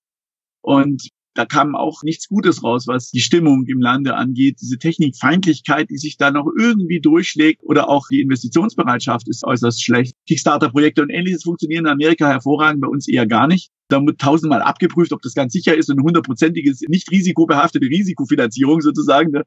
Und 0.62 1.10
da 1.40 1.46
kam 1.46 1.74
auch 1.74 2.04
nichts 2.04 2.28
Gutes 2.28 2.66
raus, 2.66 2.86
was 2.86 3.12
die 3.12 3.22
Stimmung 3.22 3.64
im 3.66 3.80
Lande 3.80 4.16
angeht. 4.16 4.58
Diese 4.60 4.78
Technikfeindlichkeit, 4.78 5.90
die 5.90 5.96
sich 5.96 6.18
da 6.18 6.32
noch 6.32 6.52
irgendwie 6.60 7.00
durchschlägt 7.00 7.64
oder 7.64 7.88
auch 7.88 8.08
die 8.12 8.20
Investitionsbereitschaft 8.20 9.30
ist 9.30 9.46
äußerst 9.46 9.82
schlecht. 9.82 10.16
Kickstarter-Projekte 10.28 11.02
und 11.02 11.10
ähnliches 11.10 11.44
funktionieren 11.44 11.86
in 11.86 11.92
Amerika 11.92 12.28
hervorragend, 12.28 12.82
bei 12.82 12.90
uns 12.90 13.08
eher 13.08 13.26
gar 13.26 13.48
nicht. 13.48 13.70
Da 13.88 14.06
wird 14.06 14.20
tausendmal 14.20 14.62
abgeprüft, 14.62 15.14
ob 15.14 15.22
das 15.22 15.34
ganz 15.34 15.54
sicher 15.54 15.78
ist 15.78 15.90
und 15.90 16.00
eine 16.00 16.04
hundertprozentige, 16.04 16.74
nicht 16.90 17.10
risikobehaftete 17.10 17.86
Risikofinanzierung 17.86 18.82
sozusagen. 18.82 19.32
Ne? 19.32 19.44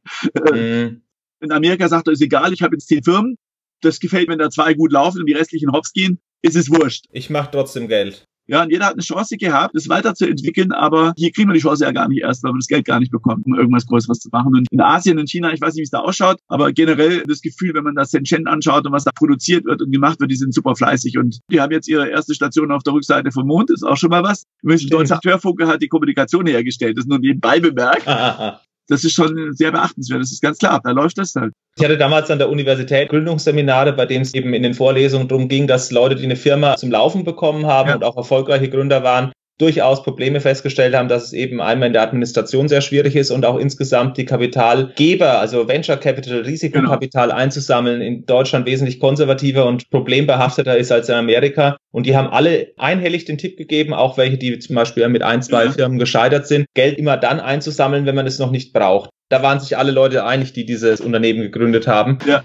Mhm. 0.50 1.02
In 1.40 1.52
Amerika 1.52 1.88
sagt 1.88 2.06
er, 2.08 2.14
ist 2.14 2.22
egal, 2.22 2.54
ich 2.54 2.62
habe 2.62 2.74
jetzt 2.74 2.88
zehn 2.88 3.04
Firmen. 3.04 3.36
Das 3.82 4.00
gefällt, 4.00 4.30
wenn 4.30 4.38
da 4.38 4.48
zwei 4.48 4.72
gut 4.72 4.92
laufen 4.92 5.18
und 5.20 5.26
die 5.26 5.34
restlichen 5.34 5.72
hops 5.72 5.92
gehen, 5.92 6.20
ist 6.40 6.56
es 6.56 6.70
wurscht. 6.70 7.04
Ich 7.10 7.28
mache 7.28 7.50
trotzdem 7.52 7.86
Geld. 7.86 8.24
Ja, 8.46 8.62
und 8.62 8.70
jeder 8.70 8.86
hat 8.86 8.94
eine 8.94 9.02
Chance 9.02 9.36
gehabt, 9.36 9.74
das 9.74 9.88
weiterzuentwickeln, 9.88 10.72
aber 10.72 11.12
hier 11.16 11.30
kriegen 11.30 11.48
wir 11.48 11.54
die 11.54 11.60
Chance 11.60 11.84
ja 11.84 11.92
gar 11.92 12.08
nicht 12.08 12.22
erst, 12.22 12.42
weil 12.42 12.52
wir 12.52 12.58
das 12.58 12.66
Geld 12.66 12.84
gar 12.84 12.98
nicht 12.98 13.12
bekommen, 13.12 13.42
um 13.46 13.54
irgendwas 13.54 13.86
Größeres 13.86 14.18
zu 14.18 14.28
machen. 14.32 14.54
Und 14.54 14.66
in 14.70 14.80
Asien, 14.80 15.18
in 15.18 15.26
China, 15.26 15.52
ich 15.52 15.60
weiß 15.60 15.74
nicht, 15.74 15.82
wie 15.82 15.84
es 15.84 15.90
da 15.90 16.00
ausschaut, 16.00 16.38
aber 16.48 16.72
generell 16.72 17.22
das 17.26 17.40
Gefühl, 17.40 17.74
wenn 17.74 17.84
man 17.84 17.94
das 17.94 18.10
Shenzhen 18.10 18.46
anschaut 18.46 18.84
und 18.84 18.92
was 18.92 19.04
da 19.04 19.12
produziert 19.14 19.64
wird 19.64 19.80
und 19.80 19.92
gemacht 19.92 20.20
wird, 20.20 20.30
die 20.30 20.36
sind 20.36 20.52
super 20.52 20.74
fleißig 20.74 21.18
und 21.18 21.40
die 21.50 21.60
haben 21.60 21.72
jetzt 21.72 21.88
ihre 21.88 22.08
erste 22.08 22.34
Station 22.34 22.72
auf 22.72 22.82
der 22.82 22.94
Rückseite 22.94 23.30
vom 23.30 23.46
Mond, 23.46 23.70
ist 23.70 23.84
auch 23.84 23.96
schon 23.96 24.10
mal 24.10 24.22
was. 24.22 24.44
Übrigens, 24.62 24.86
Deutscher 24.88 25.20
Hörfunke 25.24 25.66
hat 25.66 25.80
die 25.82 25.88
Kommunikation 25.88 26.46
hergestellt, 26.46 26.96
das 26.96 27.04
ist 27.04 27.08
nur 27.08 27.20
nebenbei 27.20 27.60
bemerkt. 27.60 28.06
das 28.88 29.04
ist 29.04 29.14
schon 29.14 29.52
sehr 29.52 29.72
beachtenswert. 29.72 30.20
Das 30.20 30.32
ist 30.32 30.42
ganz 30.42 30.58
klar. 30.58 30.80
Da 30.82 30.90
läuft 30.90 31.18
das 31.18 31.34
halt. 31.34 31.52
Ich 31.76 31.84
hatte 31.84 31.96
damals 31.96 32.30
an 32.30 32.38
der 32.38 32.50
Universität 32.50 33.08
Gründungsseminare, 33.08 33.92
bei 33.92 34.06
denen 34.06 34.22
es 34.22 34.34
eben 34.34 34.52
in 34.54 34.62
den 34.62 34.74
Vorlesungen 34.74 35.28
darum 35.28 35.48
ging, 35.48 35.66
dass 35.66 35.90
Leute, 35.90 36.16
die 36.16 36.24
eine 36.24 36.36
Firma 36.36 36.76
zum 36.76 36.90
Laufen 36.90 37.24
bekommen 37.24 37.66
haben 37.66 37.88
ja. 37.88 37.94
und 37.94 38.04
auch 38.04 38.16
erfolgreiche 38.16 38.68
Gründer 38.68 39.02
waren, 39.02 39.32
durchaus 39.58 40.02
Probleme 40.02 40.40
festgestellt 40.40 40.94
haben, 40.94 41.08
dass 41.08 41.24
es 41.24 41.32
eben 41.32 41.60
einmal 41.60 41.88
in 41.88 41.92
der 41.92 42.02
Administration 42.02 42.68
sehr 42.68 42.80
schwierig 42.80 43.14
ist 43.14 43.30
und 43.30 43.44
auch 43.44 43.58
insgesamt 43.58 44.16
die 44.16 44.24
Kapitalgeber, 44.24 45.38
also 45.38 45.68
Venture 45.68 45.96
Capital, 45.96 46.40
Risikokapital 46.40 47.28
genau. 47.28 47.38
einzusammeln, 47.38 48.00
in 48.00 48.26
Deutschland 48.26 48.66
wesentlich 48.66 48.98
konservativer 48.98 49.66
und 49.66 49.88
problembehafteter 49.90 50.76
ist 50.76 50.90
als 50.90 51.08
in 51.08 51.14
Amerika. 51.14 51.76
Und 51.92 52.06
die 52.06 52.16
haben 52.16 52.28
alle 52.28 52.72
einhellig 52.78 53.26
den 53.26 53.38
Tipp 53.38 53.56
gegeben, 53.56 53.92
auch 53.94 54.16
welche, 54.16 54.38
die 54.38 54.58
zum 54.58 54.74
Beispiel 54.74 55.08
mit 55.08 55.22
ein, 55.22 55.42
zwei 55.42 55.66
ja. 55.66 55.70
Firmen 55.72 55.98
gescheitert 55.98 56.46
sind, 56.46 56.66
Geld 56.74 56.98
immer 56.98 57.16
dann 57.16 57.38
einzusammeln, 57.38 58.06
wenn 58.06 58.14
man 58.14 58.26
es 58.26 58.38
noch 58.38 58.50
nicht 58.50 58.72
braucht. 58.72 59.10
Da 59.28 59.42
waren 59.42 59.60
sich 59.60 59.78
alle 59.78 59.92
Leute 59.92 60.24
einig, 60.24 60.52
die 60.52 60.66
dieses 60.66 61.00
Unternehmen 61.00 61.40
gegründet 61.40 61.86
haben. 61.86 62.18
Ja. 62.26 62.42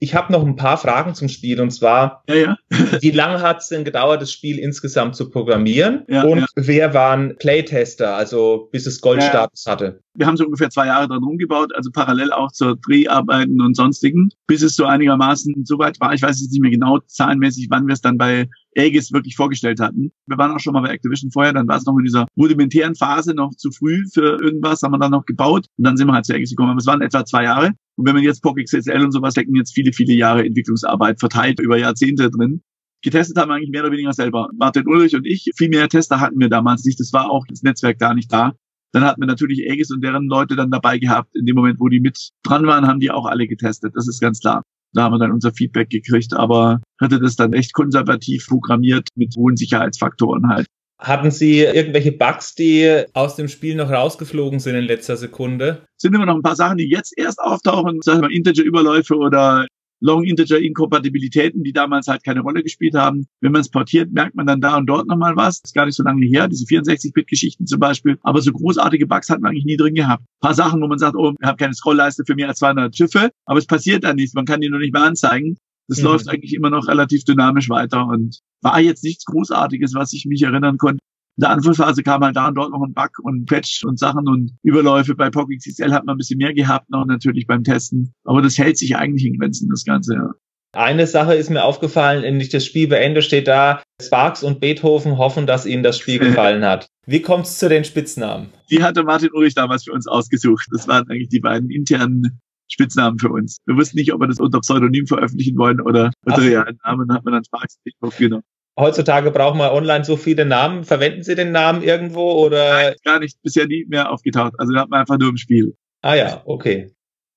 Ich 0.00 0.14
habe 0.14 0.32
noch 0.32 0.44
ein 0.44 0.56
paar 0.56 0.76
Fragen 0.76 1.14
zum 1.14 1.28
Spiel 1.28 1.60
und 1.60 1.70
zwar, 1.70 2.22
ja, 2.28 2.34
ja. 2.34 2.56
wie 3.00 3.10
lange 3.10 3.40
hat 3.40 3.58
es 3.58 3.68
denn 3.68 3.84
gedauert, 3.84 4.22
das 4.22 4.32
Spiel 4.32 4.58
insgesamt 4.58 5.16
zu 5.16 5.30
programmieren? 5.30 6.04
Ja, 6.08 6.24
und 6.24 6.46
wer 6.56 6.94
waren 6.94 7.36
Playtester, 7.38 8.14
also 8.14 8.68
bis 8.72 8.86
es 8.86 9.00
Goldstatus 9.00 9.64
hatte? 9.66 10.00
Wir 10.14 10.26
haben 10.26 10.36
so 10.36 10.44
ungefähr 10.44 10.70
zwei 10.70 10.86
Jahre 10.86 11.08
dran 11.08 11.22
rumgebaut, 11.22 11.74
also 11.74 11.90
parallel 11.92 12.32
auch 12.32 12.50
zur 12.50 12.76
Dreharbeiten 12.76 13.60
und 13.60 13.76
sonstigen, 13.76 14.30
bis 14.46 14.62
es 14.62 14.74
so 14.74 14.84
einigermaßen 14.84 15.64
so 15.64 15.78
weit 15.78 16.00
war. 16.00 16.12
Ich 16.12 16.22
weiß 16.22 16.40
jetzt 16.40 16.50
nicht 16.50 16.60
mehr 16.60 16.70
genau 16.70 16.98
zahlenmäßig, 17.06 17.68
wann 17.70 17.86
wir 17.86 17.94
es 17.94 18.00
dann 18.00 18.18
bei 18.18 18.48
Aegis 18.78 19.12
wirklich 19.12 19.36
vorgestellt 19.36 19.80
hatten. 19.80 20.12
Wir 20.26 20.38
waren 20.38 20.52
auch 20.52 20.60
schon 20.60 20.72
mal 20.72 20.82
bei 20.82 20.90
Activision 20.90 21.30
vorher, 21.30 21.52
dann 21.52 21.68
war 21.68 21.76
es 21.76 21.84
noch 21.84 21.96
in 21.98 22.04
dieser 22.04 22.26
rudimentären 22.36 22.94
Phase 22.94 23.34
noch 23.34 23.50
zu 23.56 23.70
früh 23.70 24.04
für 24.12 24.40
irgendwas, 24.40 24.82
haben 24.82 24.92
wir 24.92 24.98
dann 24.98 25.10
noch 25.10 25.26
gebaut 25.26 25.66
und 25.76 25.86
dann 25.86 25.96
sind 25.96 26.06
wir 26.06 26.14
halt 26.14 26.26
zu 26.26 26.34
Aegis 26.34 26.50
gekommen. 26.50 26.70
Aber 26.70 26.78
es 26.78 26.86
waren 26.86 27.02
etwa 27.02 27.24
zwei 27.24 27.44
Jahre. 27.44 27.72
Und 27.96 28.06
wenn 28.06 28.14
man 28.14 28.22
jetzt 28.22 28.42
POC 28.42 28.64
XSL 28.64 29.04
und 29.04 29.12
sowas 29.12 29.32
stecken 29.32 29.54
jetzt 29.56 29.74
viele, 29.74 29.92
viele 29.92 30.14
Jahre 30.14 30.44
Entwicklungsarbeit 30.44 31.18
verteilt 31.18 31.60
über 31.60 31.76
Jahrzehnte 31.76 32.30
drin. 32.30 32.62
Getestet 33.02 33.36
haben 33.36 33.48
wir 33.48 33.54
eigentlich 33.54 33.70
mehr 33.70 33.82
oder 33.82 33.92
weniger 33.92 34.12
selber. 34.12 34.48
Martin 34.56 34.86
Ulrich 34.86 35.14
und 35.14 35.26
ich, 35.26 35.50
viel 35.56 35.68
mehr 35.68 35.88
Tester 35.88 36.20
hatten 36.20 36.38
wir 36.38 36.48
damals 36.48 36.84
nicht. 36.84 36.98
Das 36.98 37.12
war 37.12 37.30
auch 37.30 37.44
das 37.48 37.62
Netzwerk 37.62 37.98
gar 37.98 38.14
nicht 38.14 38.32
da. 38.32 38.52
Dann 38.92 39.04
hatten 39.04 39.20
wir 39.20 39.26
natürlich 39.26 39.68
Aegis 39.68 39.90
und 39.90 40.02
deren 40.02 40.26
Leute 40.26 40.56
dann 40.56 40.70
dabei 40.70 40.98
gehabt. 40.98 41.34
In 41.36 41.44
dem 41.44 41.54
Moment, 41.56 41.78
wo 41.78 41.88
die 41.88 42.00
mit 42.00 42.30
dran 42.42 42.66
waren, 42.66 42.86
haben 42.86 43.00
die 43.00 43.10
auch 43.10 43.26
alle 43.26 43.46
getestet. 43.46 43.92
Das 43.94 44.08
ist 44.08 44.20
ganz 44.20 44.40
klar. 44.40 44.62
Da 44.92 45.02
haben 45.02 45.12
wir 45.12 45.18
dann 45.18 45.32
unser 45.32 45.52
Feedback 45.52 45.90
gekriegt, 45.90 46.34
aber 46.34 46.80
hatte 47.00 47.20
das 47.20 47.36
dann 47.36 47.52
echt 47.52 47.72
konservativ 47.72 48.46
programmiert 48.46 49.08
mit 49.14 49.34
hohen 49.36 49.56
Sicherheitsfaktoren 49.56 50.48
halt. 50.48 50.66
Hatten 51.00 51.30
Sie 51.30 51.60
irgendwelche 51.60 52.10
Bugs, 52.10 52.56
die 52.56 53.04
aus 53.12 53.36
dem 53.36 53.46
Spiel 53.46 53.76
noch 53.76 53.90
rausgeflogen 53.90 54.58
sind 54.58 54.74
in 54.74 54.84
letzter 54.84 55.16
Sekunde? 55.16 55.84
Sind 55.96 56.14
immer 56.14 56.26
noch 56.26 56.34
ein 56.34 56.42
paar 56.42 56.56
Sachen, 56.56 56.78
die 56.78 56.90
jetzt 56.90 57.16
erst 57.16 57.38
auftauchen, 57.38 58.00
sagen 58.02 58.22
wir 58.22 58.30
Integer-Überläufe 58.30 59.14
oder 59.14 59.66
Long-Integer-Inkompatibilitäten, 60.00 61.62
die 61.62 61.72
damals 61.72 62.08
halt 62.08 62.24
keine 62.24 62.40
Rolle 62.40 62.62
gespielt 62.62 62.94
haben. 62.94 63.26
Wenn 63.40 63.52
man 63.52 63.60
es 63.60 63.68
portiert, 63.68 64.12
merkt 64.12 64.34
man 64.34 64.46
dann 64.46 64.60
da 64.60 64.76
und 64.76 64.86
dort 64.86 65.08
nochmal 65.08 65.36
was. 65.36 65.60
Das 65.60 65.70
ist 65.70 65.74
gar 65.74 65.86
nicht 65.86 65.96
so 65.96 66.02
lange 66.02 66.24
her, 66.26 66.48
diese 66.48 66.64
64-Bit-Geschichten 66.64 67.66
zum 67.66 67.80
Beispiel. 67.80 68.18
Aber 68.22 68.40
so 68.40 68.52
großartige 68.52 69.06
Bugs 69.06 69.28
hat 69.28 69.40
man 69.40 69.50
eigentlich 69.50 69.64
nie 69.64 69.76
drin 69.76 69.94
gehabt. 69.94 70.22
Ein 70.22 70.40
paar 70.40 70.54
Sachen, 70.54 70.80
wo 70.80 70.86
man 70.86 70.98
sagt, 70.98 71.16
oh, 71.16 71.32
ich 71.40 71.46
habe 71.46 71.56
keine 71.56 71.74
Scrollleiste 71.74 72.24
für 72.26 72.34
mehr 72.34 72.48
als 72.48 72.58
200 72.58 72.96
Schiffe, 72.96 73.30
aber 73.44 73.58
es 73.58 73.66
passiert 73.66 74.04
dann 74.04 74.16
nichts. 74.16 74.34
Man 74.34 74.44
kann 74.44 74.60
die 74.60 74.68
nur 74.68 74.80
nicht 74.80 74.92
mehr 74.92 75.02
anzeigen. 75.02 75.56
Das 75.88 75.98
mhm. 75.98 76.04
läuft 76.04 76.28
eigentlich 76.28 76.54
immer 76.54 76.70
noch 76.70 76.86
relativ 76.86 77.24
dynamisch 77.24 77.68
weiter 77.68 78.06
und 78.06 78.40
war 78.62 78.80
jetzt 78.80 79.04
nichts 79.04 79.24
Großartiges, 79.24 79.94
was 79.94 80.12
ich 80.12 80.26
mich 80.26 80.42
erinnern 80.42 80.78
konnte. 80.78 81.00
In 81.38 81.42
der 81.42 81.50
Anfangsphase 81.50 82.02
kam 82.02 82.24
halt 82.24 82.34
da 82.34 82.48
und 82.48 82.56
dort 82.56 82.72
noch 82.72 82.82
ein 82.82 82.94
Bug 82.94 83.10
und 83.22 83.46
Patch 83.46 83.84
und 83.84 83.96
Sachen 83.96 84.26
und 84.26 84.50
Überläufe. 84.64 85.14
Bei 85.14 85.30
Pocket 85.30 85.62
XL 85.62 85.92
hat 85.92 86.04
man 86.04 86.16
ein 86.16 86.18
bisschen 86.18 86.38
mehr 86.38 86.52
gehabt 86.52 86.90
noch 86.90 87.06
natürlich 87.06 87.46
beim 87.46 87.62
Testen. 87.62 88.12
Aber 88.24 88.42
das 88.42 88.58
hält 88.58 88.76
sich 88.76 88.96
eigentlich 88.96 89.24
in 89.24 89.38
Grenzen, 89.38 89.68
das 89.70 89.84
Ganze, 89.84 90.14
ja. 90.14 90.30
Eine 90.72 91.06
Sache 91.06 91.34
ist 91.34 91.48
mir 91.48 91.62
aufgefallen, 91.62 92.24
wenn 92.24 92.40
ich 92.40 92.48
das 92.48 92.66
Spiel 92.66 92.88
beende, 92.88 93.22
steht 93.22 93.46
da, 93.46 93.82
Sparks 94.02 94.42
und 94.42 94.58
Beethoven 94.58 95.16
hoffen, 95.16 95.46
dass 95.46 95.64
ihnen 95.64 95.84
das 95.84 95.96
Spiel 95.96 96.18
gefallen 96.18 96.64
hat. 96.64 96.88
Wie 97.06 97.22
kommt 97.22 97.46
es 97.46 97.58
zu 97.58 97.68
den 97.68 97.84
Spitznamen? 97.84 98.48
Die 98.68 98.82
hatte 98.82 99.04
Martin 99.04 99.30
Ulrich 99.32 99.54
damals 99.54 99.84
für 99.84 99.92
uns 99.92 100.08
ausgesucht. 100.08 100.66
Das 100.72 100.88
waren 100.88 101.08
eigentlich 101.08 101.28
die 101.28 101.40
beiden 101.40 101.70
internen 101.70 102.40
Spitznamen 102.66 103.18
für 103.20 103.30
uns. 103.30 103.58
Wir 103.64 103.76
wussten 103.76 103.96
nicht, 103.96 104.12
ob 104.12 104.20
wir 104.20 104.26
das 104.26 104.40
unter 104.40 104.58
Pseudonym 104.58 105.06
veröffentlichen 105.06 105.56
wollen 105.56 105.80
oder 105.80 106.10
unter 106.24 106.42
realen 106.42 106.78
Namen, 106.84 107.12
hat 107.12 107.24
man 107.24 107.34
dann 107.34 107.44
Sparks 107.44 107.78
Beethoven 107.84 108.18
genommen. 108.18 108.44
Heutzutage 108.78 109.32
braucht 109.32 109.56
man 109.56 109.70
online 109.70 110.04
so 110.04 110.16
viele 110.16 110.44
Namen. 110.44 110.84
Verwenden 110.84 111.24
Sie 111.24 111.34
den 111.34 111.50
Namen 111.50 111.82
irgendwo 111.82 112.32
oder? 112.34 112.70
Nein, 112.70 112.94
gar 113.04 113.18
nicht. 113.18 113.42
Bisher 113.42 113.66
nie 113.66 113.84
mehr 113.88 114.12
aufgetaucht. 114.12 114.54
Also 114.58 114.72
da 114.72 114.82
hat 114.82 114.90
man 114.90 115.00
einfach 115.00 115.18
nur 115.18 115.30
im 115.30 115.36
Spiel. 115.36 115.74
Ah 116.00 116.14
ja, 116.14 116.42
okay. 116.44 116.92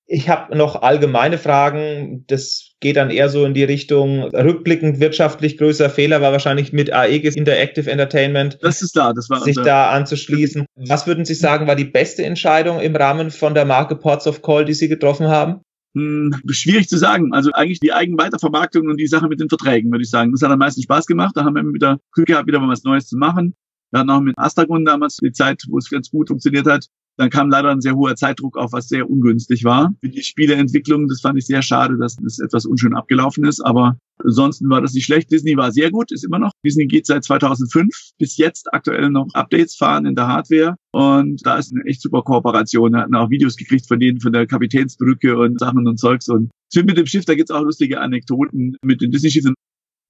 Ich 0.06 0.28
habe 0.28 0.56
noch 0.56 0.82
allgemeine 0.82 1.38
Fragen. 1.38 2.24
Das 2.28 2.74
geht 2.80 2.96
dann 2.96 3.10
eher 3.10 3.28
so 3.28 3.44
in 3.44 3.54
die 3.54 3.64
Richtung 3.64 4.22
rückblickend 4.22 5.00
wirtschaftlich 5.00 5.58
größer 5.58 5.90
Fehler 5.90 6.20
war 6.20 6.32
wahrscheinlich 6.32 6.72
mit 6.72 6.92
Aegis 6.92 7.34
Interactive 7.34 7.90
Entertainment. 7.90 8.58
Das 8.62 8.82
ist 8.82 8.92
klar, 8.92 9.14
das 9.14 9.28
war 9.30 9.40
sich 9.40 9.56
da 9.56 9.90
anzuschließen. 9.90 10.66
Was 10.76 11.06
würden 11.06 11.24
Sie 11.24 11.34
sagen, 11.34 11.66
war 11.66 11.76
die 11.76 11.84
beste 11.84 12.24
Entscheidung 12.24 12.78
im 12.78 12.94
Rahmen 12.94 13.30
von 13.30 13.54
der 13.54 13.64
Marke 13.64 13.96
Ports 13.96 14.26
of 14.26 14.42
Call, 14.42 14.64
die 14.64 14.74
Sie 14.74 14.88
getroffen 14.88 15.28
haben? 15.28 15.62
Hm, 15.94 16.34
schwierig 16.48 16.88
zu 16.88 16.96
sagen. 16.96 17.34
Also 17.34 17.52
eigentlich 17.52 17.80
die 17.80 17.92
Eigenweitervermarktung 17.92 18.88
und 18.88 18.96
die 18.96 19.06
Sache 19.06 19.28
mit 19.28 19.40
den 19.40 19.48
Verträgen, 19.48 19.90
würde 19.90 20.02
ich 20.02 20.10
sagen. 20.10 20.32
Das 20.32 20.42
hat 20.42 20.50
am 20.50 20.58
meisten 20.58 20.82
Spaß 20.82 21.06
gemacht. 21.06 21.36
Da 21.36 21.44
haben 21.44 21.54
wir 21.54 21.62
wieder 21.64 22.00
Glück 22.12 22.28
gehabt, 22.28 22.46
wieder 22.46 22.60
mal 22.60 22.68
was 22.68 22.82
Neues 22.82 23.06
zu 23.08 23.18
machen. 23.18 23.54
Wir 23.90 24.00
hatten 24.00 24.10
auch 24.10 24.20
mit 24.20 24.38
Astragon 24.38 24.86
damals 24.86 25.16
die 25.16 25.32
Zeit, 25.32 25.62
wo 25.68 25.76
es 25.76 25.90
ganz 25.90 26.10
gut 26.10 26.28
funktioniert 26.28 26.66
hat. 26.66 26.86
Dann 27.18 27.30
kam 27.30 27.50
leider 27.50 27.70
ein 27.70 27.80
sehr 27.80 27.94
hoher 27.94 28.16
Zeitdruck 28.16 28.56
auf, 28.56 28.72
was 28.72 28.88
sehr 28.88 29.08
ungünstig 29.08 29.64
war. 29.64 29.92
Für 30.00 30.08
die 30.08 30.22
Spieleentwicklung, 30.22 31.08
das 31.08 31.20
fand 31.20 31.38
ich 31.38 31.46
sehr 31.46 31.62
schade, 31.62 31.98
dass 31.98 32.16
das 32.16 32.38
etwas 32.38 32.64
unschön 32.64 32.94
abgelaufen 32.94 33.44
ist. 33.44 33.60
Aber 33.60 33.98
ansonsten 34.18 34.68
war 34.70 34.80
das 34.80 34.94
nicht 34.94 35.04
schlecht. 35.04 35.30
Disney 35.30 35.56
war 35.56 35.72
sehr 35.72 35.90
gut, 35.90 36.10
ist 36.10 36.24
immer 36.24 36.38
noch. 36.38 36.52
Disney 36.64 36.86
geht 36.86 37.06
seit 37.06 37.24
2005 37.24 37.88
bis 38.18 38.36
jetzt 38.38 38.72
aktuell 38.72 39.10
noch 39.10 39.28
Updates 39.34 39.76
fahren 39.76 40.06
in 40.06 40.14
der 40.14 40.26
Hardware. 40.26 40.76
Und 40.92 41.44
da 41.44 41.56
ist 41.56 41.72
eine 41.72 41.84
echt 41.84 42.00
super 42.00 42.22
Kooperation. 42.22 42.92
Wir 42.92 43.00
hatten 43.00 43.14
auch 43.14 43.30
Videos 43.30 43.56
gekriegt 43.56 43.86
von 43.86 44.00
denen, 44.00 44.20
von 44.20 44.32
der 44.32 44.46
Kapitänsbrücke 44.46 45.36
und 45.36 45.58
Sachen 45.60 45.86
und 45.86 45.98
Zeugs. 45.98 46.28
Und 46.28 46.50
mit 46.74 46.96
dem 46.96 47.06
Schiff, 47.06 47.26
da 47.26 47.34
gibt's 47.34 47.50
auch 47.50 47.62
lustige 47.62 48.00
Anekdoten 48.00 48.76
mit 48.82 49.02
den 49.02 49.10
Disney-Schiffen. 49.10 49.54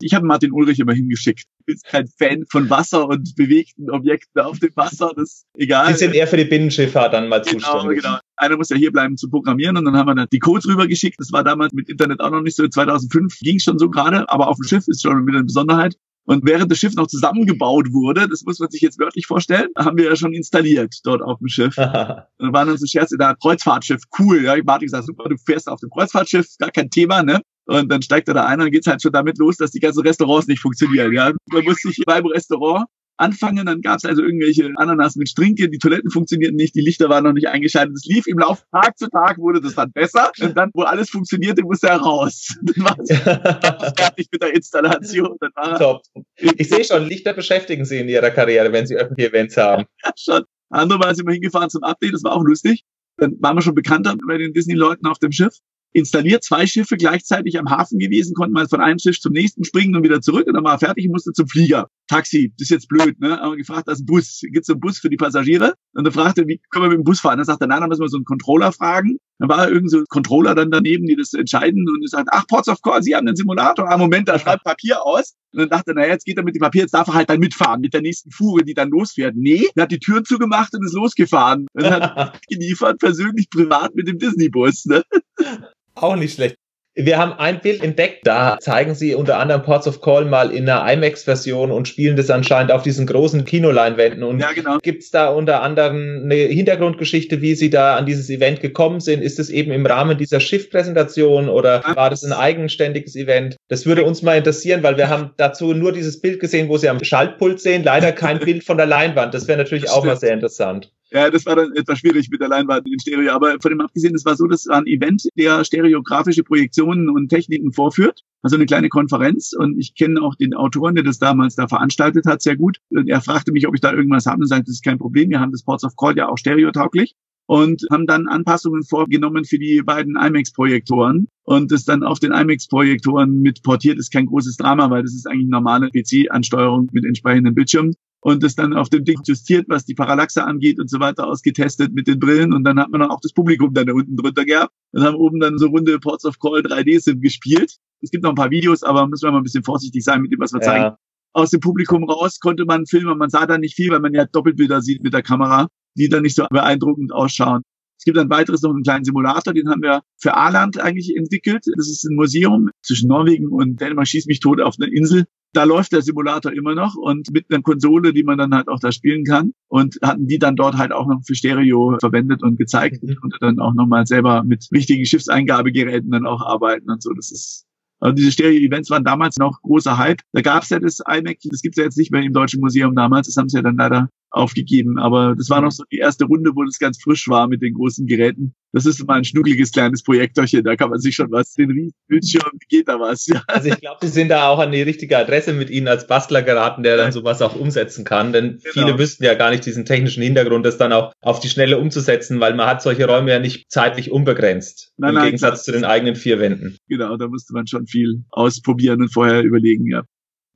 Ich 0.03 0.15
habe 0.15 0.27
Martin 0.27 0.53
Ulrich 0.53 0.79
immer 0.79 0.93
hingeschickt. 0.93 1.45
Ich 1.61 1.67
bin 1.67 1.77
kein 1.85 2.07
Fan 2.07 2.45
von 2.51 2.69
Wasser 2.71 3.09
und 3.09 3.35
bewegten 3.37 3.91
Objekten 3.91 4.43
auf 4.43 4.59
dem 4.59 4.75
Wasser. 4.75 5.13
Das 5.17 5.23
ist 5.23 5.47
egal. 5.57 5.93
Die 5.93 5.99
sind 5.99 6.15
eher 6.15 6.27
für 6.27 6.37
die 6.37 6.45
Binnenschifffahrt 6.45 7.13
dann 7.13 7.29
mal 7.29 7.41
genau, 7.43 7.73
zuständig. 7.73 8.03
Genau. 8.03 8.19
Einer 8.37 8.57
muss 8.57 8.71
ja 8.71 8.77
hier 8.77 8.93
bleiben 8.93 9.17
zu 9.17 9.31
programmieren 9.31 9.77
und 9.77 9.85
dann 9.85 9.97
haben 9.97 10.09
wir 10.09 10.15
dann 10.15 10.29
die 10.33 10.39
Codes 10.39 10.67
rübergeschickt. 10.67 11.19
Das 11.19 11.33
war 11.33 11.45
damals 11.45 11.73
mit 11.73 11.89
Internet 11.89 12.21
auch 12.21 12.31
noch 12.31 12.43
nicht 12.43 12.57
so. 12.57 12.67
2005 12.67 13.39
ging 13.41 13.57
es 13.57 13.65
schon 13.65 13.79
so 13.79 13.89
gerade, 13.91 14.29
aber 14.29 14.49
auf 14.49 14.57
dem 14.57 14.65
Schiff 14.65 14.89
ist 14.89 15.03
schon 15.03 15.27
wieder 15.27 15.39
eine 15.39 15.45
Besonderheit. 15.45 15.97
Und 16.25 16.47
während 16.47 16.71
das 16.71 16.79
Schiff 16.79 16.95
noch 16.95 17.09
zusammengebaut 17.09 17.93
wurde, 17.93 18.29
das 18.29 18.43
muss 18.45 18.61
man 18.61 18.71
sich 18.71 18.81
jetzt 18.81 18.99
wörtlich 19.01 19.27
vorstellen, 19.27 19.69
haben 19.77 19.97
wir 19.97 20.05
ja 20.05 20.17
schon 20.17 20.33
installiert 20.33 20.95
dort 21.05 21.21
auf 21.21 21.39
dem 21.39 21.49
Schiff. 21.49 21.77
und 21.79 21.87
dann 21.87 22.53
waren 22.53 22.69
dann 22.69 22.79
so 22.79 22.87
Scherze, 22.87 23.17
da 23.19 23.35
Kreuzfahrtschiff, 23.35 24.03
cool. 24.19 24.45
Ja, 24.45 24.55
Martin 24.65 24.87
gesagt, 24.87 25.07
super, 25.07 25.29
du 25.29 25.37
fährst 25.37 25.69
auf 25.69 25.81
dem 25.81 25.91
Kreuzfahrtschiff, 25.91 26.47
gar 26.59 26.71
kein 26.71 26.91
Thema, 26.91 27.23
ne? 27.23 27.41
Und 27.67 27.91
dann 27.91 28.03
steigt 28.03 28.29
er 28.29 28.35
da 28.35 28.47
ein 28.47 28.61
und 28.61 28.71
geht's 28.71 28.87
halt 28.87 29.03
schon 29.03 29.13
damit 29.13 29.39
los, 29.39 29.57
dass 29.57 29.71
die 29.71 29.81
ganzen 29.81 30.03
Restaurants 30.03 30.49
nicht 30.49 30.61
funktionieren. 30.61 31.13
Ja, 31.13 31.33
man 31.51 31.65
muss 31.65 31.79
sich 31.79 32.03
beim 32.05 32.27
Restaurant 32.27 32.87
anfangen, 33.23 33.67
dann 33.67 33.81
gab's 33.81 34.05
also 34.05 34.23
irgendwelche 34.23 34.71
Ananas 34.77 35.17
mit 35.17 35.29
Strinke, 35.29 35.69
die 35.69 35.79
Toiletten 35.79 36.11
funktionierten 36.11 36.57
nicht, 36.57 36.75
die 36.75 36.81
Lichter 36.81 37.09
waren 37.09 37.25
noch 37.25 37.33
nicht 37.33 37.49
eingeschaltet. 37.49 37.97
Es 37.97 38.05
lief 38.05 38.27
im 38.27 38.39
Laufe 38.39 38.65
Tag 38.73 38.99
zu 38.99 39.09
Tag 39.09 39.39
wurde 39.39 39.61
das 39.61 39.75
dann 39.75 39.93
besser 39.93 40.33
und 40.41 40.57
dann, 40.57 40.71
wo 40.75 40.83
alles 40.83 41.11
funktionierte, 41.11 41.63
musste 41.63 41.89
er 41.89 41.99
raus. 41.99 42.49
Dann 42.63 42.85
war 42.85 42.99
es 42.99 43.11
fertig 43.97 44.29
mit 44.33 44.43
der 44.43 44.55
Installation. 44.55 45.37
Dann 45.41 45.79
Top. 45.79 46.03
Ich 46.37 46.69
sehe 46.69 46.85
schon, 46.85 47.07
Lichter 47.07 47.33
beschäftigen 47.33 47.85
Sie 47.85 47.99
in 47.99 48.09
Ihrer 48.09 48.31
Karriere, 48.31 48.73
wenn 48.73 48.87
Sie 48.87 48.97
öffentliche 48.97 49.31
Events 49.31 49.57
haben. 49.57 49.85
Ja, 50.05 50.13
schon. 50.17 50.45
Andere 50.71 50.99
Mal 50.99 51.15
sind 51.15 51.27
wir 51.27 51.35
hingefahren 51.35 51.71
zum 51.71 51.83
Update, 51.85 52.15
das 52.15 52.25
war 52.25 52.33
auch 52.33 52.43
lustig. 52.43 52.85
Dann 53.19 53.37
waren 53.41 53.57
wir 53.57 53.63
schon 53.63 53.75
bekannter 53.75 54.17
bei 54.27 54.39
den 54.39 54.53
Disney-Leuten 54.53 55.07
auf 55.07 55.19
dem 55.19 55.31
Schiff 55.31 55.59
installiert, 55.93 56.45
zwei 56.45 56.67
Schiffe 56.67 56.97
gleichzeitig 56.97 57.59
am 57.59 57.71
Hafen 57.71 57.99
gewesen, 57.99 58.35
konnten 58.35 58.55
mal 58.55 58.69
von 58.69 58.81
einem 58.81 58.99
Schiff 58.99 59.21
zum 59.21 59.33
nächsten 59.33 59.65
springen 59.65 59.95
und 59.97 60.05
wieder 60.05 60.21
zurück 60.21 60.47
und 60.47 60.55
dann 60.55 60.65
war 60.65 60.73
er 60.73 60.79
fertig 60.79 61.07
und 61.07 61.13
musste 61.13 61.33
zum 61.33 61.47
Flieger. 61.47 61.89
Taxi, 62.09 62.53
das 62.59 62.67
ist 62.67 62.71
jetzt 62.71 62.89
blöd, 62.89 63.19
ne? 63.21 63.41
Aber 63.41 63.57
gefragt, 63.57 63.89
das 63.89 63.99
ist 63.99 64.03
ein 64.03 64.07
Bus. 64.07 64.41
Gibt's 64.43 64.69
einen 64.69 64.81
Bus 64.81 64.99
für 64.99 65.09
die 65.09 65.17
Passagiere? 65.17 65.75
Und 65.95 66.07
er 66.07 66.13
fragte, 66.13 66.47
wie 66.47 66.61
können 66.71 66.85
wir 66.85 66.91
mit 66.91 66.99
dem 66.99 67.05
Bus 67.05 67.21
fahren? 67.21 67.39
Dann 67.39 67.47
sagte 67.47 67.65
er, 67.65 67.69
nein, 67.69 67.81
dann 67.81 67.89
müssen 67.89 68.03
wir 68.03 68.09
so 68.09 68.19
einen 68.19 68.25
Controller 68.25 68.73
fragen. 68.73 69.19
Dann 69.39 69.49
war 69.49 69.71
irgend 69.71 69.91
so 69.91 69.99
ein 69.99 70.05
Controller 70.09 70.55
dann 70.55 70.71
daneben, 70.71 71.07
die 71.07 71.17
das 71.17 71.33
entscheiden 71.33 71.89
und 71.89 72.09
sagt, 72.09 72.29
ach, 72.31 72.47
Ports 72.47 72.69
of 72.69 72.83
Call, 72.83 73.03
Sie 73.03 73.15
haben 73.15 73.27
einen 73.27 73.37
Simulator. 73.37 73.91
Ah, 73.91 73.97
Moment, 73.97 74.29
da 74.29 74.39
schreibt 74.39 74.65
Papier 74.65 75.05
aus. 75.05 75.35
Und 75.53 75.61
dann 75.61 75.69
dachte 75.69 75.93
er, 75.93 75.95
naja, 75.95 76.13
jetzt 76.13 76.25
geht 76.25 76.37
er 76.37 76.45
mit 76.45 76.55
dem 76.55 76.61
Papier, 76.61 76.83
jetzt 76.83 76.95
darf 76.95 77.09
er 77.09 77.15
halt 77.15 77.31
dann 77.31 77.41
mitfahren 77.41 77.81
mit 77.81 77.95
der 77.95 78.03
nächsten 78.03 78.31
Fuhre, 78.31 78.63
die 78.65 78.75
dann 78.75 78.91
losfährt. 78.91 79.35
Nee, 79.37 79.69
er 79.75 79.83
hat 79.83 79.91
die 79.91 79.99
Türen 79.99 80.25
zugemacht 80.25 80.75
und 80.75 80.85
ist 80.85 80.95
losgefahren. 80.95 81.67
Und 81.73 81.91
hat 81.91 82.41
geliefert, 82.49 82.99
persönlich 82.99 83.49
privat 83.51 83.95
mit 83.95 84.07
dem 84.07 84.19
Disney-Bus, 84.19 84.87
ne? 84.87 85.03
Auch 85.95 86.17
nicht 86.17 86.35
schlecht. 86.35 86.57
Wir 86.95 87.17
haben 87.17 87.33
ein 87.33 87.61
Bild 87.61 87.83
entdeckt, 87.83 88.27
da 88.27 88.59
zeigen 88.61 88.95
sie 88.95 89.15
unter 89.15 89.39
anderem 89.39 89.63
Ports 89.63 89.89
of 89.89 90.03
Call 90.03 90.27
mal 90.27 90.51
in 90.51 90.69
einer 90.69 90.93
IMAX-Version 90.93 91.71
und 91.71 91.89
spielen 91.89 92.17
das 92.17 92.29
anscheinend 92.29 92.71
auf 92.71 92.83
diesen 92.83 93.07
großen 93.07 93.47
Kinoleinwänden. 93.47 94.23
Und 94.23 94.41
ja, 94.41 94.53
genau. 94.53 94.77
gibt 94.77 95.03
es 95.03 95.11
da 95.11 95.31
unter 95.31 95.63
anderem 95.63 96.21
eine 96.25 96.35
Hintergrundgeschichte, 96.35 97.41
wie 97.41 97.55
sie 97.55 97.71
da 97.71 97.97
an 97.97 98.05
dieses 98.05 98.29
Event 98.29 98.61
gekommen 98.61 99.01
sind? 99.01 99.23
Ist 99.23 99.39
es 99.39 99.49
eben 99.49 99.73
im 99.73 99.87
Rahmen 99.87 100.19
dieser 100.19 100.39
Schiffpräsentation 100.39 101.49
oder 101.49 101.83
war 101.95 102.11
das 102.11 102.25
ein 102.25 102.35
eigenständiges 102.35 103.17
Event? 103.17 103.57
Das 103.69 103.87
würde 103.87 104.05
uns 104.05 104.21
mal 104.21 104.37
interessieren, 104.37 104.83
weil 104.83 104.99
wir 104.99 105.09
haben 105.09 105.31
dazu 105.39 105.73
nur 105.73 105.93
dieses 105.93 106.21
Bild 106.21 106.41
gesehen, 106.41 106.69
wo 106.69 106.77
sie 106.77 106.91
am 106.91 107.03
Schaltpult 107.03 107.59
sehen, 107.59 107.85
leider 107.85 108.13
kein 108.13 108.39
Bild 108.45 108.65
von 108.65 108.77
der 108.77 108.87
Leinwand. 108.87 109.33
Das 109.33 109.49
wäre 109.49 109.57
natürlich 109.57 109.85
das 109.85 109.95
auch 109.95 110.05
mal 110.05 110.19
sehr 110.19 110.35
interessant. 110.35 110.93
Ja, 111.13 111.31
das 111.31 111.45
war 111.45 111.57
dann 111.57 111.73
etwas 111.75 111.99
schwierig 111.99 112.31
mit 112.31 112.41
der 112.41 112.49
Leinwand 112.49 112.87
in 112.87 112.99
Stereo. 112.99 113.33
Aber 113.33 113.59
von 113.61 113.71
dem 113.71 113.83
abgesehen, 113.83 114.15
es 114.15 114.25
war 114.25 114.35
so, 114.35 114.47
dass 114.47 114.61
es 114.61 114.69
ein 114.69 114.87
Event, 114.87 115.29
der 115.37 115.63
stereografische 115.63 116.43
Projektionen 116.43 117.11
und 117.11 117.29
Techniken 117.29 117.73
vorführt. 117.73 118.23
Also 118.41 118.57
eine 118.57 118.65
kleine 118.65 118.89
Konferenz. 118.89 119.53
Und 119.53 119.79
ich 119.79 119.95
kenne 119.95 120.23
auch 120.23 120.35
den 120.37 120.55
Autoren, 120.55 120.95
der 120.95 121.05
das 121.05 121.19
damals 121.19 121.55
da 121.55 121.69
veranstaltet 121.69 122.25
hat, 122.25 122.41
sehr 122.41 122.57
gut. 122.57 122.79
Und 122.91 123.11
er 123.11 123.21
fragte 123.21 123.53
mich, 123.53 123.69
ob 123.69 123.75
ich 123.75 123.83
da 123.83 123.93
irgendwas 123.93 124.25
habe 124.25 124.41
und 124.41 124.47
sagte, 124.47 124.65
das 124.65 124.77
ist 124.77 124.85
kein 124.85 124.99
Problem. 124.99 125.29
Wir 125.29 125.41
haben 125.41 125.53
das 125.53 125.63
Ports 125.63 125.85
of 125.85 125.97
Call 125.97 126.17
ja 126.17 126.29
auch 126.29 126.39
stereotauglich 126.39 127.15
und 127.47 127.83
haben 127.91 128.07
dann 128.07 128.29
Anpassungen 128.29 128.83
vorgenommen 128.83 129.45
für 129.45 129.59
die 129.59 129.83
beiden 129.85 130.17
IMAX-Projektoren 130.17 131.29
und 131.43 131.73
das 131.73 131.85
dann 131.85 132.05
auf 132.05 132.21
den 132.21 132.33
IMAX-Projektoren 132.33 133.41
mit 133.41 133.63
portiert 133.63 133.99
ist 133.99 134.13
kein 134.13 134.27
großes 134.27 134.57
Drama, 134.57 134.89
weil 134.91 135.03
das 135.03 135.13
ist 135.13 135.27
eigentlich 135.27 135.49
normale 135.49 135.91
PC-Ansteuerung 135.91 136.89
mit 136.93 137.05
entsprechenden 137.05 137.55
Bildschirmen 137.55 137.95
und 138.23 138.43
das 138.43 138.55
dann 138.55 138.73
auf 138.73 138.89
dem 138.89 139.05
Ding 139.05 139.21
justiert, 139.25 139.67
was 139.69 139.85
die 139.85 139.95
Parallaxe 139.95 140.45
angeht 140.45 140.79
und 140.79 140.89
so 140.89 141.01
weiter, 141.01 141.27
ausgetestet 141.27 141.93
mit 141.93 142.07
den 142.07 142.21
Brillen 142.21 142.53
und 142.53 142.63
dann 142.65 142.79
hat 142.79 142.91
man 142.91 143.01
dann 143.01 143.11
auch 143.11 143.21
das 143.21 143.33
Publikum 143.33 143.75
dann 143.75 143.87
da 143.87 143.93
unten 143.93 144.17
drunter 144.17 144.45
gehabt 144.45 144.73
und 144.93 145.03
haben 145.03 145.17
oben 145.17 145.41
dann 145.41 145.59
so 145.59 145.67
runde 145.67 145.99
Ports 145.99 146.25
of 146.25 146.39
Call 146.39 146.61
3D-Sim 146.61 147.21
gespielt. 147.21 147.77
Es 148.01 148.11
gibt 148.11 148.23
noch 148.23 148.31
ein 148.31 148.37
paar 148.37 148.51
Videos, 148.51 148.85
aber 148.85 149.09
müssen 149.09 149.25
wir 149.25 149.33
mal 149.33 149.39
ein 149.39 149.43
bisschen 149.43 149.65
vorsichtig 149.65 150.05
sein 150.05 150.23
mit 150.23 150.31
dem, 150.31 150.39
was 150.39 150.53
wir 150.53 150.61
ja. 150.61 150.67
zeigen. 150.67 150.97
Aus 151.33 151.51
dem 151.51 151.61
Publikum 151.61 152.09
raus 152.09 152.39
konnte 152.39 152.65
man 152.65 152.87
filmen, 152.87 153.19
man 153.19 153.29
sah 153.29 153.47
da 153.47 153.59
nicht 153.59 153.75
viel, 153.75 153.91
weil 153.91 154.01
man 154.01 154.15
ja 154.15 154.25
Doppelbilder 154.25 154.83
sieht 154.83 155.03
mit 155.03 155.15
der 155.15 155.23
Kamera, 155.23 155.69
die 155.97 156.09
dann 156.09 156.23
nicht 156.23 156.37
so 156.37 156.47
beeindruckend 156.49 157.13
ausschauen. 157.13 157.63
Es 157.99 158.05
gibt 158.05 158.19
ein 158.19 158.31
weiteres 158.31 158.63
noch 158.63 158.71
einen 158.71 158.83
kleinen 158.83 159.05
Simulator, 159.05 159.53
den 159.53 159.69
haben 159.69 159.83
wir 159.83 160.03
für 160.21 160.37
Aland 160.37 160.79
eigentlich 160.79 161.17
entwickelt. 161.17 161.65
Das 161.77 161.89
ist 161.89 162.05
ein 162.05 162.15
Museum 162.15 162.71
zwischen 162.83 163.09
Norwegen 163.09 163.49
und 163.49 163.81
Dänemark 163.81 164.07
schießt 164.07 164.29
mich 164.29 164.41
tot 164.41 164.61
auf 164.61 164.77
einer 164.79 164.93
Insel 164.93 165.25
da 165.53 165.65
läuft 165.65 165.93
der 165.93 166.03
Simulator 166.03 166.53
immer 166.53 166.75
noch 166.75 166.95
und 166.95 167.31
mit 167.33 167.47
einer 167.51 167.63
Konsole, 167.63 168.13
die 168.13 168.25
man 168.25 168.39
dann 168.39 168.55
halt 168.55 168.69
auch 168.69 168.81
da 168.81 168.93
spielen 168.93 169.25
kann. 169.25 169.53
Und 169.69 169.99
hatten 170.03 170.27
die 170.27 170.39
dann 170.39 170.57
dort 170.57 170.77
halt 170.77 170.93
auch 170.93 171.07
noch 171.07 171.21
für 171.27 171.35
Stereo 171.35 171.97
verwendet 172.01 172.43
und 172.43 172.59
gezeigt 172.59 173.03
mhm. 173.03 173.17
und 173.23 173.37
dann 173.41 173.59
auch 173.59 173.75
nochmal 173.75 174.07
selber 174.07 174.43
mit 174.45 174.67
wichtigen 174.71 175.05
Schiffseingabegeräten 175.05 176.11
dann 176.11 176.27
auch 176.27 176.43
arbeiten 176.43 176.91
und 176.91 177.03
so. 177.03 177.13
Das 177.13 177.31
ist 177.31 177.67
also 178.01 178.17
diese 178.17 178.33
Stereo-Events 178.33 178.91
waren 178.91 179.05
damals 179.05 179.37
noch 179.37 179.63
großer 179.63 179.97
Hype. 179.97 180.23
Da 180.33 180.41
gab 180.41 180.65
es 180.65 180.71
ja 180.71 180.81
das 180.81 180.99
iMac, 180.99 181.39
das 181.45 181.63
gibt's 181.63 181.79
ja 181.79 181.85
jetzt 181.85 181.97
nicht 181.97 182.11
mehr 182.11 182.23
im 182.23 182.33
Deutschen 182.33 182.61
Museum 182.61 182.97
damals, 182.97 183.29
das 183.29 183.37
haben 183.37 183.49
sie 183.49 183.59
ja 183.59 183.63
dann 183.63 183.77
leider 183.77 184.09
aufgegeben. 184.33 184.99
Aber 184.99 185.35
das 185.37 185.51
war 185.51 185.61
noch 185.61 185.71
so 185.71 185.85
die 185.93 185.99
erste 185.99 186.25
Runde, 186.25 186.51
wo 186.55 186.65
das 186.65 186.79
ganz 186.79 187.01
frisch 187.01 187.29
war 187.29 187.49
mit 187.49 187.63
den 187.63 187.75
großen 187.75 188.07
Geräten. 188.07 188.55
Das 188.75 188.87
ist 188.87 189.07
mal 189.07 189.19
ein 189.19 189.25
schnuckliges 189.25 189.71
kleines 189.71 190.03
Projektorchen, 190.03 190.65
da 190.65 190.77
kann 190.77 190.89
man 190.89 190.99
sich 190.99 191.15
schon 191.15 191.31
was, 191.31 191.53
den 191.53 191.71
riesen 191.71 191.93
Bildschirm, 192.09 192.59
geht 192.71 192.89
da 192.89 192.99
was. 192.99 193.27
Ja. 193.27 193.43
Also 193.47 193.69
ich 193.69 193.79
glaube, 193.79 193.99
Sie 194.01 194.09
sind 194.09 194.31
da 194.31 194.49
auch 194.49 194.59
an 194.59 194.73
die 194.73 194.81
richtige 194.81 195.19
Adresse 195.19 195.53
mit 195.53 195.69
Ihnen 195.69 195.89
als 195.89 196.07
Bastler 196.07 196.43
geraten, 196.43 196.83
der 196.83 196.97
dann 196.97 197.13
sowas 197.13 197.43
auch 197.43 197.55
umsetzen 197.55 198.07
kann. 198.07 198.33
Denn 198.33 198.61
genau. 198.63 198.73
viele 198.73 198.99
wüssten 198.99 199.25
ja 199.25 199.35
gar 199.35 199.51
nicht 199.51 199.67
diesen 199.67 199.85
technischen 199.85 200.23
Hintergrund, 200.23 200.65
das 200.65 200.79
dann 200.79 200.93
auch 200.95 201.13
auf 201.21 201.41
die 201.41 201.51
Schnelle 201.51 201.79
umzusetzen, 201.79 202.41
weil 202.41 202.55
man 202.55 202.67
hat 202.67 202.81
solche 202.81 203.07
Räume 203.07 203.31
ja 203.31 203.39
nicht 203.39 203.71
zeitlich 203.71 204.11
unbegrenzt. 204.11 204.93
Nein, 204.97 205.11
Im 205.11 205.15
nein, 205.17 205.25
Gegensatz 205.27 205.65
zu 205.65 205.73
den 205.73 205.85
eigenen 205.85 206.17
vier 206.17 206.41
Wänden. 206.41 206.79
Genau, 206.89 207.17
da 207.19 207.29
musste 207.29 207.53
man 207.53 207.67
schon 207.67 207.87
viel 207.87 208.25
ausprobieren 208.31 209.03
und 209.03 209.13
vorher 209.13 209.43
überlegen, 209.43 209.87
ja. 209.87 210.03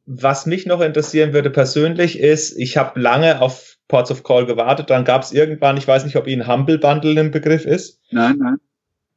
Was 0.07 0.47
mich 0.47 0.67
noch 0.67 0.81
interessieren 0.81 1.33
würde 1.33 1.51
persönlich 1.51 2.21
ist, 2.21 2.57
ich 2.57 2.77
habe 2.77 2.99
lange 3.01 3.41
auf 3.41 3.77
Ports 3.89 4.11
of 4.11 4.23
Call 4.23 4.47
gewartet, 4.47 4.91
dann 4.91 5.05
gab 5.05 5.23
es 5.23 5.33
irgendwann, 5.33 5.77
ich 5.77 5.87
weiß 5.87 6.05
nicht, 6.05 6.17
ob 6.17 6.27
Ihnen 6.27 6.47
Humble 6.47 6.79
Bundle 6.79 7.21
ein 7.21 7.31
Begriff 7.31 7.65
ist. 7.65 8.01
Nein, 8.11 8.37
nein. 8.39 8.57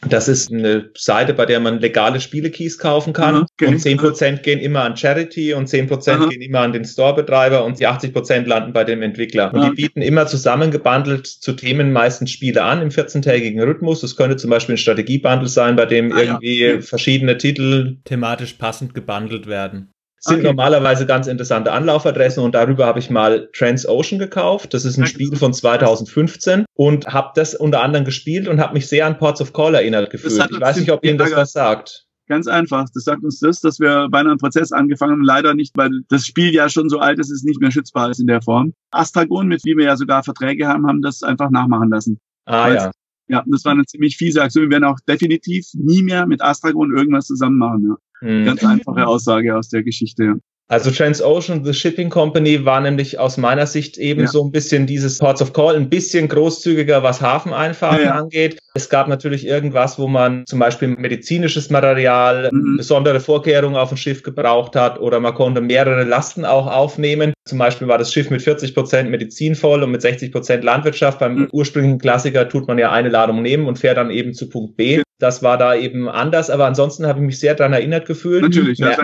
Das 0.08 0.30
ist 0.30 0.50
eine 0.50 0.92
Seite, 0.96 1.34
bei 1.34 1.46
der 1.46 1.60
man 1.60 1.82
legale 1.82 2.22
Spielekeys 2.22 2.78
kaufen 2.78 3.12
kann. 3.12 3.46
Okay. 3.60 3.68
Und 3.68 3.82
10% 3.82 4.38
gehen 4.38 4.60
immer 4.60 4.84
an 4.84 4.96
Charity 4.96 5.54
und 5.54 5.68
10% 5.68 6.10
Aha. 6.10 6.28
gehen 6.28 6.42
immer 6.42 6.62
an 6.62 6.72
den 6.72 6.86
Storebetreiber 6.86 7.66
und 7.66 7.82
die 7.82 7.88
80% 7.88 8.46
landen 8.46 8.72
bei 8.72 8.86
dem 8.86 9.02
Entwickler. 9.02 9.54
Und 9.54 9.62
die 9.62 9.76
bieten 9.76 10.02
immer 10.02 10.26
zusammengebundelt 10.26 11.28
zu 11.28 11.52
Themen 11.52 11.92
meistens 11.92 12.32
Spiele 12.32 12.64
an 12.64 12.82
im 12.82 12.90
14-tägigen 12.90 13.62
Rhythmus. 13.62 14.00
Das 14.00 14.16
könnte 14.16 14.38
zum 14.38 14.50
Beispiel 14.50 14.76
ein 14.76 14.78
Strategiebundle 14.78 15.50
sein, 15.50 15.76
bei 15.76 15.86
dem 15.86 16.14
ah, 16.14 16.22
irgendwie 16.22 16.64
ja. 16.64 16.80
verschiedene 16.80 17.38
Titel 17.38 17.98
thematisch 18.06 18.54
passend 18.54 18.94
gebundelt 18.94 19.48
werden 19.48 19.92
sind 20.20 20.40
okay. 20.40 20.48
normalerweise 20.48 21.06
ganz 21.06 21.28
interessante 21.28 21.72
Anlaufadressen 21.72 22.44
und 22.44 22.56
darüber 22.56 22.86
habe 22.86 23.00
ich 23.00 23.10
mal 23.10 23.50
Transocean 23.54 24.20
gekauft. 24.20 24.74
Das 24.74 24.86
ist 24.86 24.98
ein 24.98 25.08
Spiel 25.08 25.36
von 25.36 25.54
2015 25.54 26.66
und 26.74 27.08
habe 27.08 27.32
das 27.36 27.56
unter 27.56 27.82
anderem 27.82 28.06
gespielt 28.06 28.48
und 28.48 28.60
habe 28.60 28.74
mich 28.74 28.88
sehr 28.88 29.06
an 29.06 29.18
Ports 29.18 29.42
of 29.42 29.54
Call 29.54 29.76
erinnert 29.76 30.10
gefühlt. 30.10 30.34
Ich 30.34 30.62
weiß 30.62 30.78
nicht, 30.78 30.92
ob 30.92 31.06
Ihnen 31.06 31.18
das 31.18 31.36
was 31.36 31.52
sagt. 31.52 32.06
Ganz 32.28 32.46
einfach. 32.46 32.86
Das 32.94 33.06
sagt 33.06 33.24
uns 33.24 33.40
das, 33.40 33.60
dass 33.60 33.80
wir 33.80 34.08
beinahe 34.12 34.32
einen 34.32 34.40
Prozess 34.40 34.72
angefangen 34.72 35.14
haben. 35.14 35.24
Leider 35.24 35.56
nicht, 35.56 35.76
weil 35.76 35.90
das 36.10 36.28
Spiel 36.28 36.54
ja 36.54 36.70
schon 36.70 36.88
so 36.88 37.00
alt 37.00 37.18
ist, 37.18 37.32
es 37.32 37.42
nicht 37.42 37.60
mehr 37.60 37.72
schützbar 37.72 38.12
ist 38.12 38.20
in 38.20 38.28
der 38.28 38.44
Form. 38.44 38.74
Astragon, 38.92 39.48
mit 39.48 39.66
wie 39.66 39.76
wir 39.76 39.86
ja 39.86 39.98
sogar 39.98 40.24
Verträge 40.24 40.68
haben, 40.68 40.86
haben 40.86 41.02
das 41.02 41.24
einfach 41.24 41.50
nachmachen 41.50 41.90
lassen. 41.90 42.20
Ah 42.46 42.68
weil, 42.68 42.76
ja. 42.76 42.92
Ja, 43.30 43.44
das 43.48 43.64
war 43.66 43.72
eine 43.72 43.86
ziemlich 43.86 44.18
fiese 44.18 44.42
Aktion. 44.42 44.66
Wir 44.66 44.72
werden 44.72 44.86
auch 44.86 45.00
definitiv 45.08 45.66
nie 45.74 46.04
mehr 46.04 46.28
mit 46.28 46.42
Astragon 46.42 46.96
irgendwas 46.96 47.26
zusammen 47.26 47.58
machen. 47.58 47.88
Ja. 47.90 47.96
Mhm. 48.22 48.46
Ganz 48.46 48.64
einfache 48.64 49.08
Aussage 49.08 49.56
aus 49.56 49.70
der 49.70 49.84
Geschichte. 49.84 50.36
Also 50.72 50.92
Transocean, 50.92 51.66
The 51.66 51.74
Shipping 51.74 52.12
Company, 52.12 52.64
war 52.64 52.80
nämlich 52.80 53.18
aus 53.18 53.38
meiner 53.38 53.66
Sicht 53.66 53.98
eben 53.98 54.22
ja. 54.22 54.28
so 54.28 54.44
ein 54.44 54.52
bisschen 54.52 54.86
dieses 54.86 55.18
Ports 55.18 55.42
of 55.42 55.52
Call, 55.52 55.76
ein 55.76 55.90
bisschen 55.90 56.28
großzügiger, 56.28 57.02
was 57.02 57.22
Hafeneinfahrten 57.22 58.06
ja, 58.06 58.06
ja. 58.06 58.22
angeht. 58.22 58.60
Es 58.76 58.88
gab 58.88 59.08
natürlich 59.08 59.48
irgendwas, 59.48 59.98
wo 59.98 60.08
man 60.08 60.46
zum 60.46 60.60
Beispiel 60.60 60.90
medizinisches 60.90 61.72
Material, 61.72 62.52
mhm. 62.54 62.78
besondere 62.78 63.20
Vorkehrungen 63.20 63.78
auf 63.78 63.90
dem 63.90 63.98
Schiff 63.98 64.22
gebraucht 64.22 64.76
hat 64.76 65.00
oder 65.00 65.20
man 65.20 65.34
konnte 65.34 65.60
mehrere 65.60 66.04
Lasten 66.04 66.46
auch 66.46 66.68
aufnehmen. 66.68 67.34
Zum 67.50 67.58
Beispiel 67.58 67.88
war 67.88 67.98
das 67.98 68.14
Schiff 68.14 68.30
mit 68.30 68.44
40 68.44 68.76
Prozent 68.76 69.10
Medizin 69.10 69.56
voll 69.56 69.82
und 69.82 69.90
mit 69.90 70.04
60 70.04 70.32
Prozent 70.32 70.64
Landwirtschaft. 70.64 71.18
Beim 71.18 71.36
mhm. 71.36 71.48
ursprünglichen 71.52 71.98
Klassiker 71.98 72.48
tut 72.48 72.68
man 72.68 72.78
ja 72.78 72.92
eine 72.92 73.10
Ladung 73.10 73.42
nehmen 73.42 73.68
und 73.68 73.80
fährt 73.80 73.98
dann 73.98 74.12
eben 74.12 74.36
zu 74.36 74.50
Punkt 74.50 74.78
B. 74.78 75.02
Das 75.18 75.42
war 75.42 75.58
da 75.58 75.76
eben 75.76 76.08
anders, 76.08 76.50
aber 76.50 76.68
ansonsten 76.68 77.08
habe 77.08 77.20
ich 77.20 77.26
mich 77.26 77.40
sehr 77.40 77.56
daran 77.56 77.74
erinnert 77.74 78.06
gefühlt. 78.06 78.44
Natürlich, 78.44 78.78
ja, 78.78 78.92
ja 78.92 78.98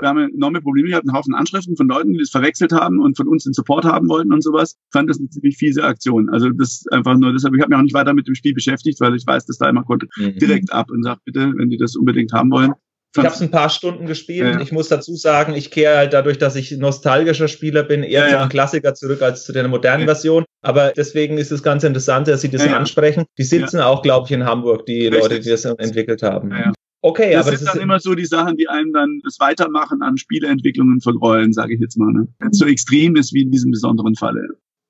wir 0.00 0.08
haben 0.08 0.30
enorme 0.32 0.62
Probleme 0.62 0.88
gehabt, 0.88 1.06
einen 1.06 1.16
Haufen 1.16 1.34
Anschriften 1.34 1.76
von 1.76 1.88
Leuten, 1.88 2.12
die 2.12 2.20
das 2.20 2.30
verwechselt 2.30 2.72
haben 2.72 3.00
und 3.00 3.16
von 3.16 3.28
uns 3.28 3.44
den 3.44 3.52
Support 3.52 3.84
haben 3.84 4.08
wollten 4.08 4.32
und 4.32 4.42
sowas. 4.42 4.76
Ich 4.78 4.92
fand 4.92 5.10
das 5.10 5.18
eine 5.18 5.28
ziemlich 5.28 5.56
fiese 5.56 5.84
Aktion. 5.84 6.30
Also 6.30 6.48
das 6.50 6.84
einfach 6.90 7.16
nur, 7.16 7.32
deshalb, 7.32 7.54
ich 7.54 7.60
habe 7.60 7.70
mich 7.70 7.78
auch 7.78 7.82
nicht 7.82 7.94
weiter 7.94 8.14
mit 8.14 8.26
dem 8.26 8.34
Spiel 8.34 8.54
beschäftigt, 8.54 9.00
weil 9.00 9.14
ich 9.14 9.26
weiß, 9.26 9.44
dass 9.46 9.58
da 9.58 9.68
immer 9.68 9.84
konnte 9.84 10.06
mhm. 10.16 10.38
direkt 10.38 10.72
ab 10.72 10.90
und 10.90 11.02
sagt, 11.02 11.24
bitte, 11.24 11.52
wenn 11.56 11.68
die 11.68 11.76
das 11.76 11.96
unbedingt 11.96 12.32
haben 12.32 12.50
wollen. 12.50 12.72
Ich 13.14 13.18
habe 13.22 13.34
es 13.34 13.42
ein 13.42 13.50
paar 13.50 13.68
Stunden 13.68 14.06
gespielt. 14.06 14.54
Ja. 14.54 14.60
Ich 14.60 14.72
muss 14.72 14.88
dazu 14.88 15.14
sagen, 15.14 15.54
ich 15.54 15.70
kehre 15.70 15.98
halt 15.98 16.12
dadurch, 16.14 16.38
dass 16.38 16.56
ich 16.56 16.70
nostalgischer 16.78 17.46
Spieler 17.46 17.82
bin, 17.82 18.02
eher 18.02 18.26
ja, 18.26 18.32
zu 18.32 18.38
den 18.38 18.48
Klassiker 18.48 18.94
zurück 18.94 19.20
als 19.20 19.44
zu 19.44 19.52
der 19.52 19.68
modernen 19.68 20.06
Version. 20.06 20.44
Aber 20.62 20.92
deswegen 20.96 21.36
ist 21.36 21.52
es 21.52 21.62
ganz 21.62 21.84
interessant, 21.84 22.28
dass 22.28 22.40
Sie 22.40 22.48
das 22.48 22.66
ansprechen. 22.66 23.24
Die 23.36 23.42
sitzen 23.42 23.80
auch, 23.80 24.02
glaube 24.02 24.26
ich, 24.26 24.32
in 24.32 24.44
Hamburg, 24.44 24.86
die 24.86 25.08
Richtig. 25.08 25.22
Leute, 25.22 25.40
die 25.40 25.50
das 25.50 25.64
entwickelt 25.64 26.22
haben. 26.22 26.72
Okay, 27.04 27.32
das 27.32 27.46
aber 27.46 27.56
sind 27.56 27.66
das 27.66 27.74
dann 27.74 27.82
immer 27.82 27.98
so 27.98 28.14
die 28.14 28.24
Sachen, 28.24 28.56
die 28.56 28.68
einem 28.68 28.92
dann 28.92 29.20
das 29.24 29.40
Weitermachen 29.40 30.02
an 30.02 30.16
Spieleentwicklungen 30.16 31.00
vergrollen, 31.00 31.52
sage 31.52 31.74
ich 31.74 31.80
jetzt 31.80 31.98
mal. 31.98 32.12
Ne? 32.12 32.28
Wenn 32.38 32.50
es 32.50 32.58
so 32.58 32.66
extrem 32.66 33.16
ist 33.16 33.34
wie 33.34 33.42
in 33.42 33.50
diesem 33.50 33.72
besonderen 33.72 34.14
Falle. 34.14 34.46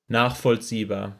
Nachvollziehbar. 0.08 1.18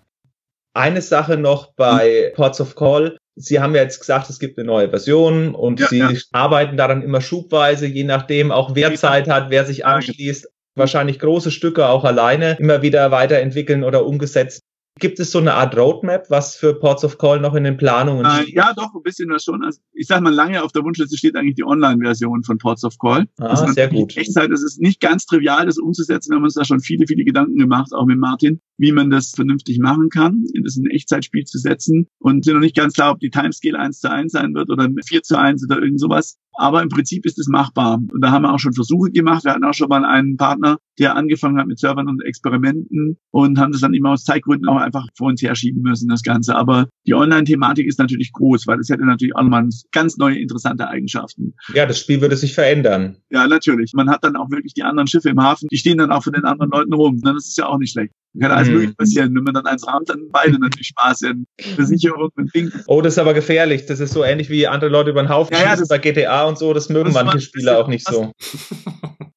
Eine 0.75 1.01
Sache 1.01 1.39
noch 1.39 1.73
bei. 1.75 2.33
Ports 2.37 2.61
of 2.61 2.75
Call. 2.75 3.17
Sie 3.35 3.61
haben 3.61 3.75
ja 3.75 3.83
jetzt 3.83 4.01
gesagt, 4.01 4.29
es 4.29 4.39
gibt 4.39 4.59
eine 4.59 4.67
neue 4.67 4.91
Version 4.91 5.55
und 5.55 5.81
ja, 5.81 5.87
Sie 5.89 5.99
ja. 5.99 6.11
arbeiten 6.33 6.77
daran 6.77 7.03
immer 7.03 7.21
schubweise, 7.21 7.87
je 7.87 8.05
nachdem 8.05 8.53
auch 8.53 8.75
wer 8.75 8.95
Zeit 8.95 9.29
hat, 9.29 9.51
wer 9.51 9.65
sich 9.65 9.87
anschließt. 9.87 10.49
Wahrscheinlich 10.75 11.19
große 11.19 11.51
Stücke 11.51 11.89
auch 11.89 12.05
alleine 12.05 12.57
immer 12.59 12.81
wieder 12.83 13.11
weiterentwickeln 13.11 13.85
oder 13.85 14.07
umgesetzt. 14.07 14.63
Gibt 14.99 15.19
es 15.21 15.31
so 15.31 15.39
eine 15.39 15.55
Art 15.55 15.77
Roadmap, 15.77 16.29
was 16.29 16.55
für 16.55 16.75
Ports 16.75 17.03
of 17.03 17.17
Call 17.17 17.41
noch 17.41 17.55
in 17.55 17.65
den 17.65 17.79
Planungen 17.79 18.27
äh, 18.27 18.43
steht? 18.43 18.55
Ja, 18.55 18.73
doch, 18.75 18.95
ein 18.95 19.03
bisschen 19.03 19.31
das 19.31 19.45
schon. 19.45 19.65
Also 19.65 19.81
ich 19.95 20.07
sag 20.07 20.21
mal, 20.21 20.33
lange 20.33 20.63
auf 20.63 20.73
der 20.73 20.85
Wunschliste 20.85 21.17
steht 21.17 21.35
eigentlich 21.35 21.55
die 21.55 21.65
Online-Version 21.65 22.45
von 22.45 22.59
Ports 22.59 22.85
of 22.85 22.99
Call. 22.99 23.27
Ah, 23.39 23.73
sehr 23.73 23.89
gut. 23.89 24.17
Echtzeit, 24.17 24.51
das 24.51 24.63
ist 24.63 24.81
nicht 24.81 25.01
ganz 25.01 25.25
trivial, 25.25 25.65
das 25.65 25.79
umzusetzen. 25.79 26.31
Wir 26.31 26.37
haben 26.37 26.45
uns 26.45 26.55
da 26.55 26.65
schon 26.65 26.81
viele, 26.81 27.07
viele 27.07 27.25
Gedanken 27.25 27.57
gemacht, 27.57 27.93
auch 27.95 28.05
mit 28.05 28.19
Martin, 28.19 28.61
wie 28.77 28.93
man 28.93 29.11
das 29.11 29.31
vernünftig 29.31 29.79
machen 29.79 30.11
kann, 30.11 30.45
das 30.63 30.77
in 30.77 30.87
ein 30.87 30.91
Echtzeitspiel 30.91 31.45
zu 31.45 31.59
setzen. 31.59 32.07
Und 32.19 32.45
sind 32.45 32.55
noch 32.55 32.61
nicht 32.61 32.77
ganz 32.77 32.93
klar, 32.93 33.13
ob 33.13 33.19
die 33.19 33.31
Timescale 33.31 33.79
1 33.79 33.99
zu 34.01 34.11
1 34.11 34.31
sein 34.31 34.55
wird 34.55 34.71
oder 34.71 34.89
4 35.07 35.23
zu 35.23 35.39
1 35.39 35.65
oder 35.65 35.83
irgend 35.83 36.01
sowas. 36.01 36.39
Aber 36.55 36.83
im 36.83 36.89
Prinzip 36.89 37.25
ist 37.25 37.39
es 37.39 37.49
machbar. 37.49 37.95
Und 37.95 38.21
da 38.21 38.31
haben 38.31 38.43
wir 38.43 38.53
auch 38.53 38.59
schon 38.59 38.73
Versuche 38.73 39.11
gemacht. 39.11 39.45
Wir 39.45 39.53
hatten 39.53 39.65
auch 39.65 39.75
schon 39.75 39.89
mal 39.89 40.05
einen 40.05 40.37
Partner, 40.37 40.79
der 40.99 41.17
angefangen 41.17 41.59
hat 41.59 41.67
mit 41.67 41.79
Servern 41.79 42.09
und 42.09 42.23
Experimenten 42.25 43.19
und 43.31 43.59
haben 43.59 43.73
das 43.73 43.81
dann 43.81 43.95
immer 43.95 44.11
aus 44.11 44.25
Zeitgründen 44.25 44.69
auch 44.69 44.77
einfach 44.77 45.07
vor 45.17 45.29
uns 45.29 45.43
herschieben 45.43 45.83
müssen, 45.83 46.09
das 46.09 46.23
Ganze. 46.23 46.55
Aber 46.55 46.89
die 47.07 47.15
Online-Thematik 47.15 47.87
ist 47.87 47.99
natürlich 47.99 48.33
groß, 48.33 48.67
weil 48.67 48.79
es 48.81 48.89
hätte 48.89 49.05
natürlich 49.05 49.35
auch 49.35 49.43
nochmal 49.43 49.69
ganz 49.93 50.17
neue, 50.19 50.39
interessante 50.39 50.89
Eigenschaften. 50.89 51.55
Ja, 51.75 51.87
das 51.87 51.99
Spiel 51.99 52.21
würde 52.21 52.37
sich 52.37 52.55
verändern. 52.55 53.17
Ja, 53.31 53.47
natürlich. 53.47 53.93
Man 53.95 54.11
hat 54.11 54.25
dann 54.25 54.37
auch 54.37 54.51
wirklich 54.51 54.75
die 54.75 54.83
anderen 54.83 55.07
Schiffe 55.07 55.31
im 55.31 55.41
Hafen, 55.41 55.69
die 55.71 55.79
stehen 55.79 55.99
dann 55.99 56.13
auch 56.13 56.23
von 56.23 56.33
den 56.33 56.45
anderen 56.45 56.71
Leuten 56.71 56.93
rum. 56.93 57.21
Das 57.23 57.49
ist 57.49 57.57
ja 57.57 57.67
auch 57.67 57.79
nicht 57.79 57.93
schlecht. 57.93 58.13
Kann 58.41 58.51
alles 58.51 58.69
mhm. 58.69 58.75
möglich 58.75 58.97
passieren. 58.97 59.35
Wenn 59.35 59.45
man 59.45 59.55
dann 59.55 59.67
eins 59.67 59.87
rahmt, 59.87 60.09
dann 60.09 60.29
beide 60.31 60.59
natürlich 60.59 60.89
Spaß. 60.89 61.23
in 61.23 61.47
Versicherung 61.75 62.31
und 62.37 62.55
Ding. 62.55 62.73
Oh, 62.87 63.03
das 63.03 63.15
ist 63.15 63.19
aber 63.19 63.35
gefährlich. 63.35 63.87
Das 63.87 64.01
ist 64.01 64.13
so 64.13 64.25
ähnlich 64.25 64.49
wie 64.49 64.67
andere 64.67 64.91
Leute 64.91 65.11
über 65.11 65.23
den 65.23 65.29
Haufen 65.29 65.55
ja, 65.55 65.65
ja, 65.65 65.77
das 65.77 65.89
bei 65.89 65.99
GTA 65.99 66.45
und 66.45 66.59
so. 66.59 66.73
Das 66.73 66.89
mögen 66.89 67.13
das 67.13 67.15
manche 67.15 67.41
Spieler 67.41 67.79
auch 67.79 67.89
nicht 67.89 68.07
so. 68.07 68.33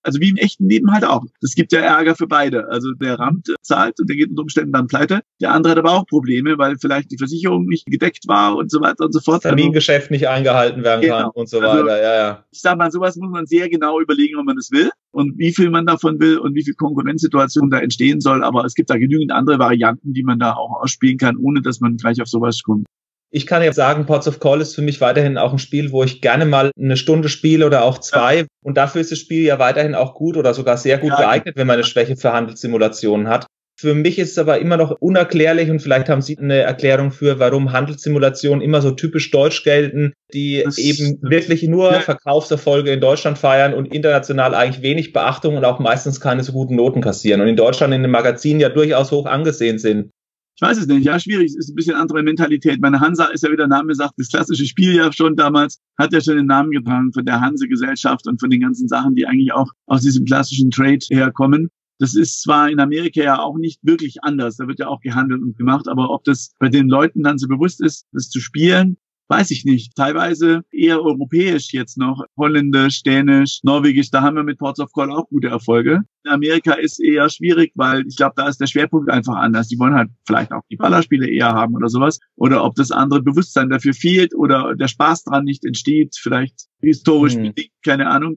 Also 0.06 0.20
wie 0.20 0.30
im 0.30 0.38
echten 0.38 0.70
Leben 0.70 0.93
halt 0.93 1.04
auch. 1.04 1.24
Es 1.41 1.56
gibt 1.56 1.72
ja 1.72 1.80
Ärger 1.80 2.16
für 2.16 2.28
beide. 2.28 2.68
Also 2.70 2.91
der 2.93 3.18
rammt, 3.18 3.52
zahlt 3.64 4.00
und 4.00 4.08
der 4.08 4.16
geht 4.16 4.30
unter 4.30 4.43
Umständen 4.43 4.72
dann 4.72 4.86
pleite. 4.86 5.22
Der 5.41 5.52
andere 5.52 5.72
hat 5.72 5.80
aber 5.80 5.93
auch 5.93 6.06
Probleme, 6.06 6.60
weil 6.60 6.76
vielleicht 6.80 7.10
die 7.10 7.18
Versicherung 7.18 7.66
nicht 7.66 7.88
gedeckt 7.88 8.28
war 8.28 8.56
und 8.56 8.70
so 8.70 8.82
weiter 8.82 9.06
und 9.06 9.14
so 9.14 9.20
fort. 9.20 9.43
Das 9.43 9.50
Termingeschäft 9.50 10.12
nicht 10.12 10.28
eingehalten 10.28 10.84
werden 10.84 11.02
genau. 11.02 11.18
kann 11.18 11.32
und 11.34 11.50
so 11.50 11.60
also 11.60 11.70
weiter. 11.70 11.91
Also, 11.91 12.04
ja, 12.04 12.16
ja. 12.16 12.46
Ich 12.52 12.62
sag 12.62 12.78
mal, 12.78 12.91
sowas 12.91 13.16
muss 13.16 13.32
man 13.32 13.48
sehr 13.48 13.68
genau 13.68 14.00
überlegen, 14.00 14.38
ob 14.38 14.46
man 14.46 14.56
das 14.56 14.70
will 14.70 14.91
und 15.16 15.38
wie 15.38 15.53
viel 15.53 15.70
man 15.70 15.86
davon 15.86 16.20
will 16.20 16.38
und 16.38 16.55
wie 16.55 16.63
viel 16.66 16.74
Konkurrenzsituation 16.74 17.70
da 17.70 17.80
entstehen 17.80 18.20
soll. 18.20 18.43
Aber 18.43 18.66
es 18.66 18.76
gibt 18.76 18.89
da 18.89 18.97
genügend 18.97 19.32
andere 19.32 19.59
Varianten, 19.59 20.11
die 20.11 20.24
man 20.24 20.39
da 20.39 20.53
auch 20.53 20.82
ausspielen 20.82 21.18
kann, 21.18 21.38
ohne 21.38 21.61
dass 21.61 21.80
man 21.80 21.95
gleich 21.95 22.22
auf 22.22 22.28
sowas 22.28 22.61
kommt. 22.63 22.86
Ich 23.32 23.47
kann 23.47 23.63
ja 23.63 23.72
sagen, 23.72 24.05
Ports 24.05 24.28
of 24.28 24.41
Call 24.41 24.59
ist 24.59 24.76
für 24.76 24.82
mich 24.82 24.99
weiterhin 24.99 25.38
auch 25.38 25.53
ein 25.53 25.59
Spiel, 25.59 25.93
wo 25.93 26.03
ich 26.03 26.22
gerne 26.22 26.45
mal 26.45 26.72
eine 26.78 26.97
Stunde 26.97 27.30
spiele 27.30 27.66
oder 27.66 27.86
auch 27.86 27.99
zwei. 27.99 28.39
Ja. 28.39 28.45
Und 28.61 28.76
dafür 28.76 28.99
ist 28.99 29.11
das 29.11 29.20
Spiel 29.20 29.43
ja 29.43 29.57
weiterhin 29.57 29.95
auch 29.95 30.16
gut 30.16 30.36
oder 30.36 30.53
sogar 30.53 30.76
sehr 30.76 30.97
gut 30.97 31.11
ja. 31.11 31.18
geeignet, 31.18 31.55
wenn 31.55 31.68
man 31.68 31.76
eine 31.76 31.86
Schwäche 31.86 32.18
für 32.18 32.34
Handelssimulationen 32.34 33.30
hat. 33.30 33.47
Für 33.78 33.93
mich 33.93 34.19
ist 34.19 34.32
es 34.32 34.38
aber 34.38 34.59
immer 34.59 34.78
noch 34.78 34.91
unerklärlich 35.01 35.69
und 35.69 35.82
vielleicht 35.82 36.07
haben 36.07 36.21
Sie 36.21 36.38
eine 36.38 36.59
Erklärung 36.59 37.11
für, 37.11 37.39
warum 37.39 37.73
Handelssimulationen 37.73 38.61
immer 38.61 38.82
so 38.82 38.91
typisch 38.91 39.32
deutsch 39.32 39.63
gelten, 39.63 40.13
die 40.34 40.61
das 40.63 40.78
eben 40.78 41.19
wirklich 41.21 41.63
nur 41.63 41.91
ja. 41.91 41.99
Verkaufserfolge 41.99 42.91
in 42.91 43.01
Deutschland 43.01 43.38
feiern 43.38 43.73
und 43.73 43.93
international 43.93 44.55
eigentlich 44.55 44.82
wenig 44.82 45.11
Beachtung 45.11 45.57
und 45.57 45.65
auch 45.65 45.80
meistens 45.80 46.21
keine 46.21 46.43
so 46.43 46.53
guten 46.53 46.76
Noten 46.76 47.01
kassieren 47.01 47.41
und 47.41 47.49
in 47.49 47.57
Deutschland 47.57 47.93
in 47.93 48.01
den 48.01 48.11
Magazinen 48.11 48.61
ja 48.61 48.69
durchaus 48.69 49.11
hoch 49.11 49.26
angesehen 49.26 49.78
sind. 49.78 50.09
Ich 50.55 50.61
weiß 50.61 50.78
es 50.78 50.88
nicht. 50.88 51.03
Ja, 51.03 51.19
schwierig. 51.19 51.47
Es 51.47 51.57
ist 51.57 51.71
ein 51.71 51.76
bisschen 51.76 51.95
andere 51.95 52.23
Mentalität. 52.23 52.80
Meine 52.80 53.01
Hansa 53.01 53.26
ist 53.26 53.43
ja, 53.43 53.51
wie 53.51 53.57
der 53.57 53.67
Name 53.67 53.93
sagt, 53.93 54.13
das 54.15 54.30
klassische 54.30 54.65
Spiel 54.65 54.95
ja 54.95 55.11
schon 55.11 55.36
damals, 55.36 55.82
hat 55.97 56.13
ja 56.13 56.21
schon 56.21 56.38
den 56.38 56.45
Namen 56.45 56.71
getragen 56.71 57.11
von 57.11 57.26
der 57.26 57.41
Hanse-Gesellschaft 57.41 58.26
und 58.26 58.39
von 58.39 58.49
den 58.49 58.61
ganzen 58.61 58.88
Sachen, 58.88 59.15
die 59.15 59.26
eigentlich 59.26 59.51
auch 59.51 59.67
aus 59.86 60.01
diesem 60.01 60.23
klassischen 60.23 60.71
Trade 60.71 61.05
herkommen. 61.09 61.67
Das 62.00 62.16
ist 62.16 62.41
zwar 62.41 62.70
in 62.70 62.80
Amerika 62.80 63.22
ja 63.22 63.39
auch 63.39 63.58
nicht 63.58 63.80
wirklich 63.84 64.24
anders, 64.24 64.58
da 64.58 64.68
wird 64.68 64.80
ja 64.80 64.88
auch 64.88 65.02
gehandelt 65.02 65.41
und 65.41 65.58
gemacht, 65.58 65.88
aber 65.88 66.10
ob 66.10 66.24
das 66.24 66.52
bei 66.60 66.70
den 66.70 66.88
Leuten 66.88 67.24
dann 67.24 67.38
so 67.38 67.48
bewusst 67.48 67.82
ist, 67.82 68.06
das 68.12 68.30
zu 68.30 68.39
spielen, 68.39 68.98
weiß 69.28 69.52
ich 69.52 69.66
nicht. 69.66 69.96
Teilweise 69.96 70.64
eher 70.72 71.02
europäisch 71.02 71.74
jetzt 71.74 71.98
noch. 71.98 72.24
Holländisch, 72.38 73.04
Dänisch, 73.04 73.60
Norwegisch, 73.64 74.12
da 74.12 74.22
haben 74.22 74.36
wir 74.36 74.43
mit 74.43 74.60
Ports 74.60 74.80
of 74.80 74.91
Call 74.93 75.12
auch 75.12 75.28
gute 75.30 75.48
Erfolge. 75.48 76.02
In 76.24 76.32
Amerika 76.32 76.74
ist 76.74 77.02
eher 77.02 77.30
schwierig, 77.30 77.72
weil 77.76 78.06
ich 78.08 78.16
glaube, 78.16 78.34
da 78.36 78.48
ist 78.48 78.60
der 78.60 78.68
Schwerpunkt 78.68 79.10
einfach 79.10 79.36
anders. 79.36 79.68
Die 79.68 79.80
wollen 79.80 79.96
halt 79.96 80.10
vielleicht 80.28 80.52
auch 80.52 80.62
die 80.70 80.76
Ballerspiele 80.76 81.28
eher 81.28 81.54
haben 81.54 81.76
oder 81.76 81.89
sowas. 81.89 82.20
Oder 82.36 82.64
ob 82.64 82.76
das 82.76 82.91
andere 82.91 83.22
Bewusstsein 83.22 83.70
dafür 83.70 83.93
fehlt 83.93 84.36
oder 84.36 84.76
der 84.76 84.88
Spaß 84.88 85.24
dran 85.24 85.46
nicht 85.46 85.66
entsteht, 85.66 86.16
vielleicht 86.20 86.68
historisch 86.82 87.36
mhm. 87.36 87.43
bedingt, 87.43 87.72
keine 87.84 88.10
Ahnung. 88.10 88.36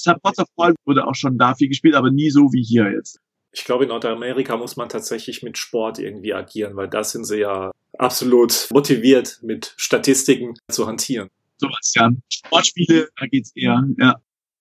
Deshalb 0.00 0.22
Ports 0.22 0.38
of 0.38 0.48
Call 0.56 0.74
wurde 0.86 1.06
auch 1.06 1.14
schon 1.14 1.38
da 1.38 1.54
viel 1.54 1.68
gespielt, 1.68 1.94
aber 1.94 2.10
nie 2.10 2.30
so 2.30 2.52
wie 2.52 2.62
hier 2.62 2.90
jetzt. 2.90 3.20
Ich 3.52 3.64
glaube, 3.64 3.84
in 3.84 3.88
Nordamerika 3.88 4.56
muss 4.56 4.76
man 4.76 4.88
tatsächlich 4.88 5.42
mit 5.42 5.58
Sport 5.58 5.98
irgendwie 5.98 6.32
agieren, 6.32 6.76
weil 6.76 6.88
da 6.88 7.02
sind 7.02 7.24
sie 7.24 7.40
ja 7.40 7.72
absolut 7.98 8.68
motiviert, 8.72 9.40
mit 9.42 9.74
Statistiken 9.76 10.54
zu 10.70 10.86
hantieren. 10.86 11.28
Sowas, 11.58 11.92
ja. 11.94 12.10
Sportspiele, 12.32 13.08
da 13.18 13.26
geht's 13.26 13.52
eher, 13.54 13.84
ja. 13.98 14.16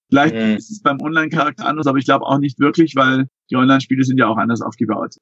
Vielleicht 0.09 0.33
mhm. 0.33 0.57
ist 0.57 0.71
es 0.71 0.81
beim 0.81 0.99
Online-Charakter 0.99 1.65
anders, 1.67 1.85
aber 1.85 1.99
ich 1.99 2.05
glaube 2.05 2.25
auch 2.25 2.39
nicht 2.39 2.59
wirklich, 2.59 2.95
weil 2.95 3.27
die 3.51 3.55
Online-Spiele 3.55 4.03
sind 4.03 4.17
ja 4.17 4.27
auch 4.27 4.37
anders 4.37 4.61
aufgebaut. 4.61 5.15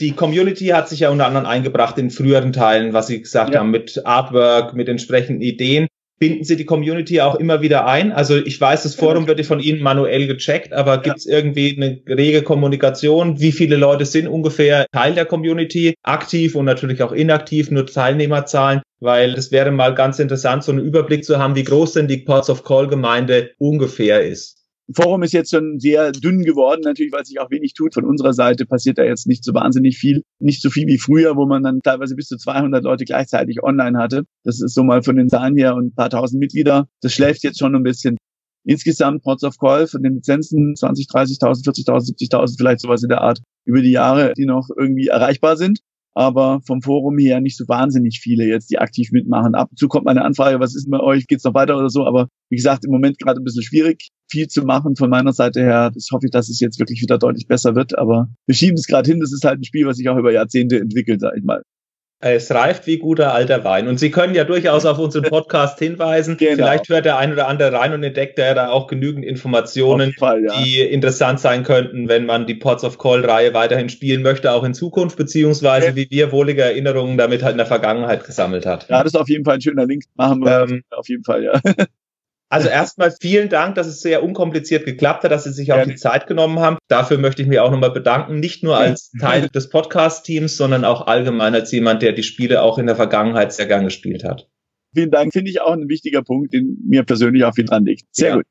Die 0.00 0.10
Community 0.10 0.66
hat 0.66 0.88
sich 0.88 1.00
ja 1.00 1.10
unter 1.10 1.26
anderem 1.26 1.46
eingebracht 1.46 1.96
in 1.98 2.10
früheren 2.10 2.52
Teilen, 2.52 2.92
was 2.92 3.06
Sie 3.06 3.22
gesagt 3.22 3.54
ja. 3.54 3.60
haben, 3.60 3.70
mit 3.70 4.04
Artwork, 4.04 4.74
mit 4.74 4.88
entsprechenden 4.88 5.40
Ideen 5.40 5.86
binden 6.18 6.44
Sie 6.44 6.56
die 6.56 6.64
Community 6.64 7.20
auch 7.20 7.34
immer 7.34 7.60
wieder 7.60 7.86
ein? 7.86 8.12
Also 8.12 8.36
ich 8.36 8.60
weiß, 8.60 8.84
das 8.84 8.94
Forum 8.94 9.26
wird 9.26 9.44
von 9.44 9.60
Ihnen 9.60 9.82
manuell 9.82 10.26
gecheckt, 10.26 10.72
aber 10.72 10.98
gibt 10.98 11.18
es 11.18 11.26
irgendwie 11.26 11.76
eine 11.76 12.00
rege 12.16 12.42
Kommunikation? 12.42 13.40
Wie 13.40 13.52
viele 13.52 13.76
Leute 13.76 14.06
sind 14.06 14.28
ungefähr 14.28 14.86
Teil 14.92 15.14
der 15.14 15.26
Community, 15.26 15.94
aktiv 16.02 16.54
und 16.54 16.64
natürlich 16.64 17.02
auch 17.02 17.12
inaktiv, 17.12 17.70
nur 17.70 17.86
Teilnehmerzahlen? 17.86 18.82
Weil 19.00 19.34
es 19.34 19.52
wäre 19.52 19.70
mal 19.70 19.94
ganz 19.94 20.18
interessant, 20.18 20.64
so 20.64 20.72
einen 20.72 20.84
Überblick 20.84 21.24
zu 21.24 21.38
haben, 21.38 21.56
wie 21.56 21.64
groß 21.64 21.94
denn 21.94 22.08
die 22.08 22.18
Ports 22.18 22.48
of 22.48 22.64
Call 22.64 22.88
Gemeinde 22.88 23.50
ungefähr 23.58 24.24
ist. 24.24 24.63
Forum 24.92 25.22
ist 25.22 25.32
jetzt 25.32 25.50
schon 25.50 25.78
sehr 25.78 26.12
dünn 26.12 26.42
geworden, 26.42 26.82
natürlich, 26.84 27.12
weil 27.12 27.24
sich 27.24 27.40
auch 27.40 27.50
wenig 27.50 27.72
tut. 27.72 27.94
Von 27.94 28.04
unserer 28.04 28.34
Seite 28.34 28.66
passiert 28.66 28.98
da 28.98 29.04
jetzt 29.04 29.26
nicht 29.26 29.42
so 29.42 29.54
wahnsinnig 29.54 29.96
viel. 29.96 30.22
Nicht 30.40 30.60
so 30.60 30.68
viel 30.68 30.86
wie 30.86 30.98
früher, 30.98 31.36
wo 31.36 31.46
man 31.46 31.62
dann 31.62 31.80
teilweise 31.82 32.14
bis 32.14 32.26
zu 32.26 32.36
200 32.36 32.84
Leute 32.84 33.04
gleichzeitig 33.04 33.62
online 33.62 33.98
hatte. 33.98 34.24
Das 34.44 34.60
ist 34.60 34.74
so 34.74 34.82
mal 34.82 35.02
von 35.02 35.16
den 35.16 35.28
Zahlen 35.28 35.56
her 35.56 35.74
und 35.74 35.86
ein 35.86 35.94
paar 35.94 36.10
tausend 36.10 36.40
Mitglieder. 36.40 36.86
Das 37.00 37.14
schläft 37.14 37.44
jetzt 37.44 37.58
schon 37.58 37.74
ein 37.74 37.82
bisschen. 37.82 38.18
Insgesamt 38.66 39.22
Ports 39.22 39.44
of 39.44 39.58
Call 39.58 39.86
von 39.86 40.02
den 40.02 40.14
Lizenzen 40.14 40.74
20, 40.76 41.06
30.000, 41.08 41.64
40.000, 41.64 42.30
70.000, 42.30 42.56
vielleicht 42.56 42.80
sowas 42.80 43.02
in 43.02 43.08
der 43.08 43.20
Art 43.20 43.40
über 43.66 43.80
die 43.80 43.90
Jahre, 43.90 44.32
die 44.36 44.46
noch 44.46 44.68
irgendwie 44.76 45.08
erreichbar 45.08 45.56
sind 45.56 45.80
aber 46.14 46.60
vom 46.66 46.80
Forum 46.80 47.18
her 47.18 47.40
nicht 47.40 47.56
so 47.56 47.64
wahnsinnig 47.68 48.20
viele 48.22 48.46
jetzt, 48.46 48.70
die 48.70 48.78
aktiv 48.78 49.10
mitmachen. 49.12 49.54
Ab 49.54 49.68
und 49.70 49.78
zu 49.78 49.88
kommt 49.88 50.04
meine 50.06 50.24
Anfrage, 50.24 50.60
was 50.60 50.74
ist 50.74 50.90
bei 50.90 51.00
euch, 51.00 51.26
geht's 51.26 51.44
noch 51.44 51.54
weiter 51.54 51.76
oder 51.76 51.90
so, 51.90 52.06
aber 52.06 52.28
wie 52.50 52.56
gesagt, 52.56 52.84
im 52.84 52.92
Moment 52.92 53.18
gerade 53.18 53.40
ein 53.40 53.44
bisschen 53.44 53.64
schwierig, 53.64 54.08
viel 54.30 54.46
zu 54.46 54.62
machen 54.62 54.96
von 54.96 55.10
meiner 55.10 55.32
Seite 55.32 55.60
her. 55.60 55.90
Das 55.92 56.08
hoffe 56.12 56.26
ich, 56.26 56.30
dass 56.30 56.48
es 56.48 56.60
jetzt 56.60 56.78
wirklich 56.78 57.02
wieder 57.02 57.18
deutlich 57.18 57.46
besser 57.46 57.74
wird, 57.74 57.98
aber 57.98 58.28
wir 58.46 58.54
schieben 58.54 58.76
es 58.76 58.86
gerade 58.86 59.10
hin. 59.10 59.20
Das 59.20 59.32
ist 59.32 59.44
halt 59.44 59.60
ein 59.60 59.64
Spiel, 59.64 59.86
was 59.86 59.96
sich 59.96 60.08
auch 60.08 60.16
über 60.16 60.32
Jahrzehnte 60.32 60.78
entwickelt, 60.78 61.20
sag 61.20 61.36
ich 61.36 61.44
mal. 61.44 61.62
Es 62.20 62.50
reift 62.50 62.86
wie 62.86 62.98
guter 62.98 63.34
alter 63.34 63.64
Wein. 63.64 63.86
Und 63.86 63.98
Sie 63.98 64.10
können 64.10 64.34
ja 64.34 64.44
durchaus 64.44 64.86
auf 64.86 64.98
unseren 64.98 65.24
Podcast 65.24 65.78
hinweisen. 65.78 66.38
Genau. 66.44 66.56
Vielleicht 66.56 66.88
hört 66.88 67.04
der 67.06 67.16
ein 67.16 67.32
oder 67.32 67.48
andere 67.48 67.72
rein 67.72 67.94
und 67.94 68.02
entdeckt 68.02 68.38
er 68.38 68.54
da 68.54 68.68
auch 68.68 68.86
genügend 68.86 69.24
Informationen, 69.24 70.12
Fall, 70.12 70.44
ja. 70.44 70.62
die 70.62 70.80
interessant 70.80 71.40
sein 71.40 71.62
könnten, 71.62 72.08
wenn 72.08 72.26
man 72.26 72.46
die 72.46 72.54
Pots 72.54 72.84
of 72.84 72.98
Call-Reihe 72.98 73.54
weiterhin 73.54 73.88
spielen 73.88 74.22
möchte, 74.22 74.52
auch 74.52 74.62
in 74.62 74.74
Zukunft, 74.74 75.16
beziehungsweise 75.16 75.88
ja. 75.88 75.96
wie 75.96 76.06
wir 76.10 76.32
wohlige 76.32 76.62
Erinnerungen 76.62 77.16
damit 77.16 77.42
halt 77.42 77.52
in 77.52 77.58
der 77.58 77.66
Vergangenheit 77.66 78.24
gesammelt 78.24 78.66
hat. 78.66 78.88
Ja, 78.88 79.02
das 79.02 79.14
ist 79.14 79.20
auf 79.20 79.28
jeden 79.28 79.44
Fall 79.44 79.54
ein 79.54 79.60
schöner 79.60 79.86
Link. 79.86 80.04
Machen 80.16 80.44
wir 80.44 80.66
ähm, 80.68 80.82
auf 80.90 81.08
jeden 81.08 81.24
Fall, 81.24 81.44
ja. 81.44 81.60
Also 82.54 82.68
erstmal 82.68 83.10
vielen 83.10 83.48
Dank, 83.48 83.74
dass 83.74 83.88
es 83.88 84.00
sehr 84.00 84.22
unkompliziert 84.22 84.84
geklappt 84.84 85.24
hat, 85.24 85.32
dass 85.32 85.42
Sie 85.42 85.52
sich 85.52 85.72
auch 85.72 85.84
die 85.84 85.96
Zeit 85.96 86.28
genommen 86.28 86.60
haben. 86.60 86.78
Dafür 86.86 87.18
möchte 87.18 87.42
ich 87.42 87.48
mich 87.48 87.58
auch 87.58 87.72
nochmal 87.72 87.90
bedanken, 87.90 88.38
nicht 88.38 88.62
nur 88.62 88.76
als 88.76 89.10
Teil 89.20 89.48
des 89.48 89.70
Podcast-Teams, 89.70 90.56
sondern 90.56 90.84
auch 90.84 91.08
allgemein 91.08 91.52
als 91.52 91.72
jemand, 91.72 92.02
der 92.02 92.12
die 92.12 92.22
Spiele 92.22 92.62
auch 92.62 92.78
in 92.78 92.86
der 92.86 92.94
Vergangenheit 92.94 93.52
sehr 93.52 93.66
gern 93.66 93.84
gespielt 93.84 94.22
hat. 94.22 94.48
Vielen 94.94 95.10
Dank, 95.10 95.32
finde 95.32 95.50
ich 95.50 95.62
auch 95.62 95.72
ein 95.72 95.88
wichtiger 95.88 96.22
Punkt, 96.22 96.52
den 96.52 96.78
mir 96.86 97.02
persönlich 97.02 97.42
auch 97.42 97.54
viel 97.54 97.64
dran 97.64 97.84
liegt. 97.84 98.04
Sehr 98.12 98.28
ja. 98.28 98.36
gut. 98.36 98.44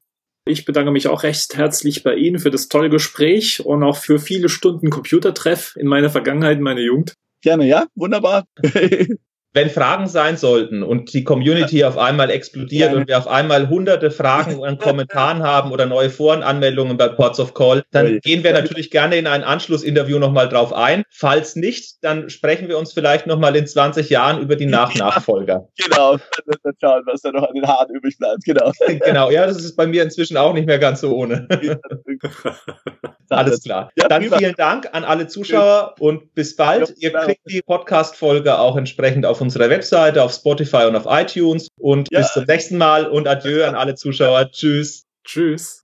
Ich 0.46 0.66
bedanke 0.66 0.92
mich 0.92 1.08
auch 1.08 1.24
recht 1.24 1.56
herzlich 1.56 2.04
bei 2.04 2.16
Ihnen 2.16 2.40
für 2.40 2.52
das 2.52 2.68
tolle 2.68 2.90
Gespräch 2.90 3.66
und 3.66 3.84
auch 3.84 3.96
für 3.96 4.20
viele 4.20 4.50
Stunden 4.50 4.90
Computertreff 4.90 5.78
in 5.78 5.88
meiner 5.88 6.10
Vergangenheit, 6.10 6.58
in 6.58 6.64
meiner 6.64 6.82
Jugend. 6.82 7.14
Gerne, 7.42 7.66
ja, 7.66 7.86
wunderbar. 7.96 8.46
wenn 9.54 9.70
Fragen 9.70 10.08
sein 10.08 10.36
sollten 10.36 10.82
und 10.82 11.14
die 11.14 11.24
Community 11.24 11.84
auf 11.84 11.98
einmal 11.98 12.32
explodiert 12.32 12.92
ja. 12.92 12.98
und 12.98 13.08
wir 13.08 13.18
auf 13.20 13.28
einmal 13.28 13.70
hunderte 13.70 14.10
Fragen 14.10 14.60
und 14.60 14.80
Kommentaren 14.80 15.44
haben 15.44 15.72
oder 15.72 15.86
neue 15.86 16.10
Forenanmeldungen 16.10 16.98
bei 16.98 17.08
Ports 17.10 17.40
of 17.40 17.54
Call, 17.54 17.84
dann 17.92 18.16
ja. 18.16 18.20
gehen 18.20 18.44
wir 18.44 18.52
natürlich 18.54 18.90
gerne 18.90 19.16
in 19.16 19.28
ein 19.28 19.44
Anschlussinterview 19.44 20.18
nochmal 20.18 20.50
drauf 20.50 20.74
ein. 20.74 21.04
Falls 21.12 21.56
nicht, 21.56 22.04
dann 22.04 22.30
sprechen 22.32 22.68
wir 22.68 22.80
uns 22.80 22.94
vielleicht 22.94 23.28
nochmal 23.28 23.56
in 23.56 23.68
20 23.68 24.10
Jahren 24.10 24.42
über 24.42 24.56
die 24.56 24.66
Nachnachfolger. 24.66 25.68
Genau, 25.84 26.18
dann 26.64 26.74
schauen, 26.80 27.04
was 27.06 27.22
da 27.22 27.32
noch 27.32 27.48
an 27.48 27.54
den 27.54 27.68
Haaren 27.68 27.94
übrig 27.94 28.18
bleibt. 28.18 28.44
Genau. 28.46 28.72
genau, 29.06 29.30
ja, 29.30 29.46
das 29.46 29.58
ist 29.58 29.76
bei 29.76 29.86
mir 29.86 30.02
inzwischen 30.02 30.38
auch 30.38 30.54
nicht 30.54 30.66
mehr 30.66 30.80
ganz 30.80 31.02
so 31.02 31.16
ohne. 31.16 31.48
Alles 33.30 33.64
klar. 33.64 33.92
dann 33.96 34.24
vielen 34.24 34.56
Dank 34.56 34.90
an 34.94 35.04
alle 35.04 35.28
Zuschauer 35.28 35.96
und 36.00 36.34
bis 36.36 36.56
bald. 36.56 36.94
Ihr 36.98 37.12
kriegt 37.12 37.42
die 37.50 37.62
Podcast-Folge 37.62 38.58
auch 38.58 38.78
entsprechend 38.78 39.26
auf 39.26 39.42
unserer 39.44 39.70
Webseite, 39.70 40.24
auf 40.24 40.34
Spotify 40.34 40.86
und 40.88 40.96
auf 40.96 41.06
iTunes. 41.08 41.68
Und 41.78 42.08
ja. 42.12 42.20
bis 42.20 42.34
zum 42.34 42.46
nächsten 42.46 42.78
Mal 42.78 43.06
und 43.06 43.28
adieu 43.28 43.64
an 43.66 43.76
alle 43.76 43.96
Zuschauer. 43.96 44.50
Tschüss. 44.52 45.06
Tschüss. 45.24 45.83